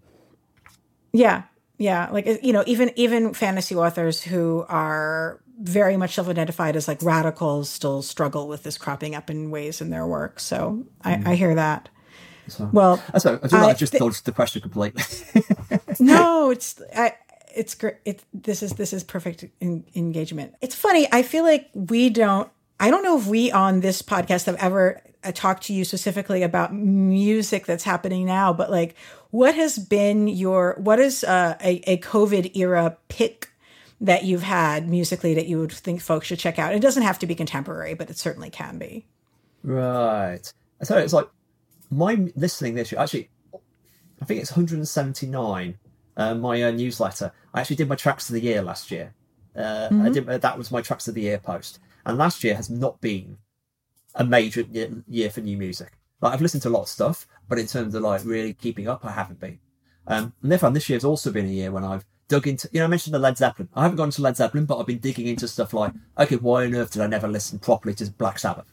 Yeah. 1.11 1.43
Yeah. 1.83 2.09
Like, 2.11 2.25
you 2.41 2.53
know, 2.53 2.63
even, 2.65 2.91
even 2.95 3.33
fantasy 3.33 3.75
authors 3.75 4.21
who 4.21 4.65
are 4.69 5.41
very 5.59 5.97
much 5.97 6.15
self-identified 6.15 6.75
as 6.75 6.87
like 6.87 7.01
radicals 7.01 7.69
still 7.69 8.01
struggle 8.01 8.47
with 8.47 8.63
this 8.63 8.77
cropping 8.77 9.15
up 9.15 9.29
in 9.29 9.51
ways 9.51 9.81
in 9.81 9.89
their 9.89 10.07
work. 10.07 10.39
So 10.39 10.85
I, 11.01 11.15
mm-hmm. 11.15 11.27
I 11.27 11.35
hear 11.35 11.55
that. 11.55 11.89
So, 12.47 12.69
Well, 12.71 13.03
so 13.17 13.39
I 13.43 13.57
I 13.57 13.69
I 13.69 13.73
just 13.73 13.93
thi- 13.93 13.99
dodged 13.99 14.25
the 14.25 14.31
question 14.31 14.61
completely. 14.61 15.03
no, 15.99 16.49
it's 16.51 16.81
I, 16.95 17.15
it's 17.55 17.75
great. 17.75 17.95
It, 18.05 18.23
this 18.33 18.63
is 18.63 18.73
this 18.73 18.93
is 18.93 19.03
perfect 19.03 19.45
en- 19.61 19.85
engagement. 19.95 20.55
It's 20.61 20.75
funny. 20.75 21.07
I 21.11 21.23
feel 21.23 21.43
like 21.43 21.69
we 21.73 22.09
don't. 22.09 22.49
I 22.79 22.89
don't 22.89 23.03
know 23.03 23.17
if 23.17 23.27
we 23.27 23.51
on 23.51 23.79
this 23.79 24.01
podcast 24.01 24.45
have 24.45 24.55
ever 24.55 25.01
uh, 25.23 25.31
talked 25.31 25.63
to 25.63 25.73
you 25.73 25.85
specifically 25.85 26.43
about 26.43 26.73
music 26.73 27.65
that's 27.65 27.83
happening 27.83 28.25
now, 28.25 28.53
but 28.53 28.69
like, 28.69 28.95
what 29.31 29.55
has 29.55 29.79
been 29.79 30.27
your 30.27 30.75
what 30.79 30.99
is 30.99 31.23
uh, 31.23 31.57
a 31.61 31.81
a 31.89 31.97
COVID 31.97 32.55
era 32.55 32.97
pick 33.07 33.49
that 34.01 34.25
you've 34.25 34.43
had 34.43 34.87
musically 34.89 35.33
that 35.33 35.47
you 35.47 35.59
would 35.59 35.71
think 35.71 36.01
folks 36.01 36.27
should 36.27 36.39
check 36.39 36.59
out? 36.59 36.73
It 36.73 36.81
doesn't 36.81 37.03
have 37.03 37.19
to 37.19 37.25
be 37.25 37.35
contemporary, 37.35 37.93
but 37.93 38.09
it 38.09 38.17
certainly 38.17 38.49
can 38.49 38.77
be. 38.77 39.05
Right. 39.63 40.51
So 40.83 40.97
it's 40.97 41.13
like 41.13 41.29
my 41.89 42.31
listening 42.35 42.75
this 42.75 42.91
year. 42.91 42.99
Actually, 42.99 43.29
I 44.21 44.25
think 44.25 44.41
it's 44.41 44.51
179. 44.51 45.77
Uh, 46.15 46.35
my 46.35 46.61
uh, 46.61 46.71
newsletter. 46.71 47.31
I 47.53 47.61
actually 47.61 47.77
did 47.77 47.87
my 47.87 47.95
tracks 47.95 48.29
of 48.29 48.33
the 48.33 48.41
year 48.41 48.61
last 48.61 48.91
year. 48.91 49.13
Uh, 49.55 49.89
I 49.91 50.09
did 50.09 50.27
uh, 50.27 50.37
that 50.37 50.57
was 50.57 50.71
my 50.71 50.81
tracks 50.81 51.07
of 51.07 51.15
the 51.15 51.21
year 51.21 51.37
post, 51.37 51.79
and 52.05 52.17
last 52.17 52.43
year 52.43 52.55
has 52.55 52.69
not 52.69 53.01
been 53.01 53.37
a 54.15 54.23
major 54.23 54.61
year, 55.07 55.29
for 55.29 55.41
new 55.41 55.57
music. 55.57 55.93
Like 56.21 56.33
I've 56.33 56.41
listened 56.41 56.63
to 56.63 56.69
a 56.69 56.71
lot 56.71 56.83
of 56.83 56.89
stuff, 56.89 57.27
but 57.49 57.59
in 57.59 57.67
terms 57.67 57.95
of 57.95 58.03
like 58.03 58.23
really 58.25 58.53
keeping 58.53 58.87
up, 58.87 59.03
I 59.05 59.11
haven't 59.11 59.39
been. 59.39 59.59
Um, 60.07 60.33
and 60.41 60.51
therefore, 60.51 60.71
this 60.71 60.89
year 60.89 60.97
has 60.97 61.05
also 61.05 61.31
been 61.31 61.45
a 61.45 61.49
year 61.49 61.71
when 61.71 61.83
I've 61.83 62.05
dug 62.27 62.47
into. 62.47 62.69
You 62.71 62.79
know, 62.79 62.85
I 62.85 62.89
mentioned 62.89 63.13
the 63.13 63.19
Led 63.19 63.37
Zeppelin. 63.37 63.69
I 63.73 63.83
haven't 63.83 63.97
gone 63.97 64.11
to 64.11 64.21
Led 64.21 64.37
Zeppelin, 64.37 64.65
but 64.65 64.77
I've 64.77 64.85
been 64.85 64.99
digging 64.99 65.27
into 65.27 65.47
stuff 65.47 65.73
like, 65.73 65.93
okay, 66.17 66.35
why 66.35 66.65
on 66.65 66.75
earth 66.75 66.91
did 66.91 67.01
I 67.01 67.07
never 67.07 67.27
listen 67.27 67.59
properly 67.59 67.95
to 67.95 68.11
Black 68.11 68.39
Sabbath? 68.39 68.71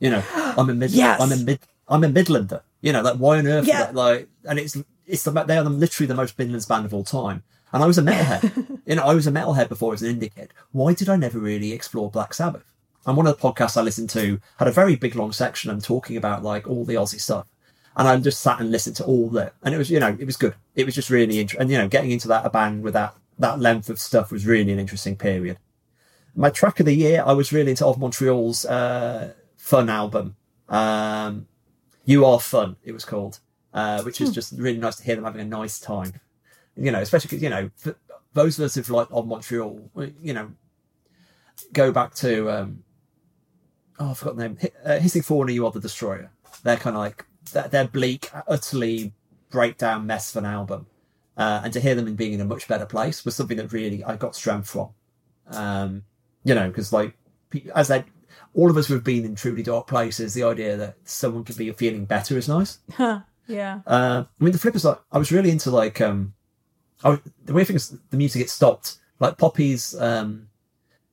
You 0.00 0.10
know, 0.10 0.22
I'm 0.34 0.70
a 0.70 0.74
mid. 0.74 0.90
Yes. 0.92 1.20
I'm 1.20 1.32
a 1.32 1.36
mid. 1.36 1.60
I'm 1.88 2.04
a 2.04 2.08
Midlander. 2.08 2.62
You 2.80 2.92
know, 2.92 3.02
like 3.02 3.16
why 3.16 3.38
on 3.38 3.46
earth? 3.46 3.66
Yeah. 3.66 3.86
That, 3.86 3.94
like, 3.94 4.28
and 4.44 4.58
it's 4.58 4.76
it's 5.06 5.24
the, 5.24 5.30
they 5.30 5.56
are 5.56 5.64
literally 5.64 6.06
the 6.06 6.14
most 6.14 6.38
Midlands 6.38 6.66
band 6.66 6.86
of 6.86 6.94
all 6.94 7.04
time. 7.04 7.42
And 7.72 7.82
I 7.82 7.86
was 7.86 7.98
a 7.98 8.02
metalhead. 8.02 8.80
you 8.86 8.94
know, 8.96 9.04
I 9.04 9.14
was 9.14 9.26
a 9.26 9.32
metalhead 9.32 9.68
before 9.68 9.90
I 9.90 9.92
was 9.92 10.02
an 10.02 10.18
indie 10.18 10.34
kid. 10.34 10.52
Why 10.72 10.94
did 10.94 11.08
I 11.08 11.16
never 11.16 11.38
really 11.38 11.72
explore 11.72 12.10
Black 12.10 12.34
Sabbath? 12.34 12.64
And 13.06 13.16
one 13.16 13.26
of 13.26 13.38
the 13.38 13.42
podcasts 13.42 13.76
I 13.76 13.82
listened 13.82 14.10
to 14.10 14.40
had 14.58 14.68
a 14.68 14.72
very 14.72 14.96
big 14.96 15.14
long 15.14 15.32
section 15.32 15.70
and 15.70 15.82
talking 15.82 16.16
about 16.16 16.42
like 16.42 16.68
all 16.68 16.84
the 16.84 16.94
Ozzy 16.94 17.20
stuff. 17.20 17.46
And 17.96 18.06
I 18.06 18.16
just 18.18 18.40
sat 18.40 18.60
and 18.60 18.70
listened 18.70 18.96
to 18.96 19.04
all 19.04 19.28
that. 19.30 19.54
And 19.62 19.74
it 19.74 19.78
was, 19.78 19.90
you 19.90 19.98
know, 19.98 20.16
it 20.18 20.24
was 20.24 20.36
good. 20.36 20.54
It 20.74 20.86
was 20.86 20.94
just 20.94 21.10
really 21.10 21.40
interesting. 21.40 21.62
And, 21.62 21.70
you 21.70 21.78
know, 21.78 21.88
getting 21.88 22.10
into 22.10 22.28
that 22.28 22.46
a 22.46 22.50
band 22.50 22.82
with 22.82 22.94
that, 22.94 23.14
that 23.38 23.58
length 23.58 23.90
of 23.90 23.98
stuff 23.98 24.30
was 24.30 24.46
really 24.46 24.72
an 24.72 24.78
interesting 24.78 25.16
period. 25.16 25.58
My 26.34 26.50
track 26.50 26.80
of 26.80 26.86
the 26.86 26.94
year, 26.94 27.24
I 27.26 27.32
was 27.32 27.52
really 27.52 27.70
into 27.70 27.86
Of 27.86 27.98
Montreal's, 27.98 28.64
uh, 28.64 29.32
fun 29.56 29.88
album. 29.90 30.36
Um, 30.68 31.48
you 32.04 32.24
Are 32.24 32.40
Fun, 32.40 32.76
it 32.84 32.92
was 32.92 33.04
called, 33.04 33.40
uh, 33.74 34.02
which 34.02 34.20
is 34.20 34.30
just 34.30 34.52
really 34.56 34.78
nice 34.78 34.96
to 34.96 35.04
hear 35.04 35.16
them 35.16 35.24
having 35.24 35.40
a 35.40 35.44
nice 35.44 35.78
time. 35.78 36.12
You 36.80 36.92
know, 36.92 37.00
especially 37.00 37.28
because, 37.28 37.42
you 37.42 37.50
know, 37.50 37.70
those 38.34 38.56
of 38.56 38.64
us 38.66 38.76
who've 38.76 38.88
like 38.88 39.08
Of 39.10 39.26
Montreal, 39.26 39.90
you 40.22 40.32
know, 40.32 40.52
go 41.72 41.90
back 41.90 42.14
to, 42.16 42.48
um, 42.50 42.84
oh, 43.98 44.12
I 44.12 44.14
forgot 44.14 44.36
the 44.36 44.48
name, 44.48 44.58
uh, 44.84 44.98
Hissing 45.00 45.22
Fauna, 45.22 45.50
You 45.50 45.66
Are 45.66 45.72
the 45.72 45.80
Destroyer. 45.80 46.30
They're 46.62 46.76
kind 46.76 46.94
of 46.94 47.00
like, 47.00 47.26
they're, 47.52 47.66
they're 47.66 47.88
bleak, 47.88 48.30
utterly 48.46 49.12
breakdown 49.50 50.06
mess 50.06 50.30
of 50.30 50.44
an 50.44 50.48
album. 50.48 50.86
Uh, 51.36 51.62
and 51.64 51.72
to 51.72 51.80
hear 51.80 51.96
them 51.96 52.06
in 52.06 52.14
being 52.14 52.32
in 52.32 52.40
a 52.40 52.44
much 52.44 52.68
better 52.68 52.86
place 52.86 53.24
was 53.24 53.34
something 53.34 53.56
that 53.56 53.72
really 53.72 54.04
I 54.04 54.14
got 54.14 54.36
strength 54.36 54.70
from. 54.70 54.90
Um, 55.48 56.04
you 56.44 56.54
know, 56.54 56.68
because 56.68 56.92
like, 56.92 57.16
as 57.74 57.88
they, 57.88 58.04
all 58.54 58.70
of 58.70 58.76
us 58.76 58.86
who 58.86 58.94
have 58.94 59.04
been 59.04 59.24
in 59.24 59.34
truly 59.34 59.64
dark 59.64 59.88
places, 59.88 60.32
the 60.32 60.44
idea 60.44 60.76
that 60.76 60.96
someone 61.02 61.42
could 61.42 61.56
be 61.56 61.72
feeling 61.72 62.04
better 62.04 62.38
is 62.38 62.46
nice. 62.48 62.78
Huh. 62.92 63.22
Yeah. 63.48 63.80
Uh, 63.84 64.24
I 64.40 64.44
mean, 64.44 64.52
the 64.52 64.58
flip 64.58 64.76
is 64.76 64.84
like, 64.84 65.00
I 65.10 65.18
was 65.18 65.32
really 65.32 65.50
into 65.50 65.72
like, 65.72 66.00
um, 66.00 66.34
Was, 67.04 67.20
the 67.44 67.52
weird 67.52 67.66
thing 67.66 67.76
is 67.76 67.96
the 68.10 68.16
music 68.16 68.42
it 68.42 68.50
stopped. 68.50 68.98
Like 69.20 69.38
Poppy's, 69.38 69.98
um, 70.00 70.48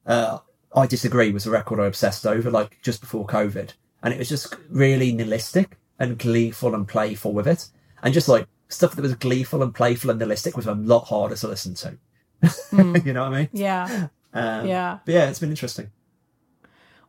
uh, 0.05 0.39
I 0.75 0.87
disagree 0.87 1.31
was 1.31 1.45
a 1.45 1.51
record 1.51 1.79
I 1.79 1.87
obsessed 1.87 2.25
over, 2.27 2.51
like 2.51 2.79
just 2.81 3.01
before 3.01 3.25
COVID, 3.25 3.73
and 4.03 4.13
it 4.13 4.19
was 4.19 4.29
just 4.29 4.55
really 4.69 5.11
nihilistic 5.11 5.77
and 5.99 6.17
gleeful 6.17 6.75
and 6.75 6.87
playful 6.87 7.33
with 7.33 7.47
it, 7.47 7.67
and 8.03 8.13
just 8.13 8.27
like 8.27 8.47
stuff 8.67 8.95
that 8.95 9.01
was 9.01 9.15
gleeful 9.15 9.63
and 9.63 9.73
playful 9.73 10.09
and 10.09 10.19
nihilistic 10.19 10.55
was 10.55 10.67
a 10.67 10.73
lot 10.73 11.05
harder 11.05 11.35
to 11.35 11.47
listen 11.47 11.73
to. 11.75 11.97
you 13.05 13.13
know 13.13 13.23
what 13.23 13.33
I 13.33 13.39
mean? 13.39 13.49
Yeah. 13.53 14.07
Um, 14.37 14.67
Yeah. 14.67 14.99
But 15.05 15.13
yeah, 15.13 15.29
it's 15.29 15.39
been 15.39 15.49
interesting. 15.49 15.91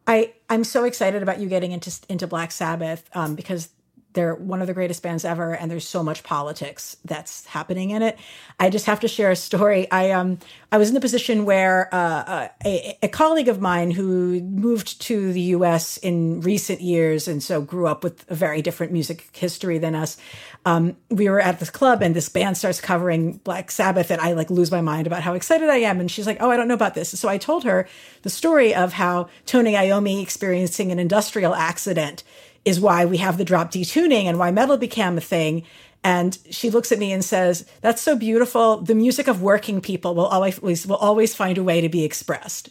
I 0.07 0.35
I'm 0.49 0.63
so 0.63 0.85
excited 0.85 1.25
about 1.25 1.41
you 1.41 1.49
getting 1.49 1.73
into 1.73 1.91
into 2.09 2.29
Black 2.29 2.53
Sabbath 2.53 3.11
um, 3.17 3.35
because 3.35 3.71
they're 4.17 4.35
one 4.35 4.63
of 4.63 4.67
the 4.67 4.75
greatest 4.75 5.03
bands 5.03 5.25
ever, 5.25 5.53
and 5.53 5.71
there's 5.71 5.87
so 5.87 6.03
much 6.03 6.25
politics 6.25 6.97
that's 7.05 7.45
happening 7.47 7.91
in 7.91 8.03
it. 8.03 8.19
I 8.59 8.71
just 8.71 8.87
have 8.87 8.99
to 9.01 9.09
share 9.09 9.31
a 9.31 9.37
story. 9.37 9.89
I 9.93 10.11
um 10.11 10.39
I 10.73 10.79
was 10.79 10.89
in 10.89 10.95
the 10.95 11.01
position 11.01 11.45
where 11.45 11.95
uh, 11.95 11.99
uh 11.99 12.49
a, 12.65 12.99
a 13.03 13.09
colleague 13.09 13.49
of 13.49 13.61
mine 13.61 13.91
who 13.93 14.41
moved 14.41 15.01
to 15.03 15.33
the 15.33 15.41
U.S. 15.57 15.99
in 15.99 16.41
recent 16.41 16.81
years, 16.81 17.29
and 17.29 17.43
so 17.43 17.61
grew 17.61 17.87
up 17.87 18.03
with 18.03 18.29
a 18.29 18.35
very 18.35 18.63
different 18.63 18.91
music 18.91 19.29
history 19.33 19.79
than 19.79 19.95
us. 19.95 20.17
Um, 20.65 20.97
we 21.11 21.29
were 21.29 21.41
at 21.41 21.61
this 21.61 21.71
club, 21.71 22.03
and 22.03 22.17
this 22.17 22.29
band 22.31 22.57
starts 22.57 22.81
covering 22.81 23.35
Black 23.45 23.71
Sabbath, 23.71 24.11
and 24.11 24.21
I 24.21 24.33
like 24.33 24.51
lose 24.51 24.71
my 24.71 24.81
mind 24.81 25.07
about 25.07 25.23
how 25.23 25.35
excited 25.35 25.69
I 25.69 25.77
am. 25.77 26.01
And 26.01 26.11
she's 26.11 26.27
like, 26.27 26.39
"Oh, 26.41 26.51
I 26.51 26.57
don't 26.57 26.69
know 26.69 26.75
about 26.75 26.95
this." 26.95 27.11
So 27.11 27.29
I 27.29 27.37
told 27.37 27.65
her 27.65 27.87
the 28.23 28.31
story 28.31 28.75
of 28.75 28.95
how 28.95 29.29
Tony 29.45 29.75
Iommi 29.75 30.23
experiencing 30.23 30.91
an 30.91 30.99
industrial 30.99 31.55
accident 31.55 32.25
is 32.67 32.81
why 32.81 33.07
we 33.07 33.17
have 33.19 33.39
the 33.39 33.45
drop 33.45 33.71
D 33.71 33.85
tuning 33.85 34.27
and 34.27 34.39
why 34.39 34.51
metal 34.51 34.77
became 34.77 35.17
a 35.17 35.23
thing. 35.23 35.63
And 36.05 36.37
she 36.51 36.69
looks 36.69 36.93
at 36.93 36.99
me 36.99 37.13
and 37.13 37.25
says, 37.25 37.65
"That's 37.81 38.03
so 38.03 38.17
beautiful. 38.17 38.83
The 38.83 38.95
music 38.95 39.29
of 39.29 39.41
working 39.41 39.81
people 39.81 40.15
will 40.15 40.27
always 40.27 40.61
will 40.61 40.97
always 40.97 41.35
find 41.35 41.57
a 41.57 41.63
way 41.63 41.81
to 41.81 41.89
be 41.89 42.05
expressed." 42.05 42.69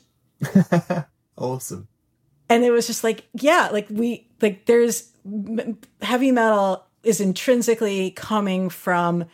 awesome. 1.37 1.87
And 2.47 2.63
it 2.63 2.71
was 2.71 2.85
just 2.85 3.03
like, 3.03 3.25
yeah, 3.33 3.69
like 3.71 3.87
we 3.89 4.27
like 4.41 4.65
there's 4.65 5.11
heavy 6.01 6.31
metal 6.31 6.85
is 7.03 7.21
intrinsically 7.21 8.11
coming 8.11 8.69
from 8.69 9.25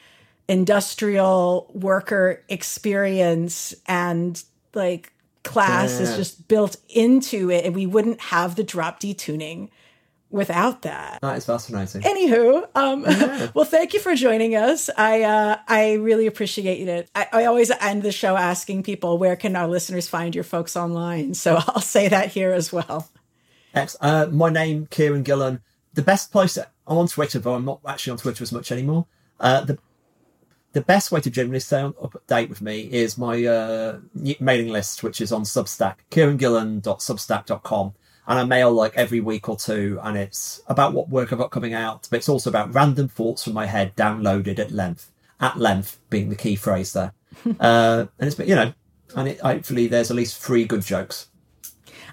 industrial 0.47 1.71
worker 1.73 2.43
experience 2.49 3.73
and 3.87 4.43
like 4.73 5.11
class 5.43 5.95
yeah. 5.95 6.01
is 6.01 6.15
just 6.15 6.47
built 6.47 6.75
into 6.89 7.49
it 7.49 7.65
and 7.65 7.73
we 7.73 7.85
wouldn't 7.85 8.21
have 8.21 8.55
the 8.55 8.63
drop 8.63 8.99
D 8.99 9.13
tuning 9.13 9.69
without 10.31 10.81
that. 10.83 11.19
That 11.21 11.37
is 11.37 11.45
fascinating. 11.45 12.01
Anywho, 12.01 12.67
um, 12.75 13.03
yeah. 13.03 13.51
well, 13.53 13.65
thank 13.65 13.93
you 13.93 13.99
for 13.99 14.15
joining 14.15 14.55
us. 14.55 14.89
I 14.97 15.23
uh, 15.23 15.57
I 15.67 15.93
really 15.93 16.27
appreciate 16.27 16.87
it. 16.87 17.09
I, 17.13 17.27
I, 17.31 17.45
always 17.45 17.69
end 17.71 18.03
the 18.03 18.11
show 18.11 18.35
asking 18.35 18.83
people 18.83 19.17
where 19.17 19.35
can 19.35 19.55
our 19.55 19.67
listeners 19.67 20.07
find 20.07 20.33
your 20.33 20.43
folks 20.43 20.75
online. 20.75 21.33
So 21.33 21.55
I'll 21.67 21.81
say 21.81 22.07
that 22.07 22.31
here 22.31 22.51
as 22.51 22.71
well. 22.71 23.09
Uh, 23.73 24.27
my 24.31 24.49
name, 24.49 24.87
Kieron 24.87 25.23
Gillen. 25.23 25.61
The 25.93 26.01
best 26.01 26.31
place 26.31 26.57
I'm 26.57 26.97
on 26.97 27.07
Twitter, 27.07 27.39
though 27.39 27.55
I'm 27.55 27.65
not 27.65 27.81
actually 27.85 28.11
on 28.11 28.17
Twitter 28.17 28.43
as 28.43 28.51
much 28.51 28.71
anymore. 28.71 29.05
Uh, 29.39 29.61
the 29.61 29.77
the 30.73 30.81
best 30.81 31.11
way 31.11 31.19
to 31.19 31.29
generally 31.29 31.59
stay 31.59 31.81
on, 31.81 31.93
up 32.01 32.13
to 32.13 32.21
date 32.27 32.49
with 32.49 32.61
me 32.61 32.81
is 32.81 33.17
my 33.17 33.43
uh, 33.43 33.99
mailing 34.39 34.69
list, 34.69 35.03
which 35.03 35.19
is 35.19 35.33
on 35.33 35.43
Substack, 35.43 35.95
kierongillen.substack.com 36.11 37.93
and 38.27 38.39
I 38.39 38.43
mail 38.43 38.71
like 38.71 38.95
every 38.95 39.19
week 39.19 39.49
or 39.49 39.57
two, 39.57 39.99
and 40.03 40.17
it's 40.17 40.61
about 40.67 40.93
what 40.93 41.09
work 41.09 41.31
I've 41.31 41.39
got 41.39 41.51
coming 41.51 41.73
out, 41.73 42.07
but 42.09 42.17
it's 42.17 42.29
also 42.29 42.49
about 42.49 42.73
random 42.73 43.07
thoughts 43.07 43.43
from 43.43 43.53
my 43.53 43.65
head 43.65 43.95
downloaded 43.95 44.59
at 44.59 44.71
length, 44.71 45.11
at 45.39 45.57
length 45.57 45.99
being 46.09 46.29
the 46.29 46.35
key 46.35 46.55
phrase 46.55 46.93
there. 46.93 47.13
uh, 47.59 48.05
and 48.19 48.27
it's 48.27 48.37
you 48.39 48.55
know, 48.55 48.73
and 49.15 49.29
it, 49.29 49.39
hopefully 49.39 49.87
there's 49.87 50.11
at 50.11 50.17
least 50.17 50.41
three 50.41 50.65
good 50.65 50.81
jokes. 50.81 51.27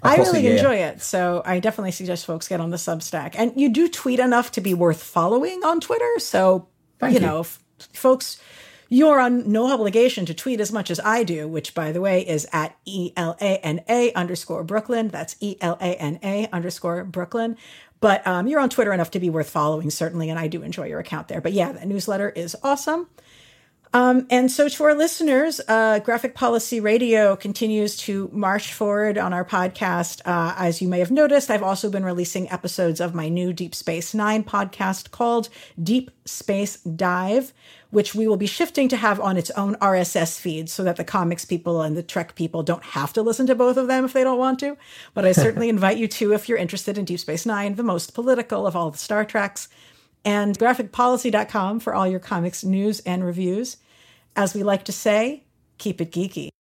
I 0.02 0.16
really 0.16 0.47
enjoy 0.47 0.76
it, 0.76 1.02
so 1.02 1.43
I 1.44 1.59
definitely 1.59 1.90
suggest 1.90 2.24
folks 2.24 2.47
get 2.47 2.60
on 2.60 2.70
the 2.70 2.76
Substack. 2.76 3.35
And 3.36 3.52
you 3.56 3.68
do 3.68 3.89
tweet 3.89 4.20
enough 4.20 4.52
to 4.52 4.60
be 4.60 4.72
worth 4.72 5.02
following 5.02 5.64
on 5.64 5.80
Twitter, 5.80 6.18
so 6.18 6.68
Thank 6.98 7.14
you, 7.14 7.20
you 7.20 7.26
know, 7.26 7.40
f- 7.40 7.59
folks 7.93 8.40
you're 8.89 9.20
on 9.20 9.51
no 9.51 9.73
obligation 9.73 10.27
to 10.27 10.35
tweet 10.35 10.60
as 10.60 10.73
much 10.73 10.90
as 10.90 11.01
I 11.01 11.23
do, 11.23 11.47
which 11.47 11.74
by 11.74 11.93
the 11.93 12.01
way 12.01 12.27
is 12.27 12.47
at 12.52 12.77
E 12.85 13.12
L 13.16 13.36
A 13.40 13.59
N 13.59 13.82
A 13.89 14.12
underscore 14.15 14.65
Brooklyn. 14.65 15.09
That's 15.09 15.36
E 15.40 15.56
L 15.60 15.77
A 15.81 15.94
N 15.97 16.19
A 16.23 16.48
underscore 16.52 17.05
Brooklyn. 17.05 17.56
But 18.01 18.27
um, 18.27 18.47
you're 18.47 18.60
on 18.60 18.70
Twitter 18.70 18.93
enough 18.93 19.10
to 19.12 19.20
be 19.20 19.28
worth 19.28 19.51
following, 19.51 19.90
certainly, 19.90 20.31
and 20.31 20.39
I 20.39 20.47
do 20.47 20.62
enjoy 20.62 20.86
your 20.86 21.01
account 21.01 21.28
there. 21.28 21.40
But 21.40 21.52
yeah, 21.52 21.73
the 21.73 21.85
newsletter 21.85 22.31
is 22.31 22.56
awesome. 22.62 23.09
Um, 23.94 24.27
and 24.28 24.51
so, 24.52 24.69
to 24.69 24.85
our 24.85 24.94
listeners, 24.94 25.60
uh, 25.66 26.01
Graphic 26.01 26.35
Policy 26.35 26.78
Radio 26.78 27.36
continues 27.36 27.97
to 27.98 28.28
march 28.32 28.73
forward 28.73 29.16
on 29.16 29.32
our 29.32 29.44
podcast. 29.44 30.20
Uh, 30.27 30.55
as 30.59 30.82
you 30.82 30.89
may 30.89 30.98
have 30.98 31.10
noticed, 31.10 31.51
I've 31.51 31.62
also 31.62 31.89
been 31.89 32.05
releasing 32.05 32.51
episodes 32.51 33.01
of 33.01 33.15
my 33.15 33.31
new 33.31 33.52
Deep 33.52 33.74
Space 33.74 34.12
Nine 34.12 34.44
podcast 34.44 35.10
called 35.10 35.48
Deep 35.82 36.10
Space 36.27 36.77
Dive, 36.81 37.55
which 37.90 38.15
we 38.15 38.28
will 38.28 38.36
be 38.36 38.47
shifting 38.47 38.89
to 38.89 38.97
have 38.97 39.19
on 39.20 39.36
its 39.36 39.51
own 39.52 39.74
RSS 39.77 40.39
feed 40.39 40.69
so 40.69 40.85
that 40.85 40.97
the 40.97 41.05
comics 41.05 41.44
people 41.44 41.81
and 41.81 41.97
the 41.97 42.02
Trek 42.02 42.35
people 42.35 42.62
don't 42.62 42.82
have 42.82 43.12
to 43.15 43.23
listen 43.23 43.47
to 43.47 43.55
both 43.55 43.77
of 43.77 43.86
them 43.86 44.05
if 44.05 44.12
they 44.12 44.24
don't 44.24 44.39
want 44.39 44.59
to. 44.60 44.77
But 45.15 45.24
I 45.24 45.32
certainly 45.32 45.69
invite 45.70 45.97
you 45.97 46.09
to 46.09 46.35
if 46.35 46.48
you're 46.48 46.59
interested 46.59 46.98
in 46.98 47.05
Deep 47.05 47.20
Space 47.20 47.47
Nine, 47.47 47.77
the 47.77 47.82
most 47.82 48.15
political 48.15 48.66
of 48.66 48.77
all 48.77 48.90
the 48.90 48.98
Star 48.98 49.24
Treks 49.24 49.69
and 50.24 50.59
graphicpolicy.com 50.59 51.81
for 51.81 51.94
all 51.94 52.06
your 52.06 52.20
comics 52.20 52.62
news 52.62 53.01
and 53.01 53.24
reviews. 53.24 53.78
As 54.36 54.55
we 54.55 54.62
like 54.62 54.85
to 54.85 54.93
say, 54.93 55.44
keep 55.78 56.01
it 56.01 56.12
geeky. 56.12 56.51